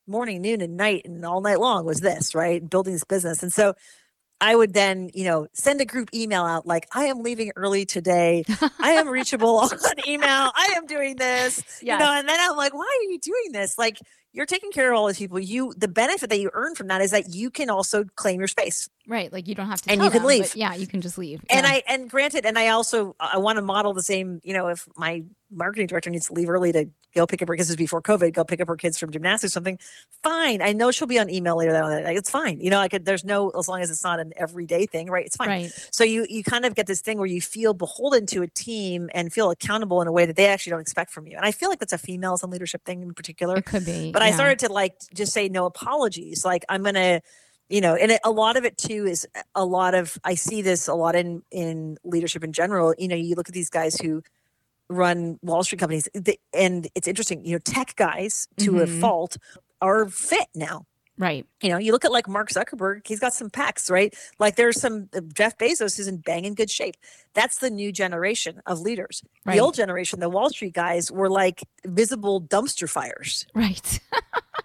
morning, 0.06 0.42
noon, 0.42 0.62
and 0.62 0.78
night 0.78 1.02
and 1.06 1.26
all 1.26 1.42
night 1.42 1.60
long 1.60 1.84
was 1.84 2.00
this, 2.00 2.36
right? 2.36 2.68
Building 2.70 2.94
this 2.94 3.04
business. 3.04 3.42
And 3.42 3.52
so 3.52 3.74
I 4.42 4.56
would 4.56 4.74
then, 4.74 5.10
you 5.14 5.26
know, 5.26 5.48
send 5.54 5.82
a 5.82 5.86
group 5.86 6.10
email 6.14 6.44
out 6.46 6.66
like, 6.66 6.88
I 6.94 7.06
am 7.06 7.24
leaving 7.24 7.52
early 7.56 7.86
today. 7.86 8.46
I 8.80 8.92
am 8.92 9.10
reachable 9.10 9.58
on 9.60 9.70
email. 10.08 10.30
I 10.56 10.74
am 10.78 10.86
doing 10.86 11.18
this. 11.18 11.62
You 11.96 12.00
know, 12.00 12.14
and 12.14 12.28
then 12.28 12.40
I'm 12.40 12.56
like, 12.56 12.74
why 12.74 12.86
are 12.86 13.12
you 13.12 13.20
doing 13.20 13.52
this? 13.52 13.78
Like, 13.78 14.00
you're 14.34 14.45
taking 14.45 14.71
care 14.71 14.91
of 14.91 14.97
all 14.99 15.07
these 15.07 15.17
people. 15.17 15.39
You, 15.39 15.73
the 15.77 15.88
benefit 15.88 16.30
that 16.30 16.39
you 16.39 16.49
earn 16.53 16.75
from 16.75 16.88
that 16.88 17.01
is 17.01 17.11
that 17.11 17.34
you 17.34 17.49
can 17.49 17.69
also 17.69 18.03
claim 18.15 18.39
your 18.39 18.47
space. 18.47 18.89
right. 19.07 19.32
Like 19.34 19.47
you 19.47 19.55
don't 19.55 19.67
have 19.67 19.82
to 19.82 19.91
And 19.91 20.03
you 20.03 20.09
can 20.11 20.21
them, 20.21 20.27
leave. 20.30 20.55
yeah, 20.55 20.75
you 20.75 20.86
can 20.88 21.01
just 21.01 21.17
leave. 21.17 21.41
And 21.49 21.65
Yeah. 21.65 21.73
I, 21.73 21.84
and 21.88 22.09
granted, 22.09 22.45
and 22.45 22.57
I 22.57 22.67
also, 22.69 23.15
I 23.19 23.38
want 23.39 23.57
to 23.57 23.61
model 23.63 23.93
the 23.93 24.03
same, 24.03 24.39
you 24.43 24.53
know, 24.53 24.67
if 24.67 24.88
my 24.95 25.23
marketing 25.51 25.88
director 25.88 26.11
needs 26.11 26.27
to 26.27 26.34
leave 26.34 26.47
early 26.47 26.71
to 26.71 26.86
go 27.15 27.25
pick 27.25 27.41
up 27.41 27.47
her 27.47 27.55
kids 27.55 27.75
before 27.75 28.03
COVID, 28.03 28.34
go 28.34 28.43
pick 28.43 28.61
up 28.61 28.67
her 28.67 28.75
kids 28.75 28.99
from 28.99 29.09
gymnastics 29.11 29.51
or 29.51 29.53
something, 29.53 29.80
fine. 30.21 30.61
I 30.61 30.73
know 30.73 30.91
she'll 30.91 31.07
be 31.07 31.17
on 31.17 31.27
email 31.27 31.57
later 31.57 31.71
that 31.71 32.03
night. 32.03 32.15
It's 32.17 32.30
fine. 32.30 32.59
You 32.61 32.69
know, 32.69 32.80
I 32.80 32.88
could, 32.88 33.05
there's 33.05 33.25
no, 33.25 33.49
as 33.57 33.67
long 33.67 33.82
as 33.82 33.89
it's 33.89 34.03
not 34.03 34.19
an 34.19 34.32
everyday 34.38 34.86
thing, 34.86 35.09
right? 35.09 35.25
It's 35.25 35.36
fine. 35.36 35.47
right. 35.49 35.88
So 35.91 36.03
you 36.03 36.27
you 36.30 36.43
kind 36.43 36.65
of 36.65 36.75
get 36.75 36.86
this 36.86 37.01
thing 37.01 37.17
where 37.17 37.25
you 37.25 37.41
feel 37.41 37.73
beholden 37.73 38.27
to 38.27 38.43
a 38.43 38.47
team 38.47 39.09
and 39.15 39.34
feel 39.34 39.49
accountable 39.49 40.03
in 40.03 40.07
a 40.07 40.11
way 40.11 40.27
that 40.27 40.36
they 40.36 40.45
actually 40.45 40.69
don't 40.69 40.82
expect 40.82 41.09
from 41.09 41.25
you. 41.25 41.36
And 41.36 41.43
I 41.47 41.51
feel 41.51 41.69
like 41.69 41.80
that's 41.80 41.93
a 41.93 41.97
females 41.97 42.43
in 42.43 42.51
leadership 42.51 42.86
thing 42.86 43.01
in 43.01 43.15
particular. 43.15 43.57
It 43.57 43.65
could 43.65 43.86
be. 43.88 44.11
But 44.20 44.26
I 44.28 44.32
started 44.36 44.59
to 44.67 44.72
like 44.74 44.95
just 45.13 45.32
say 45.32 45.47
no 45.49 45.65
apologies. 45.65 46.43
Like 46.43 46.65
I'm 46.67 46.84
gonna, 46.84 47.22
you 47.70 47.80
know, 47.82 47.95
and 47.95 48.11
it, 48.11 48.22
a 48.26 48.32
lot 48.32 48.57
of 48.57 48.65
it 48.65 48.78
too 48.78 49.05
is 49.05 49.26
a 49.55 49.63
lot 49.63 49.95
of 49.95 50.17
I 50.24 50.36
see 50.36 50.61
this 50.61 50.88
a 50.88 50.93
lot 50.93 51.15
in 51.15 51.41
in 51.51 51.97
leadership 52.03 52.43
in 52.43 52.51
general. 52.51 52.93
You 52.97 53.07
know, 53.07 53.15
you 53.15 53.36
look 53.36 53.47
at 53.47 53.55
these 53.55 53.70
guys 53.70 53.95
who 53.95 54.22
run 54.89 55.39
Wall 55.41 55.63
Street 55.63 55.80
companies, 55.80 56.09
th- 56.13 56.39
and 56.53 56.88
it's 56.95 57.07
interesting. 57.07 57.45
You 57.45 57.53
know, 57.53 57.59
tech 57.59 57.95
guys 57.95 58.47
to 58.57 58.80
a 58.80 58.86
Mhm. 58.88 58.99
fault 59.01 59.38
are 59.82 60.07
fit 60.09 60.47
now 60.53 60.86
Right. 61.20 61.45
you 61.61 61.70
know, 61.70 61.78
you 61.78 61.91
look 61.91 62.05
at 62.05 62.11
like 62.13 62.28
Mark 62.30 62.49
Zuckerberg, 62.49 63.05
he's 63.05 63.20
got 63.20 63.34
some 63.34 63.49
packs, 63.49 63.89
right? 63.91 64.15
Like 64.39 64.55
there's 64.55 64.80
some 64.80 65.09
uh, 65.13 65.20
Jeff 65.34 65.57
Bezos 65.57 65.99
is 65.99 66.07
in 66.07 66.17
banging 66.17 66.45
in 66.45 66.55
good 66.55 66.70
shape. 66.72 66.95
That's 67.34 67.59
the 67.59 67.70
new 67.70 67.91
generation 67.91 68.61
of 68.65 68.80
leaders. 68.80 69.22
Right. 69.45 69.55
The 69.55 69.59
old 69.59 69.76
generation, 69.76 70.22
the 70.22 70.30
Wall 70.30 70.49
Street 70.49 70.74
guys, 70.74 71.11
were 71.11 71.30
like 71.30 71.61
visible 71.86 72.41
dumpster 72.41 72.89
fires 72.89 73.45
Right. 73.53 73.99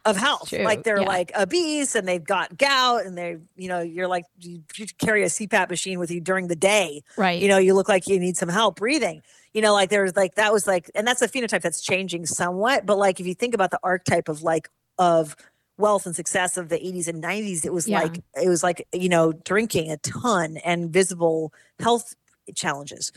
of 0.05 0.17
health. 0.17 0.51
True, 0.51 0.61
Like 0.65 0.85
they're 0.85 1.01
yeah. 1.01 1.07
like 1.09 1.33
obese 1.37 1.97
and 1.97 2.07
they've 2.07 2.23
got 2.25 2.57
gout 2.57 3.05
and 3.05 3.19
they, 3.19 3.39
you 3.57 3.67
know, 3.69 3.81
you're 3.81 4.07
like 4.09 4.25
you, 4.39 4.63
you 4.77 4.87
carry 4.99 5.25
a 5.25 5.27
CPAP 5.27 5.69
machine 5.71 5.99
with 5.99 6.13
you 6.13 6.21
during 6.21 6.47
the 6.47 6.57
day. 6.57 7.03
right. 7.17 7.43
You 7.43 7.49
know, 7.49 7.59
you 7.59 7.75
look 7.75 7.89
like 7.89 8.07
you 8.07 8.21
need 8.21 8.37
some 8.37 8.49
help 8.49 8.77
breathing. 8.77 9.23
You 9.55 9.61
know, 9.63 9.73
like 9.73 9.91
there's 9.91 10.15
like 10.15 10.37
that 10.37 10.53
was 10.53 10.67
like, 10.69 10.89
and 10.95 11.05
that's 11.07 11.21
a 11.23 11.29
phenotype 11.29 11.63
that's 11.63 11.81
changing 11.81 12.27
somewhat. 12.27 12.87
But 12.87 12.97
like 12.99 13.19
if 13.19 13.27
you 13.27 13.35
think 13.35 13.55
about 13.55 13.71
the 13.73 13.81
archetype 13.83 14.29
of 14.29 14.43
like 14.43 14.69
of 14.99 15.35
wealth 15.77 16.07
and 16.07 16.15
success 16.15 16.57
of 16.57 16.69
the 16.69 16.77
80s 16.77 17.09
and 17.09 17.23
90s, 17.23 17.65
it 17.65 17.73
was 17.73 17.89
Yeah. 17.89 18.01
like 18.03 18.21
it 18.43 18.49
was 18.49 18.63
like 18.63 18.87
you 18.93 19.09
know 19.09 19.33
drinking 19.33 19.91
a 19.91 19.97
ton 19.99 20.57
and 20.59 20.91
visible 20.93 21.53
health 21.81 22.15
challenges. 22.55 23.11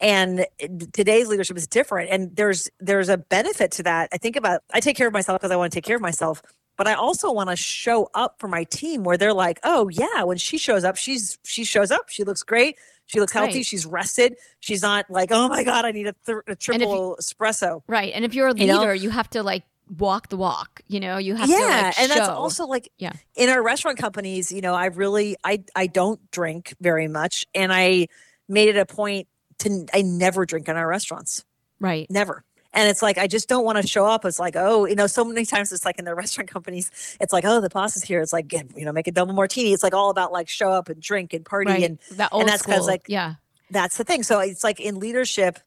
And 0.00 0.46
eh, 0.60 0.68
today's 0.92 1.28
leadership 1.28 1.56
is 1.56 1.66
different, 1.66 2.10
and 2.10 2.34
there's 2.36 2.68
there's 2.80 3.08
a 3.08 3.16
benefit 3.16 3.70
to 3.72 3.82
that. 3.84 4.08
I 4.12 4.18
think 4.18 4.36
about 4.36 4.62
I 4.72 4.80
take 4.80 4.96
care 4.96 5.06
of 5.06 5.12
myself 5.12 5.40
because 5.40 5.52
I 5.52 5.56
want 5.56 5.72
to 5.72 5.76
take 5.76 5.84
care 5.84 5.96
of 5.96 6.02
myself, 6.02 6.42
but 6.76 6.86
I 6.88 6.94
also 6.94 7.32
want 7.32 7.50
to 7.50 7.56
show 7.56 8.10
up 8.14 8.36
for 8.40 8.48
my 8.48 8.64
team 8.64 9.04
where 9.04 9.16
they're 9.16 9.32
like, 9.32 9.60
oh 9.62 9.88
yeah, 9.88 10.24
when 10.24 10.36
she 10.36 10.58
shows 10.58 10.82
up, 10.84 10.96
she's 10.96 11.38
she 11.44 11.64
shows 11.64 11.90
up, 11.92 12.08
she 12.08 12.24
looks 12.24 12.42
great, 12.42 12.76
she 13.06 13.20
looks 13.20 13.32
healthy, 13.32 13.58
Right. 13.58 13.66
she's 13.66 13.86
rested, 13.86 14.36
she's 14.58 14.82
not 14.82 15.06
like, 15.08 15.30
oh 15.30 15.48
my 15.48 15.62
god, 15.62 15.84
I 15.84 15.92
need 15.92 16.08
a, 16.08 16.14
th- 16.26 16.38
a 16.48 16.56
triple 16.56 17.16
espresso. 17.20 17.82
right. 17.86 18.12
And 18.12 18.24
if 18.24 18.34
you're 18.34 18.48
a 18.48 18.54
You 18.56 18.66
know? 18.66 18.80
leader, 18.80 18.94
you 18.96 19.10
have 19.10 19.30
to 19.30 19.42
like 19.44 19.62
walk 19.98 20.28
the 20.28 20.36
walk. 20.36 20.80
You 20.88 21.00
know, 21.00 21.18
you 21.18 21.34
have 21.36 21.46
to 21.46 21.52
yeah 21.52 21.82
like 21.86 22.00
and 22.00 22.10
that's 22.10 22.28
also 22.28 22.66
like 22.66 22.90
Yeah. 22.98 23.12
in 23.36 23.48
our 23.50 23.62
restaurant 23.62 23.98
companies 23.98 24.50
you 24.50 24.60
know 24.60 24.74
i 24.74 24.86
really 24.86 25.36
i 25.44 25.62
i 25.76 25.86
don't 25.86 26.20
drink 26.30 26.74
very 26.80 27.06
much 27.08 27.44
and 27.54 27.72
i 27.72 28.06
made 28.48 28.68
it 28.68 28.76
a 28.76 28.86
point 28.86 29.28
to 29.58 29.86
i 29.92 30.00
never 30.02 30.46
drink 30.46 30.68
in 30.68 30.76
our 30.76 30.86
restaurants 30.88 31.44
right. 31.80 32.06
never 32.10 32.44
and 32.72 32.88
it's 32.88 33.02
like 33.02 33.18
i 33.18 33.26
just 33.26 33.48
don't 33.48 33.64
want 33.64 33.80
to 33.80 33.86
show 33.86 34.06
up 34.06 34.24
it's 34.24 34.38
like 34.38 34.56
oh 34.56 34.84
you 34.86 34.94
know 34.94 35.06
so 35.06 35.24
many 35.24 35.44
times 35.44 35.70
it's 35.72 35.84
like 35.84 35.98
in 35.98 36.04
the 36.06 36.14
restaurant 36.22 36.48
companies 36.50 36.90
it's 37.20 37.32
like 37.32 37.44
oh 37.44 37.60
the 37.60 37.68
boss 37.70 37.96
is 37.96 38.02
here 38.02 38.20
it's 38.20 38.32
like 38.32 38.48
get, 38.48 38.66
you 38.76 38.84
know 38.84 38.92
make 38.92 39.06
a 39.06 39.12
double 39.12 39.34
martini 39.34 39.72
it's 39.72 39.82
like 39.82 39.94
all 39.94 40.10
about 40.10 40.32
like 40.32 40.48
show 40.48 40.70
up 40.70 40.88
and 40.88 41.00
drink 41.02 41.32
and 41.34 41.44
party 41.44 41.70
Right. 41.70 41.82
and 41.84 41.98
that 42.12 42.30
old 42.32 42.48
that's 42.48 42.62
'cause, 42.62 42.76
school. 42.76 42.86
like, 42.86 43.02
yeah. 43.08 43.34
that's 43.70 43.96
the 43.98 44.04
thing 44.04 44.22
so 44.22 44.40
it's 44.40 44.64
like 44.64 44.80
in 44.80 44.98
leadership 44.98 45.58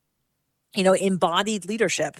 you 0.75 0.83
know 0.83 0.93
embodied 0.93 1.65
leadership 1.65 2.17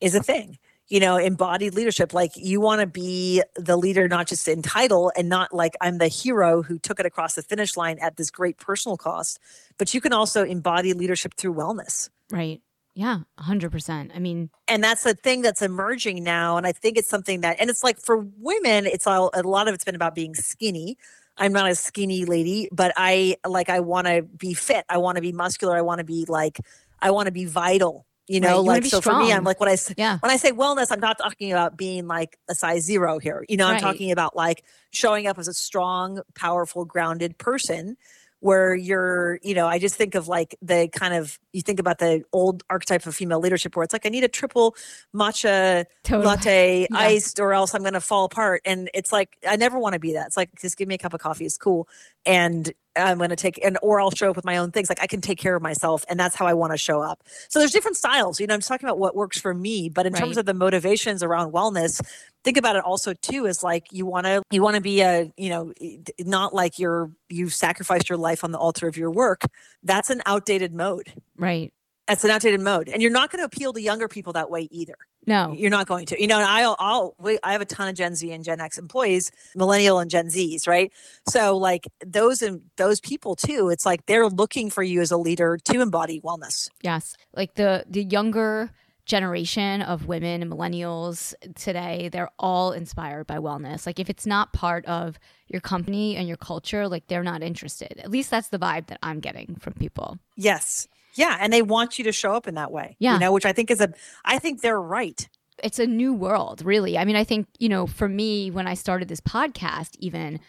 is 0.00 0.14
a 0.14 0.22
thing 0.22 0.58
you 0.90 1.00
know 1.00 1.16
embodied 1.16 1.74
leadership 1.74 2.12
like 2.12 2.32
you 2.36 2.60
want 2.60 2.80
to 2.80 2.86
be 2.86 3.42
the 3.54 3.76
leader 3.76 4.08
not 4.08 4.26
just 4.26 4.46
in 4.48 4.60
title 4.60 5.10
and 5.16 5.28
not 5.28 5.54
like 5.54 5.74
i'm 5.80 5.96
the 5.98 6.08
hero 6.08 6.62
who 6.62 6.78
took 6.78 7.00
it 7.00 7.06
across 7.06 7.34
the 7.34 7.42
finish 7.42 7.76
line 7.76 7.96
at 8.00 8.16
this 8.16 8.30
great 8.30 8.58
personal 8.58 8.96
cost 8.98 9.38
but 9.78 9.94
you 9.94 10.00
can 10.00 10.12
also 10.12 10.44
embody 10.44 10.92
leadership 10.92 11.32
through 11.34 11.54
wellness 11.54 12.10
Right. 12.30 12.60
Yeah. 12.94 13.20
hundred 13.38 13.70
percent. 13.72 14.12
I 14.14 14.18
mean, 14.18 14.50
and 14.68 14.82
that's 14.84 15.04
the 15.04 15.14
thing 15.14 15.42
that's 15.42 15.62
emerging 15.62 16.22
now 16.24 16.56
and 16.56 16.66
i 16.66 16.72
think 16.72 16.98
it's 16.98 17.08
something 17.08 17.40
that 17.42 17.56
and 17.60 17.70
it's 17.70 17.84
like 17.84 17.98
for 17.98 18.26
women 18.38 18.86
it's 18.86 19.06
all 19.06 19.30
a 19.32 19.42
lot 19.42 19.68
of 19.68 19.74
it's 19.74 19.84
been 19.84 19.94
about 19.94 20.14
being 20.14 20.34
skinny 20.34 20.96
i'm 21.38 21.52
not 21.52 21.70
a 21.70 21.74
skinny 21.74 22.24
lady 22.24 22.68
but 22.72 22.92
i 22.96 23.36
like 23.46 23.68
i 23.70 23.78
want 23.80 24.06
to 24.06 24.22
be 24.22 24.52
fit 24.54 24.84
i 24.88 24.98
want 24.98 25.16
to 25.16 25.22
be 25.22 25.32
muscular 25.32 25.76
i 25.76 25.80
want 25.80 25.98
to 25.98 26.04
be 26.04 26.24
like 26.28 26.58
i 27.00 27.10
want 27.10 27.26
to 27.26 27.32
be 27.32 27.44
vital 27.44 28.04
you 28.30 28.40
Right, 28.40 28.48
know 28.50 28.60
you 28.62 28.66
like 28.68 28.84
so 28.86 29.00
for 29.00 29.12
me 29.18 29.24
i'm 29.24 29.28
strong. 29.30 29.44
like 29.44 29.60
when 29.60 29.68
i 29.68 29.76
yeah. 29.96 30.18
when 30.20 30.30
i 30.30 30.36
say 30.36 30.52
wellness 30.52 30.92
i'm 30.92 31.00
not 31.00 31.18
talking 31.18 31.50
about 31.52 31.76
being 31.76 32.06
like 32.06 32.38
a 32.48 32.54
size 32.54 32.84
zero 32.84 33.18
here 33.18 33.44
you 33.48 33.56
know 33.56 33.66
i'm 33.66 33.72
Right. 33.74 33.82
talking 33.82 34.12
about 34.12 34.36
like 34.36 34.62
showing 34.90 35.26
up 35.26 35.38
as 35.38 35.48
a 35.48 35.52
strong 35.54 36.20
powerful 36.34 36.84
grounded 36.84 37.38
person 37.38 37.96
where 38.38 38.74
you're 38.74 39.38
you 39.42 39.52
know 39.54 39.66
i 39.66 39.78
just 39.78 39.96
think 39.96 40.14
of 40.14 40.28
like 40.28 40.54
the 40.62 40.88
kind 40.92 41.12
of 41.12 41.38
you 41.52 41.60
think 41.60 41.78
about 41.80 41.98
the 41.98 42.22
old 42.32 42.62
archetype 42.70 43.04
of 43.04 43.14
female 43.16 43.40
leadership 43.40 43.74
where 43.76 43.82
it's 43.84 43.92
like 43.92 44.06
i 44.06 44.08
need 44.08 44.24
a 44.24 44.28
triple 44.28 44.74
matcha 45.14 45.84
Totally. 46.04 46.24
latte 46.26 46.80
Yeah. 46.90 46.96
iced 46.98 47.40
or 47.40 47.52
else 47.52 47.74
i'm 47.74 47.82
going 47.82 47.94
to 47.94 48.00
fall 48.00 48.24
apart 48.24 48.62
and 48.64 48.88
it's 48.94 49.12
like 49.12 49.36
i 49.46 49.56
never 49.56 49.78
want 49.78 49.94
to 49.94 49.98
be 49.98 50.12
that 50.14 50.26
it's 50.28 50.36
like 50.36 50.50
just 50.60 50.78
give 50.78 50.88
me 50.88 50.94
a 50.94 50.98
cup 50.98 51.14
of 51.14 51.20
coffee 51.20 51.44
it's 51.46 51.58
cool 51.58 51.88
and 52.24 52.72
i'm 52.96 53.18
going 53.18 53.30
to 53.30 53.36
take 53.36 53.58
and 53.64 53.78
or 53.82 54.00
i'll 54.00 54.10
show 54.10 54.30
up 54.30 54.36
with 54.36 54.44
my 54.44 54.56
own 54.56 54.70
things 54.70 54.88
like 54.88 55.02
i 55.02 55.06
can 55.06 55.20
take 55.20 55.38
care 55.38 55.56
of 55.56 55.62
myself 55.62 56.04
and 56.08 56.18
that's 56.18 56.34
how 56.34 56.46
i 56.46 56.54
want 56.54 56.72
to 56.72 56.76
show 56.76 57.00
up. 57.00 57.22
So 57.48 57.58
there's 57.58 57.72
different 57.72 57.96
styles 57.96 58.40
you 58.40 58.46
know 58.46 58.54
i'm 58.54 58.60
talking 58.60 58.88
about 58.88 58.98
what 58.98 59.14
works 59.14 59.40
for 59.40 59.54
me 59.54 59.88
but 59.88 60.06
in 60.06 60.12
terms 60.12 60.36
of 60.36 60.46
the 60.46 60.54
motivations 60.54 61.22
around 61.22 61.52
wellness 61.52 62.00
think 62.44 62.56
about 62.56 62.76
it 62.76 62.84
also 62.84 63.14
too 63.14 63.46
is 63.46 63.62
like 63.62 63.86
you 63.90 64.06
want 64.06 64.26
to 64.26 64.42
you 64.50 64.62
want 64.62 64.76
to 64.76 64.80
be 64.80 65.00
a 65.00 65.30
you 65.36 65.50
know 65.50 65.72
not 66.20 66.54
like 66.54 66.78
you're 66.78 67.10
you've 67.28 67.54
sacrificed 67.54 68.08
your 68.08 68.18
life 68.18 68.44
on 68.44 68.52
the 68.52 68.58
altar 68.58 68.86
of 68.88 68.96
your 68.96 69.10
work. 69.10 69.42
That's 69.82 70.10
an 70.10 70.22
outdated 70.26 70.74
mode. 70.74 71.12
Right. 71.36 71.72
That's 72.10 72.24
an 72.24 72.30
outdated 72.30 72.60
mode 72.60 72.88
and 72.88 73.00
you're 73.02 73.10
not 73.10 73.30
going 73.30 73.40
to 73.40 73.44
appeal 73.44 73.72
to 73.72 73.80
younger 73.80 74.08
people 74.08 74.32
that 74.34 74.50
way 74.50 74.62
either 74.70 74.94
No. 75.26 75.54
you're 75.56 75.70
not 75.70 75.86
going 75.86 76.06
to. 76.06 76.20
You 76.20 76.26
know, 76.26 76.38
and 76.38 76.46
I'll, 76.46 76.76
I'll, 76.78 77.14
we, 77.18 77.38
I 77.42 77.52
have 77.52 77.60
a 77.60 77.64
ton 77.64 77.88
of 77.88 77.94
Gen 77.94 78.14
Z 78.16 78.30
and 78.32 78.42
Gen 78.44 78.60
X 78.60 78.78
employees, 78.78 79.30
millennial 79.54 79.98
and 80.00 80.10
Gen 80.10 80.26
Zs, 80.26 80.66
right? 80.66 80.92
So 81.28 81.56
like 81.56 81.86
those 82.04 82.42
and 82.42 82.62
those 82.76 83.00
people 83.00 83.36
too. 83.36 83.68
It's 83.70 83.86
like 83.86 84.06
they're 84.06 84.26
looking 84.28 84.70
for 84.70 84.82
you 84.82 85.00
as 85.00 85.10
a 85.10 85.16
leader 85.16 85.56
to 85.64 85.80
embody 85.80 86.20
wellness. 86.20 86.68
Yes. 86.82 87.16
Like 87.34 87.54
the 87.54 87.84
the 87.88 88.04
younger 88.04 88.70
generation 89.06 89.82
of 89.82 90.06
women 90.06 90.40
and 90.42 90.50
millennials 90.52 91.34
today, 91.56 92.08
they're 92.12 92.30
all 92.38 92.70
inspired 92.72 93.26
by 93.26 93.36
wellness. 93.38 93.84
Like 93.86 93.98
if 93.98 94.08
it's 94.08 94.24
not 94.26 94.52
part 94.52 94.84
of 94.86 95.18
your 95.48 95.60
company 95.60 96.14
and 96.16 96.28
your 96.28 96.36
culture, 96.36 96.86
like 96.86 97.06
they're 97.08 97.24
not 97.24 97.42
interested. 97.42 97.98
At 97.98 98.10
least 98.10 98.30
that's 98.30 98.48
the 98.48 98.58
vibe 98.58 98.86
that 98.86 98.98
I'm 99.02 99.18
getting 99.20 99.56
from 99.60 99.72
people. 99.72 100.18
Yes. 100.36 100.86
Yeah, 101.20 101.36
and 101.40 101.52
they 101.52 101.62
want 101.62 101.98
you 101.98 102.04
to 102.04 102.12
show 102.12 102.32
up 102.34 102.48
in 102.48 102.54
that 102.54 102.72
way. 102.72 102.96
Yeah. 102.98 103.14
You 103.14 103.20
know, 103.20 103.32
which 103.32 103.46
I 103.46 103.52
think 103.52 103.70
is 103.70 103.80
a 103.80 103.92
I 104.24 104.38
think 104.38 104.60
they're 104.60 104.80
right. 104.80 105.28
It's 105.62 105.78
a 105.78 105.86
new 105.86 106.14
world, 106.14 106.62
really. 106.64 106.96
I 106.96 107.04
mean, 107.04 107.16
I 107.16 107.24
think, 107.24 107.46
you 107.58 107.68
know, 107.68 107.86
for 107.86 108.08
me 108.08 108.50
when 108.50 108.66
I 108.66 108.74
started 108.74 109.08
this 109.08 109.20
podcast 109.20 109.96
even, 109.98 110.40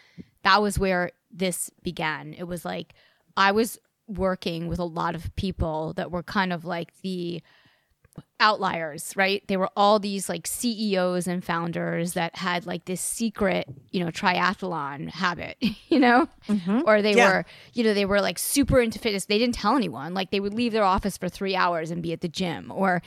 that 0.42 0.62
was 0.62 0.78
where 0.78 1.10
this 1.30 1.70
began. 1.82 2.34
It 2.34 2.44
was 2.44 2.64
like 2.64 2.94
I 3.36 3.52
was 3.52 3.78
working 4.08 4.68
with 4.68 4.78
a 4.78 4.84
lot 4.84 5.14
of 5.14 5.34
people 5.36 5.92
that 5.94 6.10
were 6.10 6.22
kind 6.22 6.52
of 6.52 6.64
like 6.64 6.92
the 7.02 7.42
outliers, 8.40 9.12
right? 9.16 9.46
They 9.46 9.56
were 9.56 9.70
all 9.76 9.98
these 9.98 10.28
like 10.28 10.46
CEOs 10.46 11.26
and 11.26 11.44
founders 11.44 12.14
that 12.14 12.36
had 12.36 12.66
like 12.66 12.84
this 12.86 13.00
secret, 13.00 13.68
you 13.90 14.00
know, 14.04 14.10
triathlon 14.10 15.08
habit, 15.10 15.56
you 15.88 16.00
know? 16.00 16.28
Mm-hmm. 16.48 16.80
Or 16.86 17.02
they 17.02 17.14
Yeah. 17.14 17.28
were, 17.32 17.44
you 17.72 17.84
know, 17.84 17.94
they 17.94 18.04
were 18.04 18.20
like 18.20 18.38
super 18.38 18.80
into 18.80 18.98
fitness. 18.98 19.26
They 19.26 19.38
didn't 19.38 19.54
tell 19.54 19.76
anyone. 19.76 20.12
Like 20.14 20.30
they 20.30 20.40
would 20.40 20.54
leave 20.54 20.72
their 20.72 20.84
office 20.84 21.16
for 21.16 21.28
3 21.28 21.54
hours 21.54 21.90
and 21.90 22.02
be 22.02 22.12
at 22.12 22.20
the 22.20 22.28
gym 22.28 22.70
or 22.74 23.02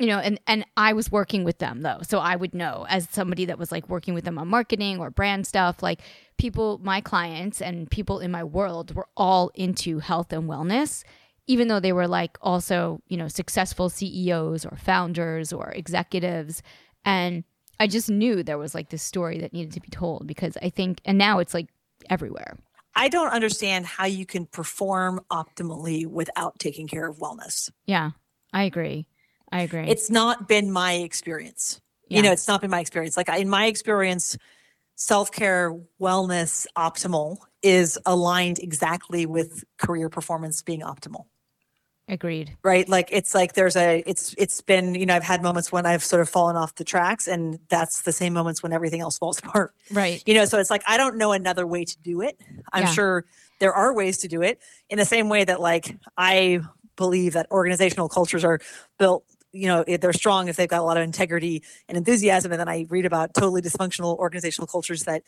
you 0.00 0.06
know, 0.06 0.20
and 0.20 0.38
and 0.46 0.64
I 0.76 0.92
was 0.92 1.10
working 1.10 1.42
with 1.42 1.58
them 1.58 1.82
though. 1.82 1.98
So 2.02 2.20
I 2.20 2.36
would 2.36 2.54
know 2.54 2.86
as 2.88 3.08
somebody 3.10 3.46
that 3.46 3.58
was 3.58 3.72
like 3.72 3.88
working 3.88 4.14
with 4.14 4.24
them 4.24 4.38
on 4.38 4.46
marketing 4.46 5.00
or 5.00 5.10
brand 5.10 5.44
stuff, 5.44 5.82
like 5.82 6.00
people 6.36 6.78
my 6.84 7.00
clients 7.00 7.60
and 7.60 7.90
people 7.90 8.20
in 8.20 8.30
my 8.30 8.44
world 8.44 8.94
were 8.94 9.08
all 9.16 9.50
into 9.56 9.98
health 9.98 10.32
and 10.32 10.44
wellness 10.48 11.02
even 11.48 11.66
though 11.66 11.80
they 11.80 11.92
were 11.92 12.06
like 12.06 12.38
also, 12.40 13.00
you 13.08 13.16
know, 13.16 13.26
successful 13.26 13.88
CEOs 13.88 14.64
or 14.64 14.76
founders 14.76 15.52
or 15.52 15.70
executives. 15.70 16.62
And 17.04 17.42
I 17.80 17.88
just 17.88 18.10
knew 18.10 18.42
there 18.42 18.58
was 18.58 18.74
like 18.74 18.90
this 18.90 19.02
story 19.02 19.38
that 19.38 19.52
needed 19.52 19.72
to 19.72 19.80
be 19.80 19.88
told 19.88 20.26
because 20.26 20.56
I 20.62 20.68
think, 20.68 21.00
and 21.04 21.18
now 21.18 21.40
it's 21.40 21.54
like 21.54 21.68
everywhere. 22.10 22.56
I 22.94 23.08
don't 23.08 23.30
understand 23.30 23.86
how 23.86 24.06
you 24.06 24.26
can 24.26 24.46
perform 24.46 25.20
optimally 25.30 26.06
without 26.06 26.58
taking 26.58 26.86
care 26.86 27.08
of 27.08 27.18
wellness. 27.18 27.70
Yeah, 27.86 28.10
I 28.52 28.64
agree. 28.64 29.08
I 29.50 29.62
agree. 29.62 29.88
It's 29.88 30.10
not 30.10 30.48
been 30.48 30.70
my 30.70 30.94
experience. 30.94 31.80
Yeah. 32.08 32.18
You 32.18 32.22
know, 32.24 32.32
it's 32.32 32.48
not 32.48 32.60
been 32.60 32.70
my 32.70 32.80
experience. 32.80 33.16
Like 33.16 33.28
in 33.30 33.48
my 33.48 33.66
experience, 33.66 34.36
self-care, 34.96 35.78
wellness, 36.00 36.66
optimal 36.76 37.38
is 37.62 37.98
aligned 38.04 38.58
exactly 38.58 39.24
with 39.24 39.64
career 39.78 40.10
performance 40.10 40.60
being 40.62 40.80
optimal. 40.80 41.26
Agreed. 42.08 42.56
right 42.62 42.88
like 42.88 43.08
it's 43.12 43.34
like 43.34 43.52
there's 43.52 43.76
a 43.76 44.02
it's 44.06 44.34
it's 44.38 44.60
been 44.60 44.94
you 44.94 45.04
know 45.06 45.14
i've 45.14 45.22
had 45.22 45.42
moments 45.42 45.70
when 45.70 45.84
i've 45.86 46.02
sort 46.02 46.22
of 46.22 46.28
fallen 46.28 46.56
off 46.56 46.74
the 46.76 46.84
tracks 46.84 47.26
and 47.28 47.58
that's 47.68 48.02
the 48.02 48.12
same 48.12 48.32
moments 48.32 48.62
when 48.62 48.72
everything 48.72 49.00
else 49.00 49.18
falls 49.18 49.38
apart 49.44 49.74
Right. 49.92 50.22
you 50.26 50.34
know 50.34 50.44
so 50.44 50.58
it's 50.58 50.70
like 50.70 50.82
i 50.86 50.96
don't 50.96 51.16
know 51.16 51.32
another 51.32 51.66
way 51.66 51.84
to 51.84 51.98
do 51.98 52.20
it 52.22 52.38
i'm 52.72 52.84
Yeah. 52.84 52.92
sure 52.92 53.24
there 53.60 53.72
are 53.74 53.92
ways 53.94 54.18
to 54.18 54.28
do 54.28 54.42
it 54.42 54.60
in 54.88 54.98
the 54.98 55.04
same 55.04 55.28
way 55.28 55.44
that 55.44 55.60
like 55.60 55.96
i 56.16 56.60
believe 56.96 57.34
that 57.34 57.46
organizational 57.50 58.08
cultures 58.08 58.44
are 58.44 58.58
built 58.98 59.24
you 59.52 59.66
know 59.66 59.84
if 59.86 60.00
they're 60.00 60.12
strong 60.12 60.48
if 60.48 60.56
they've 60.56 60.68
got 60.68 60.80
a 60.80 60.84
lot 60.84 60.96
of 60.96 61.02
integrity 61.02 61.62
and 61.88 61.96
enthusiasm 61.96 62.52
and 62.52 62.60
then 62.60 62.68
i 62.68 62.86
read 62.90 63.06
about 63.06 63.32
totally 63.34 63.62
dysfunctional 63.62 64.16
organizational 64.18 64.66
cultures 64.66 65.04
that 65.04 65.22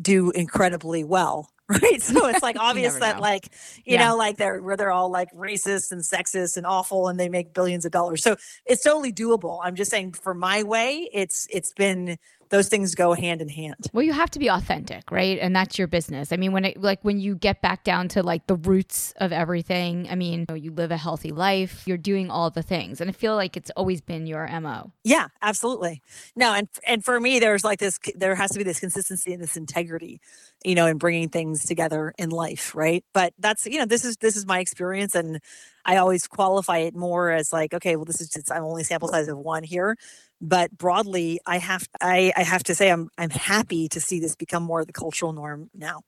do 0.00 0.30
incredibly 0.30 1.04
well 1.04 1.50
right 1.68 2.00
so 2.00 2.26
it's 2.28 2.42
like 2.42 2.56
obvious 2.60 2.94
that 2.96 3.16
know. 3.16 3.22
like 3.22 3.46
you 3.84 3.94
Yeah. 3.94 4.08
know 4.08 4.16
like 4.16 4.36
they're 4.36 4.62
where 4.62 4.76
they're 4.76 4.92
all 4.92 5.10
like 5.10 5.32
racist 5.32 5.90
and 5.90 6.00
sexist 6.02 6.56
and 6.56 6.64
awful 6.66 7.08
and 7.08 7.18
they 7.18 7.28
make 7.28 7.52
billions 7.54 7.84
of 7.84 7.90
dollars 7.92 8.22
so 8.22 8.36
it's 8.66 8.82
totally 8.84 9.12
doable 9.12 9.58
i'm 9.64 9.74
just 9.74 9.90
saying 9.90 10.12
for 10.12 10.32
my 10.34 10.62
way 10.62 11.08
it's 11.12 11.48
it's 11.50 11.72
been 11.72 12.18
those 12.50 12.68
things 12.68 12.94
go 12.94 13.12
hand 13.12 13.40
in 13.40 13.48
hand 13.48 13.76
Well, 13.92 14.02
you 14.02 14.12
have 14.12 14.30
to 14.30 14.38
be 14.38 14.48
authentic, 14.48 15.10
right? 15.10 15.38
And 15.40 15.54
that's 15.54 15.78
your 15.78 15.88
business. 15.88 16.32
I 16.32 16.36
mean, 16.36 16.52
when 16.52 16.64
it 16.64 16.80
like 16.80 17.00
when 17.02 17.18
you 17.18 17.34
get 17.34 17.62
back 17.62 17.84
down 17.84 18.08
to 18.08 18.22
like 18.22 18.46
the 18.46 18.56
roots 18.56 19.12
of 19.18 19.32
everything, 19.32 20.08
I 20.10 20.14
mean, 20.14 20.40
you, 20.40 20.46
know, 20.48 20.54
you 20.54 20.72
live 20.72 20.90
a 20.90 20.96
healthy 20.96 21.30
life, 21.30 21.84
you're 21.86 21.96
doing 21.96 22.30
all 22.30 22.50
the 22.50 22.62
things. 22.62 23.00
And 23.00 23.10
I 23.10 23.12
feel 23.12 23.34
like 23.34 23.56
it's 23.56 23.70
always 23.76 24.00
been 24.00 24.26
your 24.26 24.46
MO. 24.60 24.92
Yeah, 25.04 25.28
absolutely. 25.42 26.02
No, 26.34 26.52
and 26.54 26.68
and 26.86 27.04
for 27.04 27.20
me, 27.20 27.38
there's 27.38 27.64
like 27.64 27.78
this. 27.78 27.98
There 28.14 28.34
has 28.34 28.50
to 28.52 28.58
be 28.58 28.64
this 28.64 28.80
consistency 28.80 29.32
and 29.32 29.42
this 29.42 29.56
integrity, 29.56 30.20
you 30.64 30.74
know, 30.74 30.86
in 30.86 30.98
bringing 30.98 31.28
things 31.28 31.64
together 31.64 32.12
in 32.18 32.30
life, 32.30 32.74
right? 32.74 33.04
But 33.12 33.34
that's 33.38 33.66
you 33.66 33.78
know, 33.78 33.86
this 33.86 34.04
is 34.04 34.16
this 34.18 34.36
is 34.36 34.46
my 34.46 34.60
experience, 34.60 35.14
and 35.14 35.40
I 35.84 35.96
always 35.96 36.26
qualify 36.26 36.78
it 36.78 36.94
more 36.94 37.30
as 37.30 37.52
like, 37.52 37.72
okay, 37.72 37.96
well, 37.96 38.04
this 38.04 38.20
is 38.20 38.28
just 38.28 38.50
I'm 38.50 38.64
only 38.64 38.84
sample 38.84 39.08
size 39.08 39.28
of 39.28 39.38
one 39.38 39.62
here, 39.62 39.96
but 40.40 40.76
broadly, 40.76 41.40
I 41.46 41.58
have 41.58 41.88
I 42.00 42.32
I 42.36 42.42
have 42.42 42.62
to 42.64 42.74
say 42.74 42.90
I'm 42.90 43.08
I'm 43.18 43.30
happy 43.30 43.88
to 43.88 44.00
see 44.00 44.20
this 44.20 44.36
become 44.36 44.62
more 44.62 44.80
of 44.80 44.86
the 44.86 44.92
cultural 44.92 45.32
norm 45.32 45.70
now. 45.74 46.02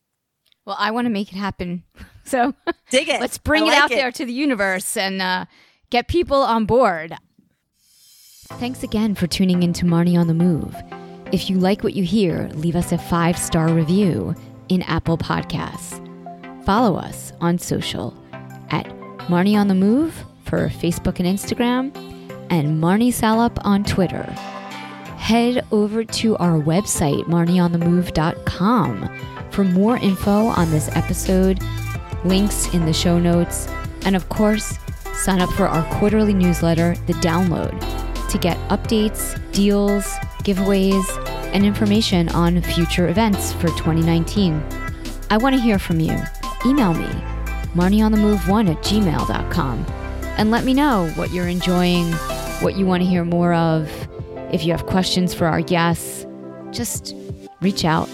Well, 0.64 0.76
I 0.78 0.90
want 0.90 1.06
to 1.06 1.10
make 1.10 1.32
it 1.32 1.36
happen. 1.36 1.84
So 2.24 2.52
Dig 2.90 3.09
it. 3.09 3.22
let's 3.22 3.38
bring 3.38 3.62
I 3.62 3.66
it 3.66 3.70
like 3.70 3.82
out 3.84 3.88
there 3.88 4.12
to 4.12 4.26
the 4.26 4.34
universe 4.34 4.98
and 4.98 5.22
uh, 5.22 5.46
get 5.88 6.09
people 6.09 6.36
on 6.42 6.66
board. 6.66 7.14
Thanks 8.59 8.82
again 8.82 9.14
for 9.14 9.26
tuning 9.26 9.62
in 9.62 9.72
to 9.72 9.86
Marnie 9.86 10.18
on 10.18 10.26
the 10.26 10.34
Move. 10.34 10.76
If 11.32 11.48
you 11.48 11.59
like 11.59 11.82
what 11.82 11.94
you 11.94 12.05
hear, 12.05 12.50
leave 12.52 12.76
us 12.76 12.92
a 12.92 12.98
five 12.98 13.38
star 13.38 13.68
review 13.70 14.34
in 14.68 14.82
Apple 14.82 15.16
Podcasts. 15.16 16.05
Follow 16.66 16.96
us 16.98 17.32
on 17.40 17.59
social 17.59 18.14
at 18.68 18.86
Marnie 19.28 19.56
on 19.59 19.68
the 19.68 19.74
Move 19.74 20.22
for 20.44 20.68
Facebook 20.68 21.18
and 21.18 21.26
Instagram, 21.26 21.90
and 22.50 22.82
Marnie 22.82 23.12
Salup 23.12 23.58
on 23.64 23.84
Twitter. 23.84 24.24
Head 25.16 25.66
over 25.72 26.04
to 26.04 26.36
our 26.36 26.58
website, 26.60 27.24
marnieonthemove.com, 27.24 29.18
for 29.50 29.64
more 29.64 29.96
info 29.96 30.46
on 30.46 30.70
this 30.70 30.88
episode, 30.96 31.60
links 32.24 32.72
in 32.72 32.86
the 32.86 32.92
show 32.92 33.18
notes, 33.18 33.68
and 34.04 34.16
of 34.16 34.28
course, 34.28 34.78
sign 35.14 35.40
up 35.40 35.50
for 35.50 35.66
our 35.66 35.84
quarterly 35.98 36.32
newsletter, 36.32 36.94
The 37.06 37.14
Download, 37.14 37.78
to 38.30 38.38
get 38.38 38.56
updates, 38.68 39.38
deals, 39.52 40.04
giveaways, 40.44 41.04
and 41.52 41.64
information 41.64 42.28
on 42.30 42.62
future 42.62 43.08
events 43.08 43.52
for 43.54 43.68
2019. 43.68 44.62
I 45.30 45.36
want 45.36 45.54
to 45.54 45.60
hear 45.60 45.78
from 45.78 46.00
you. 46.00 46.16
Email 46.64 46.94
me, 46.94 47.08
marnieonthemove1 47.74 48.70
at 48.70 48.82
gmail.com, 48.82 49.86
and 50.38 50.50
let 50.50 50.64
me 50.64 50.74
know 50.74 51.08
what 51.16 51.30
you're 51.32 51.48
enjoying, 51.48 52.12
what 52.60 52.76
you 52.76 52.86
want 52.86 53.02
to 53.02 53.09
hear 53.09 53.24
more 53.24 53.55
of. 53.55 53.90
If 54.52 54.64
you 54.64 54.72
have 54.72 54.86
questions 54.86 55.35
for 55.35 55.47
our 55.47 55.60
guests, 55.60 56.26
just 56.70 57.14
reach 57.60 57.85
out. 57.85 58.09